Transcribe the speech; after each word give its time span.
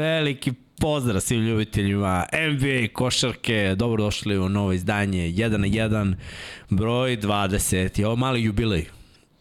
Veliki 0.00 0.52
pozdrav 0.78 1.20
svim 1.20 1.46
ljubiteljima 1.46 2.26
NBA 2.32 2.88
košarke, 2.92 3.74
dobrodošli 3.76 4.38
u 4.38 4.48
novo 4.48 4.72
izdanje 4.72 5.18
1 5.18 5.56
na 5.56 5.66
1, 5.66 6.14
broj 6.70 7.16
20, 7.16 8.00
je 8.00 8.06
ovo 8.06 8.16
mali 8.16 8.42
jubilej. 8.42 8.86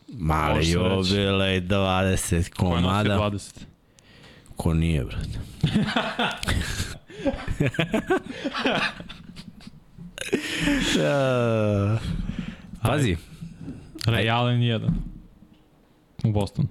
Mali 0.08 0.70
jubilej, 0.70 1.62
20 1.62 2.50
Ko 2.50 2.66
je 2.76 2.82
nosio 2.82 2.82
komada. 2.82 3.38
20? 3.38 3.60
Ko 4.56 4.74
nije, 4.74 5.06
brate? 5.06 5.40
Uh, 10.96 12.00
Pazi, 12.84 13.18
Ray 14.06 14.34
Allen 14.34 14.62
jedan. 14.62 14.96
U 16.24 16.32
Bostonu. 16.32 16.68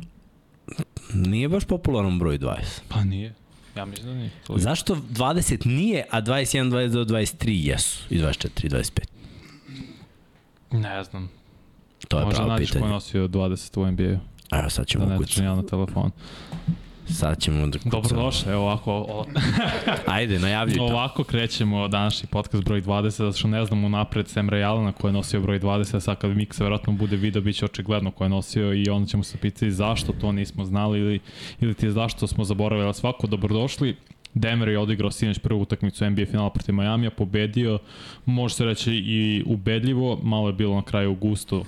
nije 1.14 1.48
baš 1.48 1.64
popularan 1.64 2.18
broj 2.18 2.38
20. 2.38 2.56
Pa 2.88 3.04
nije. 3.04 3.34
Ja 3.78 3.84
mislim 3.84 4.06
da 4.06 4.14
nije. 4.14 4.30
To 4.46 4.54
je- 4.54 4.60
Zašto 4.60 4.94
20 4.96 5.66
nije, 5.66 6.04
a 6.10 6.20
21, 6.20 6.70
22, 6.70 7.04
23 7.04 7.34
jesu 7.62 8.04
i 8.10 8.18
24 8.18 8.66
i 8.66 8.68
25? 8.68 9.00
Ne 10.72 11.04
znam. 11.04 11.30
To 12.08 12.18
je 12.18 12.24
Možda 12.24 12.36
pravo 12.36 12.52
nađeš 12.52 12.66
ko 12.66 12.70
je 12.70 12.78
pitanje. 12.78 12.92
nosio 12.92 13.28
20 13.28 13.78
u 13.78 13.86
NBA-u. 13.86 14.18
Evo 14.52 14.70
sad 14.70 14.82
Da 14.82 14.84
ćemo 14.84 15.04
ne 15.06 15.16
kucati. 15.16 15.34
tražim 15.34 15.44
ja 15.46 15.56
na 15.56 15.62
telefon. 15.64 16.10
Sad 17.10 17.40
ćemo 17.40 17.66
da 17.66 17.78
kucamo. 17.78 18.02
Dobrodošli, 18.02 18.52
evo 18.52 18.62
ovako, 18.62 18.92
o, 18.92 19.24
Ajde, 20.06 20.38
najavljuj 20.38 20.76
to. 20.76 20.84
ovako 20.84 21.24
krećemo 21.24 21.88
današnji 21.88 22.28
podcast 22.32 22.64
broj 22.64 22.82
20, 22.82 23.08
zato 23.10 23.38
što 23.38 23.48
ne 23.48 23.64
znamo 23.64 23.88
napred 23.88 24.28
Sam 24.28 24.48
Ray 24.50 24.66
Allena 24.66 24.92
ko 24.92 25.06
je 25.06 25.12
nosio 25.12 25.40
broj 25.40 25.60
20, 25.60 25.96
a 25.96 26.00
sad 26.00 26.18
kad 26.18 26.36
Miksa 26.36 26.64
verovatno 26.64 26.92
bude 26.92 27.16
video, 27.16 27.42
bit 27.42 27.56
će 27.56 27.64
očigledno 27.64 28.10
ko 28.10 28.24
je 28.24 28.28
nosio 28.28 28.74
i 28.74 28.88
onda 28.90 29.08
ćemo 29.08 29.22
se 29.22 29.38
pitati 29.38 29.70
zašto 29.70 30.12
to 30.12 30.32
nismo 30.32 30.64
znali 30.64 30.98
ili, 30.98 31.20
ili 31.60 31.74
ti 31.74 31.90
zašto 31.90 32.26
smo 32.26 32.44
zaboravili, 32.44 32.84
ali 32.84 32.94
svako 32.94 33.26
dobrodošli. 33.26 33.96
Denver 34.34 34.68
je 34.68 34.78
odigrao 34.78 35.10
sinoć 35.10 35.38
prvu 35.38 35.60
utakmicu 35.60 36.10
NBA 36.10 36.26
finala 36.26 36.50
protiv 36.50 36.74
Majamija, 36.74 37.10
pobedio, 37.10 37.78
može 38.24 38.54
se 38.54 38.64
reći 38.64 38.92
i 38.92 39.42
ubedljivo, 39.46 40.18
malo 40.22 40.48
je 40.48 40.52
bilo 40.52 40.74
na 40.74 40.82
kraju 40.82 41.14
gusto, 41.14 41.64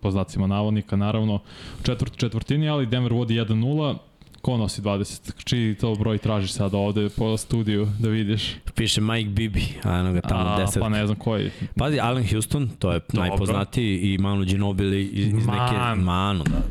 po 0.00 0.10
znacima 0.10 0.46
navodnika, 0.46 0.96
naravno, 0.96 1.34
u 1.80 1.82
četvrt, 1.82 2.16
četvrtini, 2.16 2.68
ali 2.68 2.86
Denver 2.86 3.12
vodi 3.12 3.34
1-0, 3.34 3.96
Ko 4.44 4.56
nosi 4.56 4.82
20? 4.82 5.32
Čiji 5.44 5.74
to 5.74 5.94
broj 5.94 6.18
tražiš 6.18 6.52
sada 6.52 6.76
ovde 6.76 7.08
po 7.16 7.36
studiju 7.36 7.88
da 7.98 8.08
vidiš? 8.08 8.54
Piše 8.74 9.00
Mike 9.00 9.30
Bibi, 9.30 9.64
a 9.82 9.98
eno 9.98 10.12
ga 10.12 10.20
tamo 10.20 10.50
A, 10.50 10.66
10. 10.66 10.80
Pa 10.80 10.88
ne 10.88 11.06
znam 11.06 11.18
koji. 11.18 11.50
Pazi, 11.76 12.00
Allen 12.00 12.28
Houston, 12.28 12.68
to 12.78 12.92
je 12.92 13.00
Dobro. 13.12 13.28
najpoznatiji 13.28 14.00
i 14.00 14.18
Manu 14.18 14.44
Ginobili 14.44 15.04
iz, 15.04 15.26
iz 15.26 15.46
neke... 15.46 15.74
Man. 15.78 15.98
Manu, 15.98 16.44
da. 16.44 16.62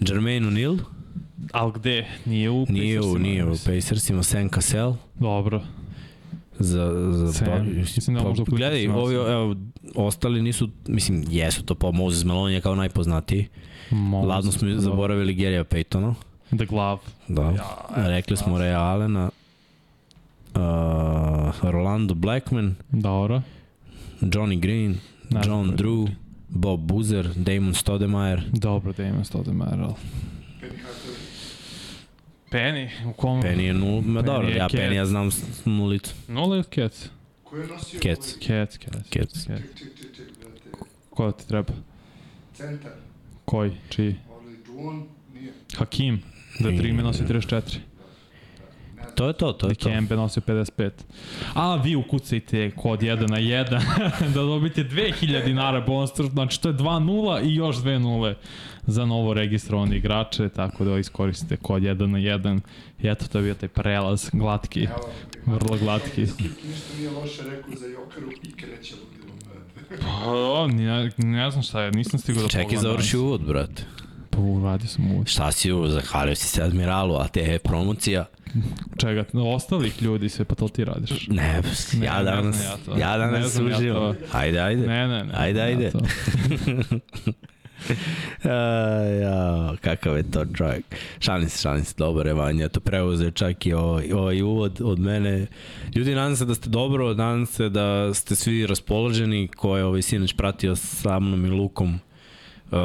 Jermaine 0.00 0.46
O'Neal, 0.46 0.78
Ali 1.52 1.72
gde? 1.74 2.06
Nije 2.24 2.50
u 2.50 2.66
nije 2.68 3.00
u, 3.00 3.02
Pacersima, 3.02 3.22
nije 3.28 3.44
u. 3.44 3.54
Pacersima, 3.66 4.22
Sam 4.22 4.48
Cassell, 4.48 4.94
Dobro. 5.14 5.62
za, 6.58 7.10
za 7.12 7.32
Sam, 7.32 7.46
pa, 7.46 7.58
mislim 7.58 8.16
da 8.16 8.22
pa, 8.22 8.28
možda 8.28 8.44
gledaj, 8.44 8.84
Clippersima 8.84 8.96
ovi, 8.96 9.14
evo, 9.14 9.56
ostali 9.94 10.42
nisu, 10.42 10.68
mislim, 10.88 11.24
jesu 11.30 11.62
to 11.62 11.74
pa 11.74 11.90
Moses 11.90 12.24
Malone 12.24 12.54
je 12.54 12.60
kao 12.60 12.74
najpoznatiji. 12.74 13.48
Mogu 13.90 14.26
Ladno 14.26 14.52
smo 14.52 14.68
zaboravili 14.80 15.34
Gary'a 15.34 15.64
Paytona. 15.64 16.14
The 16.58 16.64
Glove. 16.66 17.00
Da. 17.28 17.42
Ja, 17.42 17.86
Rekli 18.08 18.36
smo 18.36 18.58
Ray 18.58 18.74
Allena. 18.74 19.30
Uh, 20.54 20.60
Rolando 21.70 22.14
Blackman, 22.14 22.74
Dobro. 22.90 23.42
Johnny 24.20 24.60
Green, 24.60 24.98
ko 25.32 25.38
John 25.46 25.76
Drew, 25.76 26.08
Bob 26.48 26.80
Boozer, 26.80 27.28
Damon 27.36 27.74
Stoudemire. 27.74 28.42
Dobro 28.52 28.92
da 28.92 29.02
ima 29.04 29.24
Stoudemire, 29.24 29.82
ali... 29.82 29.94
Penny, 32.50 32.90
u 33.10 33.12
kom? 33.12 33.42
Penny 33.42 33.60
je 33.62 33.74
nul, 33.74 34.00
ma 34.02 34.20
Penny 34.20 34.26
dobro, 34.26 34.48
ja 34.48 34.68
Cat. 34.68 34.80
Penny 34.80 34.92
ja 34.94 35.06
znam 35.06 35.30
nulicu. 35.64 36.14
Nula 36.28 36.56
ili 36.56 36.64
Cats? 36.64 37.08
Ko 37.44 37.56
je 37.56 37.66
nosio 37.66 38.00
Cats. 38.00 38.32
Cats, 38.46 38.78
Cats. 38.78 39.10
Cats. 39.10 39.46
Ko 41.10 41.32
ti 41.32 41.48
treba? 41.48 41.72
centar, 42.54 42.92
Koji? 43.44 43.72
Čiji? 43.90 44.16
ovaj 44.30 44.54
Juon, 44.66 45.02
nije, 45.34 45.52
Hakim. 45.76 46.22
Da 46.58 46.76
tri 46.76 46.92
me 46.92 47.02
nosi 47.02 47.22
34. 47.22 47.78
To 49.14 49.26
je 49.26 49.32
to, 49.32 49.52
to 49.52 49.68
je 49.68 49.74
to. 49.74 49.88
Dikembe 49.88 50.16
nosio 50.16 50.42
55. 50.46 50.90
A 51.54 51.76
vi 51.76 51.96
ukucajte 51.96 52.70
kod 52.70 53.00
1 53.00 53.30
na 53.30 53.36
1 53.36 53.80
da 54.34 54.42
dobite 54.42 54.84
2000 54.84 55.44
dinara 55.44 55.80
bonus, 55.80 56.10
znači 56.32 56.60
to 56.60 56.68
je 56.68 56.74
2-0 56.74 57.50
i 57.50 57.54
još 57.54 57.76
2 57.76 57.98
nule 57.98 58.34
za 58.86 59.06
novo 59.06 59.34
registrovane 59.34 59.96
igrače, 59.96 60.48
tako 60.48 60.84
da 60.84 60.98
iskoristite 60.98 61.56
kod 61.56 61.82
1 61.82 62.06
na 62.06 62.18
1. 62.18 62.60
I 63.02 63.08
eto, 63.08 63.26
to 63.26 63.38
je 63.38 63.42
bio 63.44 63.54
taj 63.54 63.68
prelaz, 63.68 64.30
glatki, 64.32 64.88
vrlo 65.46 65.78
glatki. 65.78 66.20
Ništa 66.20 66.96
nije 66.98 67.10
loše 67.10 67.42
rekao 67.42 67.74
za 67.76 67.86
Jokaru 67.86 68.30
i 68.42 68.52
kreće. 68.52 68.94
Pa, 70.00 70.66
ne, 70.66 71.10
ne 71.18 71.50
znam 71.50 71.62
šta 71.62 71.82
je, 71.82 71.90
nisam 71.90 72.18
stigao 72.18 72.42
da 72.42 72.48
Čekaj, 72.48 72.78
završi 72.78 73.16
uvod, 73.16 73.44
brate. 73.44 73.84
Pa, 74.34 74.40
uradio 74.40 74.88
sam 74.88 75.10
uvod. 75.12 75.28
Šta 75.28 75.52
si 75.52 75.72
uvod, 75.72 75.90
zahvalio 75.90 76.34
si 76.34 76.46
se 76.46 76.62
Admiralu, 76.62 77.14
a 77.16 77.28
te 77.28 77.40
je 77.40 77.58
promocija. 77.58 78.24
Čega, 78.98 79.24
ostalih 79.34 80.02
ljudi 80.02 80.28
sve, 80.28 80.44
pa 80.44 80.54
to 80.54 80.68
ti 80.68 80.84
radiš. 80.84 81.28
Ne, 81.28 81.60
Ne, 81.98 82.06
ja 82.06 82.18
ne 82.18 82.24
danas, 82.24 82.56
znam 82.56 82.70
ja 82.70 82.76
to. 82.84 82.98
ja 82.98 83.12
Ne 83.18 83.18
danas 83.18 83.56
ja 83.58 83.62
uživam. 83.64 84.14
to. 84.14 84.38
Ajde, 84.38 84.60
ajde. 84.60 84.86
Ne, 84.86 85.08
ne, 85.08 85.24
ne. 85.24 85.32
Ajde, 85.36 85.60
ja 85.60 85.66
ajde. 85.66 85.90
to. 85.90 85.98
A, 88.44 88.50
ja, 89.22 89.72
kakav 89.80 90.16
je 90.16 90.30
to 90.30 90.44
čovjek. 90.56 90.84
Šalim 91.18 91.48
se, 91.48 91.62
šalim 91.62 91.84
se, 91.84 91.94
dobar 91.98 92.26
je 92.26 92.34
Vanja, 92.34 92.68
to 92.68 92.80
preuzeo 92.80 93.30
čak 93.30 93.66
i 93.66 93.72
ovaj, 93.72 94.12
ovaj 94.12 94.42
uvod 94.42 94.80
od 94.84 94.98
mene. 94.98 95.46
Ljudi, 95.94 96.14
nadam 96.14 96.36
se 96.36 96.44
da 96.44 96.54
ste 96.54 96.68
dobro, 96.68 97.14
nadam 97.14 97.46
se 97.46 97.68
da 97.68 98.14
ste 98.14 98.34
svi 98.36 98.66
raspoloženi, 98.66 99.48
ko 99.48 99.76
je 99.76 99.84
ovaj 99.84 100.02
sinoć 100.02 100.32
pratio 100.32 100.76
sa 100.76 101.18
mnom 101.18 101.44
i 101.46 101.50
Lukom. 101.50 102.00
Uh, 102.70 102.78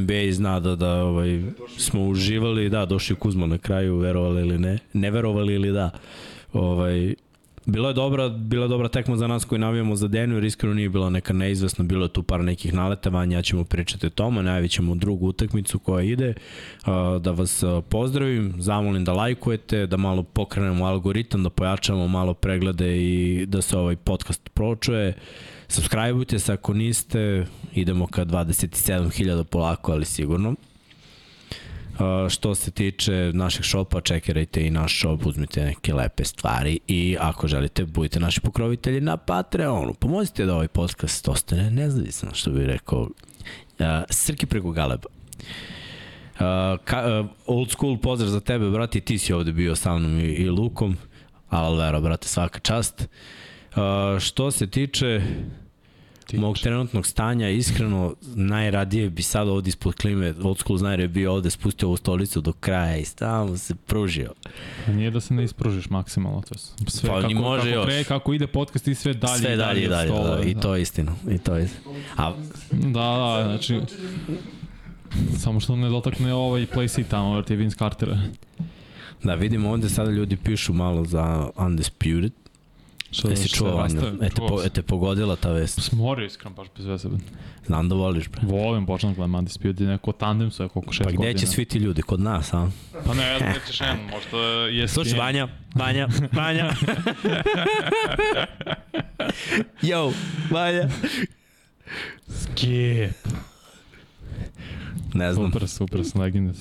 NBA 0.00 0.32
zna 0.32 0.60
da, 0.60 0.76
da 0.76 1.04
ovaj, 1.04 1.42
smo 1.76 2.06
uživali, 2.06 2.68
da, 2.68 2.86
došli 2.86 3.16
Kuzma 3.16 3.46
na 3.46 3.58
kraju, 3.58 3.98
verovali 3.98 4.40
ili 4.40 4.58
ne, 4.58 4.78
ne 4.92 5.10
verovali 5.10 5.54
ili 5.54 5.72
da. 5.72 5.90
Ovaj, 6.52 7.14
Bila 7.66 7.88
je 7.88 7.94
dobra, 7.94 8.28
bila 8.28 8.64
je 8.64 8.68
dobra 8.68 8.88
tekma 8.88 9.16
za 9.16 9.26
nas 9.26 9.44
koji 9.44 9.58
navijamo 9.58 9.96
za 9.96 10.08
Denver, 10.08 10.44
iskreno 10.44 10.74
nije 10.74 10.88
bila 10.88 11.10
neka 11.10 11.32
neizvesna, 11.32 11.84
bilo 11.84 12.04
je 12.04 12.08
tu 12.08 12.22
par 12.22 12.40
nekih 12.40 12.74
naletavanja, 12.74 13.36
ja 13.36 13.42
ćemo 13.42 13.64
pričati 13.64 14.06
o 14.06 14.10
tome, 14.10 14.42
najavit 14.42 14.70
ćemo 14.70 14.94
drugu 14.94 15.26
utakmicu 15.26 15.78
koja 15.78 16.04
ide, 16.04 16.34
a, 16.84 17.18
da 17.22 17.30
vas 17.30 17.62
a, 17.62 17.80
pozdravim, 17.88 18.54
zamolim 18.58 19.04
da 19.04 19.12
lajkujete, 19.12 19.86
da 19.86 19.96
malo 19.96 20.22
pokrenemo 20.22 20.84
algoritam, 20.84 21.42
da 21.42 21.50
pojačamo 21.50 22.08
malo 22.08 22.34
preglede 22.34 22.96
i 22.96 23.46
da 23.46 23.62
se 23.62 23.78
ovaj 23.78 23.96
podcast 23.96 24.50
pročuje. 24.54 25.14
Subscribeujte 25.70 26.38
se 26.38 26.52
ako 26.52 26.74
niste, 26.74 27.46
idemo 27.74 28.06
ka 28.06 28.24
27.000 28.24 29.44
polako, 29.44 29.92
ali 29.92 30.04
sigurno. 30.04 30.50
Uh, 30.50 32.28
što 32.28 32.54
se 32.54 32.70
tiče 32.70 33.30
našeg 33.34 33.64
šopa, 33.64 34.00
čekirajte 34.00 34.66
i 34.66 34.70
naš 34.70 34.98
šop, 34.98 35.26
uzmite 35.26 35.64
neke 35.64 35.94
lepe 35.94 36.24
stvari 36.24 36.78
i 36.86 37.16
ako 37.20 37.48
želite, 37.48 37.84
budite 37.84 38.20
naši 38.20 38.40
pokrovitelji 38.40 39.00
na 39.00 39.16
Patreonu. 39.16 39.94
Pomozite 39.94 40.46
da 40.46 40.54
ovaj 40.54 40.68
podcast 40.68 41.28
ostane 41.28 41.70
nezavisan, 41.70 42.30
što 42.34 42.50
bih 42.50 42.66
rekao 42.66 43.00
uh, 43.00 43.08
Srki 44.10 44.46
preko 44.46 44.70
Galeba. 44.70 45.08
Uh, 45.08 46.40
ka, 46.84 47.20
uh, 47.20 47.30
old 47.46 47.70
school 47.70 47.98
pozdrav 47.98 48.30
za 48.30 48.40
tebe, 48.40 48.70
brati, 48.70 49.00
ti 49.00 49.18
si 49.18 49.32
ovde 49.32 49.52
bio 49.52 49.76
sa 49.76 49.98
mnom 49.98 50.18
i, 50.18 50.22
i 50.22 50.50
Lukom. 50.50 50.96
Alvaro, 51.48 52.00
brate, 52.00 52.28
svaka 52.28 52.58
čast. 52.58 53.08
Uh, 53.70 54.18
što 54.20 54.50
se 54.50 54.66
tiče 54.66 55.22
mog 56.32 56.58
trenutnog 56.58 57.06
stanja, 57.06 57.48
iskreno, 57.48 58.14
najradije 58.34 59.10
bi 59.10 59.22
sad 59.22 59.48
ovde 59.48 59.68
ispod 59.68 59.94
klime, 59.94 60.34
old 60.42 60.58
school 60.58 60.78
znajer 60.78 61.00
je 61.00 61.08
bio 61.08 61.32
ovde, 61.32 61.50
spustio 61.50 61.88
ovu 61.88 61.96
stolicu 61.96 62.40
do 62.40 62.52
kraja 62.52 62.96
i 62.96 63.04
stavno 63.04 63.56
se 63.56 63.74
pružio. 63.74 64.32
Nije 64.86 65.10
da 65.10 65.20
se 65.20 65.34
ne 65.34 65.44
ispružiš 65.44 65.90
maksimalno, 65.90 66.42
to 66.42 66.54
je 66.54 66.90
sve 66.90 67.08
Pa 67.08 67.16
kako, 67.16 67.28
ni 67.28 67.34
može 67.34 67.62
kako, 67.62 67.74
još. 67.74 67.86
Kre, 67.86 68.04
kako 68.04 68.32
ide 68.32 68.46
podcast 68.46 68.88
i 68.88 68.94
sve 68.94 69.14
dalje 69.14 69.38
Sve 69.38 69.54
i 69.54 69.56
dalje 69.56 69.80
i 69.80 69.84
od 69.84 69.90
dalje, 69.90 70.08
stola, 70.08 70.36
da, 70.36 70.42
i 70.42 70.54
to 70.54 70.74
je 70.74 70.82
istina, 70.82 71.12
i 71.30 71.38
to 71.38 71.56
je 71.56 71.64
istina. 71.64 71.94
A, 72.16 72.32
Da, 72.72 73.00
da, 73.00 73.42
znači, 73.44 73.80
samo 75.38 75.60
što 75.60 75.76
ne 75.76 75.88
dotakne 75.88 76.34
ovaj 76.34 76.66
place 76.66 77.04
tamo, 77.04 77.34
jer 77.34 77.44
ti 77.44 77.52
je 77.52 77.56
Vince 77.56 77.76
Cartera. 77.76 78.18
da, 79.22 79.34
vidimo 79.34 79.70
ovde 79.70 79.88
sada 79.88 80.10
ljudi 80.10 80.36
pišu 80.36 80.72
malo 80.72 81.04
za 81.04 81.50
Undisputed. 81.56 82.32
Što, 83.12 83.28
Jesi 83.30 83.48
čuo, 83.48 83.68
Vanja? 83.68 83.82
rastaje? 83.82 84.12
E 84.22 84.28
te, 84.28 84.36
po, 84.48 84.62
e 84.64 84.68
te 84.70 84.82
pogodila 84.82 85.36
ta 85.36 85.50
vest. 85.50 85.80
Smorio 85.82 86.26
iskren, 86.26 86.54
baš 86.54 86.68
bez 86.76 86.86
veze. 86.86 87.08
Znam 87.66 87.88
da 87.88 87.94
voliš, 87.94 88.28
bre. 88.28 88.40
Volim, 88.44 88.86
počnem 88.86 89.14
gledam 89.14 89.34
Undisputed, 89.34 89.88
neko 89.88 90.12
tandem 90.12 90.50
su 90.50 90.62
je 90.62 90.68
koliko 90.68 90.92
šest 90.92 91.04
Pa 91.04 91.12
godina. 91.12 91.30
gde 91.30 91.40
će 91.40 91.46
svi 91.46 91.64
ti 91.64 91.78
ljudi? 91.78 92.02
Kod 92.02 92.20
nas, 92.20 92.54
a? 92.54 92.70
Pa 93.06 93.14
ne, 93.14 93.26
ja 93.26 93.54
ćeš 93.66 93.80
jedan, 93.80 93.98
možda 94.10 94.38
je 94.66 94.88
Slušaj, 94.88 95.18
Vanja, 95.18 95.48
Vanja, 95.74 96.08
Vanja. 96.32 96.70
Yo, 99.82 100.12
Vanja. 100.50 100.88
Skip. 102.28 103.10
Ne 105.14 105.32
znam. 105.32 105.52
Super, 105.52 105.68
super, 105.68 106.04
sam 106.04 106.20
legendac. 106.20 106.56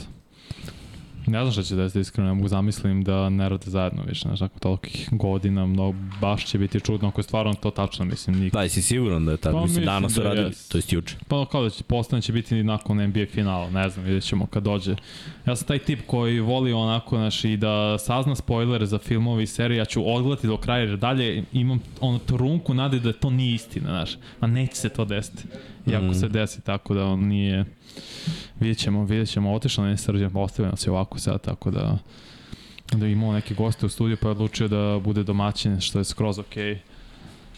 Ne 1.28 1.40
znam 1.40 1.52
šta 1.52 1.64
će 1.64 1.76
desiti 1.76 2.00
iskreno, 2.00 2.28
ne 2.30 2.36
mogu 2.36 2.48
zamislim 2.48 3.04
da 3.04 3.30
ne 3.30 3.50
rade 3.50 3.70
zajedno 3.70 4.04
više, 4.08 4.22
znaš, 4.22 4.40
nakon 4.40 4.60
tolikih 4.60 5.10
godina, 5.12 5.66
mnogo, 5.66 5.98
baš 6.22 6.46
će 6.46 6.58
biti 6.58 6.80
čudno 6.80 7.08
ako 7.08 7.20
je 7.20 7.24
stvarno 7.24 7.54
to 7.54 7.72
tačno, 7.72 8.06
mislim, 8.06 8.40
nik... 8.40 8.54
Da, 8.54 8.62
jesi 8.64 8.82
siguran 8.82 9.26
da 9.26 9.32
je 9.32 9.38
tako? 9.38 9.58
Pa, 9.58 9.64
mislim, 9.64 9.86
danas 9.86 10.14
da 10.14 10.24
radili, 10.24 10.48
jes. 10.48 10.68
to 10.68 10.78
jest 10.78 10.94
juče. 10.94 11.16
Pa 11.28 11.46
kao 11.46 11.64
da 11.64 11.70
će 11.70 11.84
postane 11.84 12.22
će 12.22 12.34
biti 12.34 12.64
nakon 12.64 12.98
NBA 13.08 13.26
finala, 13.32 13.70
ne 13.70 13.90
znam, 13.90 14.06
vidjet 14.06 14.24
ćemo 14.24 14.46
kad 14.46 14.64
dođe. 14.64 14.96
Ja 15.48 15.56
sam 15.56 15.68
taj 15.68 15.80
tip 15.80 16.00
koji 16.08 16.40
voli 16.40 16.74
onako, 16.74 17.16
znaš, 17.16 17.46
i 17.46 17.58
da 17.58 17.98
sazna 17.98 18.36
spoilere 18.36 18.86
za 18.86 18.98
filmove 18.98 19.44
i 19.44 19.48
serije, 19.48 19.78
ja 19.78 19.86
ću 19.86 20.14
odgledati 20.16 20.48
do 20.48 20.58
kraja, 20.58 20.80
jer 20.84 20.98
dalje 20.98 21.44
imam 21.54 21.80
ono 22.02 22.20
trunku 22.20 22.74
nade 22.74 23.00
da 23.00 23.14
to 23.14 23.30
nije 23.30 23.56
istina, 23.56 23.90
znaš. 23.90 24.18
Ma 24.42 24.48
neće 24.48 24.76
se 24.76 24.90
to 24.90 25.06
desiti. 25.06 25.44
Iako 25.88 26.06
Mhm. 26.06 26.14
se 26.14 26.28
desi 26.30 26.62
tako 26.62 26.94
da 26.94 27.06
on 27.06 27.20
nije... 27.20 27.66
Vidjet 28.60 28.78
ćemo, 28.78 29.04
vidjet 29.06 29.30
ćemo, 29.30 29.54
otišao 29.54 29.86
na 29.86 29.98
srđan, 29.98 30.32
postavio 30.32 30.72
nas 30.72 30.88
je 30.88 30.92
ovako 30.92 31.20
sad, 31.20 31.42
tako 31.42 31.72
da 31.72 31.98
da 32.98 33.06
je 33.06 33.12
imao 33.12 33.34
neke 33.34 33.54
goste 33.54 33.86
u 33.86 33.90
studiju 33.90 34.18
pa 34.22 34.28
je 34.28 34.32
odlučio 34.32 34.68
da 34.68 35.00
bude 35.04 35.24
domaćin, 35.24 35.80
što 35.80 36.00
je 36.00 36.06
skroz 36.06 36.40
okej. 36.40 36.74
Okay. 36.74 36.78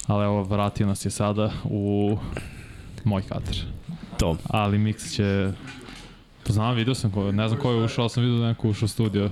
Ali 0.07 0.25
evo, 0.25 0.43
vratio 0.43 0.87
nas 0.87 1.05
je 1.05 1.11
sada 1.11 1.51
u 1.63 2.17
moj 3.03 3.21
kater. 3.21 3.57
To. 4.19 4.37
Ali 4.43 4.77
Mix 4.77 5.15
će... 5.15 5.51
Znam, 6.45 6.75
vidio 6.75 6.95
sam 6.95 7.11
ko, 7.11 7.31
ne 7.31 7.47
znam 7.47 7.59
ko 7.61 7.71
je 7.71 7.83
ušao, 7.83 8.01
ali 8.01 8.09
sam 8.09 8.23
vidio 8.23 8.39
da 8.39 8.47
neko 8.47 8.69
ušao 8.69 8.85
u 8.85 8.89
studio. 8.89 9.29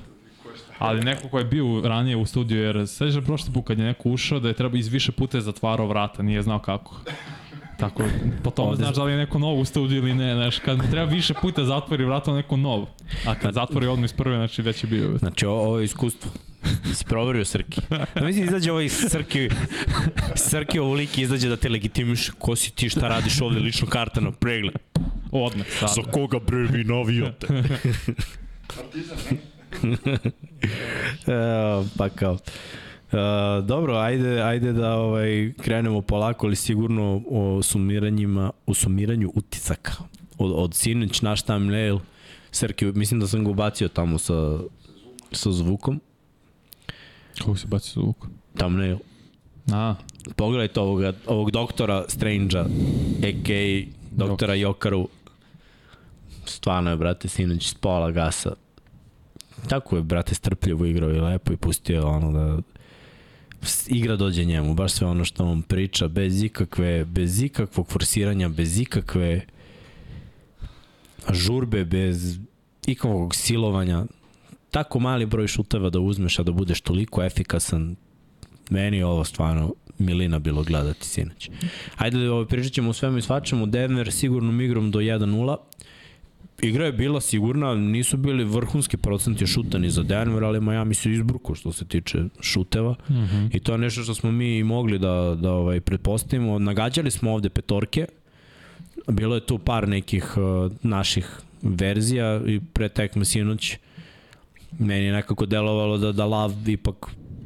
Ali 0.80 1.04
neko 1.04 1.30
ko 1.30 1.40
je 1.40 1.46
bio 1.46 1.82
ranije 1.84 2.16
u 2.16 2.26
studiju, 2.26 2.62
jer 2.62 2.88
sveđa 2.88 3.22
prošli 3.22 3.54
put 3.54 3.68
kad 3.68 3.80
je 3.80 3.86
neko 3.86 4.10
ušao 4.10 4.40
da 4.40 4.48
je 4.48 4.54
treba 4.54 4.78
iz 4.78 4.88
više 4.88 5.12
puta 5.12 5.38
je 5.38 5.42
zatvarao 5.42 5.88
vrata, 5.88 6.24
nije 6.24 6.42
znao 6.42 6.60
kako. 6.60 6.96
Tako, 7.80 8.04
po 8.44 8.50
tome 8.50 8.76
znaš 8.76 8.96
da 8.96 9.04
li 9.04 9.12
je 9.12 9.18
neko 9.18 9.40
nov 9.40 9.60
u 9.60 9.66
studiju 9.66 9.98
ili 9.98 10.14
ne, 10.14 10.34
znaš, 10.36 10.60
kad 10.60 10.90
treba 10.92 11.12
više 11.12 11.34
puta 11.42 11.64
zatvori 11.64 12.06
vrata, 12.06 12.34
neko 12.34 12.58
nov. 12.58 12.86
A 13.26 13.36
kad 13.36 13.54
zatvori 13.54 13.88
odmah 13.88 14.06
iz 14.06 14.14
prve, 14.14 14.36
znači 14.36 14.62
već 14.62 14.84
je 14.84 14.88
bio. 14.88 15.18
Znači, 15.18 15.46
ovo, 15.46 15.62
ovo 15.62 15.80
je 15.80 15.86
iskustvo. 15.86 16.32
Si 16.94 17.06
proverio 17.06 17.46
Srki. 17.46 17.82
Da 18.16 18.22
mislim, 18.22 18.46
izađe 18.46 18.72
ovaj 18.72 18.90
Srki, 18.90 19.50
Srki 20.36 20.80
ovo 20.80 20.94
lik 20.94 21.18
izađe 21.18 21.50
da 21.50 21.56
te 21.56 21.70
legitimiš 21.70 22.30
ko 22.40 22.56
si 22.56 22.72
ti, 22.72 22.90
šta 22.90 23.08
radiš 23.08 23.42
ovde, 23.42 23.60
lično 23.60 23.88
karta 23.88 24.22
na 24.22 24.32
pregled. 24.32 24.76
Odmah, 25.32 25.68
sad. 25.80 25.90
Za 25.96 26.12
koga 26.12 26.40
bre 26.40 26.58
vi 26.58 26.84
navijate? 26.84 27.48
Partizan, 28.76 29.18
ne? 29.84 30.14
E, 31.28 31.84
pa 31.98 32.10
kao. 32.10 32.38
E, 33.12 33.18
dobro, 33.62 33.96
ajde, 33.98 34.42
ajde 34.42 34.74
da 34.74 34.94
ovaj 34.96 35.54
krenemo 35.62 36.02
polako, 36.02 36.48
ali 36.48 36.56
sigurno 36.56 37.22
o 37.30 37.62
sumiranjima, 37.64 38.52
o 38.66 38.74
sumiranju 38.74 39.32
utisaka. 39.36 39.92
Od, 40.38 40.52
od 40.56 40.74
sinoć 40.76 41.22
naš 41.22 41.42
thumbnail, 41.42 42.00
Srki, 42.52 42.86
mislim 42.86 43.20
da 43.20 43.28
sam 43.28 43.44
ga 43.44 43.52
ubacio 43.52 43.88
tamo 43.88 44.18
sa, 44.18 44.60
sa 45.32 45.52
zvukom, 45.52 46.00
Kako 47.38 47.56
se 47.56 47.68
baci 47.68 47.92
zvuk? 47.94 48.26
thumbnail. 48.58 48.98
A, 49.72 49.96
Pogledajte 50.36 50.80
ovoga, 50.80 51.14
ovog 51.28 51.52
doktora 51.52 52.06
Strange-a, 52.08 52.62
a.k.a. 53.24 53.86
doktora 54.12 54.54
Jokaru. 54.54 55.08
Stvarno 56.46 56.90
je, 56.90 56.98
brate, 56.98 57.28
sinoć 57.28 57.68
s 57.68 57.74
pola 57.74 58.12
gasa. 58.12 58.54
Tako 59.70 59.96
je, 59.96 60.02
brate, 60.02 60.36
strpljivo 60.36 60.86
igrao 60.86 61.12
i 61.12 61.20
lepo 61.20 61.54
i 61.54 61.58
pustio 61.58 62.08
ono 62.08 62.32
da 62.32 62.58
igra 63.88 64.16
dođe 64.16 64.46
njemu, 64.46 64.74
baš 64.74 64.92
sve 64.92 65.08
ono 65.08 65.26
što 65.26 65.46
on 65.46 65.62
priča, 65.62 66.08
bez 66.08 66.44
ikakve, 66.44 67.06
bez 67.06 67.42
ikakvog 67.42 67.88
forsiranja, 67.88 68.50
bez 68.50 68.80
ikakve 68.80 69.46
žurbe, 71.34 71.86
bez 71.86 72.40
ikakvog 72.88 73.36
silovanja. 73.36 74.06
Tako 74.72 75.00
mali 75.00 75.26
broj 75.26 75.48
šuteva 75.48 75.90
da 75.90 76.00
uzmeš, 76.00 76.40
a 76.40 76.44
da 76.44 76.52
budeš 76.52 76.82
toliko 76.82 77.24
efikasan, 77.24 77.96
meni 78.70 78.98
je 78.98 79.06
ovo 79.06 79.24
stvarno 79.24 79.74
milina 79.98 80.40
bilo 80.40 80.64
gledati 80.64 81.08
sinoć. 81.08 81.50
Ajde, 81.96 82.30
ovo, 82.30 82.46
pričat 82.46 82.72
ćemo 82.72 82.90
o 82.90 82.94
svemu 82.94 83.18
i 83.18 83.22
svačemu. 83.22 83.66
Denver 83.66 84.12
sigurnom 84.12 84.62
igrom 84.62 84.92
do 84.92 85.00
1-0. 85.00 85.56
Igra 86.62 86.86
je 86.86 86.92
bila 86.92 87.22
sigurna, 87.22 87.76
nisu 87.76 88.18
bili 88.18 88.44
vrhunski 88.44 88.98
procenti 88.98 89.48
šuta 89.48 89.78
ni 89.78 89.90
za 89.90 90.04
Denver, 90.04 90.44
ali 90.44 90.62
Miami 90.62 90.94
se 90.94 91.12
izbruko 91.12 91.56
što 91.56 91.72
se 91.72 91.86
tiče 91.86 92.24
šuteva. 92.42 92.96
mm 93.10 93.14
-hmm. 93.14 93.56
I 93.56 93.60
to 93.60 93.72
je 93.72 93.78
nešto 93.78 94.04
što 94.04 94.16
smo 94.16 94.32
mi 94.32 94.64
mogli 94.64 95.00
da, 95.00 95.38
da 95.42 95.52
ovaj, 95.52 95.82
pretpostavimo. 95.82 96.60
Nagađali 96.60 97.12
smo 97.12 97.34
ovde 97.34 97.50
petorke. 97.50 98.06
Bilo 99.08 99.36
je 99.36 99.46
tu 99.46 99.58
par 99.58 99.88
nekih 99.88 100.38
uh, 100.38 100.72
naših 100.84 101.40
verzija 101.62 102.42
i 102.48 102.60
pre 102.74 102.90
tekme 102.90 103.26
sinoć 103.26 103.78
meni 104.80 105.06
je 105.06 105.14
nekako 105.14 105.46
delovalo 105.46 105.98
da, 105.98 106.12
da 106.12 106.26
Lav 106.26 106.70
ipak 106.70 106.96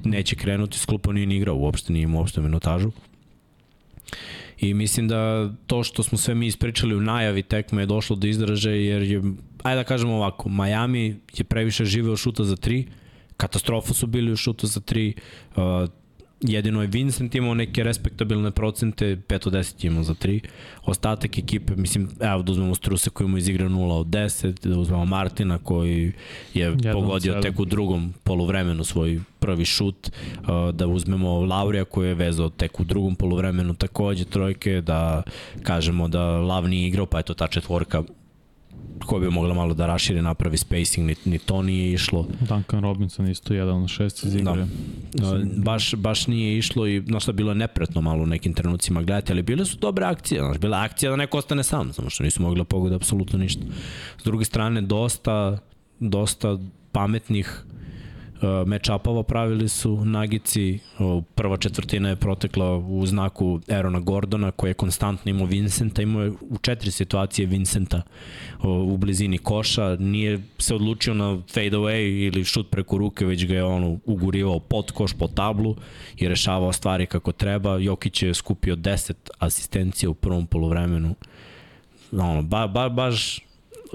neće 0.04 0.36
krenuti, 0.36 0.80
s 0.80 0.86
klupa 0.86 1.14
nije 1.14 1.26
ni 1.28 1.36
igrao 1.36 1.56
uopšte, 1.56 1.94
nije 1.94 2.04
imao 2.04 2.20
uopšte 2.20 2.42
minutažu. 2.42 2.92
I 4.64 4.74
mislim 4.74 5.08
da 5.08 5.50
to 5.68 5.84
što 5.84 6.04
smo 6.04 6.18
sve 6.18 6.36
mi 6.36 6.48
ispričali 6.48 6.96
u 6.96 7.02
najavi 7.02 7.44
tekme 7.44 7.82
je 7.82 7.86
došlo 7.86 8.16
do 8.16 8.28
izražaja 8.28 8.76
jer 8.76 9.04
je, 9.04 9.22
ajde 9.64 9.76
da 9.76 9.84
kažemo 9.84 10.16
ovako, 10.16 10.50
Miami 10.50 11.20
je 11.38 11.44
previše 11.44 11.86
živeo 11.86 12.16
šuta 12.16 12.44
za 12.44 12.56
tri, 12.56 12.88
katastrofa 13.38 13.94
su 13.94 14.08
bili 14.08 14.32
u 14.32 14.36
šutu 14.36 14.68
za 14.68 14.80
tri, 14.80 15.14
uh, 15.56 15.64
jedino 16.48 16.82
je 16.82 16.88
Vincent 16.88 17.36
imao 17.36 17.54
neke 17.54 17.84
respektabilne 17.84 18.52
procente, 18.52 19.18
5 19.28 19.48
od 19.48 19.54
10 19.54 19.86
je 19.86 19.88
imao 19.88 20.04
za 20.04 20.14
3. 20.14 20.40
Ostatak 20.86 21.38
ekipe, 21.38 21.76
mislim, 21.76 22.10
evo 22.20 22.42
da 22.42 22.52
uzmemo 22.52 22.76
Struse 22.76 23.10
koji 23.10 23.30
mu 23.30 23.38
izigra 23.38 23.70
0 23.70 23.92
od 23.92 24.08
10, 24.08 24.68
da 24.68 24.80
uzmemo 24.80 25.06
Martina 25.06 25.58
koji 25.58 26.12
je 26.54 26.70
od 26.70 26.88
pogodio 26.94 27.42
tek 27.42 27.60
u 27.60 27.66
drugom 27.66 28.14
poluvremenu 28.24 28.84
svoj 28.84 29.22
prvi 29.40 29.66
šut, 29.66 30.10
uh, 30.10 30.76
da 30.76 30.88
uzmemo 30.88 31.40
Laurija 31.40 31.86
koji 31.86 32.08
je 32.08 32.16
vezao 32.16 32.50
tek 32.50 32.80
u 32.80 32.84
drugom 32.84 33.16
poluvremenu 33.16 33.74
takođe 33.74 34.26
trojke, 34.26 34.82
da 34.82 35.24
kažemo 35.64 36.08
da 36.08 36.24
Lav 36.24 36.68
nije 36.68 36.88
igrao, 36.88 37.06
pa 37.06 37.18
je 37.18 37.24
to 37.24 37.34
ta 37.34 37.48
četvorka 37.48 38.04
koja 39.04 39.20
bi 39.20 39.30
mogla 39.30 39.54
malo 39.54 39.74
da 39.74 39.88
raširi, 39.88 40.22
napravi 40.22 40.58
spacing, 40.58 41.08
ni, 41.08 41.16
ni 41.26 41.40
to 41.40 41.62
nije 41.62 41.94
išlo. 41.94 42.28
Duncan 42.40 42.82
Robinson 42.82 43.28
isto 43.28 43.54
jedan 43.54 43.84
od 43.84 43.90
šest 43.90 44.24
iz 44.24 44.36
igre. 44.36 44.66
Da. 45.14 45.40
Baš, 45.56 45.96
baš 45.96 46.28
nije 46.28 46.58
išlo 46.58 46.88
i 46.88 47.04
znaš 47.08 47.24
šta, 47.24 47.32
bilo 47.32 47.52
je 47.52 47.56
nepretno 47.56 48.02
malo 48.02 48.24
u 48.24 48.28
nekim 48.28 48.54
trenucima 48.54 49.02
gledati, 49.02 49.32
ali 49.32 49.42
bile 49.42 49.66
su 49.66 49.78
dobre 49.78 50.06
akcije, 50.06 50.42
znaš, 50.42 50.58
bila 50.58 50.82
akcija 50.82 51.10
da 51.10 51.16
neko 51.16 51.38
ostane 51.38 51.64
sam, 51.64 51.94
samo 51.94 52.10
što 52.10 52.24
nisu 52.24 52.42
mogli 52.42 52.58
da 52.58 52.64
pogode 52.64 52.96
apsolutno 52.96 53.40
ništa. 53.40 53.62
S 54.22 54.24
druge 54.24 54.46
strane, 54.46 54.82
dosta, 54.82 55.58
dosta 56.00 56.58
pametnih 56.92 57.64
match-upova 58.44 59.24
pravili 59.24 59.70
su 59.70 60.06
Nagici. 60.06 60.80
Prva 61.36 61.58
četvrtina 61.58 62.10
je 62.10 62.16
protekla 62.16 62.78
u 62.78 63.06
znaku 63.06 63.60
Erona 63.68 64.00
Gordona 64.00 64.52
koji 64.52 64.70
je 64.70 64.74
konstantno 64.74 65.30
imao 65.30 65.46
Vincenta, 65.46 66.02
imao 66.02 66.24
je 66.24 66.30
u 66.30 66.58
četiri 66.62 66.92
situacije 66.92 67.46
Vincenta 67.48 68.02
u 68.64 68.98
blizini 68.98 69.38
koša, 69.38 69.96
nije 69.96 70.40
se 70.58 70.76
odlučio 70.76 71.14
na 71.14 71.42
fade 71.54 71.72
away 71.72 72.28
ili 72.28 72.44
šut 72.44 72.70
preko 72.70 72.98
ruke, 72.98 73.26
već 73.26 73.46
ga 73.46 73.54
je 73.54 73.64
ono 73.64 74.00
ugurivao 74.06 74.60
pod 74.60 74.92
koš, 74.92 75.14
po 75.14 75.28
tablu 75.28 75.76
i 76.18 76.28
rešavao 76.28 76.74
stvari 76.74 77.06
kako 77.06 77.32
treba. 77.32 77.78
Jokić 77.78 78.24
je 78.24 78.34
skupio 78.34 78.76
10 78.76 79.14
asistencija 79.40 80.10
u 80.10 80.14
prvom 80.14 80.48
polovremenu. 80.48 81.16
Ono, 82.12 82.42
ba, 82.42 82.68
ba, 82.68 82.90
baš 82.90 83.40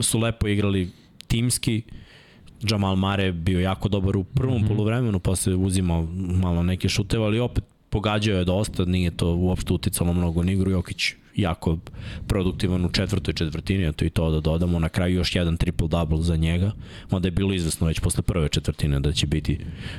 su 0.01 0.19
lepo 0.19 0.49
igrali 0.49 0.91
timski. 1.27 1.83
Jamal 2.71 2.97
Mare 2.97 3.25
je 3.25 3.33
bio 3.33 3.61
jako 3.61 3.89
dobar 3.89 4.17
u 4.17 4.25
prvom 4.25 4.61
mm 4.61 4.65
-hmm. 4.65 4.69
polovremenu, 4.69 5.19
posle 5.19 5.55
uzimao 5.55 6.07
malo 6.43 6.63
neke 6.63 6.89
šuteve, 6.89 7.25
ali 7.25 7.41
opet 7.41 7.65
pogađao 7.91 8.39
je 8.39 8.45
dosta, 8.45 8.85
nije 8.85 9.11
to 9.11 9.35
uopšte 9.35 9.73
uticalo 9.73 10.13
mnogo 10.13 10.43
na 10.43 10.53
igru. 10.53 10.71
Jokić 10.71 11.13
jako 11.37 11.79
produktivan 12.27 12.85
u 12.85 12.93
četvrtoj 12.93 13.35
četvrtini, 13.35 13.87
a 13.87 13.93
to 13.93 14.05
i 14.05 14.11
to 14.11 14.31
da 14.31 14.41
dodamo. 14.41 14.79
Na 14.79 14.89
kraju 14.89 15.15
još 15.15 15.35
jedan 15.35 15.57
triple-double 15.57 16.21
za 16.21 16.37
njega, 16.37 16.73
mada 17.11 17.29
je 17.29 17.33
bilo 17.33 17.55
izvesno 17.55 17.87
već 17.87 18.01
posle 18.01 18.23
prve 18.23 18.49
četvrtine 18.49 19.01
da 19.01 19.13
će 19.13 19.27
biti 19.27 19.59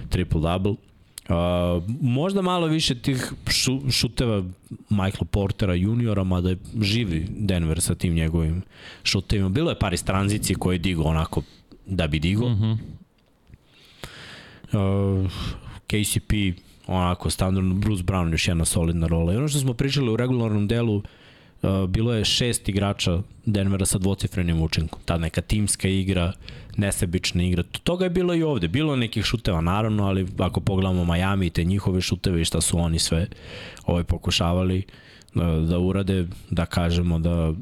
triple-double. 0.09 0.75
Uh, 1.29 1.35
možda 2.01 2.41
malo 2.41 2.67
više 2.67 2.95
tih 2.95 3.33
šu, 3.47 3.91
šuteva 3.91 4.43
Michael 4.89 5.25
Portera 5.31 5.73
juniora, 5.73 6.23
mada 6.23 6.49
je 6.49 6.57
živi 6.81 7.27
Denver 7.29 7.81
sa 7.81 7.95
tim 7.95 8.13
njegovim 8.13 8.61
šutevima. 9.03 9.49
Bilo 9.49 9.69
je 9.69 9.79
par 9.79 9.93
iz 9.93 10.03
tranzicije 10.03 10.55
koje 10.55 10.75
je 10.75 10.79
digo 10.79 11.03
onako 11.03 11.41
da 11.89 12.07
bi 12.07 12.19
digo. 12.19 12.49
Mm 12.49 12.55
-hmm. 12.61 12.77
Uh, 14.73 15.31
KCP 15.87 16.33
onako 16.87 17.29
standardno, 17.29 17.75
Bruce 17.75 18.03
Brown 18.03 18.31
još 18.31 18.47
jedna 18.47 18.65
solidna 18.65 19.07
rola. 19.07 19.33
I 19.33 19.37
ono 19.37 19.47
što 19.47 19.59
smo 19.59 19.73
pričali 19.73 20.09
u 20.09 20.17
regularnom 20.17 20.67
delu, 20.67 20.95
uh, 20.95 21.03
bilo 21.87 22.13
je 22.13 22.25
šest 22.25 22.69
igrača 22.69 23.21
Denvera 23.45 23.85
sa 23.85 23.97
dvocifrenim 23.97 24.61
učinkom. 24.61 24.99
Ta 25.05 25.17
neka 25.17 25.41
timska 25.41 25.87
igra, 25.87 26.33
nesebična 26.77 27.43
igra. 27.43 27.63
Toga 27.63 28.05
je 28.05 28.09
bilo 28.09 28.35
i 28.35 28.43
ovde. 28.43 28.67
Bilo 28.67 28.93
je 28.93 28.97
nekih 28.97 29.25
šuteva 29.25 29.61
naravno, 29.61 30.05
ali 30.07 30.27
ako 30.37 30.59
pogledamo 30.59 31.13
Miami 31.13 31.45
i 31.45 31.49
te 31.49 31.63
njihove 31.63 32.01
šuteve 32.01 32.41
i 32.41 32.45
šta 32.45 32.61
su 32.61 32.79
oni 32.79 32.99
sve 32.99 33.27
ovaj, 33.85 34.03
pokušavali 34.03 34.83
da, 35.33 35.45
da 35.45 35.79
urade, 35.79 36.27
da 36.49 36.65
kažemo 36.65 37.19
da 37.19 37.53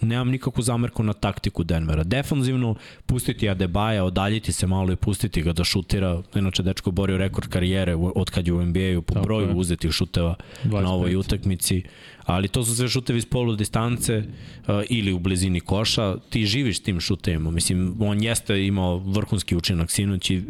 nemam 0.00 0.30
nikakvu 0.30 0.62
zamerku 0.62 1.02
na 1.02 1.12
taktiku 1.12 1.64
Denvera. 1.64 2.04
Defanzivno, 2.04 2.74
pustiti 3.06 3.48
Adebaja, 3.48 4.04
odaljiti 4.04 4.52
se 4.52 4.66
malo 4.66 4.92
i 4.92 4.96
pustiti 4.96 5.42
ga 5.42 5.52
da 5.52 5.64
šutira. 5.64 6.22
Inače, 6.34 6.62
dečko 6.62 6.90
borio 6.90 7.18
rekord 7.18 7.48
karijere 7.48 7.94
od 7.94 8.30
kad 8.30 8.46
je 8.46 8.52
u 8.52 8.64
NBA-u 8.64 9.02
po 9.02 9.20
broju 9.20 9.56
uzetih 9.56 9.92
šuteva 9.92 10.34
25. 10.64 10.82
na 10.82 10.92
ovoj 10.92 11.16
utakmici. 11.16 11.82
Ali 12.28 12.48
to 12.48 12.64
su 12.64 12.76
sve 12.76 12.88
šutevi 12.88 13.18
iz 13.18 13.26
polu 13.26 13.56
distance 13.56 14.18
uh, 14.18 14.24
ili 14.88 15.12
u 15.12 15.18
blizini 15.18 15.60
koša. 15.60 16.16
Ti 16.30 16.46
živiš 16.46 16.80
tim 16.80 17.00
šutevima. 17.00 17.50
Mislim, 17.50 17.96
on 18.00 18.22
jeste 18.22 18.66
imao 18.66 18.96
vrhunski 18.96 19.56
učinak 19.56 19.90
sinoć 19.90 20.30
i 20.30 20.42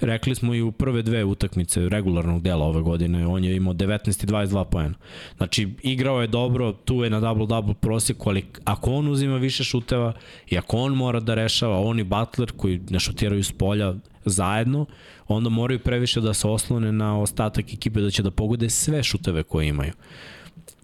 rekli 0.00 0.34
smo 0.34 0.54
i 0.54 0.62
u 0.62 0.72
prve 0.72 1.02
dve 1.02 1.24
utakmice 1.24 1.88
regularnog 1.88 2.42
dela 2.42 2.64
ove 2.64 2.82
godine. 2.82 3.26
On 3.26 3.44
je 3.44 3.56
imao 3.56 3.74
19 3.74 4.24
i 4.24 4.26
22 4.26 4.64
poena. 4.64 4.94
Znači, 5.36 5.68
igrao 5.82 6.20
je 6.20 6.26
dobro, 6.26 6.72
tu 6.72 7.04
je 7.04 7.10
na 7.10 7.20
double-double 7.20 7.74
proseku, 7.74 8.30
ali 8.30 8.44
ako 8.64 8.92
on 8.92 9.08
uzima 9.08 9.36
više 9.36 9.64
šuteva 9.64 10.12
i 10.50 10.58
ako 10.58 10.76
on 10.76 10.94
mora 10.94 11.20
da 11.20 11.34
rešava, 11.34 11.80
on 11.80 12.00
i 12.00 12.04
Butler 12.04 12.52
koji 12.56 12.80
ne 12.90 13.00
šutiraju 13.00 13.44
s 13.44 13.52
polja 13.52 13.94
zajedno, 14.24 14.86
onda 15.28 15.48
moraju 15.48 15.78
previše 15.78 16.20
da 16.20 16.34
se 16.34 16.48
oslone 16.48 16.92
na 16.92 17.20
ostatak 17.20 17.72
ekipe 17.72 18.00
da 18.00 18.10
će 18.10 18.22
da 18.22 18.30
pogode 18.30 18.70
sve 18.70 19.02
šuteve 19.02 19.42
koje 19.42 19.68
imaju. 19.68 19.92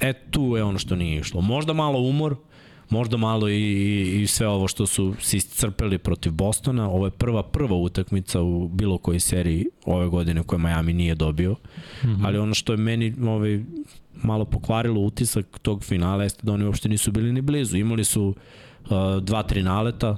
E, 0.00 0.12
tu 0.30 0.56
je 0.56 0.64
ono 0.64 0.78
što 0.78 0.96
nije 0.96 1.20
išlo. 1.20 1.40
Možda 1.40 1.72
malo 1.72 1.99
umor, 1.99 2.37
možda 2.90 3.16
malo 3.16 3.49
i, 3.49 3.54
i, 3.54 4.22
i 4.22 4.26
sve 4.26 4.49
ovo 4.49 4.68
što 4.68 4.87
su 4.87 5.14
se 5.20 5.37
iscrpeli 5.37 5.99
protiv 5.99 6.32
Bostona. 6.32 6.90
Ovo 6.90 7.06
je 7.06 7.10
prva, 7.10 7.42
prva 7.42 7.76
utakmica 7.76 8.40
u 8.40 8.68
bilo 8.68 8.99
kojoj 8.99 9.20
seriji 9.20 9.66
ove 9.84 10.08
godine 10.08 10.42
koje 10.42 10.58
Miami 10.58 10.92
nije 10.92 11.14
dobio. 11.14 11.52
Mm 11.52 12.06
-hmm. 12.06 12.26
Ali 12.26 12.38
ono 12.38 12.54
što 12.54 12.72
je 12.72 12.76
meni 12.76 13.14
ovaj, 13.22 13.64
malo 14.22 14.44
pokvarilo 14.44 15.00
utisak 15.00 15.58
tog 15.62 15.84
finala 15.84 16.22
jeste 16.22 16.40
da 16.42 16.52
oni 16.52 16.64
uopšte 16.64 16.88
nisu 16.88 17.12
bili 17.12 17.32
ni 17.32 17.40
blizu. 17.40 17.76
Imali 17.76 18.04
su 18.04 18.34
uh, 18.84 18.90
dva, 19.22 19.42
tri 19.42 19.62
naleta, 19.62 20.16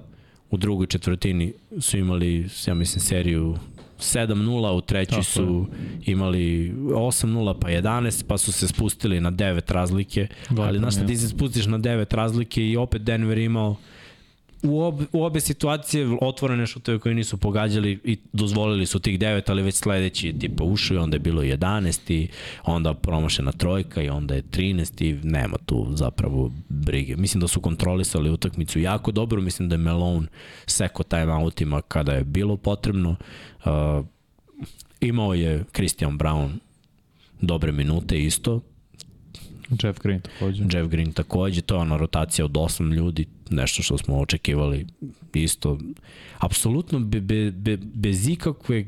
u 0.52 0.56
drugoj 0.56 0.86
četvrtini 0.86 1.52
su 1.80 1.98
imali, 1.98 2.48
ja 2.66 2.74
mislim, 2.74 3.00
seriju 3.00 3.56
7-0, 4.02 4.70
u 4.70 4.80
treći 4.80 5.10
Tako 5.10 5.22
su 5.22 5.66
imali 6.06 6.72
8-0 6.72 7.54
pa 7.60 7.68
11, 7.68 8.24
pa 8.26 8.38
su 8.38 8.52
se 8.52 8.68
spustili 8.68 9.20
na 9.20 9.32
9 9.32 9.72
razlike, 9.72 10.26
Gotovo, 10.48 10.68
ali 10.68 10.78
znaš 10.78 10.94
ti 11.06 11.16
se 11.16 11.28
spustiš 11.28 11.66
na 11.66 11.78
9 11.78 12.14
razlike 12.14 12.66
i 12.66 12.76
opet 12.76 13.02
Denver 13.02 13.38
imao 13.38 13.76
u, 14.62 14.82
ob, 14.82 15.00
u 15.12 15.24
obe 15.24 15.40
situacije 15.40 16.18
otvorene 16.20 16.66
šuteve 16.66 16.98
koje 16.98 17.14
nisu 17.14 17.36
pogađali 17.36 17.98
i 18.04 18.18
dozvolili 18.32 18.86
su 18.86 18.98
tih 18.98 19.18
9, 19.18 19.50
ali 19.50 19.62
već 19.62 19.74
sledeći 19.74 20.34
tipa 20.38 20.64
ušao 20.64 20.94
i 20.94 20.98
onda 20.98 21.14
je 21.14 21.20
bilo 21.20 21.42
11 21.42 22.12
i 22.12 22.28
onda 22.64 22.94
promašena 22.94 23.52
trojka 23.52 24.02
i 24.02 24.08
onda 24.08 24.34
je 24.34 24.42
13 24.42 25.04
i 25.04 25.28
nema 25.28 25.56
tu 25.66 25.86
zapravo 25.94 26.52
brige. 26.68 27.16
Mislim 27.16 27.40
da 27.40 27.48
su 27.48 27.60
kontrolisali 27.60 28.30
utakmicu 28.30 28.80
jako 28.80 29.12
dobro, 29.12 29.40
mislim 29.40 29.68
da 29.68 29.74
je 29.74 29.78
Malone 29.78 30.26
seko 30.66 31.02
timeoutima 31.02 31.80
kada 31.80 32.12
je 32.12 32.24
bilo 32.24 32.56
potrebno. 32.56 33.16
Uh, 33.64 34.04
imao 35.00 35.34
je 35.34 35.64
Christian 35.72 36.18
Brown 36.18 36.50
dobre 37.40 37.72
minute 37.72 38.18
isto, 38.18 38.60
Jeff 39.82 40.00
Green 40.02 40.20
takođe. 40.20 40.64
Jeff 40.72 40.90
Green 40.90 41.12
takođe, 41.12 41.60
to 41.60 41.74
je 41.74 41.80
ona 41.80 41.96
rotacija 41.96 42.44
od 42.44 42.52
8 42.52 42.94
ljudi, 42.94 43.26
nešto 43.50 43.82
što 43.82 43.98
smo 43.98 44.18
očekivali 44.18 44.86
isto. 45.34 45.78
Apsolutno 46.38 47.00
be, 47.00 47.20
be, 47.20 47.50
be, 47.50 47.76
bez 47.76 48.28
ikakve 48.28 48.84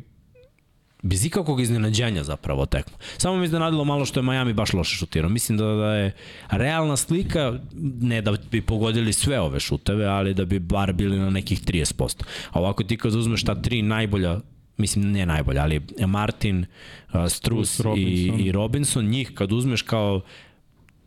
bez 1.02 1.24
ikakvog 1.24 1.60
iznenađenja 1.60 2.24
zapravo 2.24 2.66
tekmo. 2.66 2.96
Samo 3.16 3.36
mi 3.36 3.44
iznenadilo 3.44 3.84
malo 3.84 4.04
što 4.04 4.20
je 4.20 4.24
Miami 4.24 4.52
baš 4.52 4.72
loše 4.72 4.96
šutirao. 4.96 5.30
Mislim 5.30 5.58
da, 5.58 5.64
da 5.64 5.94
je 5.94 6.12
realna 6.50 6.96
slika, 6.96 7.58
ne 8.00 8.22
da 8.22 8.36
bi 8.50 8.62
pogodili 8.62 9.12
sve 9.12 9.40
ove 9.40 9.60
šuteve, 9.60 10.06
ali 10.06 10.34
da 10.34 10.44
bi 10.44 10.58
bar 10.58 10.92
bili 10.92 11.18
na 11.18 11.30
nekih 11.30 11.62
30%. 11.62 12.22
A 12.50 12.60
ovako 12.60 12.84
ti 12.84 12.96
kad 12.96 13.14
uzmeš 13.14 13.44
ta 13.44 13.62
tri 13.62 13.82
najbolja 13.82 14.40
mislim 14.76 15.12
ne 15.12 15.26
najbolja, 15.26 15.62
ali 15.62 15.80
Martin, 16.06 16.66
Strus 17.28 17.80
Robinson. 17.80 18.40
i, 18.40 18.42
i 18.44 18.52
Robinson, 18.52 19.04
njih 19.04 19.30
kad 19.34 19.52
uzmeš 19.52 19.82
kao 19.82 20.20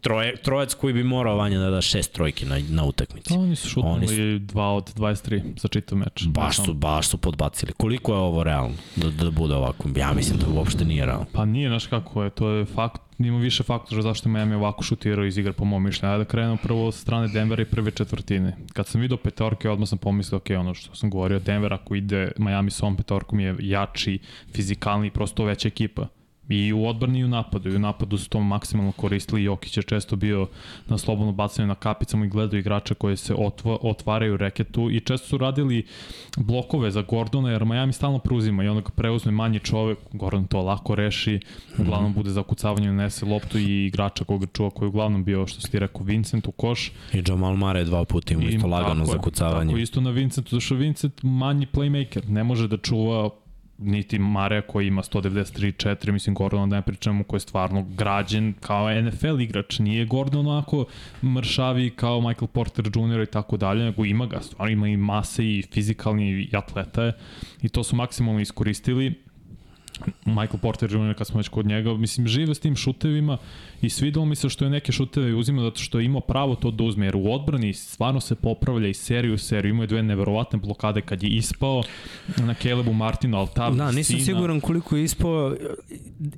troje, 0.08 0.36
trojac 0.36 0.74
koji 0.74 0.94
bi 0.94 1.04
morao 1.04 1.36
Vanja 1.36 1.60
da 1.60 1.70
da 1.70 1.82
šest 1.82 2.14
trojki 2.14 2.46
na, 2.46 2.60
na 2.70 2.86
utakmici. 2.86 3.34
Oni 3.34 3.56
su 3.56 3.70
šutnuli 3.70 3.96
oni 3.96 4.08
su, 4.08 4.14
2 4.14 4.62
od 4.62 4.94
23 4.96 5.60
za 5.60 5.68
čitav 5.68 5.98
meč. 5.98 6.28
Baš 6.28 6.66
su, 6.66 6.74
baš 6.74 7.08
su 7.08 7.18
podbacili. 7.18 7.74
Koliko 7.78 8.14
je 8.14 8.20
ovo 8.20 8.44
realno 8.44 8.76
da, 8.96 9.10
da 9.10 9.32
bude 9.32 9.56
ovako? 9.56 9.90
Ja 9.96 10.14
mislim 10.14 10.40
da 10.40 10.46
uopšte 10.48 10.86
nije 10.86 11.06
realno. 11.06 11.26
Pa 11.34 11.46
nije, 11.46 11.70
znaš 11.70 11.88
kako 11.88 12.24
je, 12.24 12.30
to 12.30 12.50
je 12.50 12.66
fakt, 12.66 13.02
ima 13.20 13.38
više 13.38 13.64
faktora 13.64 14.02
zašto 14.02 14.30
Miami 14.30 14.56
ovako 14.56 14.84
šutirao 14.84 15.26
iz 15.26 15.38
igra 15.38 15.54
po 15.54 15.66
mom 15.66 15.84
mišljenju. 15.84 16.14
Ajde 16.14 16.24
da 16.24 16.30
krenemo 16.30 16.58
prvo 16.64 16.92
sa 16.92 17.00
strane 17.00 17.28
Denvera 17.28 17.62
i 17.62 17.66
prve 17.66 17.92
četvrtine. 17.92 18.58
Kad 18.74 18.88
sam 18.88 19.02
vidio 19.02 19.18
petorke, 19.18 19.70
odmah 19.70 19.90
sam 19.90 19.98
pomislio, 19.98 20.38
ok, 20.38 20.50
ono 20.60 20.74
što 20.74 20.96
sam 20.96 21.10
govorio, 21.10 21.40
Denver 21.40 21.74
ako 21.74 21.96
ide 21.96 22.32
Miami 22.38 22.72
s 22.72 22.84
ovom 22.84 22.96
petorkom 22.96 23.40
je 23.40 23.56
jači, 23.60 24.20
fizikalni, 24.54 25.12
prosto 25.12 25.44
veća 25.44 25.68
ekipa 25.68 26.08
I 26.50 26.74
u 26.74 26.88
odbrani 26.88 27.20
i 27.20 27.24
u 27.24 27.28
napadu. 27.28 27.70
I 27.70 27.76
u 27.76 27.80
napadu 27.80 28.18
su 28.18 28.30
to 28.30 28.40
maksimalno 28.42 28.92
koristili. 28.92 29.44
Jokić 29.44 29.78
je 29.78 29.84
često 29.84 30.16
bio 30.16 30.48
na 30.88 30.98
slobodno 30.98 31.32
bacanju 31.32 31.68
na 31.68 31.76
kapicama 31.76 32.26
i 32.26 32.30
gledao 32.30 32.58
igrača 32.60 32.94
koje 32.94 33.18
se 33.18 33.36
otva, 33.38 33.78
otvaraju 33.82 34.38
reketu 34.38 34.90
i 34.92 35.00
često 35.00 35.28
su 35.28 35.38
radili 35.38 35.86
blokove 36.38 36.92
za 36.92 37.02
Gordona 37.02 37.52
jer 37.52 37.66
Miami 37.66 37.94
stalno 37.94 38.20
preuzima 38.20 38.64
i 38.64 38.68
onda 38.68 38.82
ga 38.82 38.90
preuzme 38.90 39.32
manji 39.32 39.60
čovek, 39.60 39.98
Gordon 40.14 40.48
to 40.48 40.62
lako 40.62 40.96
reši, 40.96 41.40
uglavnom 41.78 42.14
bude 42.14 42.30
za 42.30 42.44
kucavanje 42.44 42.92
nese 42.92 43.26
loptu 43.26 43.58
i 43.58 43.86
igrača 43.86 44.24
koga 44.24 44.48
čuva 44.54 44.70
koji 44.70 44.88
je 44.88 44.90
uglavnom 44.90 45.24
bio, 45.24 45.48
što 45.48 45.62
si 45.62 45.72
ti 45.72 45.80
rekao, 45.80 46.04
Vincent 46.04 46.48
u 46.48 46.52
koš. 46.52 46.92
I 47.14 47.24
Jamal 47.28 47.56
Mare 47.56 47.84
dva 47.84 48.06
puta 48.06 48.34
ima 48.34 48.44
isto 48.44 48.68
lagano 48.68 49.06
za 49.06 49.18
kucavanje. 49.18 49.70
Tako 49.70 49.80
isto 49.80 50.02
na 50.02 50.10
Vincentu, 50.10 50.56
zašto 50.56 50.76
Vincent 50.76 51.24
manji 51.24 51.68
playmaker, 51.74 52.30
ne 52.30 52.44
može 52.44 52.68
da 52.68 52.78
čuva 52.78 53.30
niti 53.78 54.20
Mareja 54.20 54.62
koji 54.62 54.88
ima 54.88 55.02
193-4, 55.02 56.12
mislim 56.12 56.36
Gordon 56.36 56.70
da 56.70 56.76
ne 56.76 56.82
pričamo 56.82 57.24
koji 57.24 57.38
je 57.38 57.42
stvarno 57.42 57.86
građen 57.90 58.54
kao 58.60 59.02
NFL 59.02 59.42
igrač, 59.42 59.80
nije 59.80 60.06
Gordon 60.06 60.48
onako 60.48 60.86
mršavi 61.24 61.90
kao 61.90 62.22
Michael 62.22 62.48
Porter 62.48 62.86
Jr. 62.86 63.22
i 63.22 63.26
tako 63.26 63.58
dalje, 63.58 63.86
nego 63.86 64.06
ima 64.06 64.26
ga, 64.26 64.42
stvarno 64.42 64.72
ima 64.72 64.88
i 64.88 64.98
mase 64.98 65.46
i 65.46 65.64
fizikalni 65.72 66.30
i 66.30 66.58
atleta 66.58 67.04
je 67.04 67.14
i 67.62 67.70
to 67.70 67.84
su 67.84 67.96
maksimalno 67.96 68.40
iskoristili 68.40 69.27
Michael 70.26 70.58
Porter 70.62 70.92
Jr. 70.92 71.14
kad 71.14 71.28
smo 71.28 71.38
već 71.38 71.48
kod 71.48 71.66
njega, 71.66 71.94
mislim, 71.94 72.28
žive 72.28 72.56
s 72.56 72.60
tim 72.60 72.76
šutevima 72.76 73.38
i 73.82 73.90
svidalo 73.90 74.26
mi 74.26 74.36
se 74.36 74.50
što 74.50 74.66
je 74.66 74.72
neke 74.72 74.92
šuteve 74.92 75.36
uzima 75.36 75.62
zato 75.62 75.80
što 75.80 76.00
je 76.00 76.06
imao 76.06 76.22
pravo 76.22 76.56
to 76.56 76.72
da 76.72 76.84
uzme, 76.84 77.06
jer 77.06 77.16
u 77.16 77.34
odbrani 77.34 77.74
stvarno 77.74 78.20
se 78.20 78.36
popravlja 78.36 78.88
i 78.88 78.94
seriju 78.94 79.34
u 79.34 79.38
seriju, 79.38 79.70
imao 79.70 79.84
je 79.84 79.88
dve 79.88 80.04
neverovatne 80.04 80.60
blokade 80.60 81.02
kad 81.02 81.24
je 81.24 81.30
ispao 81.30 81.84
na 82.38 82.54
Calebu 82.54 82.94
Martinu, 82.94 83.38
ali 83.38 83.48
ta 83.56 83.70
Da, 83.70 83.92
nisam 83.92 84.20
sina... 84.20 84.26
siguran 84.26 84.60
koliko 84.60 84.98
je 84.98 85.04
ispao 85.04 85.56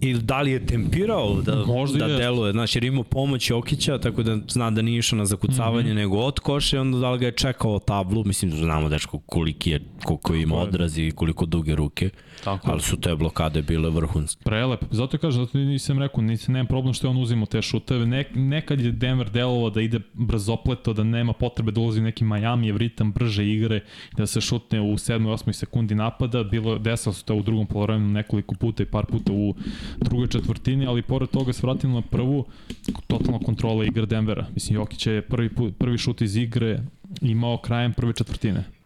i 0.02 0.14
da 0.14 0.42
li 0.42 0.52
je 0.52 0.66
tempirao 0.66 1.42
da, 1.42 1.66
Možda 1.66 1.98
da 1.98 2.06
je. 2.06 2.18
deluje, 2.18 2.52
znači 2.52 2.78
jer 2.78 2.84
imao 2.84 3.04
pomoć 3.04 3.50
Jokića, 3.50 3.98
tako 3.98 4.24
da 4.24 4.38
zna 4.48 4.72
da 4.72 4.82
nije 4.82 5.00
išao 5.00 5.18
na 5.18 5.26
zakucavanje, 5.26 5.90
mm 5.90 5.92
-hmm. 5.92 5.96
nego 5.96 6.18
od 6.18 6.40
koše, 6.40 6.80
onda 6.80 6.98
da 6.98 7.12
li 7.12 7.20
ga 7.20 7.26
je 7.26 7.32
čekao 7.32 7.80
tablu, 7.80 8.24
mislim, 8.26 8.52
znamo 8.52 8.90
dečko 8.90 9.20
koliki 9.20 9.72
je, 9.72 9.82
koliko 10.04 10.36
ima 10.36 10.56
odraz 10.56 10.98
i 10.98 11.12
koliko 11.12 11.46
duge 11.46 11.76
ruke. 11.76 12.10
Tako. 12.44 12.72
Ali 12.72 12.82
su 12.82 12.98
te 12.98 13.16
blokade 13.16 13.49
bile 13.62 13.90
vrhunske. 13.90 14.44
Prelep. 14.44 14.80
Zato 14.92 15.18
kažem, 15.18 15.46
zato 15.46 15.58
nisam 15.58 16.00
rekao, 16.00 16.22
nisam, 16.22 16.54
nemam 16.54 16.68
problem 16.68 16.94
što 16.94 17.08
je 17.08 17.12
on 17.12 17.18
uzimo 17.18 17.46
te 17.46 17.62
šuteve. 17.62 18.06
Ne, 18.06 18.26
nekad 18.36 18.82
je 18.82 18.92
Denver 18.92 19.30
delovao 19.30 19.70
da 19.70 19.82
ide 19.82 20.00
brzopleto, 20.14 20.94
da 20.94 21.04
nema 21.04 21.34
potrebe 21.34 21.72
da 21.72 21.82
ulazi 21.82 22.00
u 22.00 22.04
neki 22.04 22.24
Miami 22.24 22.78
ritam 22.78 23.12
brže 23.12 23.48
igre, 23.48 23.84
da 24.18 24.28
se 24.28 24.42
šutne 24.42 24.82
u 24.82 24.94
7. 24.94 25.20
8. 25.20 25.54
sekundi 25.54 25.96
napada. 25.96 26.44
Bilo, 26.44 26.78
desilo 26.78 27.14
se 27.14 27.26
to 27.26 27.36
u 27.36 27.44
drugom 27.44 27.68
polovremenu 27.68 28.10
nekoliko 28.12 28.56
puta 28.56 28.84
i 28.84 28.86
par 28.86 29.06
puta 29.06 29.34
u 29.34 29.56
drugoj 29.98 30.28
četvrtini, 30.28 30.88
ali 30.88 31.02
pored 31.02 31.30
toga 31.30 31.54
se 31.54 31.68
vratilo 31.68 31.94
na 31.94 32.02
prvu, 32.02 32.46
totalna 33.08 33.40
kontrola 33.40 33.86
igre 33.86 34.06
Denvera. 34.06 34.48
Mislim, 34.54 34.76
Jokić 34.76 35.08
je 35.08 35.22
prvi, 35.22 35.50
prvi 35.78 35.98
šut 35.98 36.22
iz 36.22 36.36
igre 36.36 36.80
imao 37.22 37.58
krajem 37.58 37.94
prve 37.94 38.14
četvrtine 38.14 38.79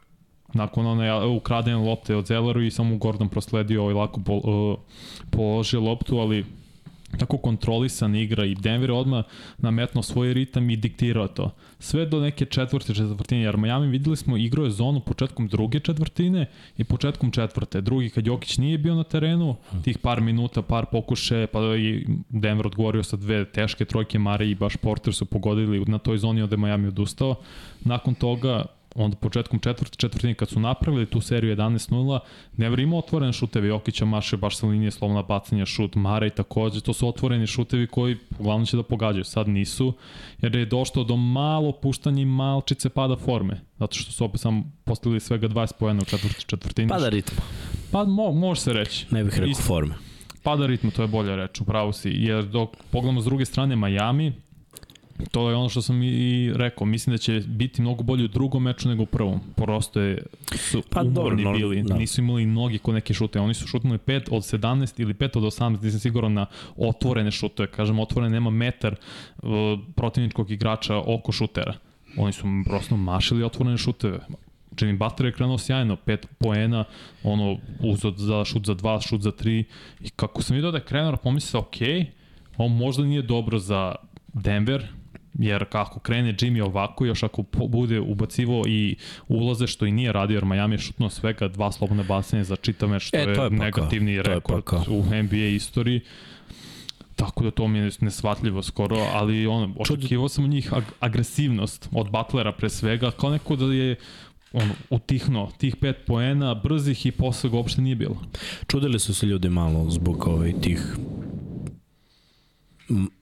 nakon 0.53 0.85
one 0.85 1.25
ukradene 1.25 1.77
lopte 1.77 2.15
od 2.15 2.25
Zelleru 2.25 2.61
i 2.61 2.71
samo 2.71 2.97
Gordon 2.97 3.29
prosledio 3.29 3.81
ovaj 3.81 3.93
lako 3.93 4.21
pol, 4.21 4.41
uh, 4.43 4.77
položio 5.31 5.81
loptu, 5.81 6.17
ali 6.17 6.45
tako 7.17 7.37
kontrolisan 7.37 8.15
igra 8.15 8.45
i 8.45 8.55
Denver 8.55 8.89
je 8.89 8.95
odmah 8.95 9.25
nametno 9.57 10.03
svoj 10.03 10.33
ritam 10.33 10.69
i 10.69 10.75
diktirao 10.75 11.27
to. 11.27 11.51
Sve 11.79 12.05
do 12.05 12.19
neke 12.19 12.45
četvrte 12.45 12.93
četvrtine, 12.93 13.41
jer 13.41 13.57
Miami 13.57 13.87
videli 13.87 14.17
smo 14.17 14.37
igrao 14.37 14.65
je 14.65 14.71
zonu 14.71 14.99
početkom 14.99 15.47
druge 15.47 15.79
četvrtine 15.79 16.45
i 16.77 16.83
početkom 16.83 17.31
četvrte. 17.31 17.81
Drugi 17.81 18.09
kad 18.09 18.27
Jokić 18.27 18.57
nije 18.57 18.77
bio 18.77 18.95
na 18.95 19.03
terenu, 19.03 19.55
tih 19.83 19.97
par 19.97 20.21
minuta, 20.21 20.61
par 20.61 20.85
pokuše, 20.91 21.47
pa 21.47 21.59
i 21.75 22.05
Denver 22.29 22.67
odgovorio 22.67 23.03
sa 23.03 23.17
dve 23.17 23.45
teške 23.45 23.85
trojke, 23.85 24.19
Mare 24.19 24.49
i 24.49 24.55
baš 24.55 24.77
Porter 24.77 25.13
su 25.13 25.25
pogodili 25.25 25.85
na 25.87 25.97
toj 25.97 26.17
zoni, 26.17 26.41
onda 26.41 26.53
je 26.53 26.57
Miami 26.57 26.87
odustao. 26.87 27.35
Nakon 27.85 28.15
toga 28.15 28.65
onda 28.95 29.17
početkom 29.17 29.59
četvrte 29.59 29.95
četvrtine 29.97 30.33
kad 30.33 30.49
su 30.49 30.59
napravili 30.59 31.05
tu 31.05 31.21
seriju 31.21 31.55
11-0, 31.55 32.19
Denver 32.57 32.79
ima 32.79 32.97
otvorene 32.97 33.33
šuteve, 33.33 33.67
Jokića 33.67 34.05
maše 34.05 34.37
baš 34.37 34.57
sa 34.57 34.67
linije 34.67 34.91
slobodna 34.91 35.21
bacanja 35.21 35.65
šut, 35.65 35.95
Mare 35.95 36.27
i 36.27 36.29
takođe, 36.29 36.81
to 36.81 36.93
su 36.93 37.07
otvoreni 37.07 37.47
šutevi 37.47 37.87
koji 37.87 38.17
uglavnom 38.39 38.65
će 38.65 38.77
da 38.77 38.83
pogađaju, 38.83 39.23
sad 39.23 39.47
nisu, 39.47 39.93
jer 40.41 40.55
je 40.55 40.65
došlo 40.65 41.03
do 41.03 41.15
malo 41.17 41.71
puštanja 41.71 42.21
i 42.21 42.25
malčice 42.25 42.89
pada 42.89 43.15
forme, 43.15 43.61
zato 43.79 43.95
što 43.95 44.11
su 44.11 44.25
opet 44.25 44.41
samo 44.41 44.63
postavili 44.83 45.19
svega 45.19 45.47
20 45.47 45.73
pojena 45.79 46.01
u 46.01 46.05
četvrti 46.05 46.45
četvrtini. 46.45 46.89
Pada 46.89 47.09
ritma. 47.09 47.43
Pa 47.91 48.03
mo, 48.03 48.31
može 48.31 48.61
se 48.61 48.73
reći. 48.73 49.05
Ne 49.11 49.23
bih 49.23 49.33
rekao 49.33 49.51
Isto. 49.51 49.63
forme. 49.63 49.95
Pada 50.43 50.65
ritma, 50.65 50.91
to 50.91 51.01
je 51.01 51.07
bolja 51.07 51.35
reč, 51.35 51.61
upravo 51.61 51.93
si. 51.93 52.09
Jer 52.09 52.43
dok 52.43 52.69
pogledamo 52.91 53.21
s 53.21 53.25
druge 53.25 53.45
strane 53.45 53.75
Miami, 53.75 54.33
to 55.31 55.49
je 55.49 55.55
ono 55.55 55.69
što 55.69 55.81
sam 55.81 56.03
i 56.03 56.51
rekao, 56.55 56.85
mislim 56.85 57.13
da 57.13 57.17
će 57.17 57.43
biti 57.47 57.81
mnogo 57.81 58.03
bolji 58.03 58.25
u 58.25 58.27
drugom 58.27 58.63
meču 58.63 58.89
nego 58.89 59.03
u 59.03 59.05
prvom. 59.05 59.39
Prosto 59.55 60.01
je, 60.01 60.23
su 60.55 60.81
Pa 60.89 61.03
dobro, 61.03 61.21
umorni 61.21 61.43
no, 61.43 61.51
bili, 61.53 61.83
da. 61.83 61.95
nisu 61.97 62.21
imali 62.21 62.45
noge 62.45 62.77
ko 62.77 62.91
neke 62.91 63.13
šute. 63.13 63.39
Oni 63.39 63.53
su 63.53 63.67
šutnuli 63.67 63.97
5 63.97 64.27
od 64.31 64.43
17 64.43 65.01
ili 65.01 65.13
5 65.13 65.37
od 65.37 65.43
18, 65.43 65.83
nisam 65.83 65.99
siguran 65.99 66.33
na 66.33 66.45
otvorene 66.77 67.31
šutove. 67.31 67.67
Kažem, 67.67 67.99
otvorene 67.99 68.29
nema 68.29 68.49
metar 68.49 68.95
uh, 68.95 69.49
protivničkog 69.95 70.51
igrača 70.51 70.97
oko 70.97 71.31
šutera. 71.31 71.73
Oni 72.17 72.33
su 72.33 72.45
prosto 72.65 72.97
mašili 72.97 73.43
otvorene 73.43 73.77
šuteve. 73.77 74.19
Jimmy 74.75 74.97
Butler 74.97 75.25
je 75.25 75.31
krenuo 75.31 75.57
sjajno, 75.57 75.97
5 76.05 76.25
poena, 76.37 76.83
ono, 77.23 77.57
uzod 77.79 78.17
za 78.17 78.45
šut 78.45 78.65
za 78.65 78.75
2, 78.75 79.07
šut 79.07 79.21
za 79.21 79.31
3 79.31 79.63
i 80.01 80.09
kako 80.09 80.41
sam 80.41 80.55
vidio 80.55 80.71
da 80.71 80.77
je 80.77 80.83
krenuo, 80.83 81.17
pomislio, 81.17 81.59
ok, 81.61 81.75
ovo 82.57 82.67
možda 82.67 83.03
nije 83.03 83.21
dobro 83.21 83.59
za 83.59 83.95
Denver, 84.33 84.87
jer 85.39 85.65
kako 85.65 85.99
krene 85.99 86.33
Jimmy 86.33 86.63
ovako, 86.63 87.05
još 87.05 87.23
ako 87.23 87.43
bude 87.67 87.99
ubacivo 87.99 88.63
i 88.67 88.95
ulaze 89.27 89.67
što 89.67 89.85
i 89.85 89.91
nije 89.91 90.11
radio, 90.13 90.35
jer 90.35 90.45
Miami 90.45 90.73
je 90.75 90.79
šutnuo 90.79 91.09
svega 91.09 91.47
dva 91.47 91.71
slobodne 91.71 92.03
bacanje 92.03 92.43
za 92.43 92.55
čitav 92.55 92.89
meč, 92.89 93.03
što 93.03 93.17
E, 93.17 93.19
je, 93.19 93.25
to 93.25 93.31
je 93.31 93.49
pakao. 93.49 93.49
negativni 93.65 94.23
To 94.23 94.29
je 94.29 94.35
rekord 94.35 94.63
pakao. 94.63 94.83
u 94.93 95.03
NBA 95.23 95.35
istoriji. 95.37 96.01
Tako 97.15 97.43
da 97.43 97.51
to 97.51 97.67
mi 97.67 97.77
je 97.79 97.91
nesvatljivo 97.99 98.63
skoro, 98.63 98.97
ali 99.13 99.47
ono, 99.47 99.73
očekivao 99.79 100.29
sam 100.29 100.43
od 100.43 100.49
njih 100.49 100.73
ag 100.73 100.83
agresivnost 100.99 101.89
od 101.91 102.09
Butlera 102.11 102.51
pre 102.51 102.69
svega, 102.69 103.11
kao 103.11 103.29
neko 103.29 103.55
da 103.55 103.65
je 103.65 103.95
on 104.53 104.69
utihno 104.89 105.51
tih 105.57 105.75
pet 105.75 105.97
poena, 106.07 106.55
brzih 106.55 107.05
i 107.05 107.11
posle 107.11 107.49
ga 107.49 107.57
uopšte 107.57 107.81
nije 107.81 107.95
bilo. 107.95 108.21
Čudili 108.67 108.99
su 108.99 109.13
se 109.13 109.25
ljudi 109.25 109.49
malo 109.49 109.89
zbog 109.89 110.27
ovaj, 110.27 110.53
tih 110.61 110.95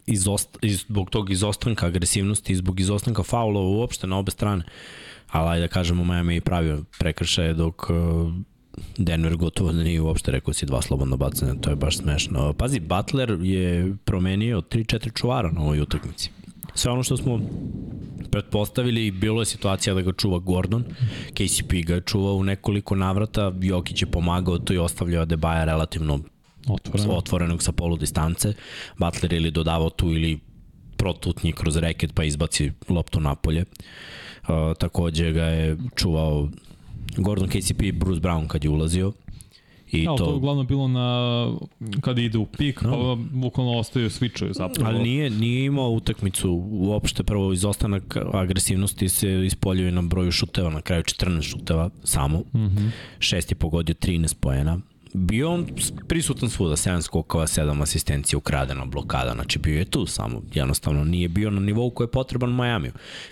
izost, 0.05 0.57
iz, 0.61 0.79
zbog 0.87 1.09
tog 1.09 1.29
izostanka 1.29 1.85
agresivnosti 1.85 2.55
zbog 2.55 2.79
izostanka 2.79 3.23
faulova 3.23 3.67
uopšte 3.67 4.07
na 4.07 4.17
obe 4.17 4.31
strane. 4.31 4.63
Ali 5.31 5.49
ajde 5.49 5.67
da 5.67 5.73
kažemo, 5.73 6.03
Miami 6.03 6.35
je 6.35 6.41
pravio 6.41 6.83
prekršaje 6.99 7.53
dok 7.53 7.89
uh, 7.89 8.33
Denver 8.97 9.35
gotovo 9.35 9.71
da 9.71 9.83
nije 9.83 10.01
uopšte 10.01 10.31
rekao 10.31 10.53
si 10.53 10.65
dva 10.65 10.81
slobodna 10.81 11.15
bacanja, 11.15 11.53
to 11.61 11.69
je 11.69 11.75
baš 11.75 11.97
smešno. 11.97 12.53
Pazi, 12.53 12.79
Butler 12.79 13.37
je 13.41 13.95
promenio 14.05 14.61
3-4 14.61 15.19
čuvara 15.19 15.51
na 15.51 15.61
ovoj 15.61 15.81
utakmici. 15.81 16.29
Sve 16.75 16.91
ono 16.91 17.03
što 17.03 17.17
smo 17.17 17.39
pretpostavili, 18.31 19.11
bilo 19.11 19.41
je 19.41 19.45
situacija 19.45 19.93
da 19.93 20.01
ga 20.01 20.13
čuva 20.13 20.39
Gordon, 20.39 20.83
KCP 21.33 21.73
ga 21.85 21.95
je 21.95 22.01
čuvao 22.01 22.35
u 22.35 22.43
nekoliko 22.43 22.95
navrata, 22.95 23.53
Jokić 23.61 24.01
je 24.01 24.11
pomagao 24.11 24.57
to 24.57 24.73
i 24.73 24.77
ostavljao 24.77 25.21
Adebaja 25.21 25.65
relativno 25.65 26.19
Otvoreno. 26.67 27.13
otvorenog 27.13 27.63
sa 27.63 27.71
polu 27.71 27.97
distance. 27.97 28.53
Butler 28.97 29.33
ili 29.33 29.51
dodavao 29.51 29.89
tu 29.89 30.11
ili 30.11 30.39
protutnji 30.97 31.51
kroz 31.51 31.75
reket 31.75 32.13
pa 32.13 32.23
izbaci 32.23 32.71
loptu 32.89 33.19
napolje. 33.19 33.65
Uh, 34.41 34.77
takođe 34.79 35.31
ga 35.31 35.43
je 35.43 35.77
čuvao 35.95 36.49
Gordon 37.17 37.49
KCP 37.49 37.81
i 37.81 37.91
Bruce 37.91 38.21
Brown 38.21 38.47
kad 38.47 38.63
je 38.63 38.69
ulazio. 38.69 39.11
I 39.91 40.03
Ja, 40.03 40.11
to... 40.11 40.17
to 40.17 40.29
je 40.31 40.35
uglavnom 40.35 40.67
bilo 40.67 40.87
na 40.87 41.47
kada 42.01 42.21
ide 42.21 42.37
u 42.37 42.45
pik, 42.45 42.81
No. 42.81 42.91
pa 42.91 43.23
bukvalno 43.37 43.77
ostaju 43.77 44.09
switchuju 44.09 44.53
zapravo. 44.53 44.89
Ali 44.89 45.03
nije, 45.03 45.29
nije 45.29 45.65
imao 45.65 45.89
utakmicu 45.89 46.67
uopšte 46.71 47.23
prvo 47.23 47.53
izostanak 47.53 48.17
agresivnosti 48.33 49.09
se 49.09 49.45
ispoljuje 49.45 49.91
na 49.91 50.01
broju 50.01 50.31
šuteva 50.31 50.69
na 50.69 50.81
kraju 50.81 51.03
14 51.03 51.41
šuteva 51.41 51.89
samo 52.03 52.39
mm. 52.39 52.57
-hmm. 52.59 52.89
šest 53.19 53.51
je 53.51 53.55
pogodio 53.55 53.95
13 53.95 54.35
poena 54.39 54.79
bio 55.13 55.51
on 55.51 55.67
prisutan 56.07 56.49
svuda 56.49 56.75
7 56.75 57.01
skokova, 57.01 57.47
7 57.47 57.81
asistencija 57.81 58.37
ukradena 58.37 58.85
blokada, 58.85 59.33
znači 59.33 59.59
bio 59.59 59.77
je 59.77 59.85
tu 59.85 60.05
samo 60.05 60.41
jednostavno 60.53 61.03
nije 61.03 61.29
bio 61.29 61.49
na 61.49 61.59
nivou 61.59 61.89
koji 61.89 62.05
je 62.05 62.11
potreban 62.11 62.49
Majamiju 62.49 62.91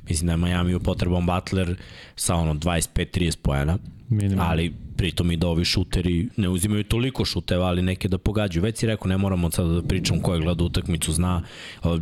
mislim 0.09 0.27
da 0.27 0.33
je 0.33 0.37
Majamiju 0.37 0.79
potreban 0.79 1.25
Butler 1.25 1.75
sa 2.15 2.35
ono 2.35 2.53
25-30 2.53 3.37
poena 3.41 3.77
Minimum. 4.09 4.39
ali 4.39 4.73
pritom 4.99 5.31
i 5.31 5.37
da 5.37 5.47
ovi 5.47 5.65
šuteri 5.65 6.27
ne 6.37 6.49
uzimaju 6.49 6.83
toliko 6.83 7.25
šuteva, 7.25 7.67
ali 7.67 7.81
neke 7.81 8.07
da 8.07 8.17
pogađaju. 8.17 8.63
Već 8.63 8.77
si 8.77 8.87
rekao, 8.87 9.07
ne 9.07 9.17
moramo 9.17 9.51
sad 9.51 9.67
da 9.67 9.81
pričam 9.81 10.19
ko 10.21 10.33
je 10.33 10.41
gleda 10.41 10.63
utakmicu, 10.63 11.13
zna. 11.13 11.43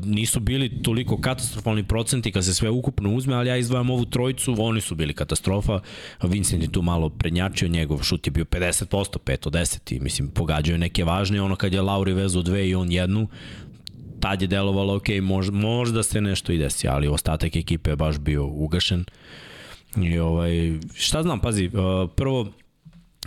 Nisu 0.03 0.39
bili 0.39 0.81
toliko 0.83 1.19
katastrofalni 1.21 1.83
procenti 1.83 2.31
kad 2.31 2.45
se 2.45 2.53
sve 2.53 2.69
ukupno 2.69 3.13
uzme, 3.13 3.35
ali 3.35 3.49
ja 3.49 3.57
izdvajam 3.57 3.89
ovu 3.89 4.05
trojicu, 4.05 4.55
oni 4.59 4.81
su 4.81 4.95
bili 4.95 5.13
katastrofa. 5.13 5.79
Vincent 6.23 6.63
je 6.63 6.71
tu 6.71 6.81
malo 6.81 7.09
prednjačio, 7.09 7.69
njegov 7.69 8.03
šut 8.03 8.27
je 8.27 8.31
bio 8.31 8.45
50%, 8.45 9.17
5 9.25 9.47
od 9.47 9.53
10 9.53 9.95
i 9.95 9.99
mislim 9.99 10.27
pogađao 10.27 10.73
je 10.73 10.77
neke 10.77 11.03
važne, 11.03 11.41
ono 11.41 11.55
kad 11.55 11.73
je 11.73 11.81
Lauri 11.81 12.13
vezao 12.13 12.41
dve 12.41 12.69
i 12.69 12.75
on 12.75 12.91
jednu, 12.91 13.27
tad 14.19 14.41
je 14.41 14.47
delovalo, 14.47 14.95
ok, 14.95 15.09
mož, 15.21 15.49
možda 15.49 16.03
se 16.03 16.21
nešto 16.21 16.51
i 16.51 16.57
desi, 16.57 16.87
ali 16.87 17.07
ostatak 17.07 17.55
ekipe 17.55 17.89
je 17.89 17.95
baš 17.95 18.17
bio 18.19 18.45
ugašen. 18.45 19.05
I 19.97 20.19
ovaj, 20.19 20.79
šta 20.93 21.23
znam, 21.23 21.39
pazi, 21.39 21.69
prvo, 22.15 22.47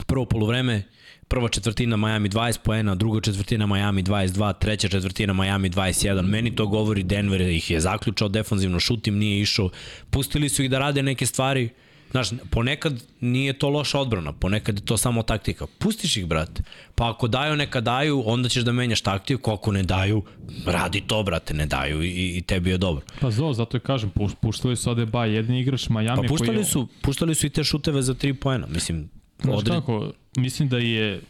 prvo 0.07 0.25
polovreme, 0.25 0.83
prva 1.29 1.49
četvrtina 1.49 1.97
Miami 1.97 2.29
20 2.29 2.59
poena, 2.59 2.95
druga 2.95 3.21
četvrtina 3.21 3.67
Miami 3.67 4.03
22, 4.03 4.59
treća 4.59 4.89
četvrtina 4.89 5.33
Miami 5.33 5.71
21. 5.71 6.23
Meni 6.23 6.57
to 6.57 6.67
govori 6.67 7.03
Denver 7.03 7.41
ih 7.41 7.71
je 7.71 7.81
zaključao 7.81 8.29
defanzivno, 8.29 8.81
šut 8.81 9.07
im 9.07 9.19
nije 9.19 9.41
išao. 9.41 9.71
Pustili 10.11 10.49
su 10.49 10.63
ih 10.63 10.71
da 10.71 10.79
rade 10.79 11.03
neke 11.03 11.27
stvari. 11.27 11.69
Znaš, 12.11 12.29
ponekad 12.51 13.05
nije 13.21 13.53
to 13.53 13.69
loša 13.69 14.01
odbrana, 14.01 14.33
ponekad 14.33 14.79
je 14.79 14.85
to 14.85 14.97
samo 14.97 15.23
taktika. 15.23 15.67
Pustiš 15.79 16.17
ih, 16.17 16.27
brate. 16.27 16.63
Pa 16.95 17.11
ako 17.11 17.29
daju, 17.29 17.57
neka 17.57 17.81
daju, 17.81 18.23
onda 18.27 18.49
ćeš 18.49 18.63
da 18.63 18.73
menjaš 18.73 19.01
taktiku, 19.01 19.51
ako 19.51 19.73
ne 19.73 19.83
daju, 19.83 20.23
radi 20.67 21.01
to, 21.01 21.23
brate, 21.23 21.55
ne 21.55 21.67
daju 21.67 22.03
i, 22.03 22.37
i 22.37 22.43
tebi 22.43 22.71
je 22.71 22.79
dobro. 22.79 23.05
Pa 23.21 23.31
zo, 23.31 23.53
zato 23.53 23.77
i 23.77 23.81
kažem, 23.81 24.11
pu- 24.15 24.35
puštali 24.41 24.77
su 24.77 24.91
Adebayo, 24.91 25.25
jedan 25.25 25.55
igrač 25.57 25.89
Miami 25.89 26.23
Pa 26.23 26.29
puštali 26.29 26.55
koji... 26.55 26.65
su, 26.65 26.89
puštali 27.03 27.35
su 27.35 27.47
i 27.47 27.51
te 27.51 27.65
šuteve 27.65 28.03
za 28.03 28.15
3 28.15 28.33
poena, 28.33 28.67
mislim, 28.67 29.11
Znaš 29.43 29.59
odred... 29.59 29.75
kako, 29.75 30.13
mislim 30.37 30.69
da 30.69 30.79
je 30.79 31.21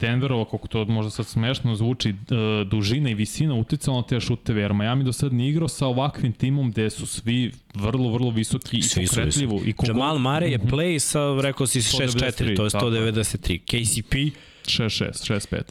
Denverova, 0.00 0.44
koliko 0.44 0.68
to 0.68 0.84
možda 0.84 1.10
sad 1.10 1.26
smešno 1.26 1.74
zvuči, 1.74 2.08
e, 2.08 2.14
dužina 2.64 3.10
i 3.10 3.14
visina 3.14 3.54
uticala 3.54 3.96
na 3.96 4.02
te 4.02 4.20
šuteve, 4.20 4.60
jer 4.60 4.72
Miami 4.72 5.04
do 5.04 5.12
sad 5.12 5.32
nije 5.32 5.50
igrao 5.50 5.68
sa 5.68 5.86
ovakvim 5.86 6.32
timom 6.32 6.70
gde 6.70 6.90
su 6.90 7.06
svi 7.06 7.52
vrlo, 7.74 8.12
vrlo 8.12 8.30
visoki 8.30 8.78
i 8.78 8.82
Svi 8.82 9.06
su 9.06 9.14
pokretljivo. 9.14 9.52
visoki. 9.52 9.70
I 9.70 9.72
kogo... 9.72 9.92
Jamal 9.92 10.18
Murray 10.18 10.50
je 10.50 10.58
play 10.58 10.98
sa, 10.98 11.40
rekao 11.40 11.66
si, 11.66 11.80
6-4, 11.80 12.56
to 12.56 12.64
je 12.64 12.70
193, 12.70 12.72
tako 12.72 12.86
je. 12.86 13.02
193. 13.02 13.58
KCP, 13.58 14.14
6-6, 14.64 15.32
6-5. 15.34 15.62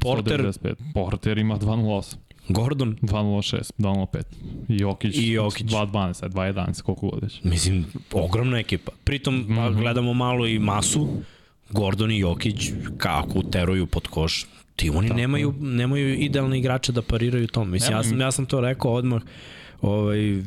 Porter, 0.00 0.40
195. 0.40 0.74
Porter 0.94 1.38
ima 1.38 1.58
2.08. 1.58 2.27
Gordon, 2.48 2.96
2.06, 3.02 3.72
2.05. 3.78 4.22
I 4.68 4.76
Jokić, 4.76 5.16
I 5.16 5.30
Jokić. 5.30 5.66
2.12, 5.66 6.24
a 6.24 6.28
2.11, 6.28 6.82
koliko 6.82 7.08
god 7.08 7.22
već. 7.22 7.42
mislim, 7.42 7.86
ogromna 8.12 8.58
ekipa. 8.58 8.92
Pritom, 9.04 9.34
mm 9.34 9.40
Mhm. 9.42 9.52
-hmm. 9.52 9.80
gledamo 9.80 10.14
malo 10.14 10.46
i 10.46 10.58
masu, 10.58 11.08
Gordon 11.70 12.10
i 12.10 12.18
Jokić 12.18 12.70
kako 12.96 13.38
uteruju 13.38 13.86
pod 13.86 14.08
koš. 14.08 14.46
Ti 14.76 14.90
oni 14.90 15.10
nemaju, 15.10 15.54
nemaju 15.60 16.14
idealne 16.14 16.58
igrače 16.58 16.92
da 16.92 17.02
pariraju 17.02 17.46
tom. 17.46 17.70
Mislim, 17.70 17.92
ja 17.92 18.04
sam, 18.04 18.20
ja 18.20 18.32
sam 18.32 18.46
to 18.46 18.60
rekao 18.60 18.92
odmah, 18.92 19.22
ovaj, 19.80 20.42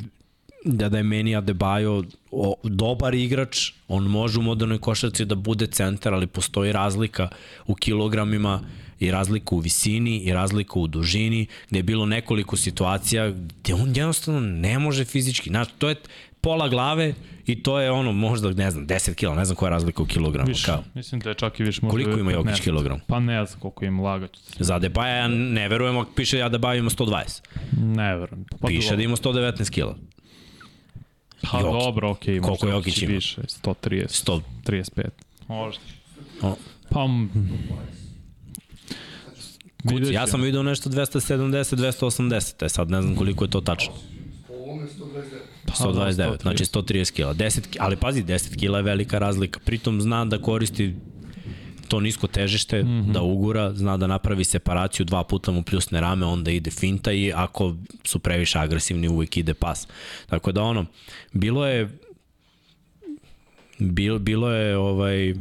da 0.64 0.88
da 0.88 0.96
je 0.96 1.02
meni 1.02 1.36
Adebayo 1.36 2.04
o, 2.30 2.54
dobar 2.62 3.14
igrač, 3.14 3.72
on 3.88 4.04
može 4.04 4.38
u 4.38 4.42
modernoj 4.42 4.78
košarci 4.78 5.24
da 5.24 5.34
bude 5.34 5.66
centar, 5.66 6.14
ali 6.14 6.26
postoji 6.26 6.72
razlika 6.72 7.28
u 7.66 7.74
kilogramima 7.74 8.60
i 9.06 9.10
razlika 9.10 9.54
u 9.54 9.58
visini 9.58 10.18
i 10.18 10.32
razlika 10.32 10.78
u 10.78 10.86
dužini, 10.86 11.46
gde 11.70 11.78
je 11.78 11.82
bilo 11.82 12.06
nekoliko 12.06 12.56
situacija 12.56 13.30
gde 13.30 13.74
on 13.74 13.88
jednostavno 13.96 14.40
ne 14.40 14.78
može 14.78 15.04
fizički. 15.04 15.50
Znaš, 15.50 15.68
to 15.78 15.88
je 15.88 15.96
pola 16.40 16.68
glave 16.68 17.14
i 17.46 17.62
to 17.62 17.80
je 17.80 17.90
ono 17.90 18.12
možda, 18.12 18.50
ne 18.50 18.70
znam, 18.70 18.86
10 18.86 19.14
kila, 19.14 19.34
ne 19.34 19.44
znam 19.44 19.56
koja 19.56 19.66
je 19.66 19.70
razlika 19.70 20.02
u 20.02 20.06
kilogramu. 20.06 20.48
Više, 20.48 20.66
Kao. 20.66 20.84
mislim 20.94 21.20
da 21.20 21.28
je 21.30 21.34
čak 21.34 21.60
i 21.60 21.62
više 21.62 21.80
možda... 21.82 21.90
Koliko 21.90 22.20
ima 22.20 22.32
Jokić 22.32 22.52
15. 22.52 22.62
kilogram? 22.62 23.00
Pa 23.06 23.20
ne 23.20 23.46
znam 23.46 23.60
koliko 23.60 23.84
ima 23.84 24.02
lagać. 24.02 24.30
Za 24.58 24.80
Adebayo 24.80 25.16
ja 25.16 25.28
ne 25.28 25.68
verujem 25.68 25.98
ako 25.98 26.12
piše 26.12 26.38
Adebayo 26.38 26.78
ima 26.78 26.90
120. 26.90 27.40
Ne 27.76 28.16
verujem. 28.16 28.44
Pa 28.60 28.68
Piše 28.68 28.96
da 28.96 29.02
ima 29.02 29.16
119 29.16 29.70
kila. 29.70 29.96
Pa 31.50 31.58
Jokić. 31.58 31.84
dobro, 31.84 32.10
okej, 32.10 32.34
okay, 32.34 32.42
Koliko 32.42 32.66
Jokić 32.68 32.94
Jokić 32.96 33.02
ima? 33.02 33.12
više, 33.12 33.40
130, 33.40 34.06
100. 34.26 34.40
35. 34.64 35.08
Možda. 35.48 35.82
O. 36.42 36.56
Pa, 36.90 37.08
vidjet 39.84 40.14
ja 40.14 40.26
sam 40.26 40.40
vidio 40.42 40.62
nešto 40.62 40.90
270, 40.90 41.76
280, 41.76 42.64
e 42.64 42.68
sad 42.68 42.90
ne 42.90 43.02
znam 43.02 43.16
koliko 43.16 43.44
je 43.44 43.50
to 43.50 43.60
tačno. 43.60 43.92
Po 44.46 44.54
ovome 44.54 44.86
129. 44.86 45.52
Pa 45.66 45.72
129, 45.72 46.42
znači 46.42 46.64
130 46.64 47.12
kila. 47.12 47.34
10, 47.34 47.60
ki- 47.70 47.78
ali 47.80 47.96
pazi, 47.96 48.22
10 48.22 48.56
kila 48.56 48.78
je 48.78 48.82
velika 48.82 49.18
razlika. 49.18 49.60
Pritom 49.64 50.00
zna 50.00 50.24
da 50.24 50.38
koristi 50.38 50.94
to 51.88 52.00
nisko 52.00 52.26
težište, 52.26 52.82
mm 52.82 52.86
-hmm. 52.86 53.12
da 53.12 53.22
ugura, 53.22 53.74
zna 53.74 53.96
da 53.96 54.06
napravi 54.06 54.44
separaciju, 54.44 55.06
dva 55.06 55.24
puta 55.24 55.52
mu 55.52 55.62
pljusne 55.62 56.00
rame, 56.00 56.26
onda 56.26 56.50
ide 56.50 56.70
finta 56.70 57.12
i 57.12 57.32
ako 57.34 57.74
su 58.04 58.18
previše 58.18 58.58
agresivni, 58.58 59.08
uvijek 59.08 59.36
ide 59.36 59.54
pas. 59.54 59.88
Tako 60.26 60.52
da 60.52 60.62
ono, 60.62 60.86
bilo 61.32 61.66
je 61.66 61.98
bilo, 63.78 64.18
bilo 64.18 64.50
je 64.50 64.76
ovaj 64.76 65.34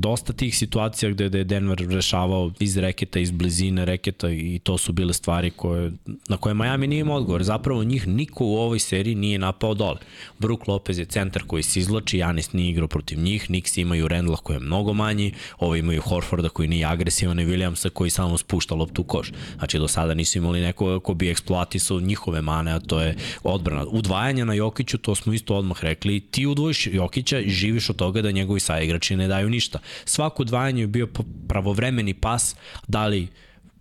dosta 0.00 0.32
tih 0.32 0.58
situacija 0.58 1.10
gde, 1.10 1.28
gde 1.28 1.38
je 1.38 1.44
Denver 1.44 1.78
rešavao 1.88 2.52
iz 2.60 2.76
reketa, 2.76 3.18
iz 3.18 3.30
blizine 3.30 3.84
reketa 3.84 4.30
i 4.30 4.60
to 4.62 4.78
su 4.78 4.92
bile 4.92 5.12
stvari 5.12 5.50
koje, 5.50 5.92
na 6.28 6.36
koje 6.36 6.54
Miami 6.54 6.86
nije 6.86 7.00
imao 7.00 7.16
odgovor. 7.16 7.42
Zapravo 7.42 7.84
njih 7.84 8.08
niko 8.08 8.44
u 8.44 8.56
ovoj 8.56 8.78
seriji 8.78 9.14
nije 9.14 9.38
napao 9.38 9.74
dole. 9.74 9.98
Brook 10.38 10.68
Lopez 10.68 10.98
je 10.98 11.04
centar 11.04 11.42
koji 11.46 11.62
se 11.62 11.80
izlači, 11.80 12.18
Janis 12.18 12.52
nije 12.52 12.70
igrao 12.70 12.88
protiv 12.88 13.18
njih, 13.18 13.44
Knicks 13.46 13.76
imaju 13.76 14.08
Randla 14.08 14.36
koji 14.36 14.56
je 14.56 14.60
mnogo 14.60 14.92
manji, 14.92 15.32
ovi 15.58 15.78
imaju 15.78 16.02
Horforda 16.02 16.48
koji 16.48 16.68
nije 16.68 16.86
agresivan 16.86 17.40
i 17.40 17.46
Williamsa 17.46 17.90
koji 17.90 18.10
samo 18.10 18.38
spušta 18.38 18.74
loptu 18.74 19.02
u 19.02 19.04
koš. 19.04 19.32
Znači 19.58 19.78
do 19.78 19.88
sada 19.88 20.14
nisu 20.14 20.38
imali 20.38 20.60
neko 20.60 21.00
ko 21.00 21.14
bi 21.14 21.30
eksploatisao 21.30 22.00
njihove 22.00 22.42
mane, 22.42 22.72
a 22.72 22.80
to 22.80 23.00
je 23.00 23.16
odbrana. 23.42 23.84
Udvajanje 23.86 24.44
na 24.44 24.54
Jokiću, 24.54 24.98
to 24.98 25.14
smo 25.14 25.32
isto 25.32 25.56
odmah 25.56 25.84
rekli, 25.84 26.20
ti 26.20 26.46
udvojiš 26.46 26.86
Jokića 26.86 27.38
i 27.38 27.50
živiš 27.50 27.90
od 27.90 27.96
toga 27.96 28.22
da 28.22 28.30
njegovi 28.30 28.60
saigrači 28.60 29.16
ne 29.16 29.28
daju 29.28 29.50
ništa. 29.50 29.78
Svako 30.04 30.42
udvajanje 30.42 30.82
je 30.82 30.86
bio 30.86 31.08
pravovremeni 31.48 32.14
pas, 32.14 32.56
da 32.88 33.06
li 33.06 33.28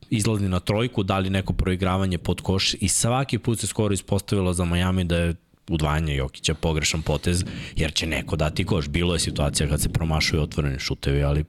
izlazni 0.10 0.50
na 0.50 0.60
trojku, 0.60 1.04
da 1.04 1.20
li 1.20 1.30
neko 1.30 1.54
proigravanje 1.54 2.18
pod 2.18 2.42
koš 2.42 2.74
i 2.74 2.88
svaki 2.88 3.38
put 3.38 3.60
se 3.60 3.68
skoro 3.68 3.94
ispostavilo 3.94 4.54
za 4.54 4.66
Miami 4.66 5.04
da 5.04 5.18
je 5.18 5.36
udvajanje 5.70 6.16
Jokića 6.16 6.54
pogrešan 6.54 7.02
potez, 7.02 7.44
jer 7.76 7.94
će 7.94 8.08
neko 8.08 8.36
dati 8.36 8.66
koš. 8.66 8.88
Bilo 8.88 9.14
je 9.14 9.20
situacija 9.20 9.70
kad 9.70 9.82
se 9.82 9.90
promašuju 9.90 10.42
otvoreni 10.42 10.80
šutevi, 10.80 11.24
ali 11.24 11.46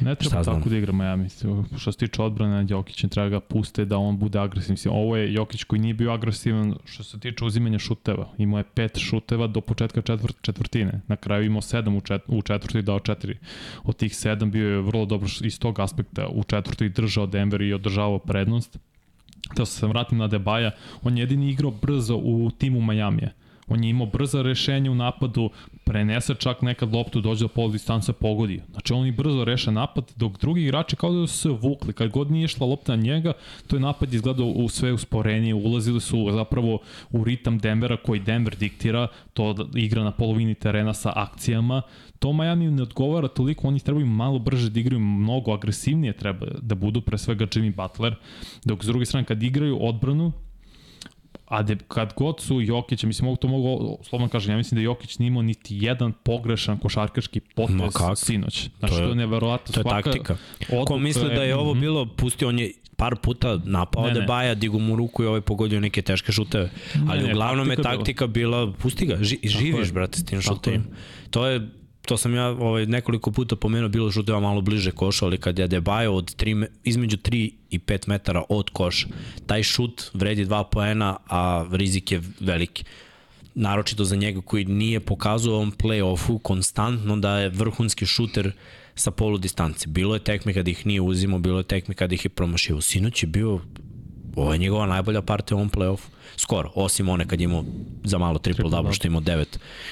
Ne 0.00 0.14
treba 0.14 0.28
Šta 0.28 0.42
tako 0.42 0.60
znam? 0.60 0.70
da 0.70 0.76
igra 0.76 0.92
Miami. 0.92 1.28
Što 1.78 1.92
se 1.92 1.98
tiče 1.98 2.22
odbrane, 2.22 2.66
Jokića 2.68 3.08
treba 3.08 3.28
ga 3.28 3.40
puste 3.40 3.84
da 3.84 3.98
on 3.98 4.18
bude 4.18 4.38
agresivan. 4.38 4.72
Mislim, 4.72 4.94
ovo 4.94 5.16
je 5.16 5.32
Jokić 5.32 5.64
koji 5.64 5.80
nije 5.80 5.94
bio 5.94 6.12
agresivan 6.12 6.74
što 6.84 7.04
se 7.04 7.20
tiče 7.20 7.44
uzimanja 7.44 7.78
šuteva. 7.78 8.28
Imao 8.38 8.58
je 8.58 8.64
pet 8.64 8.98
šuteva 8.98 9.46
do 9.46 9.60
početka 9.60 10.02
četvrt, 10.02 10.36
četvrtine. 10.40 11.00
Na 11.08 11.16
kraju 11.16 11.44
imao 11.44 11.62
sedam 11.62 11.96
u, 11.96 12.00
čet, 12.00 12.22
u 12.26 12.42
četvrti 12.42 12.82
dao 12.82 13.00
četiri. 13.00 13.38
Od 13.84 13.96
tih 13.96 14.16
sedam 14.16 14.50
bio 14.50 14.68
je 14.68 14.80
vrlo 14.80 15.06
dobro 15.06 15.28
iz 15.40 15.58
tog 15.58 15.80
aspekta. 15.80 16.28
U 16.28 16.44
četvrti 16.44 16.88
držao 16.88 17.26
Denver 17.26 17.62
i 17.62 17.72
održavao 17.72 18.18
prednost. 18.18 18.78
Da 19.56 19.64
se 19.66 19.86
vratim 19.86 20.18
na 20.18 20.26
Debaja, 20.28 20.70
on 21.02 21.16
je 21.18 21.22
jedini 21.22 21.50
igrao 21.50 21.70
brzo 21.70 22.16
u 22.16 22.50
timu 22.58 22.80
Majamija. 22.80 23.30
On 23.68 23.84
je 23.84 23.90
imao 23.90 24.06
brza 24.06 24.42
rešenja 24.42 24.90
u 24.90 24.94
napadu, 24.94 25.50
prenese 25.84 26.34
čak 26.34 26.62
nekad 26.62 26.94
loptu, 26.94 27.20
dođe 27.20 27.44
do 27.44 27.48
pol 27.48 27.72
distance, 27.72 28.12
pogodi. 28.12 28.62
Znači 28.70 28.92
on 28.92 29.06
i 29.06 29.12
brzo 29.12 29.44
reše 29.44 29.72
napad, 29.72 30.12
dok 30.16 30.40
drugi 30.40 30.62
igrači 30.62 30.96
kao 30.96 31.12
da 31.12 31.26
su 31.26 31.38
se 31.38 31.48
vukli. 31.48 31.92
Kad 31.92 32.10
god 32.10 32.30
nije 32.30 32.44
išla 32.44 32.66
lopta 32.66 32.96
na 32.96 33.02
njega, 33.02 33.32
to 33.66 33.76
je 33.76 33.80
napad 33.80 34.14
izgledao 34.14 34.46
u 34.46 34.68
sve 34.68 34.92
usporenije, 34.92 35.54
ulazili 35.54 36.00
su 36.00 36.28
zapravo 36.32 36.78
u 37.10 37.24
ritam 37.24 37.58
Denvera 37.58 37.96
koji 37.96 38.20
Denver 38.20 38.56
diktira, 38.56 39.08
to 39.32 39.52
da 39.52 39.64
igra 39.80 40.04
na 40.04 40.10
polovini 40.10 40.54
terena 40.54 40.94
sa 40.94 41.12
akcijama. 41.16 41.82
To 42.18 42.32
Miami 42.32 42.70
ne 42.70 42.82
odgovara 42.82 43.28
toliko, 43.28 43.68
oni 43.68 43.80
trebaju 43.80 44.06
malo 44.06 44.38
brže 44.38 44.70
da 44.70 44.80
igraju, 44.80 45.00
mnogo 45.00 45.52
agresivnije 45.52 46.12
treba 46.12 46.46
da 46.62 46.74
budu, 46.74 47.00
pre 47.00 47.18
svega 47.18 47.46
Jimmy 47.46 47.74
Butler, 47.74 48.14
dok 48.64 48.84
s 48.84 48.86
druge 48.86 49.06
strane 49.06 49.26
kad 49.26 49.42
igraju 49.42 49.78
odbranu, 49.80 50.32
a 51.46 51.62
de, 51.62 51.76
kad 51.88 52.12
god 52.14 52.40
su 52.40 52.60
Jokić, 52.60 53.02
mislim 53.02 53.24
mogu 53.24 53.36
to 53.36 53.48
mogu 53.48 53.98
slobodno 54.02 54.28
kažem, 54.28 54.50
ja 54.50 54.56
mislim 54.56 54.76
da 54.76 54.82
Jokić 54.82 55.18
nije 55.18 55.26
imao 55.26 55.42
niti 55.42 55.76
jedan 55.76 56.12
pogrešan 56.14 56.78
košarkaški 56.78 57.40
Ma 57.40 57.46
potez 57.56 57.92
kako? 57.94 58.16
sinoć. 58.16 58.68
Znači 58.78 58.94
To 58.94 59.00
je- 59.00 59.04
to 59.04 59.08
je 59.08 59.14
neverovatno. 59.16 59.72
to 59.72 59.80
je 59.80 59.82
Svaka 59.82 60.02
taktika. 60.02 60.36
odluka 60.68 60.84
Ko 60.86 60.98
misli 60.98 61.24
da 61.26 61.42
je 61.42 61.56
ovo 61.56 61.74
bilo, 61.74 62.06
pustio, 62.06 62.48
on 62.48 62.58
je 62.58 62.72
par 62.96 63.16
puta 63.16 63.60
napao 63.64 64.02
Ne, 64.02 64.08
ne, 64.08 64.14
ne. 64.14 64.20
Debaja, 64.20 64.54
digu 64.54 64.78
mu 64.78 64.96
ruku 64.96 65.22
i 65.22 65.26
ovaj 65.26 65.40
pogodio 65.40 65.80
neke 65.80 66.02
teške 66.02 66.32
šuteve. 66.32 66.70
Ali 67.08 67.22
ne, 67.22 67.30
uglavnom 67.30 67.70
je 67.70 67.76
taktika 67.76 67.90
je 67.90 67.96
taktika 67.96 68.26
bila, 68.26 68.72
pusti 68.72 69.06
ga, 69.06 69.16
ži, 69.20 69.38
živiš, 69.44 69.92
brate, 69.92 70.18
s 70.18 70.24
tim 70.24 70.40
šutevima. 70.40 70.84
To 71.30 71.46
je 71.46 71.68
to 72.06 72.16
sam 72.16 72.34
ja 72.34 72.46
ovaj, 72.48 72.86
nekoliko 72.86 73.30
puta 73.30 73.56
pomenuo, 73.56 73.88
bilo 73.88 74.10
šuteva 74.10 74.40
malo 74.40 74.60
bliže 74.60 74.90
koša, 74.90 75.26
ali 75.26 75.38
kad 75.38 75.58
je 75.58 75.68
Debajo 75.68 76.12
od 76.14 76.36
3, 76.36 76.54
me- 76.54 76.68
između 76.84 77.16
3 77.16 77.50
i 77.70 77.78
5 77.78 78.08
metara 78.08 78.42
od 78.48 78.70
koša, 78.70 79.06
taj 79.46 79.62
šut 79.62 80.10
vredi 80.14 80.46
2 80.46 80.64
poena, 80.70 81.16
a 81.28 81.66
rizik 81.72 82.12
je 82.12 82.22
veliki 82.40 82.84
naročito 83.54 84.04
za 84.04 84.16
njega 84.16 84.40
koji 84.40 84.64
nije 84.64 85.00
pokazao 85.00 85.54
ovom 85.54 85.72
play-offu 85.72 86.38
konstantno 86.42 87.16
da 87.16 87.38
je 87.38 87.48
vrhunski 87.48 88.06
šuter 88.06 88.52
sa 88.94 89.10
polu 89.10 89.38
distance. 89.38 89.88
Bilo 89.88 90.14
je 90.14 90.24
tekme 90.24 90.54
kada 90.54 90.70
ih 90.70 90.86
nije 90.86 91.00
uzimao, 91.00 91.38
bilo 91.38 91.58
je 91.58 91.64
tekme 91.64 91.94
kada 91.94 92.14
ih 92.14 92.24
je 92.24 92.28
promašio. 92.28 92.80
Sinoć 92.80 93.22
je 93.22 93.26
bio 93.26 93.60
ovo 94.36 94.52
je 94.52 94.58
njegova 94.58 94.86
najbolja 94.86 95.22
partija 95.22 95.56
u 95.56 95.58
ovom 95.58 95.70
play-offu. 95.70 96.06
Skoro, 96.36 96.70
osim 96.74 97.08
one 97.08 97.26
kad 97.26 97.40
je 97.40 97.44
imao 97.44 97.64
za 98.04 98.18
malo 98.18 98.38
triple 98.38 98.70
double 98.70 98.92
što 98.92 99.06
je 99.06 99.10
imao 99.10 99.20
9 99.20 99.44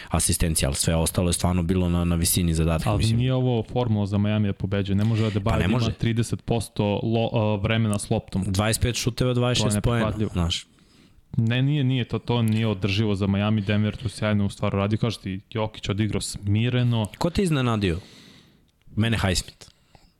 asistencija, 0.09 0.69
ali 0.69 0.77
sve 0.77 0.95
ostalo 0.97 1.29
je 1.29 1.33
stvarno 1.33 1.63
bilo 1.63 1.89
na, 1.89 2.05
na 2.05 2.17
visini 2.17 2.55
zadatka. 2.55 2.91
Ali 2.91 2.99
mislim. 2.99 3.19
nije 3.19 3.35
ovo 3.35 3.63
formula 3.73 4.07
za 4.07 4.19
Miami 4.19 4.49
da 4.49 4.53
pobeđuje. 4.53 4.97
Ne 4.97 5.05
može 5.05 5.23
da 5.23 5.31
Debaja 5.31 5.59
Pa 5.59 5.65
ima 5.65 5.73
može. 5.73 5.91
30% 6.01 6.81
lo, 7.03 7.55
uh, 7.55 7.63
vremena 7.63 7.99
s 7.99 8.11
loptom. 8.11 8.45
25 8.45 8.95
šuteva, 8.95 9.35
To 9.35 9.41
je 9.41 9.55
26 9.55 9.57
poena. 9.61 9.75
neprihvatljivo. 9.75 10.31
Znaš, 10.33 10.67
Ne, 11.37 11.63
nije, 11.63 11.85
nije, 11.85 12.05
to, 12.05 12.19
to 12.19 12.43
nije 12.43 12.67
održivo 12.67 13.15
za 13.15 13.27
Miami. 13.27 13.61
Denver 13.61 13.97
tu 13.97 14.09
sjajno 14.09 14.47
u 14.47 14.49
stvaru 14.49 14.79
radi. 14.79 14.97
Kažeš 14.97 15.19
ti, 15.19 15.41
Jokić 15.51 15.89
odigrao 15.89 16.21
smireno. 16.21 17.07
ko 17.19 17.31
te 17.31 17.43
iznenadio? 17.43 17.99
Mene 18.97 19.19
Highsmith. 19.19 19.72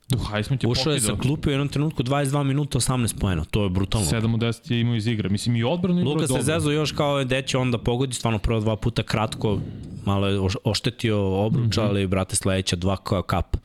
Highsmith 0.09 0.63
je 0.63 0.69
Ušao 0.69 0.93
je 0.93 0.99
sa 0.99 1.15
klupe 1.21 1.49
u 1.49 1.51
jednom 1.51 1.67
trenutku 1.67 2.03
22 2.03 2.43
minuta 2.43 2.79
18 2.79 3.19
poena. 3.19 3.45
To 3.45 3.63
je 3.63 3.69
brutalno. 3.69 4.07
7 4.07 4.33
od 4.33 4.39
10 4.39 4.71
je 4.71 4.79
imao 4.81 4.95
iz 4.95 5.07
igre. 5.07 5.29
Mislim, 5.29 5.55
i 5.55 5.63
odbranu 5.63 5.99
igrao 5.99 6.13
Luka 6.13 6.27
se 6.27 6.41
zezo 6.41 6.71
još 6.71 6.91
kao 6.91 7.23
da 7.23 7.41
će 7.41 7.57
onda 7.57 7.77
pogodi, 7.77 8.13
stvarno 8.13 8.39
prvo 8.39 8.59
dva 8.59 8.75
puta 8.75 9.03
kratko, 9.03 9.59
malo 10.05 10.27
je 10.27 10.39
oš- 10.39 10.57
oštetio 10.63 11.45
obruč, 11.45 11.77
mm 11.77 11.79
-hmm. 11.79 11.87
ali 11.89 12.07
brate 12.07 12.35
sledeća 12.35 12.75
dva 12.75 12.97
kao 12.97 13.21
kap. 13.21 13.57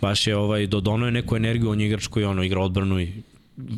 Baš 0.00 0.26
je 0.26 0.36
ovaj, 0.36 0.66
dodono 0.66 1.06
je 1.06 1.12
neku 1.12 1.36
energiju, 1.36 1.70
on 1.70 1.80
je 1.80 1.86
igrač 1.86 2.06
koji 2.06 2.24
ono, 2.24 2.42
igra 2.42 2.60
odbranu 2.60 3.00
i 3.00 3.22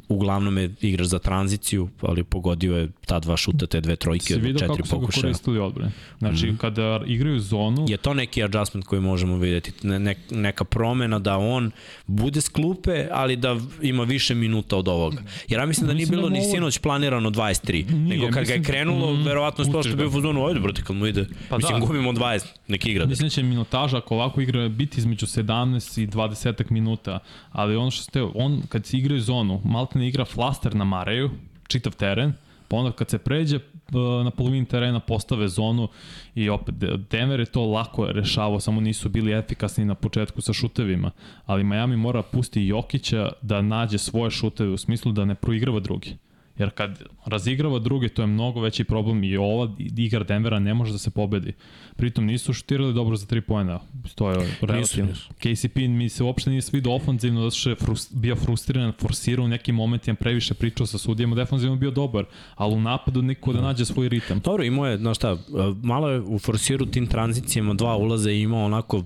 uglavnom 0.09 0.59
je 0.59 0.75
igrač 0.81 1.07
za 1.07 1.19
tranziciju, 1.19 1.89
ali 2.01 2.25
pogodio 2.25 2.77
je 2.77 2.89
ta 3.07 3.19
dva 3.19 3.37
šuta, 3.37 3.67
te 3.67 3.81
dve 3.81 3.97
trojke 3.97 4.25
Si 4.25 4.35
od 4.35 4.41
vidio 4.41 4.59
četiri 4.59 4.69
kako 4.69 4.87
su 4.87 4.95
ga 4.95 5.01
pokušaja. 5.01 5.23
koristili 5.23 5.59
odbrane. 5.59 5.93
Znači, 6.19 6.47
mm 6.47 6.51
-hmm. 6.51 6.57
kada 6.57 7.01
igraju 7.07 7.41
zonu, 7.41 7.87
Je 7.89 7.97
to 7.97 8.15
neki 8.15 8.45
adjustment 8.45 8.87
koji 8.87 9.01
možemo 9.01 9.37
videti, 9.37 9.73
ne, 9.83 9.99
ne, 9.99 10.15
neka 10.31 10.65
promena 10.65 11.19
da 11.19 11.37
on 11.39 11.71
bude 12.07 12.41
s 12.41 12.49
klupe, 12.49 13.07
ali 13.13 13.37
da 13.37 13.57
ima 13.83 14.05
više 14.05 14.35
minuta 14.35 14.77
od 14.77 14.89
ovoga. 14.89 15.17
Jer 15.49 15.61
ja 15.61 15.67
mislim 15.67 15.87
da 15.87 15.95
nije 15.95 16.03
Mislim 16.03 16.19
bilo 16.19 16.29
da 16.29 16.33
ni 16.33 16.41
ovo- 16.41 16.51
sinoć 16.51 16.79
planirano 16.79 17.31
23, 17.31 17.85
Nije, 17.85 17.99
nego 18.09 18.25
kad 18.25 18.45
ga 18.45 18.53
je 18.53 18.59
mislim- 18.59 18.65
krenulo, 18.65 19.13
mm, 19.13 19.23
verovatno 19.23 19.65
je 19.65 19.73
to 19.73 19.83
što 19.83 19.91
je 19.91 19.97
bio 19.97 20.09
u 20.09 20.13
fazonu, 20.13 20.47
ajde 20.47 20.61
brate, 20.61 20.83
kad 20.83 20.97
mu 20.97 21.07
ide, 21.07 21.27
Pa 21.49 21.57
mislim 21.57 21.81
da. 21.81 21.87
gubimo 21.87 22.13
20, 22.13 22.47
neki 22.69 22.91
igra. 22.91 23.07
Mislim 23.07 23.27
da 23.27 23.31
će 23.31 23.43
minutaža 23.43 23.97
ako 23.97 24.15
ovako 24.15 24.41
igra 24.41 24.69
biti 24.69 24.99
između 25.01 25.27
17 25.27 25.99
i 25.99 26.07
20 26.07 26.71
minuta, 26.71 27.19
ali 27.53 27.77
ono 27.77 27.91
što 27.91 28.03
ste, 28.03 28.23
on 28.25 28.63
kad 28.69 28.87
se 28.87 28.97
igraju 28.97 29.21
zonu, 29.21 29.61
malte 29.67 29.99
ne 29.99 30.09
igra 30.09 30.25
flaster 30.25 30.75
na 30.75 30.85
Mareju, 30.85 31.31
čitav 31.69 31.97
teren, 31.97 32.33
pa 32.69 32.77
onda 32.77 32.93
kad 32.93 33.11
se 33.11 33.19
pređe 33.19 33.57
uh, 33.57 34.25
na 34.25 34.31
polovini 34.31 34.67
terena 34.67 35.01
postave 35.01 35.49
zonu 35.49 35.89
i 36.35 36.49
opet 36.49 36.75
De- 36.75 36.97
Denver 37.11 37.41
je 37.41 37.47
to 37.47 37.65
lako 37.67 38.07
rešavao, 38.07 38.61
samo 38.61 38.81
nisu 38.81 39.09
bili 39.09 39.33
efikasni 39.33 39.85
na 39.85 39.95
početku 39.95 40.41
sa 40.41 40.53
šutevima, 40.53 41.11
ali 41.47 41.65
Miami 41.65 41.97
mora 41.97 42.23
pusti 42.23 42.67
Jokića 42.67 43.33
da 43.43 43.63
nađe 43.63 43.99
svoje 43.99 44.31
šuteve 44.31 44.71
u 44.71 44.77
smislu 44.77 45.13
da 45.13 45.25
ne 45.25 45.35
proigrava 45.35 45.81
drugi. 45.81 46.17
Jer 46.59 46.71
kad 46.71 47.03
razigrava 47.27 47.79
druge, 47.79 48.09
to 48.09 48.23
je 48.23 48.27
mnogo 48.27 48.61
veći 48.61 48.85
problem 48.85 49.25
i 49.25 49.37
ova 49.37 49.75
igra 49.79 50.25
Denvera 50.25 50.59
ne 50.59 50.75
može 50.75 50.93
da 50.93 50.99
se 50.99 51.11
pobedi. 51.11 51.53
Pritom 51.97 52.27
nisu 52.27 52.53
šutirali 52.53 52.95
dobro 52.95 53.17
za 53.17 53.27
3 53.27 53.41
poena. 53.41 53.81
To 54.15 54.31
je 54.31 54.57
relativno. 54.61 55.13
KCP 55.39 55.77
mi 55.77 56.09
se 56.09 56.23
uopšte 56.23 56.51
nije 56.51 56.63
svidio 56.63 56.95
ofanzivno 56.95 57.41
zato 57.41 57.57
što 57.57 57.71
je 57.71 57.77
frust, 57.77 58.15
bio 58.15 58.37
frustriran, 58.37 58.93
forsirao 59.01 59.45
u 59.45 59.49
nekim 59.49 59.75
momentima, 59.75 60.15
previše 60.15 60.55
pričao 60.55 60.87
sa 60.87 60.99
sudijama, 60.99 61.37
defanzivno 61.37 61.77
bio 61.77 61.91
dobar, 61.91 62.25
ali 62.55 62.75
u 62.75 62.81
napadu 62.81 63.23
niko 63.23 63.53
da 63.53 63.61
nađe 63.61 63.85
svoj 63.85 64.09
ritam. 64.09 64.41
Dobro, 64.41 64.65
imao 64.65 64.87
je, 64.87 64.99
znaš 64.99 65.17
šta, 65.17 65.39
malo 65.83 66.11
je 66.11 66.21
u 66.21 66.39
forsiru 66.39 66.87
tim 66.87 67.07
tranzicijama 67.07 67.75
dva 67.75 67.97
ulaza 67.97 68.31
i 68.31 68.41
imao 68.41 68.65
onako, 68.65 69.05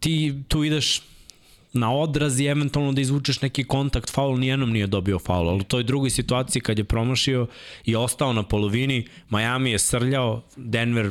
ti 0.00 0.42
tu 0.48 0.64
ideš 0.64 1.02
na 1.74 1.92
odraz 1.92 2.40
i 2.40 2.46
eventualno 2.46 2.92
da 2.92 3.00
izvučeš 3.00 3.40
neki 3.40 3.64
kontakt, 3.64 4.10
faul 4.10 4.38
nijednom 4.38 4.70
nije 4.70 4.86
dobio 4.86 5.18
faul, 5.18 5.48
ali 5.48 5.60
u 5.60 5.64
toj 5.64 5.82
drugoj 5.82 6.10
situaciji 6.10 6.62
kad 6.62 6.78
je 6.78 6.84
promašio 6.84 7.46
i 7.84 7.96
ostao 7.96 8.32
na 8.32 8.42
polovini, 8.42 9.06
Miami 9.30 9.70
je 9.70 9.78
srljao, 9.78 10.42
Denver 10.56 11.10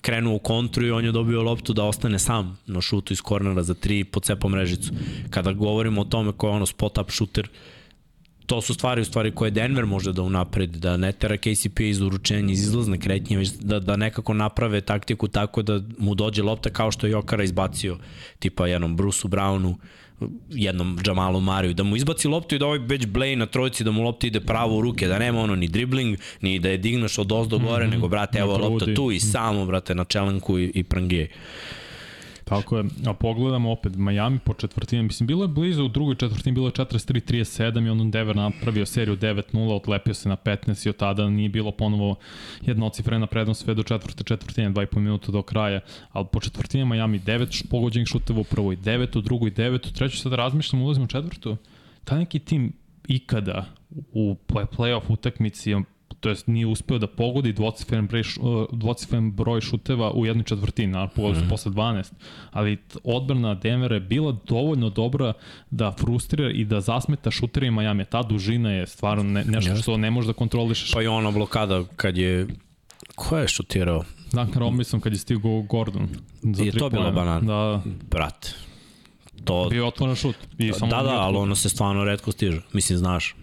krenuo 0.00 0.34
u 0.34 0.38
kontru 0.38 0.86
i 0.86 0.90
on 0.90 1.04
je 1.04 1.12
dobio 1.12 1.42
loptu 1.42 1.72
da 1.72 1.84
ostane 1.84 2.18
sam 2.18 2.58
na 2.66 2.80
šutu 2.80 3.12
iz 3.12 3.20
kornera 3.20 3.62
za 3.62 3.74
tri 3.74 3.98
i 3.98 4.04
pocepao 4.04 4.50
mrežicu. 4.50 4.92
Kada 5.30 5.52
govorimo 5.52 6.00
o 6.00 6.04
tome 6.04 6.32
ko 6.32 6.48
je 6.48 6.52
ono 6.52 6.66
spot-up 6.66 7.10
šuter, 7.10 7.48
to 8.50 8.60
su 8.60 8.74
stvari 8.74 9.00
u 9.00 9.04
stvari 9.04 9.30
koje 9.30 9.50
Denver 9.50 9.86
može 9.86 10.12
da 10.12 10.22
unapredi, 10.22 10.78
da 10.78 10.96
ne 10.96 11.12
tera 11.12 11.36
KCP 11.36 11.80
iz 11.80 12.00
uručenja, 12.00 12.52
iz 12.52 12.62
izlazne 12.62 12.98
kretnje, 12.98 13.38
već 13.38 13.50
da, 13.60 13.78
da 13.80 13.96
nekako 13.96 14.34
naprave 14.34 14.80
taktiku 14.80 15.28
tako 15.28 15.62
da 15.62 15.80
mu 15.98 16.14
dođe 16.14 16.42
lopta 16.42 16.70
kao 16.70 16.90
što 16.90 17.06
je 17.06 17.10
Jokara 17.10 17.44
izbacio 17.44 17.98
tipa 18.38 18.66
jednom 18.66 18.96
Bruceu 18.96 19.28
Brownu, 19.30 19.74
jednom 20.48 20.98
Jamalu 21.06 21.40
Mariju, 21.40 21.74
da 21.74 21.82
mu 21.82 21.96
izbaci 21.96 22.28
loptu 22.28 22.54
i 22.54 22.58
da 22.58 22.66
ovaj 22.66 22.78
već 22.78 23.06
Blay 23.06 23.34
na 23.34 23.46
trojici, 23.46 23.84
da 23.84 23.90
mu 23.90 24.02
lopta 24.02 24.26
ide 24.26 24.40
pravo 24.40 24.78
u 24.78 24.80
ruke, 24.80 25.08
da 25.08 25.18
nema 25.18 25.40
ono 25.40 25.54
ni 25.54 25.68
dribling, 25.68 26.18
ni 26.40 26.58
da 26.58 26.68
je 26.68 26.78
digneš 26.78 27.18
od 27.18 27.32
ozdo 27.32 27.58
gore, 27.58 27.86
mm 27.86 27.88
-hmm. 27.88 27.94
nego 27.94 28.08
brate, 28.08 28.38
evo 28.38 28.58
lopta 28.58 28.94
tu 28.94 29.10
i 29.12 29.20
samo, 29.20 29.66
brate, 29.66 29.94
na 29.94 30.04
čelenku 30.04 30.58
i, 30.58 30.72
i 30.74 30.84
prangije. 30.84 31.28
Tako 32.50 32.76
je, 32.76 32.84
a 33.06 33.12
pogledamo 33.14 33.72
opet 33.72 33.96
Miami 33.96 34.38
po 34.38 34.54
četvrtini, 34.54 35.02
mislim 35.02 35.26
bilo 35.26 35.44
je 35.44 35.48
blizu 35.48 35.84
u 35.84 35.88
drugoj 35.88 36.14
četvrtini, 36.14 36.54
bilo 36.54 36.66
je 36.66 36.72
43-37 36.72 37.86
i 37.86 37.90
on 37.90 38.10
Denver 38.10 38.36
napravio 38.36 38.86
seriju 38.86 39.16
9-0, 39.16 39.76
otlepio 39.76 40.14
se 40.14 40.28
na 40.28 40.36
15 40.36 40.86
i 40.86 40.90
od 40.90 40.96
tada 40.96 41.28
nije 41.28 41.48
bilo 41.48 41.72
ponovo 41.72 42.16
jednocifrena 42.62 43.26
prednost 43.26 43.64
sve 43.64 43.74
do 43.74 43.82
četvrte 43.82 44.24
četvrtine, 44.24 44.70
2,5 44.70 44.98
minuta 44.98 45.32
do 45.32 45.42
kraja, 45.42 45.80
ali 46.12 46.26
po 46.32 46.40
četvrtini 46.40 46.84
Miami 46.84 47.20
9 47.20 47.68
pogođenih 47.70 48.08
šuteva 48.08 48.40
u 48.40 48.44
prvoj, 48.44 48.76
9 48.76 49.18
u 49.18 49.20
drugoj, 49.20 49.50
9 49.50 49.88
u 49.88 49.92
trećoj, 49.92 50.18
sada 50.18 50.36
razmišljam, 50.36 50.82
ulazimo 50.82 51.04
u 51.04 51.08
četvrtu, 51.08 51.56
ta 52.04 52.18
neki 52.18 52.38
tim 52.38 52.72
ikada 53.08 53.64
u 54.12 54.36
play-off 54.48 55.02
utakmici 55.08 55.74
to 56.20 56.28
jest 56.28 56.46
nije 56.46 56.66
uspeo 56.66 56.98
da 56.98 57.06
pogodi 57.06 57.52
dvocifren 57.52 58.06
broj, 58.06 58.22
dvocifren 58.72 59.32
broj 59.32 59.60
šuteva 59.60 60.10
u 60.10 60.26
jednoj 60.26 60.44
četvrtini, 60.44 61.08
pogodio 61.14 61.44
mm. 61.44 61.48
posle 61.48 61.72
12, 61.72 62.12
ali 62.50 62.78
odbrana 63.04 63.54
Denvera 63.54 63.94
je 63.94 64.00
bila 64.00 64.36
dovoljno 64.46 64.90
dobra 64.90 65.32
da 65.70 65.92
frustrira 65.92 66.50
i 66.50 66.64
da 66.64 66.80
zasmeta 66.80 67.30
šuterima 67.30 67.82
Miami. 67.82 68.04
Ta 68.04 68.22
dužina 68.22 68.72
je 68.72 68.86
stvarno 68.86 69.22
ne, 69.22 69.44
nešto 69.44 69.76
što 69.76 69.96
ne 69.96 70.10
može 70.10 70.26
da 70.26 70.32
kontrolišeš. 70.32 70.92
Pa 70.92 71.02
i 71.02 71.06
ona 71.06 71.30
blokada 71.30 71.84
kad 71.96 72.16
je 72.16 72.46
Ko 73.14 73.38
je 73.38 73.48
šutirao? 73.48 74.04
Duncan 74.32 74.62
Robinson 74.62 75.00
kad 75.00 75.12
je 75.12 75.18
stigao 75.18 75.62
Gordon. 75.62 76.08
Za 76.42 76.62
je 76.62 76.72
to 76.72 76.90
bila 76.90 77.10
banana? 77.10 77.40
Da. 77.40 77.82
Brat. 78.10 78.54
To... 79.44 79.66
Bio 79.70 79.86
otvoren 79.86 80.16
šut. 80.16 80.36
I 80.58 80.72
samo 80.72 80.90
da, 80.90 81.02
da, 81.02 81.20
ali 81.20 81.36
ono 81.36 81.54
se 81.54 81.68
stvarno 81.68 82.04
redko 82.04 82.32
stiže. 82.32 82.60
Mislim, 82.72 82.98
znaš, 82.98 83.36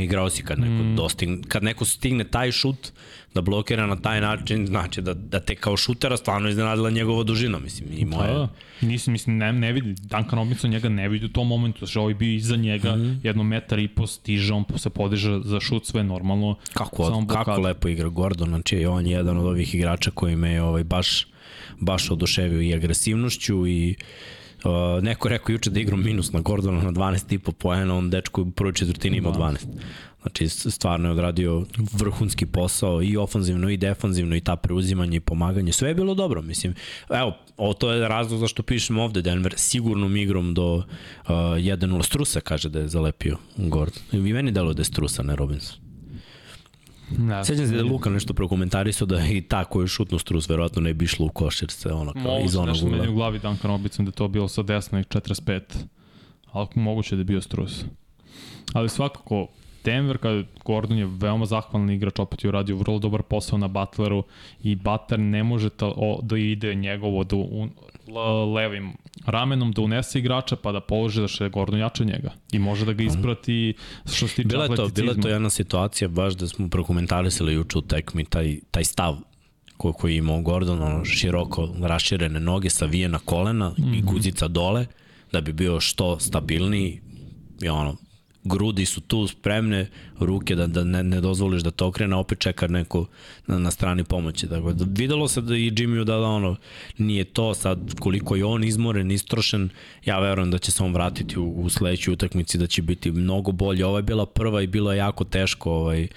igrao 0.00 0.30
si 0.30 0.42
kad 0.42 0.58
neko, 0.58 0.82
mm. 0.84 0.96
dostigne, 0.96 1.38
kad 1.48 1.62
neko 1.62 1.84
stigne 1.84 2.24
taj 2.24 2.52
šut 2.52 2.92
da 3.34 3.40
blokira 3.40 3.86
na 3.86 3.96
taj 3.96 4.20
način, 4.20 4.66
znači 4.66 5.02
da, 5.02 5.14
da 5.14 5.40
te 5.40 5.54
kao 5.54 5.76
šutera 5.76 6.16
stvarno 6.16 6.48
iznenadila 6.48 6.90
njegova 6.90 7.22
dužina, 7.22 7.58
mislim, 7.58 7.88
i 7.96 8.04
moje. 8.04 8.32
Da, 8.32 8.48
nisam, 8.80 9.12
mislim, 9.12 9.38
ne, 9.38 9.52
ne 9.52 9.72
vidi, 9.72 9.94
Duncan 10.00 10.38
Robinson 10.38 10.70
njega 10.70 10.88
ne 10.88 11.08
vidi 11.08 11.26
u 11.26 11.28
tom 11.28 11.48
momentu, 11.48 11.86
što 11.86 12.00
ovaj 12.00 12.14
bio 12.14 12.34
iza 12.34 12.56
njega, 12.56 12.96
mm. 12.96 13.20
jedno 13.22 13.42
metar 13.42 13.78
i 13.78 13.88
po 13.88 14.06
stiže, 14.06 14.54
on 14.54 14.64
se 14.76 14.90
podiže 14.90 15.40
za 15.44 15.60
šut, 15.60 15.86
sve 15.86 16.04
normalno. 16.04 16.54
Kako, 16.72 17.02
od, 17.02 17.28
kako 17.28 17.60
lepo 17.60 17.88
igra 17.88 18.08
Gordon, 18.08 18.48
znači 18.48 18.86
on 18.86 19.06
je 19.06 19.12
jedan 19.12 19.38
od 19.38 19.46
ovih 19.46 19.74
igrača 19.74 20.10
koji 20.10 20.36
me 20.36 20.50
je 20.50 20.62
ovaj, 20.62 20.84
baš, 20.84 21.26
baš 21.80 22.10
oduševio 22.10 22.62
i 22.62 22.74
agresivnošću 22.74 23.66
i 23.66 23.94
Uh, 23.98 24.41
neko 25.02 25.28
rekao 25.28 25.52
juče 25.52 25.70
da 25.70 25.80
igram 25.80 26.02
minus 26.02 26.32
na 26.32 26.40
Gordona 26.40 26.82
na 26.82 26.92
12,5 26.92 27.52
poena, 27.52 27.96
on 27.96 28.10
dečko 28.10 28.42
u 28.42 28.50
prvoj 28.50 28.72
četvrtini 28.72 29.16
ima 29.16 29.30
12. 29.32 29.56
Znači, 30.22 30.48
stvarno 30.48 31.08
je 31.08 31.12
odradio 31.12 31.64
vrhunski 31.92 32.46
posao 32.46 33.02
i 33.02 33.16
ofanzivno 33.16 33.70
i 33.70 33.76
defanzivno 33.76 34.36
i 34.36 34.40
ta 34.40 34.56
preuzimanje 34.56 35.16
i 35.16 35.20
pomaganje. 35.20 35.72
Sve 35.72 35.88
je 35.88 35.94
bilo 35.94 36.14
dobro, 36.14 36.42
mislim. 36.42 36.74
Evo, 37.10 37.36
ovo 37.56 37.74
to 37.74 37.92
je 37.92 38.08
razlog 38.08 38.40
zašto 38.40 38.62
pišem 38.62 38.98
ovde. 38.98 39.22
Denver 39.22 39.54
sigurnom 39.56 40.16
igrom 40.16 40.54
do 40.54 40.74
uh, 40.74 40.84
1-0. 41.28 42.02
Strusa 42.02 42.40
kaže 42.40 42.68
da 42.68 42.78
je 42.78 42.88
zalepio 42.88 43.36
Gordon. 43.56 44.02
I 44.12 44.32
meni 44.32 44.52
delo 44.52 44.72
da 44.72 44.80
je 44.80 44.84
Strusa, 44.84 45.22
ne 45.22 45.36
Robinson. 45.36 45.91
Da. 47.18 47.44
Sećam 47.44 47.66
se 47.66 47.72
da 47.72 47.78
je 47.78 47.84
Luka 47.84 48.10
nešto 48.10 48.34
prokomentarisao 48.34 49.06
da 49.06 49.26
i 49.26 49.40
ta 49.40 49.64
koju 49.64 49.86
šutnu 49.86 50.18
strus 50.18 50.48
verovatno 50.48 50.82
ne 50.82 50.94
bi 50.94 51.04
išlo 51.04 51.26
u 51.26 51.28
košer 51.28 51.70
se 51.70 51.92
ono 51.92 52.12
kao 52.12 52.40
iz 52.44 52.56
onog 52.56 52.76
ugla. 52.82 52.96
Mogu 52.96 53.12
u 53.12 53.14
glavi 53.14 53.38
Duncan 53.38 53.70
Robinson 53.70 54.04
da 54.04 54.12
to 54.12 54.28
bilo 54.28 54.48
sa 54.48 54.62
desna 54.62 55.00
i 55.00 55.04
45. 55.04 55.60
Ali 56.52 56.68
moguće 56.74 57.16
da 57.16 57.20
je 57.20 57.24
bio 57.24 57.40
strus. 57.40 57.84
Ali 58.72 58.88
svakako 58.88 59.46
Denver, 59.84 60.18
kada 60.18 60.42
Gordon 60.64 60.98
je 60.98 61.06
veoma 61.06 61.46
zahvalan 61.46 61.90
igrač, 61.90 62.18
opet 62.18 62.44
je 62.44 62.48
uradio 62.48 62.76
vrlo 62.76 62.98
dobar 62.98 63.22
posao 63.22 63.58
na 63.58 63.68
Butleru 63.68 64.24
i 64.62 64.74
Butler 64.74 65.20
ne 65.20 65.42
može 65.42 65.70
ta, 65.70 65.86
o, 65.86 66.20
da 66.22 66.38
ide 66.38 66.74
njegovo 66.74 67.24
da 67.24 67.36
un, 67.36 67.70
levim 68.54 68.92
ramenom 69.26 69.72
da 69.72 69.82
unese 69.82 70.18
igrača 70.18 70.56
pa 70.56 70.72
da 70.72 70.80
položi 70.80 71.20
da 71.20 71.28
še 71.28 71.48
Gordon 71.48 71.78
jače 71.78 72.04
njega 72.04 72.32
i 72.52 72.58
može 72.58 72.84
da 72.84 72.92
ga 72.92 73.02
isprati 73.02 73.74
što 74.12 74.28
se 74.28 74.34
tiče 74.34 74.48
bila 74.48 74.64
je 74.64 74.76
to, 74.76 74.88
bila 74.88 75.12
je 75.12 75.20
to 75.20 75.28
jedna 75.28 75.50
situacija 75.50 76.08
baš 76.08 76.34
da 76.34 76.48
smo 76.48 76.68
prokomentarisali 76.68 77.54
juče 77.54 77.78
u 77.78 77.82
tekmi 77.82 78.24
taj, 78.24 78.58
taj 78.70 78.84
stav 78.84 79.16
koji, 79.76 79.94
koji 79.94 80.16
imao 80.16 80.40
Gordon, 80.40 80.82
ono 80.82 81.04
široko 81.04 81.68
raširene 81.82 82.40
noge, 82.40 82.70
savijena 82.70 83.18
kolena 83.18 83.68
mm 83.68 83.82
-hmm. 83.82 83.94
i 83.94 84.02
mhm. 84.02 84.06
guzica 84.06 84.48
dole, 84.48 84.86
da 85.32 85.40
bi 85.40 85.52
bio 85.52 85.80
što 85.80 86.20
stabilniji 86.20 87.00
i 87.62 87.68
ono, 87.68 87.96
grudi 88.44 88.86
su 88.86 89.00
tu 89.00 89.26
spremne, 89.26 89.86
ruke 90.20 90.54
da, 90.54 90.66
da 90.66 90.84
ne, 90.84 91.02
ne 91.02 91.20
dozvoliš 91.20 91.62
da 91.62 91.70
to 91.70 91.86
okrene, 91.86 92.16
opet 92.16 92.38
čeka 92.38 92.66
neko 92.66 93.06
na, 93.46 93.58
na 93.58 93.70
strani 93.70 94.04
pomoći. 94.04 94.46
Dakle, 94.46 94.74
da, 94.74 94.84
videlo 94.88 95.28
se 95.28 95.40
da 95.40 95.56
i 95.56 95.70
Jimmy 95.70 96.04
da, 96.04 96.16
da 96.16 96.26
ono, 96.26 96.56
nije 96.98 97.24
to 97.24 97.54
sad 97.54 98.00
koliko 98.00 98.36
je 98.36 98.44
on 98.44 98.64
izmoren, 98.64 99.10
istrošen, 99.10 99.68
ja 100.04 100.18
verujem 100.18 100.50
da 100.50 100.58
će 100.58 100.72
se 100.72 100.82
on 100.82 100.92
vratiti 100.92 101.38
u, 101.38 101.50
u 101.50 101.70
sledećoj 101.70 102.12
utakmici, 102.12 102.58
da 102.58 102.66
će 102.66 102.82
biti 102.82 103.10
mnogo 103.10 103.52
bolje. 103.52 103.86
Ova 103.86 103.98
je 103.98 104.02
bila 104.02 104.26
prva 104.26 104.62
i 104.62 104.66
bilo 104.66 104.92
je 104.92 104.98
jako 104.98 105.24
teško, 105.24 105.70
ovaj, 105.70 106.08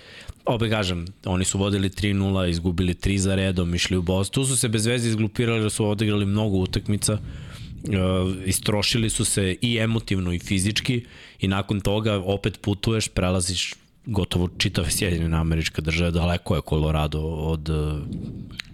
Obe 0.45 0.69
kažem, 0.69 1.05
oni 1.25 1.45
su 1.45 1.57
vodili 1.57 1.89
3-0, 1.89 2.49
izgubili 2.49 2.93
3 2.93 3.17
za 3.17 3.35
redom, 3.35 3.75
išli 3.75 3.97
u 3.97 4.01
Boston. 4.01 4.33
Tu 4.33 4.47
su 4.47 4.57
se 4.57 4.69
bez 4.69 4.85
veze 4.85 5.09
izglupirali 5.09 5.63
da 5.63 5.69
su 5.69 5.85
odigrali 5.85 6.25
mnogo 6.25 6.57
utakmica 6.57 7.17
istrošili 8.45 9.09
su 9.09 9.25
se 9.25 9.55
i 9.61 9.77
emotivno 9.77 10.33
i 10.33 10.39
fizički 10.39 11.05
i 11.39 11.47
nakon 11.47 11.81
toga 11.81 12.21
opet 12.25 12.61
putuješ, 12.61 13.07
prelaziš 13.07 13.73
gotovo 14.05 14.49
čitave 14.57 14.91
Sjedinjene 14.91 15.37
američke 15.37 15.81
države, 15.81 16.11
daleko 16.11 16.55
je 16.55 16.61
Colorado 16.69 17.21
od 17.21 17.69
uh, 17.69 18.01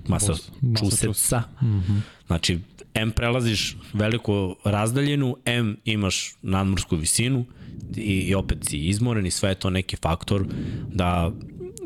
Massachusettsa. 0.07 1.43
Mm 1.61 1.65
-hmm. 1.65 1.99
Znači, 2.27 2.59
M 2.93 3.11
prelaziš 3.11 3.77
veliku 3.93 4.55
razdaljenu, 4.63 5.37
M 5.45 5.77
imaš 5.85 6.35
nadmorsku 6.41 6.95
visinu 6.95 7.45
i, 7.95 8.01
i 8.01 8.35
opet 8.35 8.57
si 8.65 8.77
izmoren 8.77 9.25
i 9.25 9.31
sve 9.31 9.49
je 9.49 9.55
to 9.55 9.69
neki 9.69 9.95
faktor 9.95 10.45
da 10.93 11.31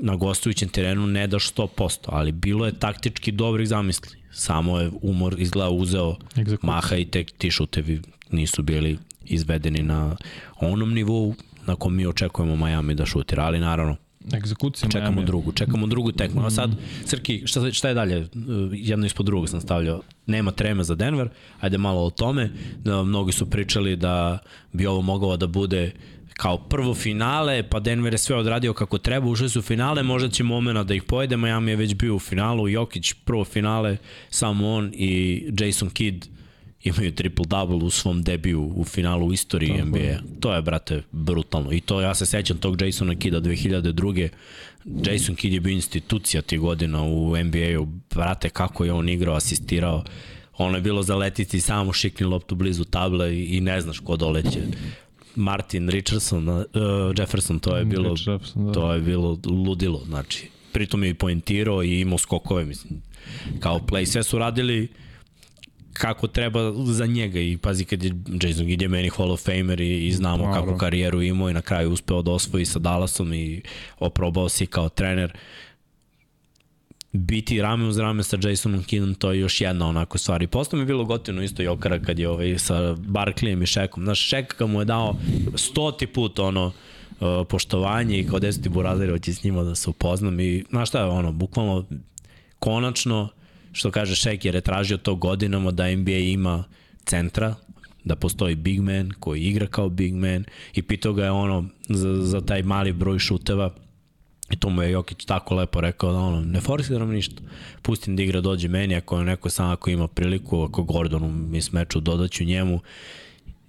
na 0.01 0.15
gostujućem 0.15 0.69
terenu 0.69 1.07
ne 1.07 1.27
daš 1.27 1.53
100%, 1.53 1.97
ali 2.05 2.31
bilo 2.31 2.65
je 2.65 2.79
taktički 2.79 3.31
dobrih 3.31 3.67
zamisli 3.67 4.24
samo 4.35 4.79
je 4.79 4.91
umor 5.01 5.35
izgleda 5.39 5.69
uzeo 5.69 6.15
Executive. 6.35 6.57
maha 6.61 6.95
i 6.95 7.05
tek 7.05 7.31
ti 7.31 7.51
šutevi 7.51 8.01
nisu 8.31 8.63
bili 8.63 8.97
izvedeni 9.25 9.83
na 9.83 10.15
onom 10.59 10.93
nivou 10.93 11.35
na 11.67 11.75
kom 11.75 11.95
mi 11.95 12.07
očekujemo 12.07 12.55
Miami 12.55 12.95
da 12.95 13.05
šutira, 13.05 13.43
ali 13.43 13.59
naravno 13.59 13.95
Egzekucija 14.33 14.89
čekamo 14.89 15.11
Miami. 15.11 15.25
drugu, 15.25 15.51
čekamo 15.51 15.87
drugu 15.87 16.11
tekmu. 16.11 16.45
A 16.45 16.49
sad, 16.49 16.71
Srki, 17.05 17.43
šta, 17.45 17.71
šta 17.71 17.87
je 17.87 17.93
dalje? 17.93 18.27
Jedno 18.71 19.05
ispod 19.05 19.25
drugog 19.25 19.49
sam 19.49 19.61
stavljao. 19.61 20.01
Nema 20.25 20.51
treme 20.51 20.83
za 20.83 20.95
Denver, 20.95 21.29
ajde 21.59 21.77
malo 21.77 22.05
o 22.05 22.09
tome. 22.09 22.51
Da, 22.83 23.03
mnogi 23.03 23.31
su 23.31 23.49
pričali 23.49 23.95
da 23.95 24.37
bi 24.73 24.87
ovo 24.87 25.01
moglo 25.01 25.37
da 25.37 25.47
bude 25.47 25.91
kao 26.37 26.57
prvo 26.57 26.93
finale, 26.93 27.63
pa 27.69 27.79
Denver 27.79 28.13
je 28.13 28.17
sve 28.17 28.35
odradio 28.35 28.73
kako 28.73 28.97
treba, 28.97 29.27
ušli 29.27 29.49
su 29.49 29.59
u 29.59 29.61
finale, 29.61 30.03
možda 30.03 30.29
će 30.29 30.43
momena 30.43 30.83
da 30.83 30.93
ih 30.93 31.03
pojede, 31.03 31.37
Miami 31.37 31.71
je 31.71 31.75
već 31.75 31.93
bio 31.93 32.15
u 32.15 32.19
finalu, 32.19 32.69
Jokić 32.69 33.13
prvo 33.13 33.45
finale, 33.45 33.97
samo 34.29 34.73
on 34.73 34.91
i 34.93 35.43
Jason 35.59 35.89
Kidd 35.89 36.25
imaju 36.83 37.11
triple-double 37.11 37.83
u 37.83 37.89
svom 37.89 38.23
debiju 38.23 38.71
u 38.75 38.83
finalu 38.83 39.27
u 39.27 39.33
istoriji 39.33 39.71
Tako 39.77 39.85
NBA. 39.85 40.17
To 40.39 40.55
je, 40.55 40.61
brate, 40.61 41.01
brutalno. 41.11 41.71
I 41.71 41.81
to, 41.81 42.01
ja 42.01 42.15
se 42.15 42.25
sećam 42.25 42.57
tog 42.57 42.81
Jasona 42.81 43.15
Kida 43.15 43.41
2002. 43.41 44.29
Jason 44.85 45.35
Kidd 45.35 45.53
je 45.53 45.59
bio 45.59 45.71
institucija 45.71 46.41
tih 46.41 46.59
godina 46.59 47.03
u 47.03 47.37
NBA-u. 47.43 47.87
Brate, 48.15 48.49
kako 48.49 48.85
je 48.85 48.93
on 48.93 49.09
igrao, 49.09 49.35
asistirao. 49.35 50.03
Ono 50.57 50.77
je 50.77 50.81
bilo 50.81 51.03
zaletiti 51.03 51.61
samo 51.61 51.93
šikni 51.93 52.25
loptu 52.25 52.55
blizu 52.55 52.83
table 52.83 53.35
i, 53.35 53.57
i 53.57 53.61
ne 53.61 53.81
znaš 53.81 53.99
ko 53.99 54.17
doleće. 54.17 54.61
Martin 55.35 55.89
Richardson, 55.89 56.49
uh, 56.49 56.65
Jefferson, 57.17 57.59
to 57.59 57.77
je 57.77 57.85
bilo 57.85 58.09
Jefferson, 58.09 58.65
da. 58.65 58.73
to 58.73 58.93
je 58.93 59.01
bilo 59.01 59.37
ludilo, 59.45 60.01
znači 60.05 60.49
pritom 60.71 61.03
je 61.03 61.09
i 61.09 61.13
poentirao 61.13 61.83
i 61.83 61.99
imao 61.99 62.17
skokove, 62.17 62.65
mislim, 62.65 63.01
kao 63.59 63.79
play, 63.79 64.05
sve 64.05 64.23
su 64.23 64.37
radili 64.37 64.87
kako 65.93 66.27
treba 66.27 66.73
za 66.85 67.05
njega 67.05 67.39
i 67.39 67.57
pazi 67.57 67.85
kad 67.85 68.03
je 68.03 68.11
Jason 68.41 68.65
Gideon 68.65 68.91
meni 68.91 69.09
Hall 69.09 69.31
of 69.31 69.45
Famer 69.45 69.81
i, 69.81 70.07
i 70.07 70.11
znamo 70.11 70.37
Dobro. 70.37 70.53
kako 70.53 70.77
karijeru 70.77 71.21
imao 71.21 71.49
i 71.49 71.53
na 71.53 71.61
kraju 71.61 71.91
uspeo 71.91 72.21
da 72.21 72.31
osvoji 72.31 72.65
sa 72.65 72.79
Dallasom 72.79 73.33
i 73.33 73.61
oprobao 73.99 74.49
se 74.49 74.65
kao 74.65 74.89
trener. 74.89 75.31
Uh, 75.33 75.64
biti 77.17 77.61
rame 77.61 77.85
uz 77.87 77.97
rame 77.97 78.23
sa 78.23 78.37
Jasonom 78.41 78.83
Kinom, 78.83 79.15
to 79.15 79.31
je 79.31 79.39
još 79.39 79.61
jedna 79.61 79.87
onako 79.87 80.17
stvar. 80.17 80.43
I 80.43 80.47
posle 80.47 80.77
mi 80.77 80.81
je 80.81 80.85
bilo 80.85 81.05
gotivno 81.05 81.43
isto 81.43 81.61
Jokara 81.61 81.99
kad 81.99 82.19
je 82.19 82.29
ovaj, 82.29 82.57
sa 82.57 82.93
Barklijem 82.93 83.63
i 83.63 83.65
Šekom. 83.65 84.03
Znaš, 84.03 84.19
Šek 84.19 84.59
mu 84.59 84.81
je 84.81 84.85
dao 84.85 85.15
stoti 85.55 86.07
put 86.07 86.39
ono, 86.39 86.65
uh, 86.65 87.27
poštovanje 87.49 88.19
i 88.19 88.27
kao 88.27 88.39
desu 88.39 88.61
ti 88.61 88.69
buraziri, 88.69 89.11
hoće 89.11 89.33
s 89.33 89.43
njima 89.43 89.63
da 89.63 89.75
se 89.75 89.89
upoznam 89.89 90.39
i 90.39 90.63
znaš 90.69 90.89
šta 90.89 90.99
je 90.99 91.05
ono, 91.05 91.31
bukvalno 91.31 91.85
konačno, 92.59 93.29
što 93.71 93.91
kaže 93.91 94.15
Šek 94.15 94.45
jer 94.45 94.55
je 94.55 94.61
tražio 94.61 94.97
to 94.97 95.15
godinama 95.15 95.71
da 95.71 95.95
NBA 95.95 96.11
ima 96.11 96.63
centra, 97.05 97.55
da 98.03 98.15
postoji 98.15 98.55
big 98.55 98.81
man 98.81 99.11
koji 99.19 99.41
igra 99.41 99.67
kao 99.67 99.89
big 99.89 100.15
man 100.15 100.43
i 100.73 100.81
pitao 100.81 101.13
ga 101.13 101.23
je 101.23 101.31
ono 101.31 101.65
za, 101.89 102.15
za 102.15 102.41
taj 102.41 102.63
mali 102.63 102.93
broj 102.93 103.19
šuteva 103.19 103.73
I 104.51 104.55
to 104.55 104.69
mu 104.69 104.81
je 104.81 104.91
Jokić 104.91 105.25
tako 105.25 105.55
lepo 105.55 105.81
rekao 105.81 106.11
da 106.11 106.17
ono, 106.17 106.41
ne 106.41 106.61
forsiram 106.61 107.09
ništa. 107.09 107.41
Pustim 107.81 108.15
da 108.15 108.23
igra 108.23 108.41
dođe 108.41 108.67
meni, 108.67 108.95
ako 108.95 109.17
je 109.17 109.25
neko 109.25 109.49
sam 109.49 109.69
ako 109.69 109.89
ima 109.89 110.07
priliku, 110.07 110.61
ako 110.63 110.83
Gordonu 110.83 111.29
mi 111.29 111.61
smeču, 111.61 111.99
dodaću 111.99 112.43
njemu. 112.43 112.79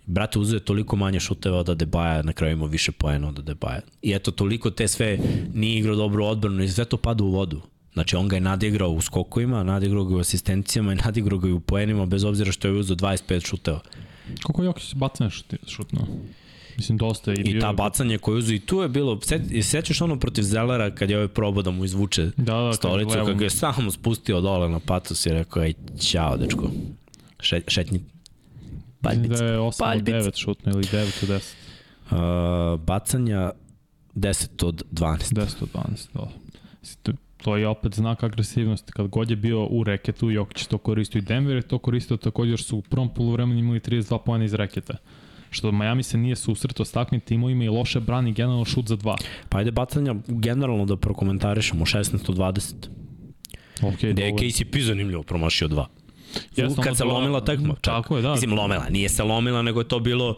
Brate, 0.06 0.38
uzeo 0.38 0.56
je 0.56 0.64
toliko 0.64 0.96
manje 0.96 1.20
šuteva 1.20 1.58
od 1.58 1.68
Adebaja, 1.68 2.22
na 2.22 2.32
kraju 2.32 2.52
ima 2.52 2.66
više 2.66 2.92
poena 2.92 3.28
od 3.28 3.38
Adebaja. 3.38 3.80
I 4.02 4.12
eto, 4.12 4.30
toliko 4.30 4.70
te 4.70 4.88
sve 4.88 5.18
nije 5.54 5.78
igrao 5.78 5.96
dobro 5.96 6.26
odbranu 6.26 6.62
i 6.62 6.68
sve 6.68 6.84
to 6.84 6.96
pada 6.96 7.24
u 7.24 7.30
vodu. 7.30 7.60
Znači, 7.92 8.16
on 8.16 8.28
ga 8.28 8.36
je 8.36 8.40
nadigrao 8.40 8.90
u 8.90 9.00
skokovima, 9.00 9.62
nadigrao 9.62 10.04
ga 10.04 10.16
u 10.16 10.18
asistencijama 10.18 10.92
i 10.92 10.96
nadigrao 10.96 11.38
ga 11.38 11.48
i 11.48 11.52
u 11.52 11.60
poenima, 11.60 12.06
bez 12.06 12.24
obzira 12.24 12.52
što 12.52 12.68
je 12.68 12.74
uzeo 12.74 12.96
25 12.96 13.46
šuteva. 13.46 13.80
Koliko 14.42 14.62
Jokić 14.62 14.94
bacanje 14.94 15.30
šutno? 15.66 16.06
Mislim, 16.76 16.98
dosta 16.98 17.30
je. 17.30 17.36
I, 17.36 17.50
I 17.50 17.60
ta 17.60 17.72
bacanje 17.72 18.18
koju 18.18 18.38
uzu 18.38 18.54
i 18.54 18.58
tu 18.58 18.80
je 18.80 18.88
bilo, 18.88 19.20
set, 19.20 19.42
sećaš 19.62 20.00
ono 20.00 20.18
protiv 20.18 20.42
Zelera 20.42 20.90
kad 20.90 21.10
je 21.10 21.16
ovaj 21.16 21.28
probao 21.28 21.62
da 21.62 21.70
mu 21.70 21.84
izvuče 21.84 22.30
da, 22.36 22.54
da, 22.54 22.72
stolicu, 22.72 23.14
kako 23.14 23.42
je 23.42 23.50
samo 23.50 23.90
spustio 23.90 24.40
dole 24.40 24.68
na 24.68 24.80
patos 24.80 25.26
i 25.26 25.30
rekao, 25.30 25.62
ej, 25.62 25.74
ćao, 26.00 26.36
dečko, 26.36 26.70
Še, 27.40 27.60
šetnji 27.68 28.00
paljbice. 29.00 29.44
Da 29.44 29.52
je 29.52 29.58
8 29.58 29.96
od 29.96 30.02
9 30.02 30.40
šutno 30.40 30.72
ili 30.72 30.82
9 30.82 31.22
od 31.22 31.28
10. 31.28 31.54
Uh, 32.74 32.80
bacanja 32.80 33.50
10 34.14 34.66
od 34.66 34.82
12. 34.92 35.34
10 35.34 35.62
od 35.62 35.68
12, 35.72 36.06
da. 36.14 37.12
To 37.36 37.56
je 37.56 37.68
opet 37.68 37.94
znak 37.94 38.22
agresivnosti. 38.22 38.92
Kad 38.92 39.06
god 39.06 39.30
je 39.30 39.36
bio 39.36 39.66
u 39.66 39.84
reketu, 39.84 40.30
Jokić 40.30 40.66
to 40.66 40.78
koristio 40.78 41.18
i 41.18 41.22
Denver 41.22 41.56
je 41.56 41.62
to 41.62 41.78
koristio 41.78 42.16
također 42.16 42.62
su 42.62 42.78
u 42.78 42.82
prvom 42.82 43.14
polovremenu 43.14 43.60
imali 43.60 43.80
32 43.80 44.18
pojena 44.24 44.44
iz 44.44 44.54
reketa 44.54 44.96
što 45.50 45.72
Miami 45.72 46.02
se 46.02 46.18
nije 46.18 46.36
susretao 46.36 46.84
s 46.84 46.92
takvim 46.92 47.20
timovima 47.20 47.64
i 47.64 47.68
loše 47.68 48.00
brani 48.00 48.32
generalno 48.32 48.64
šut 48.64 48.86
za 48.88 48.96
dva. 48.96 49.16
Pa 49.48 49.58
ajde 49.58 49.70
bacanja 49.70 50.14
generalno 50.28 50.84
da 50.84 50.96
prokomentarišemo 50.96 51.84
16 51.84 52.30
od 52.30 52.36
20. 52.36 52.74
Ok, 53.82 53.98
Gde 54.00 54.22
je 54.22 54.32
KCP 54.32 54.76
zanimljivo 54.80 55.22
promašio 55.22 55.68
dva. 55.68 55.88
Jesno, 56.56 56.82
kad 56.82 56.96
se 56.96 57.04
lomila 57.04 57.44
tekma. 57.44 57.74
Tako 57.80 58.16
je, 58.16 58.22
da. 58.22 58.32
Mislim, 58.32 58.52
lomila. 58.52 58.88
Nije 58.90 59.08
se 59.08 59.22
lomila, 59.22 59.62
nego 59.62 59.80
je 59.80 59.88
to 59.88 60.00
bilo 60.00 60.36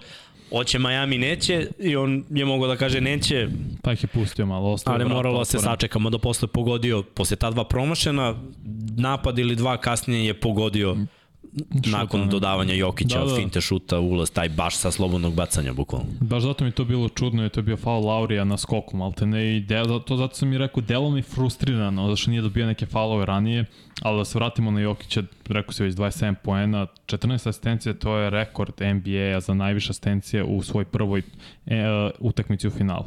hoće 0.50 0.78
Miami 0.78 1.18
neće 1.18 1.68
i 1.78 1.96
on 1.96 2.24
je 2.30 2.44
mogao 2.44 2.68
da 2.68 2.76
kaže 2.76 3.00
neće. 3.00 3.48
Pa 3.82 3.92
ih 3.92 4.04
je 4.04 4.06
pustio 4.08 4.46
malo. 4.46 4.76
Ali 4.84 5.04
moralo 5.04 5.44
se 5.44 5.58
sačekamo 5.58 6.10
da 6.10 6.18
posle 6.18 6.48
pogodio, 6.48 7.02
posle 7.02 7.36
ta 7.36 7.50
dva 7.50 7.64
promašena, 7.64 8.34
napad 8.96 9.38
ili 9.38 9.56
dva 9.56 9.76
kasnije 9.76 10.26
je 10.26 10.40
pogodio 10.40 10.96
nakon 11.86 12.20
šuta, 12.20 12.30
dodavanja 12.30 12.74
Jokića 12.74 13.18
da, 13.18 13.24
da. 13.24 13.30
od 13.30 13.36
finte 13.36 13.60
šuta, 13.60 13.98
ulaz, 13.98 14.30
taj 14.30 14.48
baš 14.48 14.76
sa 14.76 14.90
slobodnog 14.90 15.34
bacanja, 15.34 15.72
bukvalno. 15.72 16.06
Baš 16.20 16.42
zato 16.42 16.64
mi 16.64 16.70
to 16.70 16.84
bilo 16.84 17.08
čudno, 17.08 17.42
je 17.42 17.48
to 17.48 17.62
bio 17.62 17.76
faul 17.76 18.06
Laurija 18.06 18.44
na 18.44 18.56
skoku, 18.56 18.96
malte 18.96 19.26
ne, 19.26 19.56
i 19.56 19.60
de, 19.60 19.82
to 20.06 20.16
zato 20.16 20.34
sam 20.34 20.48
mi 20.48 20.58
rekao, 20.58 20.82
delo 20.82 21.10
mi 21.10 21.22
frustrirano, 21.22 22.10
zašto 22.10 22.30
nije 22.30 22.42
dobio 22.42 22.66
neke 22.66 22.86
faulove 22.86 23.26
ranije, 23.26 23.64
ali 24.02 24.18
da 24.18 24.24
se 24.24 24.38
vratimo 24.38 24.70
na 24.70 24.80
Jokića, 24.80 25.22
rekao 25.48 25.72
se 25.72 25.84
već 25.84 25.94
27 25.94 26.34
poena, 26.34 26.86
14 27.06 27.48
asistencije, 27.48 27.98
to 27.98 28.16
je 28.16 28.30
rekord 28.30 28.74
NBA-a 28.80 29.40
za 29.40 29.54
najviše 29.54 29.90
asistencije 29.90 30.44
u 30.44 30.62
svoj 30.62 30.84
prvoj 30.84 31.22
e, 31.66 31.74
utakmici 32.18 32.68
u 32.68 32.70
finalu 32.70 33.06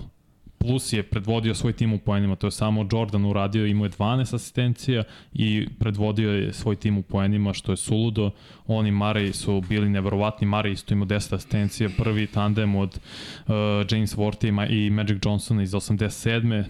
plus 0.62 0.94
je 0.94 1.04
predvodio 1.04 1.56
svoj 1.56 1.74
tim 1.74 1.94
u 1.94 2.00
poenima, 2.00 2.36
to 2.36 2.48
je 2.48 2.52
samo 2.52 2.88
Jordan 2.92 3.26
uradio, 3.26 3.66
imao 3.66 3.86
je 3.86 3.90
12 3.90 4.36
asistencija 4.36 5.04
i 5.34 5.68
predvodio 5.80 6.32
je 6.32 6.54
svoj 6.54 6.76
tim 6.76 6.98
u 6.98 7.02
poenima, 7.02 7.54
što 7.54 7.72
je 7.72 7.78
suludo. 7.78 8.32
Oni 8.68 8.92
Murray 8.92 9.34
su 9.34 9.62
bili 9.70 9.90
neverovatni, 9.90 10.48
Murray 10.48 10.72
isto 10.72 10.94
imao 10.94 11.08
10 11.08 11.36
asistencija, 11.36 11.90
prvi 11.98 12.28
tandem 12.28 12.76
od 12.76 13.00
uh, 13.48 13.54
James 13.92 14.16
Worthy 14.16 14.68
i 14.70 14.90
Magic 14.90 15.18
Johnson 15.26 15.62
iz 15.62 15.72
87. 15.72 16.64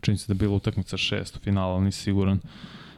Čini 0.00 0.18
se 0.18 0.24
da 0.28 0.32
je 0.32 0.38
bila 0.38 0.54
utakmica 0.54 0.96
6 0.96 1.36
u 1.36 1.40
finalu, 1.40 1.74
ali 1.74 1.84
nisi 1.84 2.02
siguran 2.02 2.40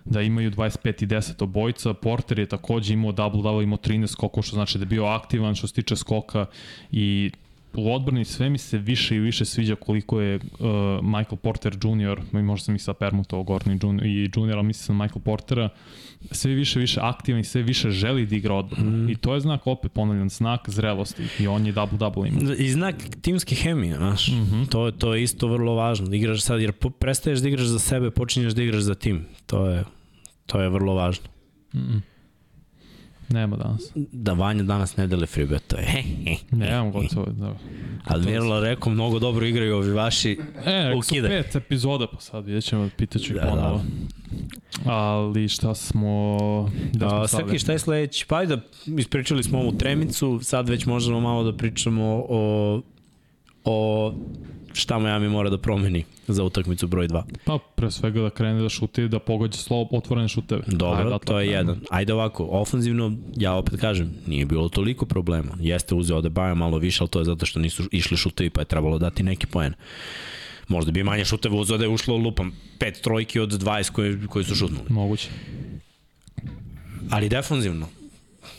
da 0.04 0.22
imaju 0.22 0.50
25 0.50 1.02
i 1.02 1.06
10 1.06 1.44
obojca. 1.44 1.94
Porter 1.94 2.38
je 2.38 2.46
takođe 2.46 2.94
imao 2.94 3.12
double-double, 3.12 3.62
imao 3.62 3.78
13 3.78 4.06
skokova, 4.06 4.42
što 4.42 4.54
znači 4.54 4.78
da 4.78 4.82
je 4.82 4.86
bio 4.86 5.04
aktivan 5.04 5.54
što 5.54 5.66
se 5.66 5.74
tiče 5.74 5.96
skoka 5.96 6.46
i 6.90 7.30
u 7.76 7.94
odbrani 7.94 8.24
sve 8.24 8.50
mi 8.50 8.58
se 8.58 8.78
više 8.78 9.16
i 9.16 9.18
više 9.18 9.44
sviđa 9.44 9.74
koliko 9.74 10.20
je 10.20 10.36
uh, 10.36 10.40
Michael 11.02 11.36
Porter 11.36 11.72
Jr., 11.72 12.20
možda 12.32 12.64
sam 12.64 12.74
i 12.74 12.78
sa 12.78 12.94
Permutovao 12.94 13.42
Gordon 13.42 14.00
i 14.04 14.30
Jr., 14.36 14.56
ali 14.56 14.62
mislim 14.62 14.98
na 14.98 15.04
Michael 15.04 15.20
Portera, 15.20 15.68
sve 16.30 16.54
više 16.54 16.78
više 16.78 17.00
aktivan 17.02 17.40
i 17.40 17.44
sve 17.44 17.62
više 17.62 17.90
želi 17.90 18.26
da 18.26 18.36
igra 18.36 18.54
odbranu. 18.54 18.90
Mm. 18.90 19.08
I 19.10 19.16
to 19.16 19.34
je 19.34 19.40
znak, 19.40 19.66
opet 19.66 19.92
ponavljam, 19.92 20.30
znak 20.30 20.70
zrelosti. 20.70 21.22
I 21.38 21.46
on 21.46 21.66
je 21.66 21.72
double-double 21.72 22.28
ima. 22.28 22.54
I 22.58 22.70
znak 22.70 22.94
timske 23.22 23.54
hemije, 23.54 23.96
znaš. 23.96 24.28
Mm 24.28 24.32
-hmm. 24.32 24.68
to, 24.68 24.90
to 24.90 25.14
je 25.14 25.22
isto 25.22 25.48
vrlo 25.48 25.74
važno. 25.74 26.08
Da 26.08 26.16
igraš 26.16 26.42
sad, 26.42 26.60
jer 26.60 26.72
prestaješ 26.72 27.38
da 27.38 27.48
igraš 27.48 27.66
za 27.66 27.78
sebe, 27.78 28.10
počinješ 28.10 28.52
da 28.52 28.62
igraš 28.62 28.82
za 28.82 28.94
tim. 28.94 29.26
To 29.46 29.66
je, 29.66 29.84
to 30.46 30.60
je 30.60 30.68
vrlo 30.68 30.94
važno. 30.94 31.26
Mm 31.74 31.78
-hmm. 31.78 32.15
Nema 33.28 33.56
danas. 33.56 33.92
Da 34.12 34.32
Vanja 34.32 34.62
danas 34.62 34.96
ne 34.96 35.06
dele 35.06 35.26
free 35.26 35.46
bet, 35.46 35.66
to 35.66 35.76
je. 35.76 36.04
Nemam 36.50 36.92
gotovo, 36.92 37.26
da. 37.26 37.54
Ali 38.04 38.26
Mirla 38.26 38.60
rekao, 38.60 38.92
mnogo 38.92 39.18
dobro 39.18 39.46
igraju 39.46 39.76
ovi 39.76 39.92
vaši 39.92 40.38
E, 40.66 40.94
ukide. 40.94 41.28
pet 41.28 41.56
epizoda 41.56 42.06
pa 42.06 42.20
sad, 42.20 42.44
vidjet 42.46 42.64
ćemo, 42.64 42.88
pitaću 42.96 43.32
ih 43.34 43.40
da, 43.40 43.48
ponovo. 43.50 43.80
Da. 44.84 44.92
Ali 44.92 45.48
šta 45.48 45.74
smo... 45.74 46.38
Da 46.92 47.08
smo 47.08 47.18
A, 47.18 47.28
Srki, 47.28 47.58
šta 47.58 47.72
je 47.72 47.78
sledeći? 47.78 48.26
Pa 48.28 48.44
da 48.44 48.60
ispričali 48.98 49.42
smo 49.42 49.58
ovu 49.58 49.72
tremicu, 49.72 50.40
sad 50.42 50.68
već 50.68 50.86
možemo 50.86 51.20
malo 51.20 51.44
da 51.44 51.56
pričamo 51.56 52.24
o, 52.28 52.82
o 53.64 54.14
šta 54.76 54.98
Miami 54.98 55.28
mora 55.28 55.50
da 55.50 55.58
promeni 55.58 56.04
za 56.28 56.44
utakmicu 56.44 56.86
broj 56.86 57.08
2? 57.08 57.22
Pa, 57.44 57.58
pre 57.74 57.90
svega 57.90 58.20
da 58.20 58.30
krene 58.30 58.62
da 58.62 58.68
šuti, 58.68 59.08
da 59.08 59.18
pogađa 59.18 59.58
slovo 59.58 59.88
otvorene 59.90 60.28
šuteve. 60.28 60.62
Dobro, 60.66 61.06
Ajde, 61.06 61.24
to 61.24 61.40
je 61.40 61.48
jedan. 61.50 61.80
Ajde 61.90 62.12
ovako, 62.12 62.48
ofenzivno, 62.50 63.12
ja 63.36 63.54
opet 63.54 63.80
kažem, 63.80 64.14
nije 64.26 64.44
bilo 64.46 64.68
toliko 64.68 65.06
problema. 65.06 65.56
Jeste 65.60 65.94
uzeo 65.94 66.22
Adebayo 66.22 66.54
malo 66.54 66.78
više, 66.78 67.02
ali 67.02 67.10
to 67.10 67.18
je 67.18 67.24
zato 67.24 67.46
što 67.46 67.60
nisu 67.60 67.88
išli 67.92 68.16
šutevi, 68.16 68.50
pa 68.50 68.60
je 68.60 68.64
trebalo 68.64 68.98
dati 68.98 69.22
neki 69.22 69.46
poen. 69.46 69.74
Možda 70.68 70.92
bi 70.92 71.04
manje 71.04 71.24
šuteva 71.24 71.56
uzeo 71.56 71.78
da 71.78 71.84
je 71.84 71.88
ušlo 71.88 72.16
lupam 72.16 72.52
pet 72.78 73.00
trojki 73.02 73.40
od 73.40 73.52
20 73.62 73.90
koji, 73.90 74.26
koji 74.26 74.44
su 74.44 74.54
šutnuli. 74.54 74.86
Moguće. 74.88 75.28
Ali 77.10 77.28
defanzivno, 77.28 77.88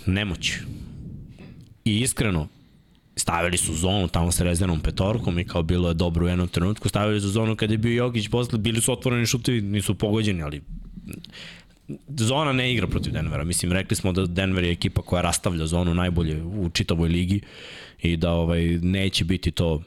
nemoć. 0.06 0.54
I 1.86 2.00
iskreno, 2.00 2.48
stavili 3.18 3.58
su 3.58 3.74
zonu 3.74 4.08
tamo 4.08 4.32
sa 4.32 4.44
rezervnom 4.44 4.80
petorkom 4.80 5.40
i 5.40 5.46
kao 5.46 5.64
bilo 5.64 5.88
je 5.88 5.94
dobro 5.94 6.26
u 6.26 6.30
jednom 6.30 6.48
trenutku, 6.48 6.90
stavili 6.90 7.22
su 7.22 7.30
zonu 7.30 7.56
kada 7.56 7.74
je 7.74 7.78
bio 7.78 7.96
Jokić, 7.96 8.28
posle 8.28 8.60
bili 8.60 8.82
su 8.82 8.92
otvoreni 8.92 9.26
šutevi, 9.26 9.62
nisu 9.62 9.96
pogođeni, 9.96 10.44
ali 10.44 10.62
zona 12.08 12.52
ne 12.52 12.74
igra 12.74 12.88
protiv 12.88 13.14
Denvera. 13.14 13.44
Mislim, 13.44 13.72
rekli 13.72 13.96
smo 13.96 14.12
da 14.12 14.26
Denver 14.26 14.64
je 14.64 14.72
ekipa 14.72 15.02
koja 15.02 15.22
rastavlja 15.22 15.66
zonu 15.68 15.94
najbolje 15.94 16.44
u 16.44 16.70
čitavoj 16.70 17.10
ligi 17.10 17.42
i 18.02 18.18
da 18.18 18.32
ovaj 18.32 18.64
neće 18.82 19.26
biti 19.26 19.52
to 19.52 19.82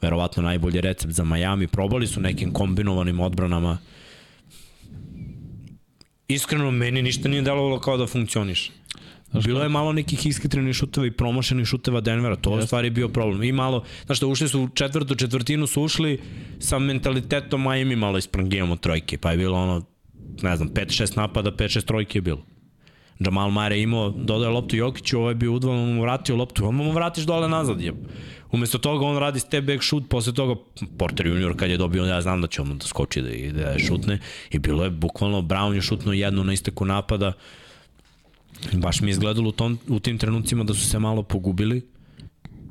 verovatno 0.00 0.42
najbolji 0.42 0.80
recept 0.80 1.12
za 1.12 1.24
Miami. 1.24 1.66
Probali 1.66 2.06
su 2.06 2.20
nekim 2.20 2.52
kombinovanim 2.52 3.20
odbranama. 3.20 3.78
Iskreno, 6.28 6.70
meni 6.70 7.02
ništa 7.02 7.28
nije 7.28 7.42
delovalo 7.42 7.80
kao 7.80 7.96
da 7.96 8.06
funkcioniše. 8.06 8.72
Znaš 9.30 9.44
Bilo 9.44 9.62
je 9.62 9.68
malo 9.68 9.92
nekih 9.92 10.26
iskitrenih 10.26 10.74
šuteva 10.74 11.06
i 11.06 11.10
promošenih 11.10 11.66
šuteva 11.66 12.00
Denvera, 12.00 12.36
to 12.36 12.58
je 12.58 12.66
stvari 12.66 12.90
bio 12.90 13.08
problem. 13.08 13.42
I 13.42 13.52
malo, 13.52 13.84
znaš 14.06 14.18
što, 14.18 14.28
ušli 14.28 14.48
su 14.48 14.60
u 14.60 14.68
četvrtu 14.68 15.14
četvrtinu, 15.14 15.66
su 15.66 15.82
ušli 15.82 16.20
sa 16.58 16.78
mentalitetom 16.78 17.62
Miami 17.62 17.96
malo 17.96 18.18
isprangijamo 18.18 18.76
trojke, 18.76 19.18
pa 19.18 19.30
je 19.30 19.36
bilo 19.36 19.58
ono, 19.58 19.82
ne 20.42 20.56
znam, 20.56 20.68
5-6 20.68 21.16
napada, 21.16 21.50
5-6 21.50 21.84
trojke 21.84 22.18
je 22.18 22.22
bilo. 22.22 22.44
Jamal 23.18 23.50
Mare 23.50 23.80
imao, 23.80 24.10
dodaje 24.10 24.50
loptu 24.50 24.76
Jokiću, 24.76 25.18
ovaj 25.18 25.34
bi 25.34 25.48
udvan, 25.48 25.76
mu 25.76 26.02
vratio 26.02 26.36
loptu, 26.36 26.66
on 26.66 26.74
mu 26.74 26.92
vratiš 26.92 27.24
dole 27.24 27.48
nazad, 27.48 27.80
je. 27.80 27.92
Umesto 28.52 28.78
toga 28.78 29.06
on 29.06 29.18
radi 29.18 29.40
step 29.40 29.64
back 29.64 29.82
shoot, 29.82 30.08
posle 30.08 30.34
toga 30.34 30.60
Porter 30.98 31.26
junior 31.26 31.56
kad 31.56 31.70
je 31.70 31.76
dobio, 31.76 32.04
ja 32.04 32.20
znam 32.20 32.40
da 32.40 32.46
će 32.46 32.62
on 32.62 32.78
da 32.78 32.86
skoči 32.86 33.22
da, 33.22 33.28
da 33.62 33.70
je 33.70 33.78
šutne 33.78 34.18
i 34.50 34.58
bilo 34.58 34.84
je 34.84 34.90
bukvalno, 34.90 35.42
Brown 35.42 35.74
je 35.74 35.80
šutno 35.80 36.12
jednu 36.12 36.44
na 36.44 36.52
isteku 36.52 36.84
napada, 36.84 37.32
Baš 38.72 39.00
mi 39.00 39.08
je 39.08 39.10
izgledalo 39.10 39.48
u, 39.48 39.52
tom, 39.52 39.78
u 39.88 40.00
tim 40.00 40.18
trenucima 40.18 40.64
da 40.64 40.74
su 40.74 40.80
se 40.80 40.98
malo 40.98 41.22
pogubili, 41.22 41.82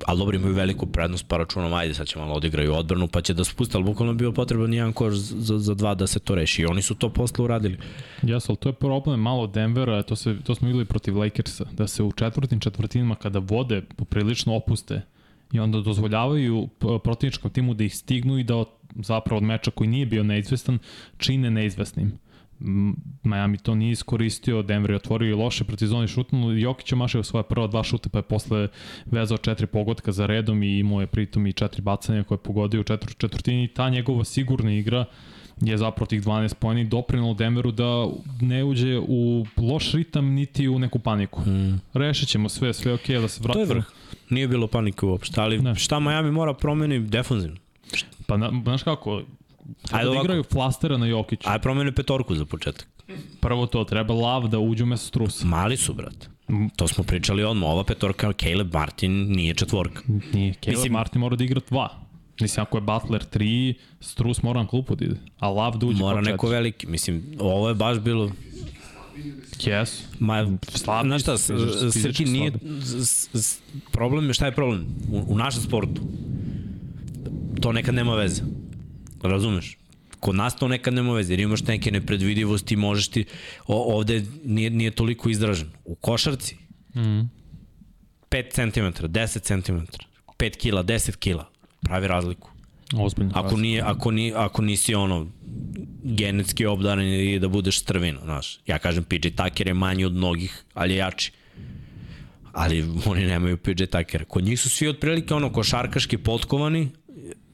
ali 0.06 0.20
dobro 0.20 0.38
imaju 0.38 0.54
veliku 0.54 0.86
prednost, 0.86 1.26
pa 1.28 1.38
računom, 1.38 1.74
ajde 1.74 1.94
sad 1.94 2.08
će 2.08 2.20
malo 2.20 2.34
odigraju 2.34 2.74
odbranu, 2.74 3.08
pa 3.08 3.22
će 3.22 3.34
da 3.34 3.44
spuste, 3.44 3.78
ali 3.78 3.86
bukvalno 3.86 4.14
bio 4.14 4.32
potreban 4.32 4.74
jedan 4.74 4.94
koš 4.94 5.14
za, 5.16 5.60
za 5.60 5.74
dva 5.74 5.96
da 5.96 6.08
se 6.08 6.20
to 6.20 6.36
reši 6.36 6.62
i 6.62 6.66
oni 6.66 6.82
su 6.82 6.96
to 6.96 7.10
posle 7.10 7.46
uradili. 7.46 7.78
Jes, 8.22 8.50
ali 8.50 8.58
to 8.58 8.70
je 8.70 8.74
problem 8.74 9.20
malo 9.20 9.48
Denvera, 9.48 10.04
to, 10.04 10.16
se, 10.16 10.36
to 10.44 10.56
smo 10.56 10.68
videli 10.68 10.86
protiv 10.86 11.18
Lakersa, 11.18 11.66
da 11.72 11.88
se 11.88 12.04
u 12.04 12.12
četvrtim 12.12 12.60
četvrtinima 12.60 13.16
kada 13.16 13.40
vode 13.40 13.82
poprilično 13.82 14.56
opuste 14.56 15.02
i 15.52 15.60
onda 15.60 15.82
dozvoljavaju 15.82 16.68
protivničkom 17.04 17.52
timu 17.52 17.74
da 17.74 17.84
ih 17.84 17.96
stignu 17.96 18.40
i 18.40 18.44
da 18.44 18.56
od, 18.56 18.68
zapravo 18.96 19.38
od 19.38 19.44
meča 19.44 19.72
koji 19.72 19.88
nije 19.88 20.06
bio 20.06 20.24
neizvestan 20.24 20.80
čine 21.18 21.52
neizvesnim. 21.52 22.20
Miami 23.24 23.58
to 23.58 23.76
nije 23.76 23.92
iskoristio, 23.92 24.62
Denver 24.62 24.92
je 24.92 24.96
otvorio 24.96 25.30
i 25.30 25.34
loše 25.34 25.64
protiv 25.64 25.88
šutnu, 26.08 26.58
Jokić 26.58 26.92
je 26.92 26.96
mašao 26.96 27.24
svoje 27.24 27.44
prva 27.44 27.68
dva 27.68 27.84
šuta 27.84 28.10
pa 28.10 28.20
je 28.20 28.24
posle 28.24 28.68
vezao 29.06 29.38
četiri 29.38 29.68
pogotka 29.68 30.12
za 30.12 30.26
redom 30.26 30.64
i 30.64 30.80
imao 30.80 31.02
je 31.02 31.08
pritom 31.08 31.48
i 31.48 31.54
četiri 31.54 31.82
bacanja 31.82 32.24
koje 32.24 32.36
je 32.36 32.44
pogodio 32.44 32.82
u 32.82 32.84
četvr, 32.84 33.14
četvrtini 33.18 33.64
i 33.64 33.68
ta 33.68 33.90
njegova 33.90 34.24
sigurna 34.24 34.74
igra 34.74 35.06
je 35.62 35.78
zapravo 35.78 36.06
tih 36.06 36.22
12 36.22 36.54
pojeni 36.54 36.86
doprinalo 36.86 37.34
Denveru 37.34 37.72
da 37.72 38.08
ne 38.42 38.64
uđe 38.64 39.00
u 39.00 39.46
loš 39.58 39.92
ritam 39.92 40.26
niti 40.26 40.68
u 40.68 40.80
neku 40.80 41.00
paniku. 41.00 41.42
Mm. 41.42 41.82
Rešit 41.94 42.30
ćemo 42.30 42.50
sve, 42.50 42.74
sve 42.74 42.94
ok, 42.94 43.08
da 43.08 43.28
se 43.28 43.44
vrati. 43.44 43.54
To 43.54 43.60
je 43.60 43.66
vrh. 43.66 43.86
Nije 44.30 44.48
bilo 44.48 44.68
panike 44.68 45.06
uopšte, 45.06 45.42
ali 45.42 45.60
Ne. 45.60 45.76
šta 45.76 46.00
Miami 46.00 46.32
mora 46.32 46.54
promeni 46.54 47.00
defanzivno. 47.00 47.58
Pa 48.28 48.38
na, 48.38 48.52
znaš 48.64 48.84
kako, 48.84 49.22
Ajde 49.92 50.04
da 50.06 50.10
ovako. 50.12 50.24
igraju 50.26 50.44
flastera 50.44 50.98
na 50.98 51.06
Jokiću. 51.06 51.50
Aj 51.50 51.60
promene 51.60 51.92
petorku 51.92 52.36
za 52.36 52.46
početak. 52.46 52.88
Prvo 53.40 53.66
to, 53.66 53.84
treba 53.84 54.14
lav 54.14 54.48
da 54.48 54.60
uđe 54.60 54.84
umesto 54.84 55.08
strusa. 55.08 55.46
Mali 55.46 55.78
su, 55.78 55.94
brate. 55.94 56.28
Mm. 56.50 56.68
To 56.76 56.88
smo 56.88 57.04
pričali 57.04 57.44
odmah. 57.44 57.70
Ova 57.70 57.84
petorka, 57.84 58.34
Caleb 58.34 58.74
Martin, 58.74 59.12
nije 59.32 59.54
četvorka. 59.54 60.02
Nije, 60.34 60.54
Caleb 60.54 60.78
Mislim- 60.78 60.94
Martin 60.94 61.22
mora 61.22 61.36
da 61.36 61.44
igra 61.44 61.62
dva. 61.70 61.90
Mislim, 62.42 62.62
ako 62.64 62.78
je 62.78 62.82
Butler 62.82 63.26
3, 63.34 63.74
Strus 64.00 64.42
mora 64.42 64.62
na 64.62 64.68
klupu 64.68 64.96
da 64.96 65.06
ide. 65.06 65.16
A 65.40 65.50
Lav 65.50 65.78
da 65.78 65.86
uđe 65.86 66.00
Mora 66.00 66.22
neko 66.22 66.48
veliki. 66.48 66.88
Mislim, 66.88 67.24
ovo 67.40 67.70
je 67.70 67.76
baš 67.76 68.00
bilo... 68.00 68.32
Yes. 69.58 70.02
Ma, 70.20 70.58
Slabi 70.68 71.08
znaš 71.10 71.22
šta, 71.22 71.38
Srki 71.92 72.26
nije... 72.26 72.52
Problem 73.92 74.28
je, 74.28 74.34
šta 74.34 74.46
je 74.46 74.52
problem? 74.52 74.86
U, 75.12 75.24
u 75.28 75.38
našem 75.38 75.62
sportu 75.62 76.02
to 77.62 77.72
nekad 77.72 77.96
nema 77.96 78.16
veze. 78.16 78.44
Razumeš? 79.22 79.78
Kod 80.20 80.36
nas 80.36 80.56
to 80.56 80.68
nekad 80.68 80.94
nema 80.94 81.14
veze, 81.14 81.34
jer 81.34 81.40
imaš 81.40 81.64
neke 81.64 81.92
nepredvidivosti, 81.92 82.76
možeš 82.76 83.08
ti, 83.08 83.26
o, 83.68 83.96
ovde 83.98 84.24
nije, 84.46 84.70
nije 84.70 84.92
toliko 84.92 85.30
izražen. 85.30 85.70
U 85.86 85.96
košarci, 85.96 86.58
Mm. 86.96 87.30
5 88.30 88.52
cm, 88.52 89.06
10 89.08 89.42
cm, 89.42 89.78
5 90.38 90.58
kila, 90.58 90.84
10 90.84 91.16
kila, 91.16 91.50
pravi 91.82 92.08
razliku. 92.08 92.50
Ozbiljno. 92.96 93.32
Ako, 93.36 93.58
nije, 93.58 93.82
ako, 93.82 94.12
ni, 94.12 94.34
ako 94.36 94.62
nisi 94.62 94.96
ono 94.96 95.28
genetski 96.04 96.66
obdaren 96.66 97.08
i 97.08 97.40
da 97.40 97.48
budeš 97.48 97.80
strvino, 97.80 98.20
znaš. 98.24 98.60
Ja 98.66 98.80
kažem 98.80 99.04
PJ 99.04 99.28
Tucker 99.30 99.68
je 99.68 99.74
manji 99.74 100.06
od 100.06 100.14
mnogih, 100.14 100.64
ali 100.74 100.94
je 100.94 100.98
jači. 100.98 101.32
Ali 102.54 102.86
oni 103.06 103.26
nemaju 103.26 103.58
PJ 103.58 103.84
Tuckera. 103.84 104.26
Kod 104.26 104.44
njih 104.44 104.60
su 104.60 104.70
svi 104.70 104.88
otprilike 104.88 105.34
ono 105.34 105.52
košarkaški 105.54 106.18
potkovani, 106.18 106.90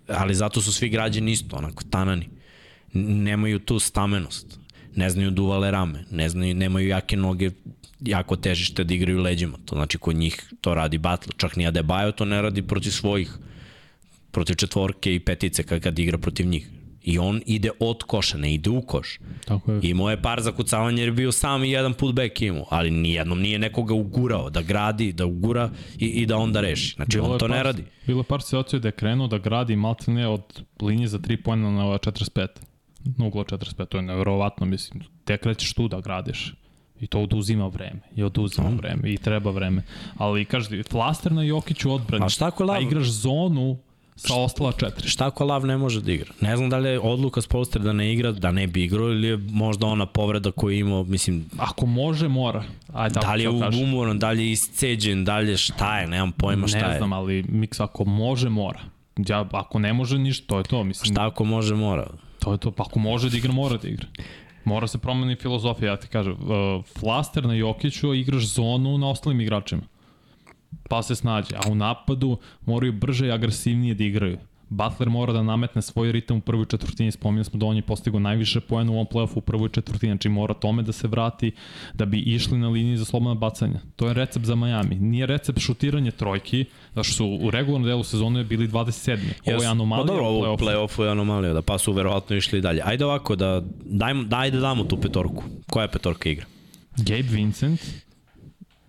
ali 0.08 0.36
zato 0.36 0.62
su 0.62 0.74
svi 0.74 0.90
građani 0.90 1.32
isto, 1.32 1.56
onako 1.56 1.84
tanani. 1.90 2.30
Nemaju 2.94 3.60
tu 3.60 3.80
stamenost. 3.80 4.60
Ne 4.96 5.10
znaju 5.10 5.32
da 5.32 5.42
uvale 5.42 5.72
rame, 5.72 6.06
ne 6.12 6.30
znaju, 6.30 6.56
nemaju 6.56 6.88
jake 6.88 7.18
noge, 7.18 7.52
jako 8.00 8.36
težište 8.36 8.84
da 8.84 8.94
igraju 8.94 9.22
leđima. 9.22 9.58
To 9.66 9.76
znači 9.76 9.98
kod 9.98 10.16
njih 10.16 10.54
to 10.62 10.74
radi 10.74 10.98
Butler. 10.98 11.36
Čak 11.38 11.56
ni 11.56 11.68
Adebayo 11.68 12.12
to 12.12 12.26
ne 12.26 12.42
radi 12.42 12.62
protiv 12.62 12.92
svojih 12.92 13.38
protiv 14.34 14.56
četvorke 14.56 15.16
i 15.16 15.20
petice 15.20 15.64
kad, 15.64 15.82
kad 15.82 16.00
igra 16.00 16.18
protiv 16.18 16.48
njih. 16.48 16.68
I 17.04 17.20
on 17.20 17.42
ide 17.46 17.70
od 17.80 18.04
koša, 18.04 18.38
ne 18.38 18.54
ide 18.54 18.70
u 18.70 18.82
koš. 18.82 19.20
Tako 19.46 19.72
je. 19.72 19.80
Imao 19.84 20.10
je 20.10 20.22
par 20.22 20.42
zakucavanja 20.42 21.00
jer 21.00 21.08
je 21.10 21.14
bio 21.14 21.32
sam 21.32 21.64
i 21.64 21.72
jedan 21.72 21.94
put 21.94 22.16
back 22.16 22.42
imao, 22.42 22.66
ali 22.70 22.92
nijednom 22.92 23.40
nije 23.40 23.60
nekoga 23.60 23.94
ugurao, 23.94 24.50
da 24.50 24.62
gradi, 24.62 25.14
da 25.14 25.26
ugura 25.26 25.70
i, 26.00 26.06
i 26.06 26.26
da 26.26 26.38
onda 26.38 26.62
reši. 26.62 26.96
Znači 26.96 27.18
Bilo 27.18 27.30
on 27.30 27.40
to 27.40 27.48
par, 27.48 27.58
ne 27.58 27.64
radi. 27.64 27.84
Bilo 28.08 28.20
je 28.20 28.24
par 28.24 28.42
situacija 28.42 28.80
da 28.80 28.88
je 28.88 28.92
krenuo 28.92 29.28
da 29.28 29.38
gradi 29.38 29.76
maltene 29.76 30.28
od 30.28 30.42
linije 30.82 31.08
za 31.08 31.20
3 31.20 31.44
pojena 31.44 31.72
na 31.72 31.84
45. 31.84 32.48
Na 33.18 33.26
uglo 33.26 33.44
45, 33.44 33.86
to 33.86 33.98
je 33.98 34.02
nevjerovatno, 34.04 34.66
mislim. 34.66 35.04
Te 35.26 35.38
krećeš 35.38 35.74
tu 35.74 35.88
da 35.88 36.02
gradiš. 36.02 36.54
I 37.00 37.08
to 37.08 37.20
oduzima 37.20 37.68
vreme. 37.68 38.00
I 38.16 38.24
oduzima 38.24 38.70
Mm. 38.70 38.78
vreme. 38.78 39.14
I 39.14 39.18
treba 39.18 39.52
vreme. 39.52 39.82
Ali, 40.18 40.46
kažeš, 40.46 40.84
flaster 40.90 41.32
na 41.32 41.44
Jokiću 41.44 41.92
odbrani. 41.94 42.26
A 42.26 42.30
šta 42.30 42.48
ako 42.48 42.64
je 42.64 42.70
A 42.78 42.80
igraš 42.80 43.08
zonu 43.08 43.78
sa 44.16 44.36
ostala 44.36 44.72
četiri. 44.72 45.10
Šta 45.10 45.28
ako 45.28 45.46
Lav 45.46 45.66
ne 45.66 45.78
može 45.78 46.02
da 46.02 46.12
igra? 46.12 46.32
Ne 46.42 46.58
znam 46.58 46.70
da 46.70 46.78
li 46.78 46.90
je 46.90 47.00
odluka 47.00 47.42
s 47.42 47.48
poster 47.48 47.82
da 47.82 47.94
ne 47.94 48.14
igra, 48.14 48.32
da 48.32 48.52
ne 48.52 48.68
bi 48.68 48.84
igrao 48.84 49.08
ili 49.10 49.28
je 49.28 49.38
možda 49.38 49.88
ona 49.88 50.06
povreda 50.06 50.52
koju 50.52 50.74
je 50.74 50.80
imao, 50.80 51.04
mislim, 51.04 51.46
Ako 51.58 51.86
može, 51.86 52.28
mora. 52.28 52.64
Ajde, 52.94 53.20
da 53.20 53.34
li 53.34 53.44
je 53.44 53.52
da 53.52 53.70
umoran, 53.84 54.20
da 54.20 54.32
li 54.32 54.46
je 54.46 54.52
isceđen, 54.52 55.26
da 55.26 55.38
li 55.40 55.50
je 55.52 55.58
šta 55.58 56.00
je, 56.00 56.08
nemam 56.08 56.32
pojma 56.32 56.68
šta 56.68 56.88
Ne 56.88 56.94
je. 56.94 56.98
znam, 56.98 57.14
ali 57.14 57.44
Miks 57.50 57.80
ako 57.80 58.06
može, 58.06 58.50
mora. 58.50 58.80
Ja, 59.28 59.46
ako 59.52 59.80
ne 59.80 59.94
može, 59.94 60.18
ništa, 60.18 60.46
to 60.48 60.58
je 60.58 60.64
to. 60.64 60.84
Mislim, 60.84 61.14
Šta 61.14 61.28
ako 61.28 61.44
može, 61.46 61.76
mora. 61.76 62.08
To 62.40 62.52
je 62.52 62.58
to, 62.58 62.72
pa 62.72 62.84
ako 62.84 63.00
može 63.00 63.30
da 63.30 63.38
igra, 63.38 63.52
mora 63.52 63.78
da 63.78 63.88
igra. 63.88 64.08
Mora 64.66 64.88
se 64.88 64.98
promeni 64.98 65.36
filozofija, 65.36 65.92
ja 65.92 65.98
ti 65.98 66.08
kažem. 66.08 66.34
Uh, 66.34 66.86
flaster 67.00 67.46
na 67.46 67.54
Jokiću, 67.54 68.14
igraš 68.14 68.44
zonu 68.44 68.98
na 68.98 69.10
ostalim 69.10 69.42
igračima. 69.42 69.82
Pa 70.90 71.04
se 71.04 71.16
snađe. 71.16 71.56
A 71.56 71.72
u 71.72 71.76
napadu 71.76 72.38
moraju 72.66 72.94
brže 72.94 73.28
i 73.28 73.32
agresivnije 73.32 73.94
da 73.94 74.04
igraju. 74.04 74.38
Butler 74.70 75.10
mora 75.10 75.34
da 75.34 75.44
nametne 75.44 75.82
svoj 75.82 76.12
ritam 76.12 76.38
u 76.38 76.42
prvoj 76.42 76.66
četvrtini, 76.66 77.12
spominjali 77.12 77.46
smo 77.46 77.60
da 77.60 77.66
on 77.66 77.76
je 77.76 77.82
postigao 77.82 78.20
najviše 78.20 78.60
poena 78.60 78.92
u 78.92 78.94
ovom 78.94 79.08
playoffu 79.12 79.38
u 79.38 79.42
prvoj 79.42 79.70
četvrtini, 79.70 80.12
znači 80.12 80.30
mora 80.30 80.54
tome 80.54 80.84
da 80.84 80.92
se 80.92 81.08
vrati 81.08 81.52
da 81.94 82.06
bi 82.06 82.20
išli 82.20 82.58
na 82.58 82.70
liniji 82.70 82.98
za 82.98 83.06
slobodna 83.06 83.36
bacanja. 83.36 83.80
To 83.96 84.08
je 84.08 84.14
recept 84.14 84.46
za 84.46 84.56
Miami. 84.56 84.96
Nije 84.96 85.26
recept 85.26 85.60
šutiranje 85.60 86.12
trojki, 86.12 86.66
da 86.96 87.04
što 87.04 87.14
su 87.14 87.40
u 87.42 87.52
regularnom 87.52 87.88
delu 87.88 88.04
sezone 88.04 88.44
bili 88.44 88.68
27. 88.68 89.18
Ovo 89.46 89.64
je 89.64 89.68
anomalija 89.70 90.08
Pa 90.08 90.14
dobro, 90.14 90.24
u 90.24 90.28
ovo 90.28 90.58
play-offu. 90.58 90.64
play-offu 90.66 91.04
je 91.04 91.10
anomalija, 91.12 91.54
da 91.54 91.62
pa 91.62 91.78
su 91.78 91.94
verovatno 91.94 92.36
išli 92.36 92.62
dalje. 92.62 92.82
Ajde 92.86 93.06
ovako, 93.06 93.36
da, 93.36 93.62
dajmo, 93.86 94.24
daj 94.24 94.52
da 94.52 94.60
damo 94.60 94.84
tu 94.84 94.98
petorku. 94.98 95.44
Koja 95.70 95.88
petorka 95.88 96.30
igra? 96.30 96.46
Gabe 96.98 97.22
Vincent, 97.22 97.82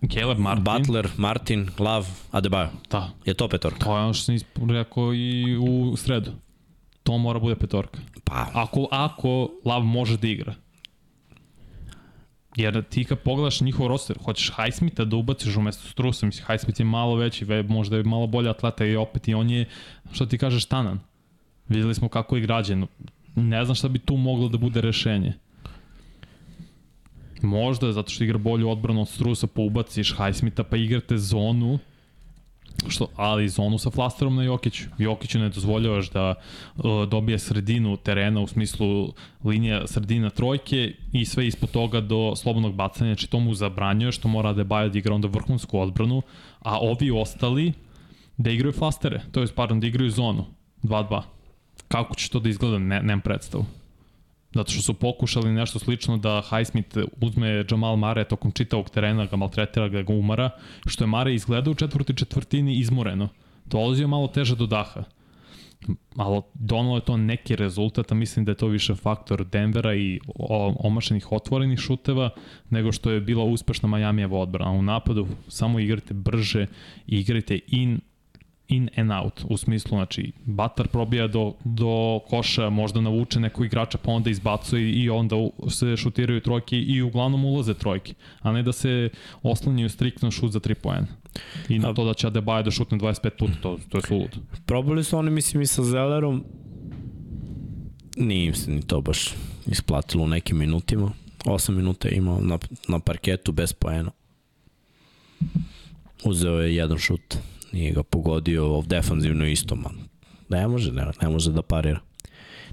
Caleb 0.07 0.37
Martin. 0.39 0.63
Butler, 0.63 1.09
Martin, 1.17 1.69
Love, 1.79 2.07
Adebayo. 2.31 2.69
Da, 2.91 3.09
Je 3.25 3.33
to 3.33 3.47
petorka? 3.47 3.85
to 3.85 3.97
je 3.97 4.03
ono 4.03 4.13
što 4.13 4.37
sam 4.37 4.71
rekao 4.71 5.13
i 5.13 5.57
u 5.57 5.95
sredu. 5.97 6.31
To 7.03 7.17
mora 7.17 7.39
bude 7.39 7.55
petorka. 7.55 7.99
Pa, 8.23 8.47
Ako, 8.53 8.87
ako 8.91 9.49
Lav 9.65 9.81
može 9.83 10.17
da 10.17 10.27
igra. 10.27 10.55
Jer 12.55 12.83
ti 12.89 13.03
kad 13.03 13.19
pogledaš 13.19 13.61
njihov 13.61 13.87
roster, 13.87 14.17
hoćeš 14.25 14.51
Highsmitha 14.55 15.05
da 15.05 15.15
ubaciš 15.15 15.55
umesto 15.55 15.87
Strusa, 15.89 16.25
mislim, 16.25 16.45
Highsmith 16.47 16.79
je 16.79 16.85
malo 16.85 17.15
veći, 17.15 17.45
ve, 17.45 17.63
možda 17.63 17.97
je 17.97 18.03
malo 18.03 18.27
bolji 18.27 18.49
atleta 18.49 18.85
i 18.85 18.95
opet 18.95 19.27
i 19.27 19.33
on 19.33 19.49
je, 19.49 19.65
što 20.11 20.25
ti 20.25 20.37
kažeš, 20.37 20.65
tanan. 20.65 20.99
Videli 21.67 21.95
smo 21.95 22.09
kako 22.09 22.35
je 22.35 22.41
građen. 22.41 22.87
Ne 23.35 23.65
znam 23.65 23.75
šta 23.75 23.87
bi 23.87 23.99
tu 23.99 24.17
moglo 24.17 24.47
da 24.49 24.57
bude 24.57 24.81
rešenje. 24.81 25.33
Možda, 27.41 27.91
zato 27.91 28.09
što 28.09 28.23
igra 28.23 28.37
bolju 28.37 28.69
odbranu 28.69 29.01
od 29.01 29.09
Strusa, 29.09 29.47
pa 29.47 29.61
ubaciš 29.61 30.15
Highsmitha, 30.17 30.63
pa 30.63 30.77
igrate 30.77 31.17
zonu, 31.17 31.79
Što, 32.87 33.07
ali 33.15 33.49
zonu 33.49 33.77
sa 33.77 33.89
flasterom 33.89 34.35
na 34.35 34.43
Jokiću. 34.43 34.83
Jokiću 34.97 35.39
ne 35.39 35.49
dozvoljavaš 35.49 36.09
da 36.09 36.33
uh, 36.75 36.83
dobije 37.09 37.39
sredinu 37.39 37.97
terena 37.97 38.41
u 38.41 38.47
smislu 38.47 39.13
linija 39.43 39.87
sredina 39.87 40.29
trojke 40.29 40.93
i 41.11 41.25
sve 41.25 41.47
ispod 41.47 41.71
toga 41.71 42.01
do 42.01 42.35
slobodnog 42.35 42.75
bacanja, 42.75 43.13
znači 43.13 43.29
to 43.29 43.39
mu 43.39 43.53
zabranjuje 43.53 44.11
što 44.11 44.27
mora 44.27 44.53
da 44.53 44.63
Bajo 44.63 44.89
da 44.89 44.97
igra 44.97 45.15
onda 45.15 45.27
vrhunsku 45.27 45.79
odbranu, 45.79 46.21
a 46.59 46.79
ovi 46.79 47.11
ostali 47.11 47.73
da 48.37 48.51
igraju 48.51 48.73
flastere, 48.73 49.21
to 49.31 49.41
je 49.41 49.47
pardon, 49.55 49.79
da 49.79 49.87
igraju 49.87 50.09
zonu 50.09 50.45
2-2. 50.83 51.21
Kako 51.87 52.15
će 52.15 52.29
to 52.29 52.39
da 52.39 52.49
izgleda, 52.49 52.79
ne, 52.79 53.01
nemam 53.01 53.21
predstavu. 53.21 53.65
Zato 54.55 54.71
što 54.71 54.81
su 54.81 54.93
pokušali 54.93 55.53
nešto 55.53 55.79
slično 55.79 56.17
da 56.17 56.41
Highsmith 56.49 56.97
uzme 57.21 57.65
Jamal 57.71 57.95
Mare 57.95 58.23
tokom 58.23 58.51
čitavog 58.51 58.89
terena, 58.89 59.25
ga 59.25 59.35
maltretira, 59.35 59.87
ga, 59.87 60.01
ga 60.01 60.13
umara, 60.13 60.49
što 60.85 61.03
je 61.03 61.07
Mare 61.07 61.33
izgledao 61.33 61.71
u 61.71 61.75
četvrtoj 61.75 62.15
četvrtini 62.15 62.79
izmoreno. 62.79 63.29
Dolazio 63.65 64.07
malo 64.07 64.27
teže 64.27 64.55
do 64.55 64.65
daha. 64.65 65.03
Ali 66.15 66.41
donalo 66.53 66.95
je 66.95 67.05
to 67.05 67.17
neki 67.17 67.55
rezultat, 67.55 68.11
a 68.11 68.15
mislim 68.15 68.45
da 68.45 68.51
je 68.51 68.55
to 68.55 68.67
više 68.67 68.95
faktor 68.95 69.45
Denvera 69.45 69.95
i 69.95 70.19
omašenih 70.79 71.31
otvorenih 71.31 71.79
šuteva, 71.79 72.29
nego 72.69 72.91
što 72.91 73.11
je 73.11 73.21
bila 73.21 73.43
uspešna 73.43 73.89
Majamijeva 73.89 74.39
odbrana. 74.39 74.71
U 74.71 74.81
napadu 74.81 75.27
samo 75.47 75.79
igrate 75.79 76.13
brže 76.13 76.67
igrate 77.07 77.59
in 77.67 77.99
in 78.67 78.89
and 78.95 79.11
out, 79.11 79.45
u 79.49 79.57
smislu, 79.57 79.89
znači, 79.89 80.31
batar 80.45 80.87
probija 80.87 81.27
do, 81.27 81.53
do 81.63 82.19
koša, 82.29 82.69
možda 82.69 83.01
navuče 83.01 83.39
nekog 83.39 83.65
igrača, 83.65 83.97
pa 83.97 84.11
onda 84.11 84.29
izbacuje 84.29 84.91
i 84.91 85.09
onda 85.09 85.35
se 85.69 85.97
šutiraju 85.97 86.41
trojke 86.41 86.77
i 86.79 87.01
uglavnom 87.01 87.45
ulaze 87.45 87.73
trojke, 87.73 88.13
a 88.41 88.51
ne 88.51 88.63
da 88.63 88.71
se 88.71 89.09
oslanjaju 89.43 89.89
striktno 89.89 90.31
šut 90.31 90.51
za 90.51 90.59
3 90.59 90.73
poena. 90.73 91.07
I 91.69 91.79
na 91.79 91.93
to 91.93 92.05
da 92.05 92.13
će 92.13 92.27
Adebayo 92.27 92.63
da 92.63 92.71
šutne 92.71 92.97
25 92.97 93.29
puta, 93.29 93.53
to, 93.61 93.79
to 93.89 93.97
je 93.97 94.01
suludo. 94.01 94.37
probali 94.65 95.03
su 95.03 95.17
oni, 95.17 95.31
mislim, 95.31 95.61
i 95.61 95.67
sa 95.67 95.83
Zellerom. 95.83 96.43
Nije 98.17 98.45
im 98.45 98.55
se 98.55 98.71
ni 98.71 98.81
to 98.81 99.01
baš 99.01 99.33
isplatilo 99.65 100.23
u 100.23 100.27
nekim 100.27 100.57
minutima. 100.57 101.11
8 101.45 101.71
minuta 101.71 102.07
je 102.07 102.17
imao 102.17 102.41
na, 102.41 102.59
na 102.87 102.99
parketu 102.99 103.51
bez 103.51 103.73
poena. 103.73 104.11
Uzeo 106.23 106.61
je 106.61 106.75
jedan 106.75 106.97
šut 106.97 107.37
Nije 107.75 107.91
ga 107.91 108.03
pogodio 108.03 108.83
defanzivno 108.87 109.45
isto, 109.45 109.75
man. 109.75 109.95
Ne 110.49 110.67
može, 110.67 110.91
ne, 110.91 111.05
ne 111.21 111.29
može 111.29 111.51
da 111.51 111.61
parira. 111.61 111.99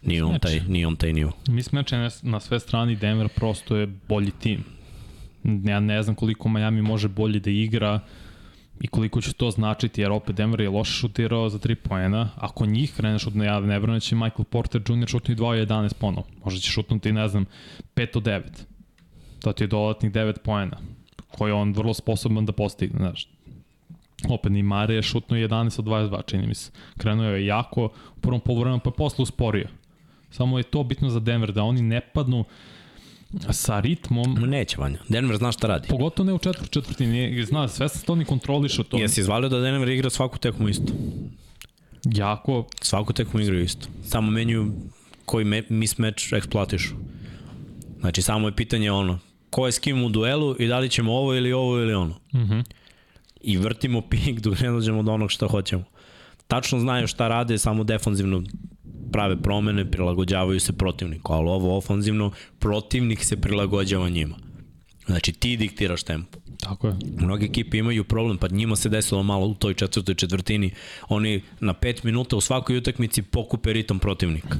Nije 0.03 0.24
on 0.24 0.38
taj, 0.38 0.61
nije 0.68 0.86
on 0.86 0.96
taj 0.96 1.12
nivo. 1.12 1.32
Mismatch 1.48 1.92
je 1.92 2.11
na 2.22 2.40
sve 2.40 2.61
strani 2.61 2.96
Denver 2.96 3.28
prosto 3.28 3.76
je 3.76 3.86
bolji 3.86 4.30
tim. 4.30 4.64
Ja 5.44 5.80
ne 5.80 6.03
znam 6.03 6.16
koliko 6.16 6.48
Miami 6.48 6.82
može 6.82 7.09
bolje 7.09 7.40
da 7.40 7.50
igra 7.50 8.00
i 8.80 8.86
koliko 8.86 9.20
će 9.20 9.32
to 9.32 9.50
značiti, 9.50 10.00
jer 10.00 10.12
opet 10.12 10.36
Denver 10.36 10.61
je 10.61 10.70
loše 10.70 10.92
šutirao 10.92 11.48
za 11.48 11.59
3 11.59 11.74
poena. 11.74 12.30
Ako 12.36 12.66
njih 12.66 12.92
kreneš 12.96 13.26
od 13.26 13.36
ja 13.36 13.61
ne 13.61 14.00
će 14.00 14.14
Michael 14.14 14.44
Porter 14.44 14.82
Jr. 14.88 15.09
šutnuti 15.09 15.42
2 15.42 15.62
od 15.62 15.68
11 15.68 15.94
ponov. 15.94 16.24
Možda 16.44 16.61
će 16.61 16.70
šutnuti, 16.70 17.12
ne 17.12 17.28
znam, 17.28 17.46
5 17.96 18.18
od 18.18 18.22
9. 18.22 18.42
To 19.40 19.53
ti 19.53 19.64
je 19.64 19.68
dodatnih 19.68 20.12
9 20.12 20.38
poena, 20.38 20.78
koje 21.28 21.53
on 21.53 21.72
vrlo 21.72 21.94
sposoban 21.94 22.46
da 22.46 22.53
postigne, 22.53 22.98
znaš. 22.98 23.28
Opet 24.29 24.53
ni 24.53 24.62
Mare 24.62 24.95
je 24.95 25.03
šutno 25.03 25.37
11 25.37 25.79
od 25.79 25.85
22, 25.85 26.23
čini 26.27 26.47
mi 26.47 26.55
se. 26.55 26.70
Krenuo 26.99 27.27
je 27.27 27.47
jako 27.47 27.85
u 28.16 28.20
prvom 28.20 28.41
polovremenu, 28.41 28.81
pa 28.85 28.91
posle 28.91 29.23
usporio. 29.23 29.68
Samo 30.31 30.59
je 30.59 30.64
to 30.64 30.83
bitno 30.83 31.11
za 31.11 31.20
Denver, 31.20 31.53
da 31.53 31.62
oni 31.62 31.83
ne 31.83 32.01
padnu 32.01 32.45
sa 33.51 33.81
ritmom. 33.81 34.35
Neće, 34.35 34.77
Vanja. 34.79 34.99
Denver 35.09 35.37
zna 35.37 35.53
šta 35.53 35.66
radi. 35.66 35.89
Pogotovo 35.89 36.27
ne 36.27 36.33
u 36.33 36.39
četvrt 36.39 36.70
četvrtini. 36.70 37.45
Zna, 37.45 37.68
sve 37.68 37.89
se 37.89 38.05
to 38.05 38.14
ni 38.14 38.25
kontroliše 38.25 38.85
to. 38.85 38.97
Jesi 38.97 39.20
izvalio 39.20 39.49
da 39.49 39.61
Denver 39.61 39.89
igra 39.89 40.11
svaku 40.11 40.39
tekmu 40.39 40.68
isto? 40.68 40.93
Jako. 42.05 42.66
Svaku 42.81 43.12
tekmu 43.12 43.41
igraju 43.41 43.64
isto. 43.64 43.89
Samo 44.05 44.31
menju 44.31 44.73
koji 45.25 45.45
me, 45.45 45.62
mismatch 45.68 46.33
eksploatišu. 46.33 46.95
Znači, 48.01 48.23
samo 48.23 48.49
je 48.49 48.57
pitanje 48.57 48.93
ono, 48.93 49.18
ko 49.51 49.66
je 49.66 49.73
s 49.73 49.79
kim 49.79 50.05
u 50.05 50.09
duelu 50.09 50.57
i 50.59 50.66
da 50.66 50.79
li 50.79 50.89
ćemo 50.89 51.12
ovo 51.12 51.35
ili 51.35 51.53
ovo 51.53 51.79
ili 51.79 51.95
ono. 51.95 52.14
Uh 52.33 52.41
mhm. 52.41 52.53
-huh. 52.53 52.64
I 53.45 53.57
vrtimo 53.57 54.01
pik 54.11 54.40
dok 54.40 54.61
ne 54.61 54.70
dođemo 54.70 55.03
do 55.03 55.12
onog 55.12 55.30
što 55.30 55.49
hoćemo. 55.49 55.84
Tačno 56.47 56.78
znaju 56.80 57.07
šta 57.07 57.28
rade, 57.28 57.59
samo 57.59 57.84
defanzivno 57.84 58.43
prave 59.12 59.43
promene, 59.43 59.90
prilagođavaju 59.90 60.61
se 60.61 60.72
protivniku, 60.72 61.32
ali 61.32 61.49
ovo 61.49 61.76
ofanzivno, 61.76 62.30
protivnik 62.59 63.24
se 63.24 63.40
prilagođava 63.40 64.09
njima. 64.09 64.36
Znači 65.07 65.32
ti 65.32 65.57
diktiraš 65.57 66.03
tempo. 66.03 66.38
Tako 66.61 66.88
je. 66.88 66.95
Mnoge 67.18 67.47
ekipe 67.47 67.78
imaju 67.78 68.05
problem, 68.05 68.38
pa 68.38 68.49
njima 68.51 68.76
se 68.76 68.88
desilo 68.88 69.22
malo 69.22 69.47
u 69.47 69.55
toj 69.55 69.74
četvrtoj 69.74 70.14
četvrtini. 70.14 70.70
Oni 71.09 71.43
na 71.61 71.74
5 71.74 72.05
minuta 72.05 72.36
u 72.36 72.40
svakoj 72.40 72.76
utakmici 72.76 73.22
pokupe 73.22 73.72
ritam 73.72 73.99
protivnika. 73.99 74.57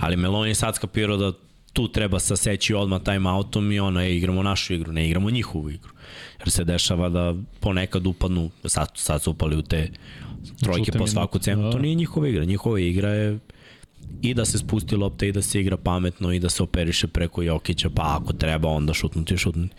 Ali 0.00 0.16
Melon 0.16 0.48
je 0.48 0.54
sad 0.54 0.76
skapirao 0.76 1.16
da 1.16 1.32
tu 1.76 1.88
treba 1.88 2.18
saseći 2.18 2.74
odmah 2.74 3.02
timeoutom 3.02 3.72
i 3.72 3.80
ono, 3.80 4.00
je, 4.00 4.16
igramo 4.16 4.42
našu 4.42 4.74
igru, 4.74 4.92
ne 4.92 5.06
igramo 5.06 5.30
njihovu 5.30 5.70
igru. 5.70 5.92
Jer 6.38 6.50
se 6.50 6.64
dešava 6.64 7.08
da 7.08 7.34
ponekad 7.60 8.06
upadnu, 8.06 8.50
sad, 8.64 8.88
sad 8.94 9.22
su 9.22 9.30
upali 9.30 9.56
u 9.56 9.62
te 9.62 9.90
trojke 10.60 10.92
po 10.92 11.06
svaku 11.06 11.38
cenu. 11.38 11.62
Da. 11.62 11.70
To 11.70 11.78
nije 11.78 11.94
njihova 11.94 12.28
igra. 12.28 12.44
Njihova 12.44 12.80
igra 12.80 13.08
je 13.08 13.38
i 14.22 14.34
da 14.34 14.44
se 14.44 14.58
spusti 14.58 14.96
lopta 14.96 15.26
i 15.26 15.32
da 15.32 15.42
se 15.42 15.60
igra 15.60 15.76
pametno 15.76 16.32
i 16.32 16.38
da 16.38 16.48
se 16.48 16.62
operiše 16.62 17.06
preko 17.06 17.42
Jokića, 17.42 17.90
pa 17.90 18.18
ako 18.20 18.32
treba 18.32 18.68
onda 18.68 18.94
šutnuti, 18.94 19.36
šutnuti. 19.38 19.74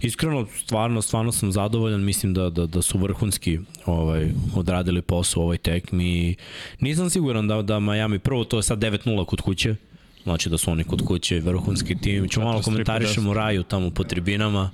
Iskreno, 0.00 0.46
stvarno, 0.64 1.02
stvarno 1.02 1.32
sam 1.32 1.52
zadovoljan, 1.52 2.04
mislim 2.04 2.34
da, 2.34 2.50
da, 2.50 2.66
da 2.66 2.82
su 2.82 2.98
vrhunski 2.98 3.58
ovaj, 3.86 4.30
odradili 4.54 5.02
posao 5.02 5.40
u 5.40 5.44
ovoj 5.44 5.58
tekmi. 5.58 6.36
Nisam 6.80 7.10
siguran 7.10 7.48
da, 7.48 7.62
da 7.62 7.80
Miami, 7.80 8.18
prvo 8.18 8.44
to 8.44 8.56
je 8.56 8.62
sad 8.62 8.78
9-0 8.78 9.24
kod 9.24 9.40
kuće, 9.40 9.76
znači 10.22 10.48
da 10.48 10.58
su 10.58 10.70
oni 10.70 10.84
kod 10.84 11.06
kuće 11.06 11.40
vrhunski 11.40 11.98
tim. 11.98 12.28
Ćemo 12.28 12.46
malo 12.46 12.62
komentarišemo 12.62 13.34
Raju 13.34 13.62
tamo 13.62 13.90
po 13.90 14.04
tribinama. 14.04 14.70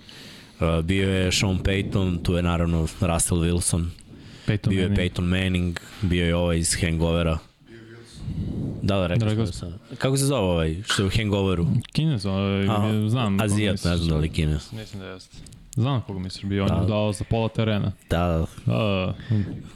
Uh, 0.61 0.85
bio 0.85 1.15
je 1.15 1.33
Sean 1.33 1.59
Payton, 1.59 2.23
tu 2.23 2.35
je 2.35 2.43
naravno 2.43 2.87
Russell 3.01 3.41
Wilson, 3.41 3.87
Peyton 4.47 4.69
bio 4.69 4.83
je 4.83 4.89
Manning. 4.89 5.13
Peyton 5.13 5.25
Manning, 5.25 5.81
bio 6.03 6.27
je 6.27 6.37
ovaj 6.37 6.59
iz 6.59 6.77
Hangovera, 6.81 7.39
Da, 8.83 8.97
da, 8.97 9.07
rekao 9.07 9.35
da, 9.35 9.53
sam. 9.53 9.75
Kako 9.99 10.17
se 10.17 10.25
zove 10.25 10.41
ovaj, 10.41 10.83
što 10.87 11.03
je 11.03 11.07
u 11.07 11.11
Hangoveru? 11.17 11.67
Kines, 11.93 12.25
ovaj, 12.25 12.67
znam. 13.09 13.41
Azijat, 13.41 13.85
ne 13.85 13.97
znam 13.97 14.09
da 14.09 14.17
li 14.17 14.29
Kines. 14.29 14.73
Mislim 14.73 15.03
da 15.03 15.07
jeste. 15.07 15.37
Znam 15.75 16.03
koga 16.03 16.19
misliš, 16.19 16.45
bio 16.45 16.65
da. 16.65 16.75
on 16.75 16.87
dao 16.87 17.13
za 17.13 17.25
pola 17.25 17.49
terena. 17.49 17.93
Da, 18.11 18.27
da. 18.27 18.47
Da, 18.67 19.15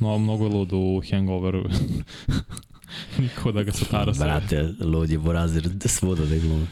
no, 0.01 0.18
mnogo 0.18 0.45
je 0.45 0.51
lud 0.51 0.73
u 0.73 1.03
Hangoveru. 1.11 1.64
Niko 3.18 3.53
da 3.53 3.62
ga 3.62 3.72
satara 3.72 4.14
sve. 4.14 4.24
Brate, 4.24 4.74
lud 4.80 5.11
je 5.11 5.18
Borazir 5.18 5.68
svuda 5.86 6.24
da 6.24 6.36
glumi. 6.38 6.66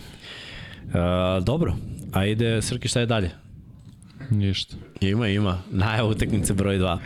Uh, 0.87 1.45
dobro, 1.45 1.77
ajde, 2.12 2.62
Srki, 2.62 2.89
šta 2.89 3.01
je 3.01 3.07
dalje? 3.07 3.31
Ništa. 4.31 4.77
Ima, 5.01 5.29
ima. 5.29 5.62
Najav 5.71 6.09
uteknice 6.09 6.55
broj 6.55 6.79
2. 6.79 6.99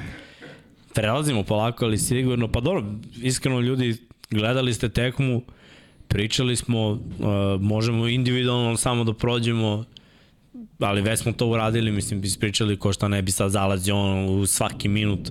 Prelazimo 0.94 1.42
polako, 1.42 1.84
ali 1.84 1.98
sigurno. 1.98 2.48
Pa 2.48 2.60
dobro, 2.60 2.84
iskreno 3.22 3.60
ljudi 3.60 3.96
gledali 4.30 4.74
ste 4.74 4.88
tekmu, 4.88 5.42
pričali 6.08 6.56
smo, 6.56 6.90
uh, 6.90 6.98
možemo 7.60 8.08
individualno 8.08 8.76
samo 8.76 9.04
da 9.04 9.14
prođemo, 9.14 9.84
ali 10.78 11.02
već 11.02 11.20
smo 11.20 11.32
to 11.32 11.46
uradili, 11.46 11.92
mislim, 11.92 12.20
bi 12.20 12.26
ispričali 12.26 12.78
ko 12.78 12.92
šta 12.92 13.08
ne 13.08 13.22
bi 13.22 13.30
sad 13.30 13.50
zalazio 13.50 13.96
on 13.96 14.40
u 14.40 14.46
svaki 14.46 14.88
minut. 14.88 15.30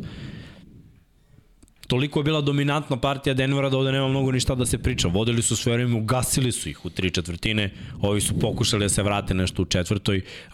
Toliko 1.93 2.19
je 2.19 2.23
bila 2.23 2.41
dominantna 2.41 2.97
partija 2.97 3.33
Denvera 3.33 3.69
da 3.69 3.77
ovde 3.77 3.91
nema 3.91 4.07
mnogo 4.07 4.31
ništa 4.31 4.55
da 4.55 4.65
se 4.65 4.77
priča. 4.77 5.07
Vodili 5.07 5.41
su 5.41 5.55
sve 5.55 5.73
vreme, 5.73 5.95
ugasili 5.95 6.51
su 6.51 6.69
ih 6.69 6.85
u 6.85 6.89
tri 6.89 7.11
četvrtine, 7.11 7.69
ovi 8.01 8.21
su 8.21 8.39
pokušali 8.39 8.85
da 8.85 8.89
se 8.89 9.03
vrate 9.03 9.33
nešto 9.33 9.61
u 9.61 9.65
četvrtoj. 9.65 10.17
Uh, 10.17 10.53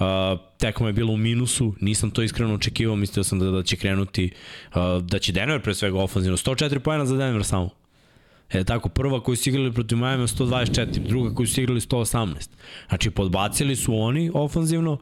tekma 0.57 0.87
je 0.87 0.93
bila 0.93 1.13
u 1.13 1.17
minusu, 1.17 1.73
nisam 1.81 2.11
to 2.11 2.21
iskreno 2.21 2.53
očekivao, 2.53 2.95
mislio 2.95 3.23
sam 3.23 3.39
da, 3.39 3.51
da 3.51 3.63
će 3.63 3.75
krenuti, 3.75 4.31
da 5.01 5.19
će 5.19 5.31
Denver 5.31 5.61
pre 5.61 5.73
svega 5.73 5.99
ofenzivno. 5.99 6.37
104 6.37 6.79
pojena 6.79 7.05
za 7.05 7.17
Denver 7.17 7.43
samo. 7.43 7.69
E 8.51 8.63
tako, 8.63 8.89
prva 8.89 9.23
koju 9.23 9.35
su 9.35 9.49
igrali 9.49 9.71
protiv 9.71 9.97
Miami 9.97 10.27
124, 10.27 11.07
druga 11.07 11.35
koju 11.35 11.47
su 11.47 11.61
igrali 11.61 11.79
118. 11.79 12.49
Znači, 12.89 13.11
podbacili 13.11 13.75
su 13.75 13.95
oni 13.95 14.31
ofanzivno, 14.33 14.97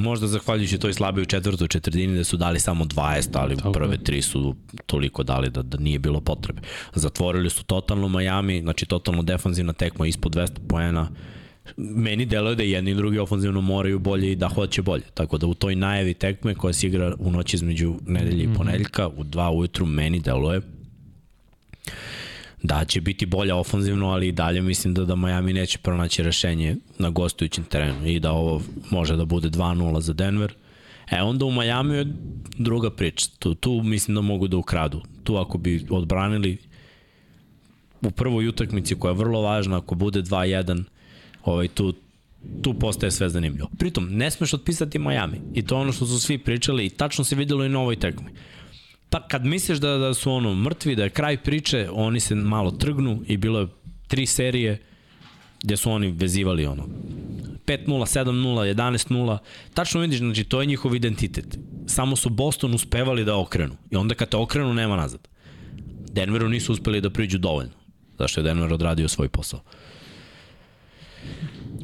možda 0.00 0.26
zahvaljujući 0.26 0.78
toj 0.78 0.92
slaboj 0.92 1.24
četvrtoj 1.24 1.68
četvrtini 1.68 2.16
da 2.16 2.24
su 2.24 2.36
dali 2.36 2.60
samo 2.60 2.84
20, 2.84 3.28
ali 3.32 3.56
Tako 3.56 3.72
prve 3.72 3.98
tri 3.98 4.22
su 4.22 4.54
toliko 4.86 5.22
dali 5.22 5.50
da, 5.50 5.62
da 5.62 5.78
nije 5.78 5.98
bilo 5.98 6.20
potrebe. 6.20 6.60
Zatvorili 6.94 7.50
su 7.50 7.64
totalno 7.64 8.08
Miami, 8.08 8.60
znači 8.60 8.86
totalno 8.86 9.22
defanzivna 9.22 9.72
tekma 9.72 10.06
ispod 10.06 10.34
200 10.34 10.50
poena, 10.68 11.10
meni 11.76 12.26
deluje 12.26 12.56
da 12.56 12.62
jedni 12.62 12.90
i 12.90 12.94
drugi 12.94 13.18
ofanzivno 13.18 13.60
moraju 13.60 13.98
bolje 13.98 14.32
i 14.32 14.36
da 14.36 14.48
hoće 14.48 14.82
bolje. 14.82 15.04
Tako 15.14 15.38
da 15.38 15.46
u 15.46 15.54
toj 15.54 15.76
najavi 15.76 16.14
tekme 16.14 16.54
koja 16.54 16.72
se 16.72 16.86
igra 16.86 17.14
u 17.18 17.30
noći 17.30 17.56
između 17.56 17.94
nedelje 18.06 18.44
i 18.44 18.46
mhm. 18.46 18.56
ponedeljka, 18.56 19.08
u 19.08 19.24
dva 19.24 19.50
ujutru 19.50 19.86
meni 19.86 20.20
deluje 20.20 20.60
da 22.62 22.84
će 22.84 23.00
biti 23.00 23.26
bolja 23.26 23.56
ofanzivno, 23.56 24.10
ali 24.10 24.28
i 24.28 24.32
dalje 24.32 24.62
mislim 24.62 24.94
da 24.94 25.04
da 25.04 25.16
Miami 25.16 25.52
neće 25.52 25.78
pronaći 25.78 26.22
rešenje 26.22 26.76
na 26.98 27.10
gostujućem 27.10 27.64
terenu 27.64 28.06
i 28.06 28.20
da 28.20 28.32
ovo 28.32 28.62
može 28.90 29.16
da 29.16 29.24
bude 29.24 29.48
2-0 29.48 30.00
za 30.00 30.12
Denver. 30.12 30.54
E 31.10 31.22
onda 31.22 31.44
u 31.44 31.52
Miami 31.52 31.96
je 31.96 32.06
druga 32.58 32.90
priča. 32.90 33.26
Tu, 33.38 33.54
tu 33.54 33.82
mislim 33.84 34.14
da 34.14 34.20
mogu 34.20 34.48
da 34.48 34.56
ukradu. 34.56 35.02
Tu 35.24 35.36
ako 35.36 35.58
bi 35.58 35.86
odbranili 35.90 36.58
u 38.02 38.10
prvoj 38.10 38.48
utakmici 38.48 38.94
koja 38.94 39.10
je 39.10 39.18
vrlo 39.18 39.40
važna, 39.40 39.76
ako 39.76 39.94
bude 39.94 40.22
2-1, 40.22 40.84
ovaj, 41.44 41.68
tu, 41.68 41.94
tu 42.62 42.74
postaje 42.74 43.10
sve 43.10 43.28
zanimljivo. 43.28 43.68
Pritom, 43.78 44.08
ne 44.16 44.30
smeš 44.30 44.54
otpisati 44.54 44.98
Miami. 44.98 45.40
I 45.54 45.62
to 45.62 45.76
ono 45.76 45.92
što 45.92 46.06
su 46.06 46.20
svi 46.20 46.38
pričali 46.38 46.86
i 46.86 46.90
tačno 46.90 47.24
se 47.24 47.36
videlo 47.36 47.64
i 47.64 47.68
na 47.68 47.80
ovoj 47.80 47.96
tekmi 47.96 48.30
ta, 49.10 49.28
kad 49.28 49.44
misliš 49.44 49.78
da, 49.78 49.98
da 49.98 50.14
su 50.14 50.32
ono 50.32 50.54
mrtvi, 50.54 50.96
da 50.96 51.04
je 51.04 51.10
kraj 51.10 51.42
priče, 51.42 51.88
oni 51.92 52.20
se 52.20 52.34
malo 52.34 52.70
trgnu 52.70 53.22
i 53.26 53.36
bilo 53.36 53.60
je 53.60 53.68
tri 54.08 54.26
serije 54.26 54.82
gde 55.62 55.76
su 55.76 55.90
oni 55.90 56.10
vezivali 56.10 56.66
ono 56.66 56.86
5-0, 57.66 57.86
7-0, 57.86 58.74
11-0. 58.74 59.38
Tačno 59.74 60.00
vidiš, 60.00 60.18
znači 60.18 60.44
to 60.44 60.60
je 60.60 60.66
njihov 60.66 60.94
identitet. 60.94 61.58
Samo 61.86 62.16
su 62.16 62.28
Boston 62.28 62.74
uspevali 62.74 63.24
da 63.24 63.38
okrenu. 63.38 63.76
I 63.90 63.96
onda 63.96 64.14
kad 64.14 64.28
te 64.28 64.36
okrenu, 64.36 64.74
nema 64.74 64.96
nazad. 64.96 65.28
Denveru 66.12 66.48
nisu 66.48 66.72
uspeli 66.72 67.00
da 67.00 67.10
priđu 67.10 67.38
dovoljno. 67.38 67.72
Zašto 68.18 68.40
je 68.40 68.44
Denver 68.44 68.72
odradio 68.72 69.08
svoj 69.08 69.28
posao. 69.28 69.60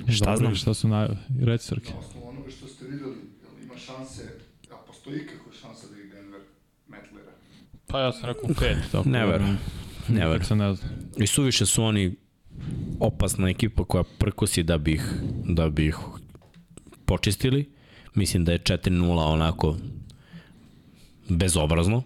Šta 0.09 0.25
Dobro, 0.25 0.37
znam? 0.37 0.55
Šta 0.55 0.75
su 0.75 0.89
na... 0.89 1.09
Reci, 1.41 1.67
Srke. 1.67 1.93
Na 1.93 1.99
osnovu 1.99 2.29
onoga 2.29 2.51
što 2.51 2.69
ste 2.69 2.85
videli, 2.85 3.17
ima 3.63 3.79
šanse, 3.79 4.23
a 4.71 4.77
postoji 4.87 5.27
kako 5.27 5.53
šansa 5.53 5.87
da 5.89 5.96
Pa 7.87 8.01
ja 8.01 8.13
sam 8.13 8.25
rekao 8.25 8.49
pet. 8.61 8.77
Tako. 8.93 9.09
Da, 9.09 9.21
Never. 10.09 10.45
Se 10.45 10.57
ne 10.57 10.75
znam. 10.75 10.91
I 11.17 11.27
suviše 11.27 11.67
su 11.67 11.85
oni 11.85 12.15
opasna 13.01 13.49
ekipa 13.49 13.85
koja 13.85 14.05
prkosi 14.19 14.63
da 14.63 14.79
bi 14.79 14.93
ih, 14.93 15.13
da 15.45 15.69
bi 15.69 15.87
ih 15.87 15.97
počistili. 17.05 17.71
Mislim 18.15 18.45
da 18.45 18.53
je 18.53 18.59
4-0 18.59 19.33
onako 19.33 19.77
bezobrazno. 21.29 22.03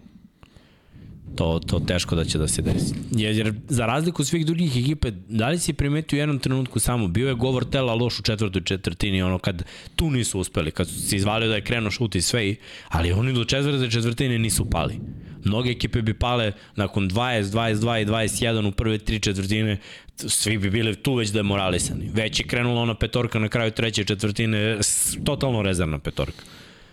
To, 1.35 1.59
to 1.67 1.79
teško 1.79 2.15
da 2.15 2.25
će 2.25 2.37
da 2.37 2.47
se 2.47 2.61
desi. 2.61 2.95
Jer, 3.11 3.35
jer 3.35 3.53
za 3.69 3.85
razliku 3.85 4.23
svih 4.23 4.45
drugih 4.45 4.77
ekipe, 4.77 5.11
da 5.11 5.49
li 5.49 5.59
si 5.59 5.73
primetio 5.73 6.17
u 6.17 6.19
jednom 6.19 6.39
trenutku 6.39 6.79
samo, 6.79 7.07
bio 7.07 7.27
je 7.27 7.35
govor 7.35 7.65
tela 7.65 7.93
loš 7.93 8.19
u 8.19 8.23
četvrtoj 8.23 8.63
četvrtini, 8.63 9.21
ono 9.21 9.39
kad 9.39 9.63
tu 9.95 10.09
nisu 10.09 10.39
uspeli, 10.39 10.71
kad 10.71 10.87
su 10.87 10.99
se 10.99 11.15
izvalio 11.15 11.49
da 11.49 11.55
je 11.55 11.63
krenuo 11.63 11.91
šut 11.91 12.15
i 12.15 12.21
sve, 12.21 12.55
ali 12.89 13.11
oni 13.11 13.33
do 13.33 13.45
četvrte 13.45 13.91
četvrtine 13.91 14.39
nisu 14.39 14.69
pali 14.69 14.99
Mnoge 15.43 15.71
ekipe 15.71 16.01
bi 16.01 16.13
pale 16.13 16.51
nakon 16.75 17.09
20, 17.09 17.43
22 17.43 18.01
i 18.01 18.05
21 18.05 18.67
u 18.67 18.71
prve 18.71 18.97
tri 18.97 19.19
četvrtine, 19.19 19.77
svi 20.17 20.57
bi 20.57 20.69
bili 20.69 20.95
tu 20.95 21.13
već 21.13 21.29
demoralisani. 21.29 22.09
Već 22.13 22.39
je 22.39 22.47
krenula 22.47 22.81
ona 22.81 22.95
petorka 22.95 23.39
na 23.39 23.47
kraju 23.47 23.71
treće 23.71 24.03
četvrtine, 24.03 24.77
totalno 25.23 25.61
rezervna 25.61 25.99
petorka. 25.99 26.43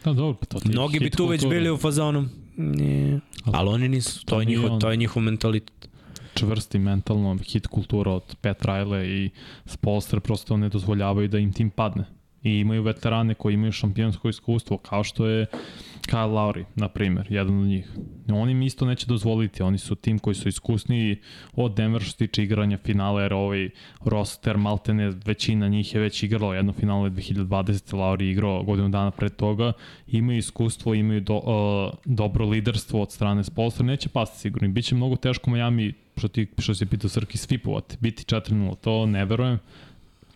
Da, 0.05 0.13
dobro, 0.13 0.35
pa 0.35 0.47
to 0.47 0.59
Mnogi 0.65 1.01
bi 1.01 1.11
tu 1.11 1.27
već 1.27 1.41
kultura. 1.41 1.59
bili 1.59 1.71
u 1.71 1.77
fazonu, 1.77 2.29
nije, 2.57 3.21
ali 3.45 3.69
oni 3.69 3.89
nisu, 3.89 4.21
to, 4.21 4.27
To 4.27 4.41
je, 4.41 4.47
njihov, 4.47 4.73
on. 4.73 4.81
to 4.81 4.91
je 4.91 4.97
njihov 4.97 5.23
mentalitet. 5.23 5.89
čvrsti 6.35 6.79
mentalno 6.79 7.39
hit 7.45 7.67
kultura 7.67 8.13
od 8.13 8.37
Pat 8.41 8.63
Riley 8.63 9.05
i 9.07 9.31
Spolster 9.67 10.21
prosto 10.21 10.57
ne 10.57 10.69
dozvoljavaju 10.69 11.29
da 11.29 11.39
im 11.39 11.53
tim 11.53 11.71
padne. 11.71 12.05
I 12.43 12.51
imaju 12.53 12.83
veterane 12.83 13.35
koji 13.35 13.55
imaju 13.55 13.73
šampionsko 13.73 14.29
iskustvo, 14.29 14.79
kao 14.79 15.05
što 15.05 15.27
je 15.27 15.47
Kyle 16.09 16.33
Lowry, 16.33 16.65
na 16.75 16.89
primer, 16.89 17.27
jedan 17.31 17.61
od 17.61 17.67
njih. 17.67 17.91
Oni 18.29 18.53
im 18.53 18.63
isto 18.63 18.87
neće 18.87 19.07
dozvoliti, 19.07 19.63
oni 19.63 19.79
su 19.79 19.95
tim 19.95 20.19
koji 20.19 20.35
su 20.35 20.49
iskusniji 20.49 21.17
od 21.53 21.75
Denver 21.75 22.03
što 22.03 22.11
se 22.11 22.17
tiče 22.17 22.43
igranja 22.43 22.79
finale, 22.79 23.23
jer 23.23 23.35
ovaj 23.35 23.71
roster 24.05 24.57
Maltene, 24.57 25.13
većina 25.25 25.69
njih 25.69 25.95
je 25.95 26.01
već 26.01 26.23
igrala 26.23 26.57
jedno 26.57 26.73
finale 26.73 27.11
2020. 27.11 27.97
Lowry 27.97 28.23
je 28.23 28.31
igrao 28.31 28.63
godinu 28.63 28.89
dana 28.89 29.11
pre 29.11 29.29
toga, 29.29 29.73
imaju 30.07 30.39
iskustvo, 30.39 30.95
imaju 30.95 31.21
do, 31.21 31.37
uh, 31.37 31.99
dobro 32.05 32.47
liderstvo 32.47 33.03
od 33.03 33.13
strane 33.13 33.45
Spolstra, 33.45 33.87
neće 33.87 34.09
pasti 34.09 34.39
sigurno. 34.39 34.69
Biće 34.69 34.95
mnogo 34.95 35.17
teško 35.17 35.51
Miami, 35.51 35.93
što, 36.17 36.29
ti, 36.29 36.47
što 36.59 36.75
si 36.75 36.87
pitao 36.87 37.11
Srki, 37.11 37.39
svipovati, 37.39 37.97
biti 38.01 38.35
4-0, 38.35 38.77
to 38.77 39.07
ne 39.07 39.25
verujem. 39.25 39.59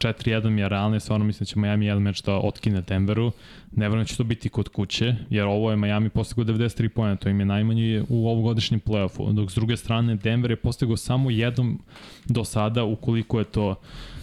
4-1 0.02 0.50
mi 0.50 0.60
je 0.60 0.68
realno, 0.68 1.00
stvarno 1.00 1.26
mislim 1.26 1.44
da 1.44 1.48
će 1.48 1.58
Miami 1.58 1.86
jedan 1.86 2.02
meč 2.02 2.22
da 2.22 2.34
otkine 2.34 2.80
Denveru. 2.80 3.32
Ne 3.76 3.88
verujem 3.88 4.04
da 4.04 4.08
će 4.08 4.16
to 4.16 4.24
biti 4.24 4.48
kod 4.48 4.68
kuće, 4.68 5.14
jer 5.30 5.44
ovo 5.44 5.70
je 5.70 5.76
Miami 5.76 6.08
postigao 6.08 6.44
93 6.44 6.88
pojena, 6.88 7.16
to 7.16 7.28
im 7.28 7.40
je 7.40 7.46
najmanje 7.46 8.02
u 8.08 8.28
ovogodišnjem 8.28 8.80
play-offu. 8.80 9.32
Dok 9.32 9.50
s 9.50 9.54
druge 9.54 9.76
strane, 9.76 10.16
Denver 10.16 10.50
je 10.50 10.56
postigao 10.56 10.96
samo 10.96 11.30
jednom 11.30 11.78
do 12.26 12.44
sada, 12.44 12.84
ukoliko 12.84 13.38
je 13.38 13.44
to 13.44 13.74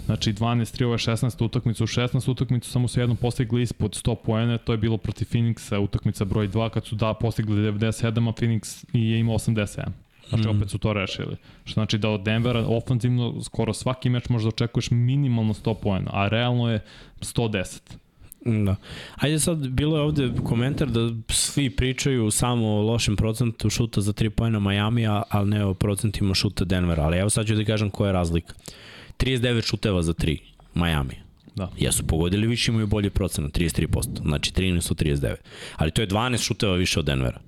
Znači 0.09 0.33
12-3, 0.33 0.83
ovo 0.85 0.93
je 0.93 0.97
16 0.97 1.45
utakmica, 1.45 1.83
u 1.83 1.87
16 1.87 2.31
utakmicu 2.31 2.71
samo 2.71 2.87
su 2.87 2.99
jednom 2.99 3.17
postigli 3.17 3.61
ispod 3.61 3.91
100 3.91 4.15
poena, 4.15 4.57
to 4.57 4.73
je 4.73 4.77
bilo 4.77 4.97
protiv 4.97 5.25
Phoenixa, 5.25 5.77
utakmica 5.77 6.25
broj 6.25 6.47
2, 6.47 6.69
kad 6.69 6.85
su 6.85 6.95
da 6.95 7.13
postigli 7.13 7.71
97, 7.71 8.29
a 8.29 8.31
Phoenix 8.31 8.85
je 8.93 9.19
imao 9.19 9.35
87. 9.35 10.08
Znači 10.29 10.47
Mhm. 10.47 10.57
opet 10.57 10.69
su 10.69 10.77
to 10.77 10.93
rešili. 10.93 11.35
Što 11.65 11.73
znači 11.73 11.97
da 11.97 12.09
od 12.09 12.21
Denvera 12.23 12.65
ofanzivno 12.67 13.41
skoro 13.43 13.73
svaki 13.73 14.09
meč 14.09 14.29
možda 14.29 14.49
očekuješ 14.49 14.91
minimalno 14.91 15.53
100 15.53 15.73
poena, 15.73 16.09
a 16.13 16.27
realno 16.27 16.71
je 16.71 16.79
110. 17.21 17.81
Da. 18.65 18.75
Ajde 19.15 19.39
sad, 19.39 19.67
bilo 19.67 19.95
je 19.97 20.01
ovde 20.03 20.31
komentar 20.43 20.87
da 20.87 21.09
svi 21.29 21.69
pričaju 21.69 22.31
samo 22.31 22.67
o 22.67 22.81
lošem 22.81 23.15
procentu 23.15 23.69
šuta 23.69 24.01
za 24.01 24.13
3 24.13 24.29
pojena 24.29 24.59
Miami, 24.59 25.07
a, 25.07 25.23
ali 25.29 25.49
ne 25.49 25.65
o 25.65 25.73
procentima 25.73 26.33
šuta 26.33 26.65
Denvera. 26.65 27.03
Ali 27.03 27.17
evo 27.17 27.29
sad 27.29 27.47
ću 27.47 27.55
da 27.55 27.63
kažem 27.65 27.89
koja 27.89 28.07
je 28.09 28.13
razlika. 28.13 28.53
39 29.17 29.65
šuteva 29.65 30.01
za 30.01 30.13
3 30.13 30.37
Miami. 30.75 31.15
Da. 31.55 31.69
Jesu 31.77 32.07
pogodili 32.07 32.47
više, 32.47 32.71
imaju 32.71 32.87
bolji 32.87 33.09
procenat, 33.09 33.51
33%. 33.51 34.21
Znači 34.21 34.51
13 34.51 34.91
od 34.91 34.97
39. 34.97 35.35
Ali 35.75 35.91
to 35.91 36.01
je 36.01 36.07
12 36.07 36.43
šuteva 36.45 36.75
više 36.75 36.99
od 36.99 37.05
Denvera. 37.05 37.39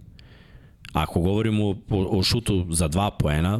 Ako 0.93 1.19
govorimo 1.19 1.69
o, 1.69 1.75
o, 1.89 2.23
šutu 2.23 2.65
za 2.69 2.89
2 2.89 3.09
poena, 3.19 3.59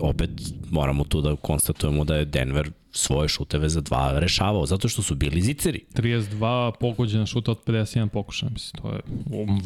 opet 0.00 0.30
moramo 0.70 1.04
tu 1.04 1.20
da 1.20 1.36
konstatujemo 1.36 2.04
da 2.04 2.16
je 2.16 2.24
Denver 2.24 2.70
svoje 2.90 3.28
šuteve 3.28 3.68
za 3.68 3.80
dva 3.80 4.18
rešavao, 4.18 4.66
zato 4.66 4.88
što 4.88 5.02
su 5.02 5.14
bili 5.14 5.40
ziceri. 5.40 5.84
32 5.94 6.72
pogođena 6.80 7.26
šuta 7.26 7.50
od 7.50 7.64
51 7.66 8.08
pokušaja, 8.08 8.50
mislim, 8.50 8.82
to 8.82 8.88
je 8.88 9.00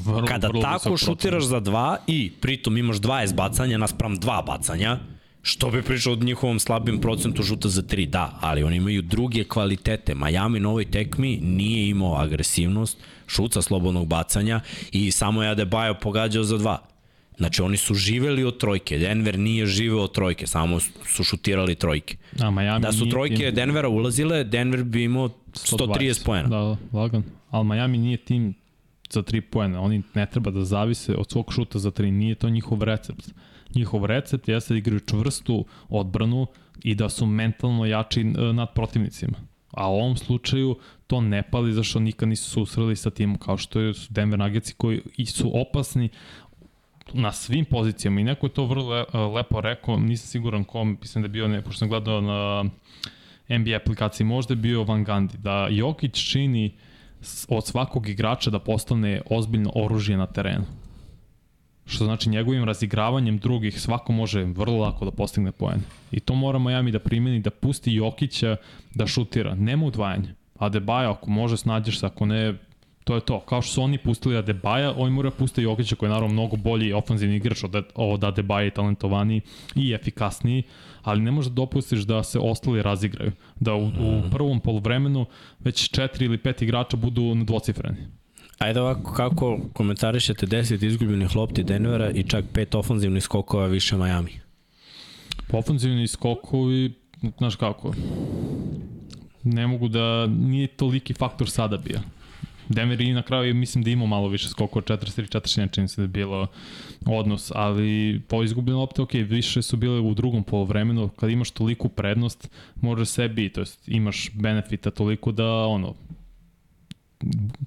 vrlo, 0.04 0.26
Kada 0.26 0.48
vrlo 0.48 0.62
tako 0.62 0.96
šutiraš 0.96 1.44
za 1.44 1.60
dva 1.60 1.98
i 2.06 2.32
pritom 2.40 2.76
imaš 2.76 2.96
20 2.96 3.34
bacanja 3.34 3.78
naspram 3.78 4.16
dva 4.16 4.42
bacanja, 4.42 4.98
što 5.43 5.70
bi 5.70 5.82
pričao 5.82 6.12
o 6.12 6.16
njihovom 6.16 6.59
slabim 6.59 7.01
procentu 7.01 7.43
šuta 7.43 7.68
za 7.68 7.82
tri, 7.82 8.07
da, 8.07 8.38
ali 8.40 8.62
oni 8.62 8.76
imaju 8.76 9.03
druge 9.03 9.45
kvalitete. 9.45 10.14
Miami 10.14 10.61
na 10.61 10.68
ovoj 10.68 10.84
tekmi 10.84 11.38
nije 11.43 11.88
imao 11.88 12.14
agresivnost, 12.16 12.99
šut 13.26 13.53
sa 13.53 13.62
slobodnog 13.62 14.07
bacanja 14.07 14.61
i 14.93 15.11
samo 15.11 15.43
je 15.43 15.55
Adebayo 15.57 15.95
pogađao 16.01 16.45
za 16.45 16.59
dva. 16.59 16.78
Znači 17.36 17.62
oni 17.62 17.76
su 17.76 17.95
živeli 17.95 18.45
od 18.45 18.59
trojke, 18.59 18.99
Denver 18.99 19.38
nije 19.38 19.66
živeo 19.66 20.03
od 20.03 20.12
trojke, 20.12 20.47
samo 20.47 20.80
su 21.07 21.24
šutirali 21.24 21.74
trojke. 21.74 22.16
A 22.40 22.51
Miami 22.51 22.82
Da 22.82 22.93
su 22.93 23.11
trojke 23.11 23.36
tim- 23.36 23.55
Denvera 23.55 23.88
ulazile, 23.88 24.45
Denver 24.45 24.84
bi 24.84 25.05
imao 25.05 25.28
130 25.53 26.24
poena. 26.24 26.49
Da, 26.49 26.57
da, 26.59 26.99
lagan. 26.99 27.22
Ali 27.51 27.64
Miami 27.64 27.99
nije 27.99 28.16
tim 28.16 28.55
za 29.11 29.22
3 29.22 29.40
poena. 29.40 29.80
Oni 29.80 30.03
ne 30.14 30.26
treba 30.26 30.51
da 30.51 30.64
zavise 30.64 31.14
od 31.14 31.30
svog 31.30 31.53
šuta 31.53 31.78
za 31.78 31.90
3. 31.90 32.11
Nije 32.11 32.34
to 32.34 32.49
njihov 32.51 32.82
recept. 32.82 33.30
Njihov 33.74 34.06
recept 34.06 34.48
jeste 34.48 34.74
da 34.74 34.78
igraju 34.78 35.00
čvrstu 35.00 35.64
odbranu 35.88 36.46
i 36.82 36.94
da 36.94 37.08
su 37.08 37.26
mentalno 37.26 37.86
jači 37.86 38.20
e, 38.20 38.24
nad 38.52 38.74
protivnicima. 38.74 39.38
A 39.70 39.90
u 39.90 39.94
ovom 39.94 40.16
slučaju 40.16 40.78
to 41.06 41.20
ne 41.20 41.42
pali 41.42 41.72
zašto 41.72 42.00
nikad 42.00 42.28
nisu 42.28 42.50
susreli 42.50 42.96
sa 42.96 43.10
timom 43.10 43.38
kao 43.38 43.56
što 43.56 43.94
su 43.94 44.12
Denver 44.12 44.38
Nuggetsi 44.38 44.74
koji 44.74 45.02
su 45.26 45.60
opasni 45.60 46.08
na 47.12 47.32
svim 47.32 47.64
pozicijama 47.64 48.20
i 48.20 48.24
neko 48.24 48.46
je 48.46 48.50
to 48.52 48.66
vrlo 48.66 48.88
le, 48.88 49.04
lepo 49.34 49.60
rekao, 49.60 49.96
nisam 49.96 50.26
siguran 50.26 50.64
kom, 50.64 50.98
mislim 51.00 51.22
da 51.22 51.26
je 51.26 51.30
bio, 51.30 51.48
ne, 51.48 51.62
pošto 51.62 51.78
sam 51.78 51.88
gledao 51.88 52.20
na 52.20 52.64
NBA 53.58 53.76
aplikaciji, 53.76 54.26
možda 54.26 54.52
je 54.52 54.56
bio 54.56 54.84
Van 54.84 55.04
Gandhi, 55.04 55.38
da 55.38 55.68
Jokić 55.70 56.30
čini 56.30 56.74
od 57.48 57.66
svakog 57.66 58.08
igrača 58.08 58.50
da 58.50 58.58
postane 58.58 59.22
ozbiljno 59.30 59.72
oružje 59.74 60.16
na 60.16 60.26
terenu. 60.26 60.64
Što 61.93 62.05
znači 62.05 62.30
njegovim 62.30 62.64
razigravanjem 62.64 63.38
drugih 63.38 63.80
svako 63.80 64.12
može 64.12 64.45
vrlo 64.45 64.78
lako 64.78 65.05
da 65.05 65.11
postigne 65.11 65.53
poene. 65.53 65.82
I 66.12 66.20
to 66.20 66.34
mora 66.34 66.59
Miami 66.59 66.90
da 66.90 66.99
primeni, 66.99 67.40
da 67.40 67.51
pusti 67.51 67.93
Jokića 67.95 68.57
da 68.95 69.07
šutira. 69.07 69.55
Nema 69.55 69.86
udvajanja. 69.86 70.34
Adebayo 70.59 71.11
ako 71.11 71.30
može 71.30 71.57
snađeš 71.57 72.01
se, 72.01 72.07
ako 72.07 72.26
ne, 72.26 72.55
to 73.05 73.14
je 73.14 73.20
to. 73.20 73.40
Kao 73.40 73.62
što 73.62 73.72
su 73.72 73.82
oni 73.82 73.99
pustili 73.99 74.36
Adebaja, 74.36 74.95
oni 74.97 75.11
mora 75.11 75.30
pustiti 75.30 75.62
Jokića 75.62 75.97
koji 75.97 76.09
je 76.09 76.12
naravno 76.12 76.32
mnogo 76.32 76.57
bolji 76.57 76.93
ofanzivni 76.93 77.36
igrač 77.36 77.64
od, 77.64 77.84
od 77.95 78.24
Adebaja 78.24 78.66
i 78.66 78.70
talentovaniji 78.70 79.40
i 79.74 79.93
efikasniji, 79.93 80.62
ali 81.03 81.20
ne 81.20 81.30
možeš 81.30 81.51
da 81.51 81.55
dopustiš 81.55 82.01
da 82.01 82.22
se 82.22 82.38
ostali 82.38 82.82
razigraju. 82.82 83.32
Da 83.61 83.74
u, 83.74 83.86
u 83.86 84.22
prvom 84.30 84.61
polovremenu 84.61 85.26
već 85.61 85.90
četiri 85.90 86.24
ili 86.24 86.38
pet 86.38 86.62
igrača 86.62 86.97
budu 86.97 87.34
dvocifreni. 87.34 88.21
Ajde 88.62 88.80
ovako, 88.80 89.12
kako 89.12 89.58
komentarišete 89.72 90.46
10 90.46 90.86
izgubljenih 90.86 91.36
lopti 91.36 91.62
Denvera 91.62 92.10
i 92.10 92.22
čak 92.22 92.44
pet 92.52 92.74
ofanzivnih 92.74 93.22
skokova 93.22 93.66
više 93.66 93.96
Miami? 93.96 94.40
Ofanzivni 95.52 96.08
skokovi, 96.08 96.92
znaš 97.38 97.56
kako, 97.56 97.94
ne 99.42 99.66
mogu 99.66 99.88
da, 99.88 100.26
nije 100.26 100.66
toliki 100.66 101.14
faktor 101.14 101.50
sada 101.50 101.76
bio. 101.76 102.00
Denver 102.68 103.00
i 103.00 103.12
na 103.12 103.22
kraju 103.22 103.54
mislim 103.54 103.84
da 103.84 103.90
imao 103.90 104.06
malo 104.06 104.28
više 104.28 104.48
skokova, 104.48 104.82
43 104.82 105.40
44 105.40 105.74
čini 105.74 105.88
se 105.88 106.00
da 106.00 106.02
je 106.02 106.08
bilo 106.08 106.46
odnos, 107.06 107.52
ali 107.54 108.20
po 108.28 108.42
izgubljene 108.42 108.78
lopte, 108.78 109.02
ok, 109.02 109.12
više 109.12 109.62
su 109.62 109.76
bile 109.76 110.00
u 110.00 110.14
drugom 110.14 110.44
polovremenu, 110.44 111.08
kad 111.08 111.30
imaš 111.30 111.50
toliku 111.50 111.88
prednost, 111.88 112.50
možeš 112.80 113.08
sebi, 113.08 113.48
to 113.48 113.60
jest 113.60 113.88
imaš 113.88 114.30
benefita 114.34 114.90
toliko 114.90 115.32
da, 115.32 115.66
ono, 115.66 115.94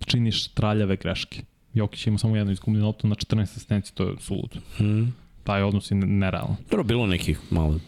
činiš 0.06 0.47
traljave 0.47 0.95
greške. 0.95 1.41
Jokić 1.74 2.08
ima 2.08 2.18
samo 2.18 2.36
jednu 2.36 2.53
izgubljenu 2.53 2.86
loptu 2.86 3.08
na 3.08 3.16
14 3.16 3.41
asistenci, 3.41 3.95
to 3.95 4.03
je 4.03 4.16
suludo. 4.20 4.60
Hmm. 4.78 5.16
Taj 5.43 5.64
odnos 5.64 5.91
je 5.91 5.95
nerealan 5.95 6.56
Dobro, 6.70 6.84
bilo 6.84 7.08
nekih 7.08 7.39
malo. 7.49 7.80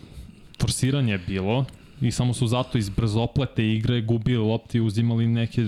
forsiranje 0.62 1.12
je 1.12 1.18
bilo 1.28 1.66
i 2.02 2.12
samo 2.12 2.34
su 2.34 2.48
zato 2.48 2.78
iz 2.78 2.90
brzoplete 2.90 3.74
igre 3.74 4.02
gubili 4.02 4.38
lopti 4.38 4.78
i 4.78 4.82
uzimali 4.82 5.28
neke 5.28 5.68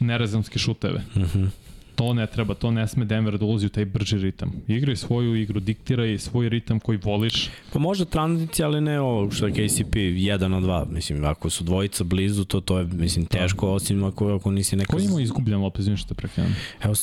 nerezamske 0.00 0.58
šuteve. 0.58 1.02
Uh 1.14 1.22
-huh. 1.22 1.48
To 1.94 2.14
ne 2.14 2.26
treba, 2.26 2.54
to 2.54 2.70
ne 2.70 2.88
sme 2.88 3.04
Denver 3.04 3.38
da 3.38 3.44
ulazi 3.44 3.66
u 3.66 3.68
taj 3.68 3.84
brži 3.84 4.18
ritam. 4.18 4.52
Igraj 4.68 4.96
svoju 4.96 5.36
igru, 5.36 5.60
diktiraj 5.60 6.18
svoj 6.18 6.48
ritam 6.48 6.80
koji 6.80 6.98
voliš. 7.02 7.50
Pa 7.72 7.78
možda 7.78 8.04
tranzicija, 8.04 8.66
ali 8.66 8.80
ne 8.80 9.00
ovo 9.00 9.30
što 9.30 9.46
je 9.46 9.52
KCP 9.52 9.94
1 9.94 10.48
na 10.48 10.60
2. 10.60 10.90
Mislim, 10.90 11.24
ako 11.24 11.50
su 11.50 11.64
dvojica 11.64 12.04
blizu, 12.04 12.44
to, 12.44 12.60
to 12.60 12.78
je 12.78 12.84
mislim, 12.84 13.26
teško, 13.26 13.72
osim 13.72 14.04
ako, 14.04 14.34
ako 14.34 14.50
nisi 14.50 14.76
neka... 14.76 14.92
Ko 14.92 15.02
ima 15.02 15.20
izgubljen 15.20 15.60
lopte, 15.60 15.80
izvim 15.80 15.96
što 15.96 16.08
te 16.08 16.14
prekrenem? 16.14 16.54
Evo, 16.82 16.94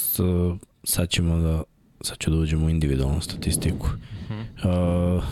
sad 0.83 1.09
ćemo 1.09 1.37
da... 1.37 1.63
Sad 2.03 2.17
ću 2.17 2.31
da 2.31 2.37
uđemo 2.37 2.65
u 2.65 2.69
individualnu 2.69 3.21
statistiku. 3.21 3.87
Uh 3.87 4.35
-huh. 4.63 5.17
uh, 5.17 5.23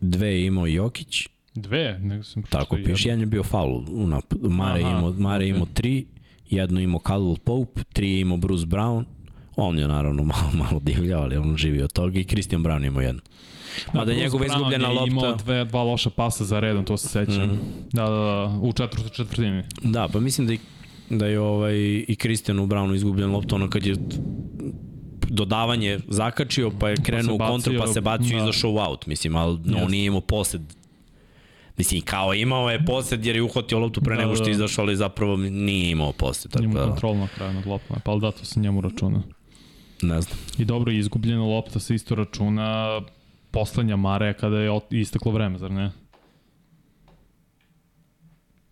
dve 0.00 0.28
je 0.28 0.46
imao 0.46 0.66
Jokić, 0.66 1.28
Dve, 1.54 1.98
nego 2.02 2.22
sam 2.22 2.42
pročitao 2.42 2.60
tako 2.60 2.76
piše, 2.84 3.08
jedan 3.08 3.20
je 3.20 3.26
bio 3.26 3.42
faul 3.42 3.84
u 3.90 4.06
napadu. 4.06 4.50
Mare 4.50 4.80
Aha, 4.84 4.90
imao, 4.90 5.12
Mare 5.12 5.44
okej. 5.44 5.48
imao 5.48 5.66
tri, 5.74 6.06
jedno 6.50 6.80
imao 6.80 7.00
Caldwell 7.00 7.38
Pope, 7.38 7.80
tri 7.92 8.12
je 8.12 8.20
imao 8.20 8.36
Bruce 8.36 8.66
Brown, 8.66 9.04
on 9.56 9.78
je 9.78 9.88
naravno 9.88 10.24
malo, 10.32 10.50
malo 10.52 10.80
divljao, 10.80 11.22
ali 11.22 11.36
on 11.36 11.56
živi 11.56 11.82
od 11.82 11.92
toga 11.92 12.18
i 12.18 12.24
Christian 12.24 12.64
Brown 12.64 12.86
imao 12.86 13.02
jedno. 13.02 13.20
Mada 13.94 14.04
Bruce 14.04 14.20
njegova 14.20 14.44
Brown 14.44 14.56
izgubljena 14.56 14.88
je 14.88 14.94
lopta... 14.94 15.10
imao 15.10 15.34
dve, 15.34 15.64
dva 15.64 15.82
loša 15.82 16.10
pasa 16.10 16.44
za 16.44 16.60
redom, 16.60 16.84
to 16.84 16.96
se 16.96 17.08
sećam. 17.08 17.44
Mhm. 17.44 17.56
Da, 17.92 18.02
da, 18.02 18.10
da, 18.10 18.58
u 18.62 18.72
četvrtoj 18.72 19.10
četvrtini. 19.10 19.62
Da, 19.82 20.08
pa 20.12 20.20
mislim 20.20 20.46
da 20.46 20.52
i 20.52 20.58
da 21.10 21.26
je 21.26 21.40
ovaj, 21.40 22.04
i 22.08 22.16
Kristijanu 22.18 22.66
Brownu 22.66 22.94
izgubljen 22.94 23.30
loptu, 23.30 23.54
ono 23.54 23.70
kad 23.70 23.86
je 23.86 23.96
dodavanje 25.28 25.98
zakačio, 26.08 26.70
pa 26.80 26.88
je 26.88 26.96
krenuo 26.96 27.38
pa 27.38 27.44
u 27.44 27.48
kontru, 27.48 27.74
pa 27.78 27.86
se 27.86 28.00
bacio 28.00 28.36
i 28.36 28.40
da. 28.40 28.42
izašao 28.42 28.70
u 28.70 28.78
out, 28.78 29.06
mislim, 29.06 29.36
ali 29.36 29.58
Jeste. 29.64 29.82
on 29.84 29.90
nije 29.90 30.06
imao 30.06 30.20
posed 30.20 30.62
Mislim, 31.80 32.00
kao 32.00 32.34
imao 32.34 32.70
je 32.70 32.84
posed 32.84 33.26
jer 33.26 33.36
je 33.36 33.42
uhvatio 33.42 33.78
loptu 33.78 34.00
pre 34.00 34.16
Da, 34.16 34.22
nego 34.22 34.34
što 34.34 34.44
da. 34.44 34.50
je 34.50 34.54
izašao, 34.54 34.84
ali 34.84 34.96
zapravo 34.96 35.36
nije 35.36 35.90
imao 35.90 36.12
posed. 36.12 36.50
Tako 36.50 36.62
Njemu 36.62 36.74
da, 36.74 36.84
kontrol 36.84 37.16
na 37.16 37.28
kraju 37.28 37.52
nad 37.52 37.66
loptom, 37.66 37.96
pa 38.04 38.10
ali 38.10 38.20
da 38.20 38.30
to 38.30 38.44
se 38.44 38.60
njemu 38.60 38.80
računa. 38.80 39.22
ne 40.02 40.20
znam. 40.20 40.38
I 40.58 40.64
dobro, 40.64 40.92
izgubljena 40.92 41.42
lopta 41.44 41.80
se 41.80 41.94
isto 41.94 42.14
računa 42.14 43.00
poslednja 43.50 43.96
Mareja 43.96 44.32
kada 44.32 44.58
je 44.58 44.80
isteklo 44.90 45.32
vreme, 45.32 45.58
zar 45.58 45.70
ne? 45.70 45.90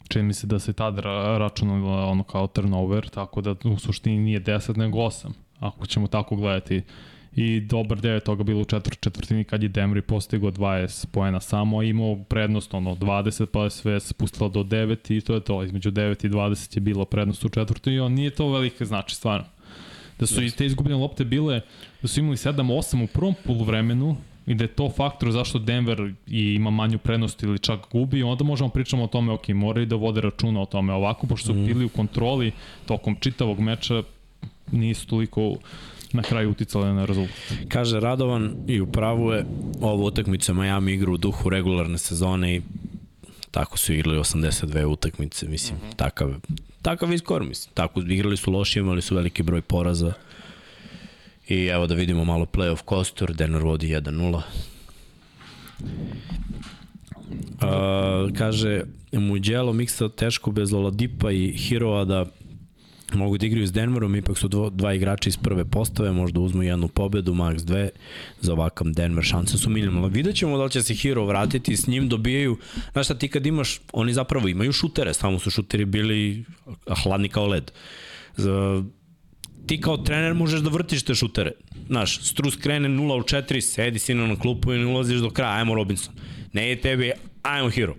Čini 0.08 0.24
mi 0.24 0.34
se 0.34 0.46
da 0.46 0.58
se 0.58 0.72
tad 0.72 0.98
ra 0.98 1.38
računalo 1.38 2.06
ono 2.10 2.22
kao 2.24 2.46
turnover, 2.46 3.08
tako 3.08 3.40
da 3.40 3.54
u 3.64 3.78
suštini 3.78 4.18
nije 4.18 4.40
10 4.40 4.76
nego 4.76 4.98
8, 4.98 5.28
ako 5.58 5.86
ćemo 5.86 6.06
tako 6.06 6.36
gledati. 6.36 6.82
I 7.36 7.60
dobar 7.60 8.00
deo 8.00 8.14
je 8.14 8.20
toga 8.20 8.42
bilo 8.42 8.60
u 8.60 8.64
četvr 8.64 8.96
četvrtini 9.00 9.44
kad 9.44 9.62
je 9.62 9.68
Demri 9.68 10.02
postigao 10.02 10.50
20 10.50 11.06
poena 11.06 11.40
samo, 11.40 11.82
imao 11.82 12.16
prednost 12.28 12.74
ono 12.74 12.94
20 12.94 13.46
pa 13.46 13.64
je 13.64 13.70
sve 13.70 14.00
spustilo 14.00 14.48
do 14.48 14.62
9 14.62 15.16
i 15.16 15.20
to 15.20 15.34
je 15.34 15.40
to, 15.40 15.62
između 15.62 15.90
9 15.90 16.26
i 16.26 16.30
20 16.30 16.76
je 16.76 16.80
bilo 16.80 17.04
prednost 17.04 17.44
u 17.44 17.48
četvrtini 17.48 17.96
i 17.96 18.00
on 18.00 18.12
nije 18.12 18.30
to 18.30 18.52
velike 18.52 18.84
znači 18.84 19.14
stvarno. 19.14 19.46
Da 20.18 20.26
su 20.26 20.42
i 20.42 20.50
te 20.50 20.66
izgubljene 20.66 21.00
lopte 21.00 21.24
bile, 21.24 21.60
da 22.02 22.08
su 22.08 22.20
imali 22.20 22.36
7-8 22.36 23.04
u 23.04 23.06
prvom 23.06 23.34
poluvremenu 23.44 24.16
i 24.46 24.54
da 24.54 24.64
je 24.64 24.68
to 24.68 24.90
faktor 24.90 25.30
zašto 25.30 25.58
Denver 25.58 26.12
i 26.26 26.54
ima 26.54 26.70
manju 26.70 26.98
prednost 26.98 27.42
ili 27.42 27.58
čak 27.58 27.80
gubi, 27.92 28.22
onda 28.22 28.44
možemo 28.44 28.70
pričamo 28.70 29.04
o 29.04 29.06
tome, 29.06 29.32
ok, 29.32 29.48
moraju 29.48 29.86
da 29.86 29.96
vode 29.96 30.20
računa 30.20 30.60
o 30.60 30.66
tome. 30.66 30.92
Ovako, 30.92 31.26
pošto 31.26 31.46
su 31.46 31.54
bili 31.54 31.84
u 31.84 31.88
kontroli 31.88 32.52
tokom 32.86 33.16
čitavog 33.20 33.60
meča, 33.60 34.02
nisu 34.72 35.06
toliko 35.06 35.56
na 36.12 36.22
kraju 36.22 36.50
uticale 36.50 36.92
na 36.92 37.04
rezultat. 37.04 37.34
Kaže 37.68 38.00
Radovan 38.00 38.56
i 38.66 38.80
upravo 38.80 39.34
je 39.34 39.44
ovo 39.80 40.04
utakmice 40.04 40.52
Miami 40.52 40.92
igra 40.92 41.12
u 41.12 41.16
duhu 41.16 41.48
regularne 41.48 41.98
sezone 41.98 42.56
i 42.56 42.62
tako 43.50 43.78
su 43.78 43.92
igrali 43.92 44.18
82 44.18 44.84
utakmice, 44.84 45.48
mislim, 45.48 45.78
uh 45.78 45.84
-huh. 45.84 45.96
takav, 45.96 46.34
takav 46.82 47.12
je 47.12 47.18
skor, 47.18 47.44
mislim. 47.44 47.74
Tako 47.74 48.00
igrali 48.00 48.36
su 48.36 48.50
loše, 48.50 48.80
imali 48.80 49.02
su 49.02 49.14
veliki 49.14 49.42
broj 49.42 49.62
poraza. 49.62 50.12
I 51.48 51.66
evo 51.66 51.86
da 51.86 51.94
vidimo 51.94 52.24
malo 52.24 52.44
playoff 52.44 52.82
kostur, 52.82 53.34
Denver 53.34 53.62
vodi 53.62 53.88
1-0. 53.88 54.40
Uh, 57.60 58.36
kaže, 58.38 58.82
Muđelo 59.12 59.72
miksa 59.72 60.08
teško 60.08 60.50
bez 60.50 60.72
Oladipa 60.72 61.30
i 61.30 61.52
Hiroa 61.52 62.04
da 62.04 62.26
mogu 63.14 63.38
da 63.38 63.46
igraju 63.46 63.66
s 63.66 63.72
Denverom, 63.72 64.16
ipak 64.16 64.38
su 64.38 64.48
dvo, 64.48 64.70
dva 64.70 64.94
igrača 64.94 65.28
iz 65.28 65.36
prve 65.36 65.64
postave, 65.64 66.12
možda 66.12 66.40
uzmu 66.40 66.62
jednu 66.62 66.88
pobedu, 66.88 67.34
max 67.34 67.64
dve, 67.64 67.90
za 68.40 68.52
ovakav 68.52 68.86
Denver 68.90 69.24
šanse 69.24 69.58
su 69.58 69.70
minimalne. 69.70 70.08
Vidjet 70.08 70.36
ćemo 70.36 70.58
da 70.58 70.64
li 70.64 70.70
će 70.70 70.82
se 70.82 70.94
Hero 70.94 71.26
vratiti, 71.26 71.76
s 71.76 71.86
njim 71.86 72.08
dobijaju, 72.08 72.56
znaš 72.92 73.06
šta 73.06 73.14
ti 73.14 73.28
kad 73.28 73.46
imaš, 73.46 73.80
oni 73.92 74.12
zapravo 74.12 74.48
imaju 74.48 74.72
šutere, 74.72 75.14
samo 75.14 75.38
su 75.38 75.50
šuteri 75.50 75.84
bili 75.84 76.44
hladni 77.02 77.28
kao 77.28 77.46
led. 77.46 77.70
Za, 78.36 78.82
ti 79.66 79.80
kao 79.80 79.96
trener 79.96 80.34
možeš 80.34 80.60
da 80.60 80.70
vrtiš 80.70 81.02
te 81.02 81.14
šutere. 81.14 81.52
Znaš, 81.86 82.20
Strus 82.22 82.56
krene 82.56 82.88
0 82.88 83.18
u 83.18 83.22
4, 83.22 83.60
sedi 83.60 83.98
sino 83.98 84.26
na 84.26 84.36
klupu 84.36 84.72
i 84.72 84.78
ne 84.78 84.86
ulaziš 84.86 85.20
do 85.20 85.30
kraja, 85.30 85.56
ajmo 85.56 85.74
Robinson. 85.74 86.14
Ne 86.52 86.68
je 86.68 86.80
tebi, 86.80 87.12
ajmo 87.42 87.70
Hero. 87.70 87.94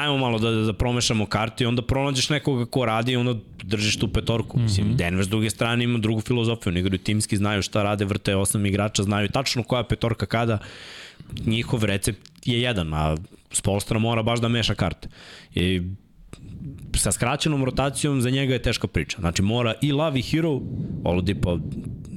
Ajmo 0.00 0.16
malo 0.16 0.38
da, 0.38 0.50
da 0.50 0.72
promešamo 0.72 1.26
kartu 1.26 1.62
i 1.62 1.66
onda 1.66 1.82
pronađeš 1.82 2.28
nekoga 2.28 2.66
ko 2.66 2.84
radi 2.84 3.12
i 3.12 3.16
onda 3.16 3.34
držiš 3.62 3.98
tu 3.98 4.08
petorku. 4.08 4.58
Mm 4.58 4.60
-hmm. 4.60 4.64
Mislim, 4.64 4.96
Denver 4.96 5.24
s 5.24 5.28
druge 5.28 5.50
strane 5.50 5.84
ima 5.84 5.98
drugu 5.98 6.20
filozofiju. 6.20 6.70
Oni 6.70 6.80
igraju 6.80 6.98
timski, 6.98 7.36
znaju 7.36 7.62
šta 7.62 7.82
rade, 7.82 8.04
vrte 8.04 8.36
osam 8.36 8.66
igrača, 8.66 9.02
znaju 9.02 9.28
tačno 9.28 9.62
koja 9.62 9.84
petorka 9.84 10.26
kada. 10.26 10.58
Njihov 11.46 11.84
recept 11.84 12.20
je 12.44 12.62
jedan, 12.62 12.94
a 12.94 13.16
Spolstra 13.52 13.98
mora 13.98 14.22
baš 14.22 14.40
da 14.40 14.48
meša 14.48 14.74
karte. 14.74 15.08
I 15.54 15.82
sa 16.94 17.12
skraćenom 17.12 17.64
rotacijom 17.64 18.20
za 18.20 18.30
njega 18.30 18.52
je 18.52 18.62
teška 18.62 18.86
priča. 18.86 19.16
Znači 19.20 19.42
mora 19.42 19.74
i 19.82 19.92
Love 19.92 20.18
i 20.18 20.22
Hero, 20.22 20.60
Oladipo 21.04 21.58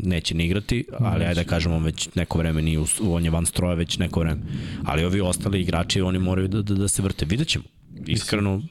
neće 0.03 0.35
ni 0.35 0.45
igrati, 0.45 0.85
ali 0.99 1.25
ajde 1.25 1.43
da 1.43 1.49
kažemo 1.49 1.79
već 1.79 2.09
neko 2.15 2.37
vreme 2.37 2.61
nije, 2.61 2.79
u, 2.79 2.85
on 3.01 3.25
je 3.25 3.31
van 3.31 3.45
stroja 3.45 3.73
već 3.73 3.97
neko 3.97 4.19
vreme. 4.19 4.41
Ali 4.83 5.05
ovi 5.05 5.21
ostali 5.21 5.61
igrači, 5.61 6.01
oni 6.01 6.19
moraju 6.19 6.47
da, 6.47 6.61
da, 6.61 6.73
da 6.73 6.87
se 6.87 7.01
vrte. 7.01 7.25
Vidjet 7.25 7.47
ćemo. 7.47 7.65
Iskreno, 8.07 8.61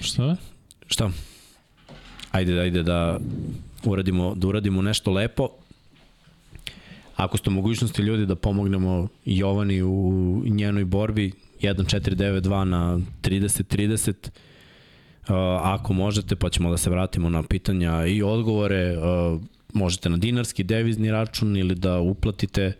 Šta? 0.00 0.36
šta? 0.86 1.10
Ajde, 2.30 2.60
ajde 2.60 2.82
da 2.82 3.18
uradimo, 3.84 4.34
da 4.34 4.48
uradimo 4.48 4.82
nešto 4.82 5.10
lepo. 5.10 5.48
Ako 7.16 7.36
ste 7.36 7.50
mogućnosti 7.50 8.02
ljudi 8.02 8.26
da 8.26 8.34
pomognemo 8.34 9.08
Jovani 9.24 9.82
u 9.82 10.42
njenoj 10.46 10.84
borbi 10.84 11.32
1.492 11.62 12.64
na 12.64 12.98
30.30 13.22 14.30
Uh, 15.20 15.36
ako 15.62 15.92
možete, 15.92 16.36
pa 16.36 16.50
ćemo 16.50 16.70
da 16.70 16.76
se 16.76 16.90
vratimo 16.90 17.30
na 17.30 17.42
pitanja 17.42 18.06
i 18.06 18.22
odgovore, 18.22 18.96
možete 19.72 20.08
na 20.08 20.16
dinarski 20.16 20.64
devizni 20.64 21.10
račun 21.10 21.56
ili 21.56 21.74
da 21.74 22.00
uplatite, 22.00 22.72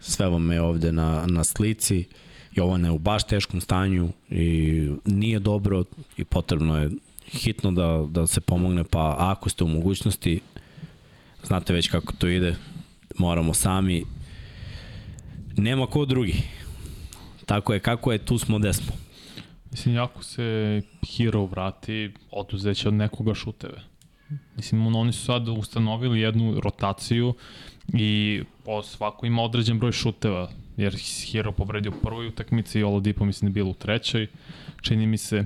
sve 0.00 0.28
vam 0.28 0.52
je 0.52 0.60
ovde 0.60 0.92
na, 0.92 1.26
na 1.26 1.44
slici. 1.44 2.04
Jovan 2.52 2.84
je 2.84 2.90
u 2.90 2.98
baš 2.98 3.24
teškom 3.24 3.60
stanju 3.60 4.08
i 4.30 4.90
nije 5.04 5.38
dobro 5.38 5.84
i 6.16 6.24
potrebno 6.24 6.78
je 6.78 6.90
hitno 7.28 7.72
da, 7.72 8.06
da 8.10 8.26
se 8.26 8.40
pomogne, 8.40 8.84
pa 8.84 9.16
ako 9.18 9.48
ste 9.48 9.64
u 9.64 9.68
mogućnosti, 9.68 10.40
znate 11.44 11.72
već 11.72 11.88
kako 11.88 12.12
to 12.12 12.28
ide, 12.28 12.56
moramo 13.18 13.54
sami, 13.54 14.04
nema 15.56 15.86
ko 15.86 16.04
drugi. 16.04 16.42
Tako 17.46 17.74
je, 17.74 17.80
kako 17.80 18.12
je, 18.12 18.18
tu 18.18 18.38
smo, 18.38 18.58
gde 18.58 18.72
smo. 18.72 18.92
Mislim, 19.70 19.98
ako 19.98 20.22
se 20.22 20.82
Hero 21.16 21.46
vrati, 21.46 22.12
oduzeće 22.30 22.88
od 22.88 22.94
nekoga 22.94 23.34
šuteve. 23.34 23.82
Mislim, 24.56 24.96
oni 24.96 25.12
su 25.12 25.24
sad 25.24 25.48
ustanovili 25.48 26.20
jednu 26.20 26.60
rotaciju 26.60 27.34
i 27.94 28.42
o, 28.64 28.82
svako 28.82 29.26
ima 29.26 29.42
određen 29.42 29.78
broj 29.78 29.92
šuteva, 29.92 30.50
jer 30.76 30.96
Hero 31.32 31.52
povredio 31.52 31.92
u 31.96 32.00
prvoj 32.02 32.26
utakmici 32.26 32.78
i 32.78 32.82
Oladipo 32.82 33.24
mislim 33.24 33.46
da 33.46 33.50
je 33.50 33.62
bilo 33.62 33.70
u 33.70 33.74
trećoj, 33.74 34.26
čini 34.82 35.06
mi 35.06 35.18
se. 35.18 35.44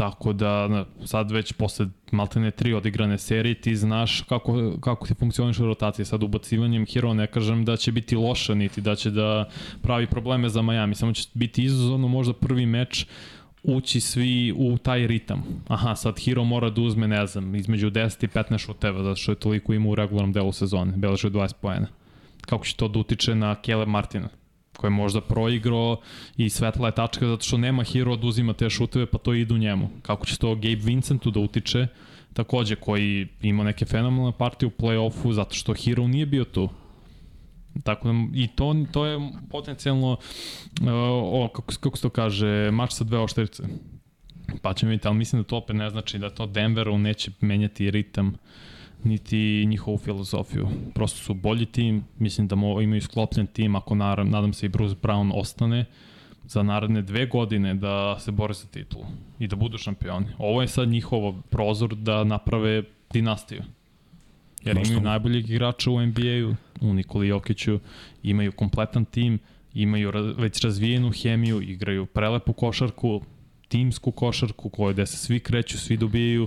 Tako 0.00 0.32
da 0.32 0.84
sad 1.04 1.30
već 1.30 1.52
posle 1.52 1.86
maltene 2.10 2.50
tri 2.50 2.74
odigrane 2.74 3.18
serije 3.18 3.54
ti 3.54 3.76
znaš 3.76 4.20
kako, 4.20 4.76
kako 4.80 5.06
ti 5.06 5.14
funkcioniše 5.14 5.62
rotacija. 5.62 6.04
Sad 6.04 6.22
ubacivanjem 6.22 6.86
Hero 6.86 7.14
ne 7.14 7.26
kažem 7.26 7.64
da 7.64 7.76
će 7.76 7.92
biti 7.92 8.16
loša 8.16 8.54
niti 8.54 8.80
da 8.80 8.94
će 8.94 9.10
da 9.10 9.48
pravi 9.82 10.06
probleme 10.06 10.48
za 10.48 10.62
Miami. 10.62 10.94
Samo 10.94 11.12
će 11.12 11.28
biti 11.34 11.64
izazovno 11.64 12.08
možda 12.08 12.32
prvi 12.32 12.66
meč 12.66 13.06
ući 13.62 14.00
svi 14.00 14.54
u 14.56 14.78
taj 14.78 15.06
ritam. 15.06 15.42
Aha, 15.68 15.96
sad 15.96 16.20
Hero 16.24 16.44
mora 16.44 16.70
da 16.70 16.80
uzme, 16.80 17.08
ne 17.08 17.26
znam, 17.26 17.54
između 17.54 17.90
10 17.90 18.24
i 18.24 18.28
15 18.28 18.58
šuteva, 18.58 19.02
zato 19.02 19.16
što 19.16 19.32
je 19.32 19.36
toliko 19.36 19.74
ima 19.74 19.88
u 19.88 19.94
regularnom 19.94 20.32
delu 20.32 20.52
sezone, 20.52 20.92
beleže 20.96 21.30
20 21.30 21.52
poena. 21.60 21.86
Kako 22.40 22.64
će 22.64 22.76
to 22.76 22.88
da 22.88 22.98
utiče 22.98 23.34
na 23.34 23.56
Caleb 23.66 23.88
Martina? 23.88 24.28
Koji 24.80 24.88
je 24.88 24.96
možda 24.96 25.20
proigrao 25.20 26.00
i 26.36 26.50
svetla 26.50 26.88
je 26.88 26.94
tačka 26.94 27.26
zato 27.26 27.44
što 27.44 27.58
nema 27.58 27.84
Hero 27.84 28.16
da 28.16 28.26
uzima 28.26 28.52
te 28.52 28.70
šuteve 28.70 29.06
pa 29.06 29.18
to 29.18 29.34
idu 29.34 29.58
njemu. 29.58 29.90
Kako 30.02 30.26
će 30.26 30.38
to 30.38 30.54
Gabe 30.54 30.80
Vincentu 30.84 31.30
da 31.30 31.40
utiče 31.40 31.86
takođe 32.32 32.76
koji 32.76 33.28
ima 33.42 33.64
neke 33.64 33.84
fenomenalne 33.84 34.32
partije 34.38 34.66
u 34.66 34.70
play-offu 34.70 35.32
zato 35.32 35.54
što 35.54 35.74
Hero 35.74 36.06
nije 36.08 36.26
bio 36.26 36.44
tu. 36.44 36.68
Tako 37.84 38.08
da, 38.08 38.14
i 38.34 38.48
to, 38.48 38.74
to 38.92 39.06
je 39.06 39.18
potencijalno, 39.50 40.12
uh, 40.12 40.88
o, 41.22 41.48
kako, 41.54 41.72
kako 41.80 41.96
se 41.96 42.02
to 42.02 42.10
kaže, 42.10 42.70
mač 42.70 42.92
sa 42.92 43.04
dve 43.04 43.18
ošterice. 43.18 43.62
Pa 44.62 44.74
ćemo 44.74 44.90
vidjeti, 44.90 45.08
ali 45.08 45.16
mislim 45.16 45.42
da 45.42 45.48
to 45.48 45.56
opet 45.56 45.76
ne 45.76 45.90
znači 45.90 46.18
da 46.18 46.30
to 46.30 46.46
Denveru 46.46 46.98
neće 46.98 47.30
menjati 47.40 47.90
ritam 47.90 48.34
niti 49.04 49.66
njihovu 49.66 49.98
filozofiju. 49.98 50.68
Prosto 50.94 51.18
su 51.18 51.34
bolji 51.34 51.66
tim, 51.66 52.04
mislim 52.18 52.48
da 52.48 52.56
mo, 52.56 52.80
imaju 52.80 53.02
sklopljen 53.02 53.46
tim, 53.46 53.76
ako 53.76 53.94
naravno, 53.94 54.32
nadam 54.32 54.52
se 54.52 54.66
i 54.66 54.68
Bruce 54.68 54.96
Brown 55.02 55.32
ostane 55.34 55.84
za 56.44 56.62
naredne 56.62 57.02
dve 57.02 57.26
godine 57.26 57.74
da 57.74 58.18
se 58.20 58.30
bore 58.30 58.54
za 58.54 58.66
titulu 58.66 59.04
i 59.38 59.46
da 59.46 59.56
budu 59.56 59.78
šampioni. 59.78 60.26
Ovo 60.38 60.62
je 60.62 60.68
sad 60.68 60.88
njihov 60.88 61.42
prozor 61.42 61.94
da 61.94 62.24
naprave 62.24 62.82
dinastiju. 63.12 63.62
Jer 64.64 64.76
Baš 64.76 64.88
imaju 64.88 65.00
najboljeg 65.00 65.50
igrača 65.50 65.90
u 65.90 66.06
NBA-u, 66.06 66.54
u 66.80 66.94
Nikoli 66.94 67.28
Jokiću, 67.28 67.78
imaju 68.22 68.52
kompletan 68.52 69.04
tim, 69.04 69.38
imaju 69.74 70.12
već 70.36 70.60
razvijenu 70.64 71.12
hemiju, 71.22 71.62
igraju 71.62 72.06
prelepu 72.06 72.52
košarku, 72.52 73.22
timsku 73.68 74.12
košarku 74.12 74.68
koju 74.68 74.92
gde 74.92 75.06
se 75.06 75.16
svi 75.16 75.40
kreću, 75.40 75.78
svi 75.78 75.96
dobijaju 75.96 76.46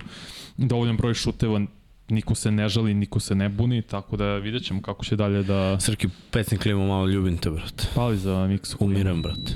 dovoljan 0.56 0.96
broj 0.96 1.14
šuteva, 1.14 1.60
niko 2.08 2.34
se 2.34 2.50
ne 2.50 2.68
žali, 2.68 2.94
niko 2.94 3.20
se 3.20 3.34
ne 3.34 3.48
buni, 3.48 3.82
tako 3.82 4.16
da 4.16 4.34
vidjet 4.36 4.64
ćemo 4.64 4.82
kako 4.82 5.04
će 5.04 5.16
dalje 5.16 5.42
da 5.42 5.80
Srki, 5.80 6.08
pesnik 6.30 6.60
klima 6.62 6.86
malo 6.86 7.06
ljubim 7.06 7.36
te, 7.38 7.50
brate. 7.50 7.84
pali 7.94 8.18
za 8.18 8.46
miksu. 8.46 8.76
Umiram, 8.80 9.22
brate. 9.22 9.52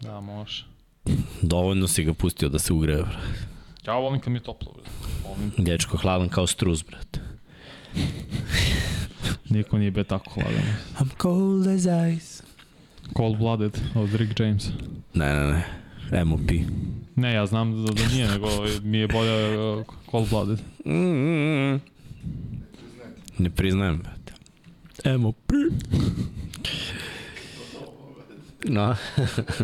Da, 0.00 0.20
može. 0.20 0.64
Dovoljno 1.42 1.88
si 1.88 2.04
ga 2.04 2.14
pustio 2.14 2.48
da 2.48 2.58
se 2.58 2.72
ugreje, 2.72 3.02
brate. 3.02 3.38
Ja 3.86 3.94
volim 3.94 4.20
kad 4.20 4.32
mi 4.32 4.38
je 4.38 4.42
toplo. 4.42 4.72
bre. 4.72 4.90
Volim. 5.28 5.52
Dečko 5.58 5.96
hladan 5.96 6.28
kao 6.28 6.46
struz, 6.46 6.82
brate. 6.82 7.20
Niko 9.50 9.78
nije 9.78 9.90
be 9.90 10.04
tako 10.04 10.30
hladan. 10.30 10.62
I'm 10.98 11.08
cold 11.22 11.66
as 11.66 11.86
ice. 12.16 12.42
Cold 13.16 13.38
Blooded 13.38 13.80
od 13.94 14.14
Rick 14.14 14.40
James. 14.40 14.68
Ne, 15.14 15.34
ne, 15.34 15.52
ne. 15.52 15.79
MOP. 16.24 16.50
Ne, 17.16 17.34
ja 17.34 17.46
znam 17.46 17.84
da, 17.84 17.92
da 17.92 18.08
nije, 18.08 18.28
nego 18.28 18.48
mi 18.82 18.98
je 18.98 19.08
bolje 19.08 19.58
uh, 19.58 19.84
Cold 20.10 20.28
Blooded. 20.30 20.58
Mm, 20.84 20.92
mm, 20.92 21.74
mm. 21.74 21.80
Ne 23.38 23.50
priznajem, 23.50 23.98
brate. 24.02 24.32
MOP. 25.18 25.36
No, 28.64 28.96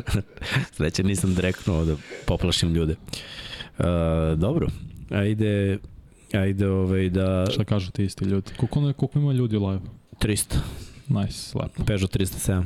sreće 0.76 1.05
nisam 1.05 1.34
direktno 1.34 1.84
da 1.84 1.97
poplašim 2.26 2.74
ljude. 2.74 2.94
Uh, 3.78 3.84
dobro, 4.38 4.68
ajde, 5.11 5.78
ajde 6.32 6.68
ovaj 6.68 7.11
da... 7.11 7.47
Šta 7.53 7.64
kažu 7.64 7.90
ti 7.90 8.05
isti 8.05 8.24
ljudi? 8.24 8.51
Koliko, 8.57 8.92
koliko 8.92 9.18
ima 9.18 9.32
ljudi 9.32 9.57
live? 9.57 9.80
300, 10.20 10.57
Nice, 11.09 11.59
lepo. 11.59 11.84
Peugeot 11.84 12.16
307. 12.16 12.64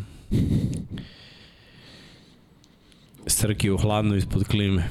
Srki 3.27 3.71
u 3.71 3.77
hladno 3.79 4.17
ispod 4.17 4.45
klime. 4.45 4.89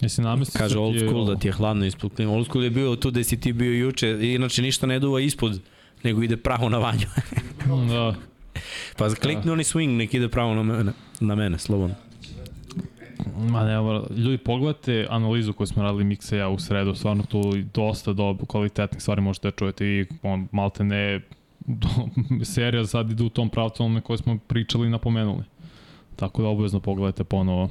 Jesi 0.00 0.22
namestio 0.22 0.58
Kaže 0.58 0.78
old 0.78 0.98
school 0.98 1.26
da 1.26 1.36
ti 1.36 1.48
je 1.48 1.52
hladno 1.52 1.86
ispod 1.86 2.14
klime. 2.16 2.32
Old 2.32 2.46
school 2.46 2.64
je 2.64 2.70
bio 2.70 2.96
tu 2.96 3.10
gde 3.10 3.24
si 3.24 3.40
ti 3.40 3.52
bio 3.52 3.72
juče, 3.72 4.18
inače 4.20 4.62
ništa 4.62 4.86
ne 4.86 4.98
duva 4.98 5.20
ispod, 5.20 5.60
nego 6.02 6.22
ide 6.22 6.36
pravo 6.36 6.68
na 6.68 6.78
vanju. 6.78 7.06
Da. 7.88 8.14
Pa 8.96 9.14
klikni 9.14 9.50
oni 9.50 9.64
swing, 9.64 9.96
nek 9.96 10.14
ide 10.14 10.28
pravo 10.28 10.54
na 10.54 10.62
mene, 10.62 10.92
na 11.20 11.34
mene 11.34 11.58
slobodno. 11.58 11.94
Ma 13.36 13.64
ne, 13.64 13.74
ljudi 14.16 14.38
pogledajte 14.38 15.06
analizu 15.10 15.52
koju 15.52 15.66
smo 15.66 15.82
radili 15.82 16.04
Miksa 16.04 16.36
ja 16.36 16.48
u 16.48 16.58
sredu, 16.58 16.94
stvarno 16.94 17.22
tu 17.22 17.42
dosta 17.74 18.12
do 18.12 18.36
kvalitetnih 18.46 19.02
stvari 19.02 19.20
možete 19.20 19.48
da 19.48 19.56
čujete 19.56 19.86
i 19.86 20.06
on, 20.22 20.48
malte 20.52 20.84
ne 20.84 21.20
do, 21.66 21.88
serija 22.54 22.86
sad 22.86 23.10
ide 23.10 23.24
u 23.24 23.28
tom 23.28 23.50
pravcu 23.50 23.84
onome 23.84 24.00
koje 24.00 24.18
smo 24.18 24.38
pričali 24.46 24.86
i 24.86 24.90
napomenuli. 24.90 25.44
Tako 26.16 26.42
da 26.42 26.48
obavezno 26.48 26.80
pogledajte 26.80 27.24
ponovo 27.24 27.68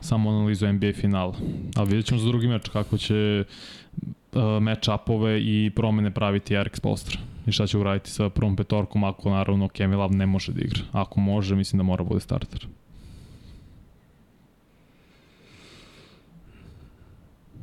samo 0.00 0.30
analizu 0.30 0.72
NBA 0.72 0.92
finala. 0.92 1.34
Ali 1.76 1.88
vidjet 1.88 2.06
ćemo 2.06 2.20
za 2.20 2.28
drugi 2.28 2.48
meč 2.48 2.68
kako 2.68 2.98
će 2.98 3.44
uh, 3.96 4.02
match-upove 4.42 5.38
i 5.38 5.70
promene 5.70 6.10
praviti 6.10 6.54
Erik 6.54 6.76
Spolstra. 6.76 7.18
I 7.46 7.52
šta 7.52 7.66
će 7.66 7.78
uraditi 7.78 8.10
sa 8.10 8.28
prvom 8.28 8.56
petorkom 8.56 9.04
ako 9.04 9.30
naravno 9.30 9.68
Kemi 9.68 9.96
Love 9.96 10.16
ne 10.16 10.26
može 10.26 10.52
da 10.52 10.60
igra. 10.60 10.80
Ako 10.92 11.20
može, 11.20 11.56
mislim 11.56 11.78
da 11.78 11.82
mora 11.82 12.04
bude 12.04 12.20
starter. 12.20 12.66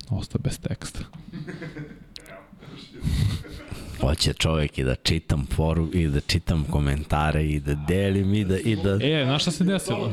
Ostaje 0.09 0.41
bez 0.43 0.59
teksta. 0.59 0.99
Hoće 4.01 4.33
čovjek 4.33 4.77
i 4.77 4.83
da 4.83 4.95
čitam 4.95 5.47
foru 5.55 5.89
i 5.93 6.07
da 6.07 6.19
čitam 6.19 6.63
komentare 6.71 7.45
i 7.45 7.59
da 7.59 7.75
delim 7.75 8.33
i 8.33 8.45
da... 8.45 8.57
I 8.59 8.75
da... 8.75 8.99
E, 9.01 9.23
znaš 9.25 9.41
šta 9.41 9.51
se 9.51 9.63
desilo? 9.63 10.11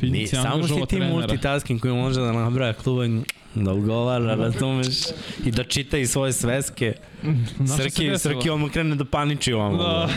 Ni, 0.00 0.26
samo 0.26 0.68
si 0.68 0.74
ti 0.74 0.86
trenera. 0.86 1.12
multitasking 1.12 1.80
koji 1.80 1.94
može 1.94 2.20
da 2.20 2.32
nabraja 2.32 2.72
kluba 2.72 3.06
da 3.54 3.72
odgovara, 3.72 4.34
razumeš, 4.34 4.96
i 5.44 5.50
da 5.50 5.64
čita 5.64 5.98
i 5.98 6.06
svoje 6.06 6.32
sveske. 6.32 6.94
Znaš 7.64 7.76
Srki? 7.76 8.18
Srki 8.18 8.50
ono 8.50 8.68
krene 8.68 8.96
da 8.96 9.04
paniči 9.04 9.52
ovamo. 9.52 9.76
Da. 9.76 10.08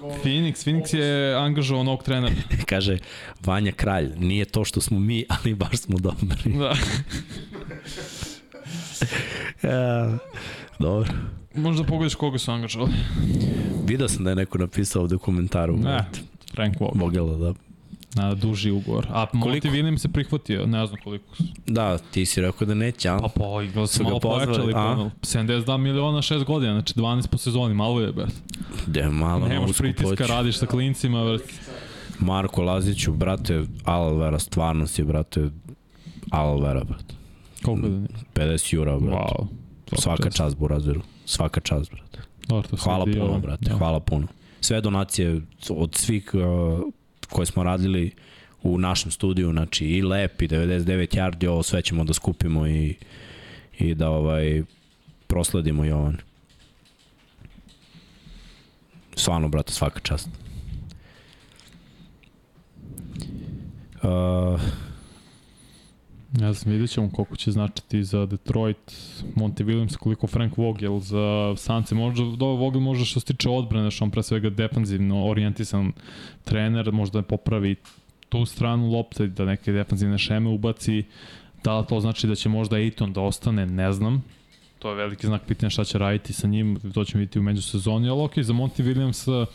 Phoenix, 0.00 0.54
Phoenix 0.66 0.96
je 0.96 1.34
angažovao 1.34 1.84
novog 1.84 2.02
trenera. 2.02 2.34
Kaže, 2.70 2.98
Vanja 3.44 3.72
Kralj, 3.72 4.12
nije 4.18 4.44
to 4.44 4.64
što 4.64 4.80
smo 4.80 4.98
mi, 4.98 5.24
ali 5.28 5.54
baš 5.54 5.76
smo 5.76 5.98
dobri. 5.98 6.52
Da. 6.58 6.74
Ja, 9.62 10.18
dobro. 10.78 11.12
Možda 11.54 11.84
pogledaš 11.84 12.14
koga 12.14 12.38
su 12.38 12.50
angažovali. 12.50 12.92
Video 13.86 14.08
sam 14.08 14.24
da 14.24 14.30
je 14.30 14.36
neko 14.36 14.58
napisao 14.58 15.02
ovde 15.02 15.14
u 15.14 15.18
komentaru. 15.18 15.76
Ne, 15.76 16.04
Frank 16.54 16.80
Vogel. 16.80 17.00
Vogela, 17.00 17.36
da. 17.38 17.54
Na 18.14 18.34
duži 18.34 18.70
ugovor. 18.70 19.06
A 19.10 19.26
Monty 19.32 19.70
Williams 19.70 19.98
se 19.98 20.08
prihvatio, 20.08 20.66
ne 20.66 20.86
znam 20.86 21.00
koliko. 21.04 21.36
su. 21.36 21.42
Da, 21.66 21.98
ti 21.98 22.26
si 22.26 22.40
rekao 22.40 22.66
da 22.66 22.74
neće, 22.74 23.08
a? 23.08 23.18
Pa 23.74 23.86
su 23.86 23.94
Su 23.94 24.04
ga 24.04 24.08
malo 24.08 24.20
pojačali. 24.20 24.72
Pa, 24.72 25.10
72 25.22 25.76
miliona 25.78 26.18
6 26.18 26.44
godina, 26.44 26.72
znači 26.72 26.94
12 26.94 27.26
po 27.28 27.38
sezoni, 27.38 27.74
malo 27.74 28.00
je, 28.00 28.12
brate. 28.12 28.32
De, 28.86 29.08
malo 29.08 29.40
na 29.40 29.48
Nemaš 29.48 29.78
pritiska, 29.78 30.08
poći. 30.16 30.22
radiš 30.28 30.58
sa 30.58 30.66
klincima, 30.66 31.24
brate. 31.24 31.52
Marko 32.18 32.62
Laziću, 32.62 33.12
brate, 33.12 33.62
Alvera, 33.84 34.38
stvarno 34.38 34.86
si, 34.86 35.04
brate, 35.04 35.50
Alvera, 36.30 36.84
brate. 36.84 37.14
Koliko 37.62 37.88
da 37.88 37.98
ne? 37.98 38.08
50 38.34 38.74
jura, 38.74 38.98
brate. 38.98 39.16
Wow. 39.34 39.46
Svaka 39.96 40.30
čast 40.30 40.56
Burazeru. 40.56 41.00
Svaka 41.24 41.60
čast, 41.60 41.90
brate. 41.90 42.18
Dobro, 42.48 42.68
Hvala 42.78 43.04
vidio, 43.04 43.26
puno, 43.26 43.38
brate. 43.38 43.70
da. 43.70 43.76
Hvala 43.76 44.00
puno. 44.00 44.26
Sve 44.60 44.80
donacije 44.80 45.40
od 45.68 45.94
svih 45.94 46.30
uh, 46.34 46.92
koje 47.28 47.46
smo 47.46 47.62
radili 47.62 48.12
u 48.62 48.78
našem 48.78 49.10
studiju, 49.10 49.50
znači 49.50 49.86
i 49.86 50.02
Lep 50.02 50.42
i 50.42 50.48
99 50.48 51.16
Yardi, 51.16 51.46
ovo 51.46 51.62
sve 51.62 51.82
ćemo 51.82 52.04
da 52.04 52.12
skupimo 52.12 52.66
i, 52.66 52.94
i 53.78 53.94
da 53.94 54.10
ovaj 54.10 54.62
prosledimo 55.26 55.84
Jovan. 55.84 56.16
Stvarno, 59.16 59.48
brate, 59.48 59.72
svaka 59.72 60.00
čast. 60.00 60.28
Uh, 64.02 64.60
Ja 66.32 66.54
sam 66.54 66.72
vidjet 66.72 66.90
ćemo 66.90 67.10
koliko 67.10 67.36
će 67.36 67.52
značiti 67.52 68.04
za 68.04 68.26
Detroit, 68.26 68.92
Monty 69.34 69.64
Williams, 69.64 69.96
koliko 69.96 70.26
Frank 70.26 70.56
Vogel 70.56 71.00
za 71.00 71.54
Sance. 71.56 71.94
Možda, 71.94 72.36
do 72.36 72.46
Vogel 72.46 72.80
možda 72.80 73.04
što 73.04 73.20
se 73.20 73.26
tiče 73.26 73.48
odbrane, 73.48 73.90
što 73.90 74.04
on 74.04 74.10
pre 74.10 74.22
svega 74.22 74.50
defanzivno 74.50 75.26
orijentisan 75.26 75.92
trener, 76.44 76.92
možda 76.92 77.22
popravi 77.22 77.76
tu 78.28 78.44
stranu 78.44 78.90
lopte, 78.90 79.26
da 79.26 79.44
neke 79.44 79.72
defanzivne 79.72 80.18
šeme 80.18 80.50
ubaci. 80.50 81.04
Da 81.64 81.78
li 81.78 81.86
to 81.86 82.00
znači 82.00 82.26
da 82.26 82.34
će 82.34 82.48
možda 82.48 82.76
Aiton 82.76 83.12
da 83.12 83.20
ostane, 83.20 83.66
ne 83.66 83.92
znam. 83.92 84.24
To 84.78 84.90
je 84.90 84.94
veliki 84.94 85.26
znak 85.26 85.42
pitanja 85.46 85.70
šta 85.70 85.84
će 85.84 85.98
raditi 85.98 86.32
sa 86.32 86.46
njim, 86.46 86.78
to 86.94 87.04
ćemo 87.04 87.18
vidjeti 87.18 87.38
u 87.38 87.42
međusezoni, 87.42 88.08
ali 88.08 88.22
okej, 88.22 88.42
za 88.42 88.52
Monty 88.52 88.82
Williams 88.82 89.46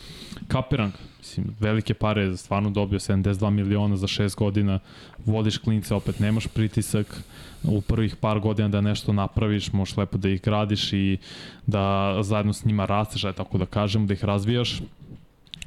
kapirang, 0.48 0.92
mislim, 1.18 1.46
velike 1.60 1.94
pare, 1.94 2.36
stvarno 2.36 2.70
dobio 2.70 2.98
72 2.98 3.50
miliona 3.50 3.96
za 3.96 4.06
6 4.06 4.36
godina, 4.36 4.78
vodiš 5.26 5.58
klince, 5.58 5.94
opet 5.94 6.18
nemaš 6.20 6.46
pritisak 6.46 7.22
u 7.62 7.80
prvih 7.80 8.16
par 8.16 8.40
godina 8.40 8.68
da 8.68 8.80
nešto 8.80 9.12
napraviš, 9.12 9.72
možeš 9.72 9.96
lepo 9.96 10.18
da 10.18 10.28
ih 10.28 10.42
gradiš 10.42 10.92
i 10.92 11.18
da 11.66 12.16
zajedno 12.22 12.52
s 12.52 12.64
njima 12.64 12.86
rasteš, 12.86 13.24
aj 13.24 13.32
tako 13.32 13.58
da 13.58 13.66
kažem, 13.66 14.06
da 14.06 14.14
ih 14.14 14.24
razvijaš. 14.24 14.80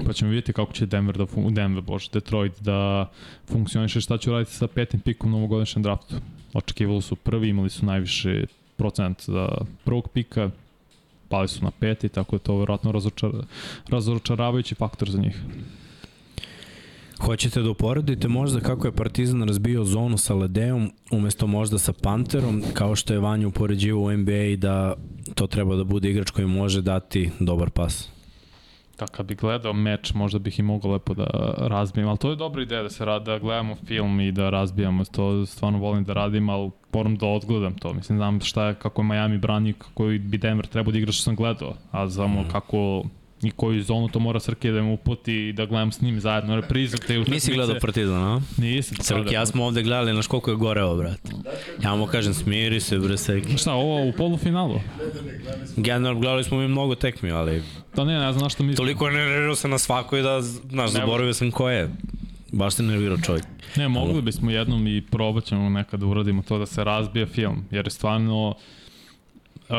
Pa 0.05 0.14
ćemo 0.14 0.30
vidjeti 0.30 0.53
kako 0.53 0.74
će 0.74 0.86
Denver 0.86 1.18
da 1.18 1.26
fun 1.26 1.53
Denver, 1.53 1.84
bože, 1.84 2.10
Detroit 2.14 2.62
da 2.62 3.10
funkcioniše 3.47 4.01
šta 4.01 4.18
će 4.18 4.32
raditi 4.32 4.51
sa 4.51 4.68
petim 4.68 4.99
pikom 4.99 5.34
u 5.34 5.38
novogodišnjem 5.38 5.84
draftu. 5.84 6.16
Očekivali 6.53 7.01
su 7.01 7.16
prvi, 7.16 7.49
imali 7.49 7.70
su 7.70 7.86
najviše 7.86 8.45
procent 8.78 9.23
za 9.23 9.47
prvog 9.86 10.07
pika, 10.07 10.49
pali 11.30 11.47
su 11.47 11.63
na 11.63 11.71
peti, 11.71 12.09
tako 12.09 12.36
je 12.36 12.39
to 12.39 12.57
vjerojatno 12.57 12.91
razočar, 12.91 13.32
razočaravajući 13.89 14.75
faktor 14.75 15.09
za 15.09 15.19
njih. 15.19 15.43
Hoćete 17.19 17.61
da 17.61 17.69
uporedite 17.69 18.28
možda 18.28 18.59
kako 18.59 18.88
je 18.88 18.91
Partizan 18.91 19.43
razbio 19.43 19.84
zonu 19.84 20.17
sa 20.17 20.36
Ledeom 20.36 20.91
umesto 21.11 21.47
možda 21.47 21.78
sa 21.78 21.93
Panterom, 21.93 22.63
kao 22.73 22.95
što 22.95 23.13
je 23.13 23.19
Vanja 23.19 23.47
upoređivo 23.47 24.03
u 24.03 24.11
NBA 24.11 24.55
da 24.57 24.93
to 25.36 25.47
treba 25.47 25.75
da 25.75 25.84
bude 25.84 26.09
igrač 26.09 26.30
koji 26.32 26.47
može 26.47 26.82
dati 26.82 27.30
dobar 27.39 27.69
pas. 27.69 28.16
Tako 28.97 29.13
kad 29.13 29.25
bih 29.25 29.37
gledao 29.37 29.73
meč, 29.73 30.13
možda 30.13 30.39
bih 30.39 30.59
i 30.59 30.61
mogao 30.61 30.91
lepo 30.91 31.13
da 31.13 31.53
razbijem, 31.57 32.07
ali 32.09 32.17
to 32.17 32.29
je 32.29 32.35
dobra 32.35 32.61
ideja 32.61 32.83
da 32.83 32.89
se 32.89 33.05
rad, 33.05 33.23
da 33.23 33.39
gledamo 33.39 33.75
film 33.75 34.19
i 34.19 34.31
da 34.31 34.49
razbijamo, 34.49 35.05
to 35.05 35.45
stvarno 35.45 35.79
volim 35.79 36.03
da 36.03 36.13
radim, 36.13 36.49
ali 36.49 36.71
moram 36.93 37.15
da 37.15 37.25
odgledam 37.25 37.73
to. 37.73 37.93
Mislim, 37.93 38.17
znam 38.17 38.41
šta 38.41 38.67
je, 38.67 38.75
kako 38.75 39.01
je 39.01 39.05
Miami 39.05 39.37
brani, 39.37 39.73
kako 39.73 40.03
bi 40.03 40.37
Denver 40.37 40.67
trebao 40.67 40.91
da 40.91 40.97
igra 40.97 41.11
što 41.11 41.23
sam 41.23 41.35
gledao, 41.35 41.73
a 41.91 42.07
znamo 42.07 42.41
mm. 42.41 42.49
kako 42.51 43.03
i 43.43 43.51
koju 43.51 43.83
zonu 43.83 44.07
to 44.07 44.19
mora 44.19 44.39
Srke 44.39 44.71
da 44.71 44.81
mu 44.81 44.93
uputi 44.93 45.47
i 45.47 45.53
da 45.53 45.65
gledam 45.65 45.91
s 45.91 46.01
njim 46.01 46.19
zajedno 46.19 46.55
reprizu 46.55 46.97
te 46.97 47.19
utakmice. 47.19 47.31
Nisi 47.31 47.53
gledao 47.53 47.79
Partizan, 47.81 48.23
a? 48.23 48.41
Nisam. 48.57 48.97
Srki, 49.01 49.33
ja 49.33 49.45
smo 49.45 49.65
ovde 49.65 49.83
gledali 49.83 50.13
na 50.13 50.21
koliko 50.21 50.51
je 50.51 50.57
goreo, 50.57 50.95
brate. 50.95 51.31
Ja 51.83 51.95
mu 51.95 52.05
kažem, 52.05 52.33
smiri 52.33 52.79
se, 52.79 52.97
bre, 52.97 53.17
Srki. 53.17 53.57
Šta, 53.57 53.73
ovo 53.73 54.09
u 54.09 54.11
polufinalu? 54.11 54.79
Generalno, 55.77 56.19
gledali 56.19 56.43
smo 56.43 56.57
mi 56.57 56.67
mnogo 56.67 56.95
tekmi, 56.95 57.31
ali 57.31 57.63
Da 57.95 58.03
ne, 58.03 58.19
ne 58.19 58.31
znam 58.31 58.43
na 58.43 58.49
što 58.49 58.63
mislim. 58.63 58.77
toliko 58.77 59.07
je 59.07 59.13
nervirao 59.13 59.55
se 59.55 59.67
na 59.67 59.77
svakoj 59.77 60.21
da, 60.21 60.41
znaš, 60.41 60.89
zaboravio 60.91 61.33
sam 61.33 61.51
ko 61.51 61.69
je. 61.69 61.89
Baš 62.51 62.73
se 62.73 62.83
nervirao 62.83 63.17
čovjek. 63.17 63.45
Ne, 63.75 63.88
mogli 63.88 64.21
bismo 64.21 64.51
jednom 64.51 64.88
i 64.88 65.01
probat 65.01 65.43
ćemo 65.43 65.69
nekada 65.69 65.97
da 65.97 66.05
uradimo 66.05 66.41
to 66.41 66.57
da 66.57 66.65
se 66.65 66.83
razbije 66.83 67.25
film, 67.25 67.65
jer 67.71 67.85
je 67.88 67.91
stvarno 67.91 68.55
uh, 69.69 69.75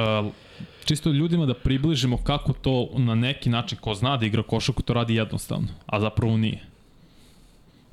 čisto 0.88 1.10
ljudima 1.10 1.46
da 1.46 1.54
približimo 1.54 2.16
kako 2.16 2.52
to 2.52 2.88
na 2.96 3.14
neki 3.14 3.50
način 3.50 3.78
ko 3.80 3.94
zna 3.94 4.16
da 4.16 4.26
igra 4.26 4.42
košarku 4.42 4.82
to 4.82 4.94
radi 4.94 5.14
jednostavno, 5.14 5.68
a 5.86 6.00
zapravo 6.00 6.36
nije. 6.36 6.62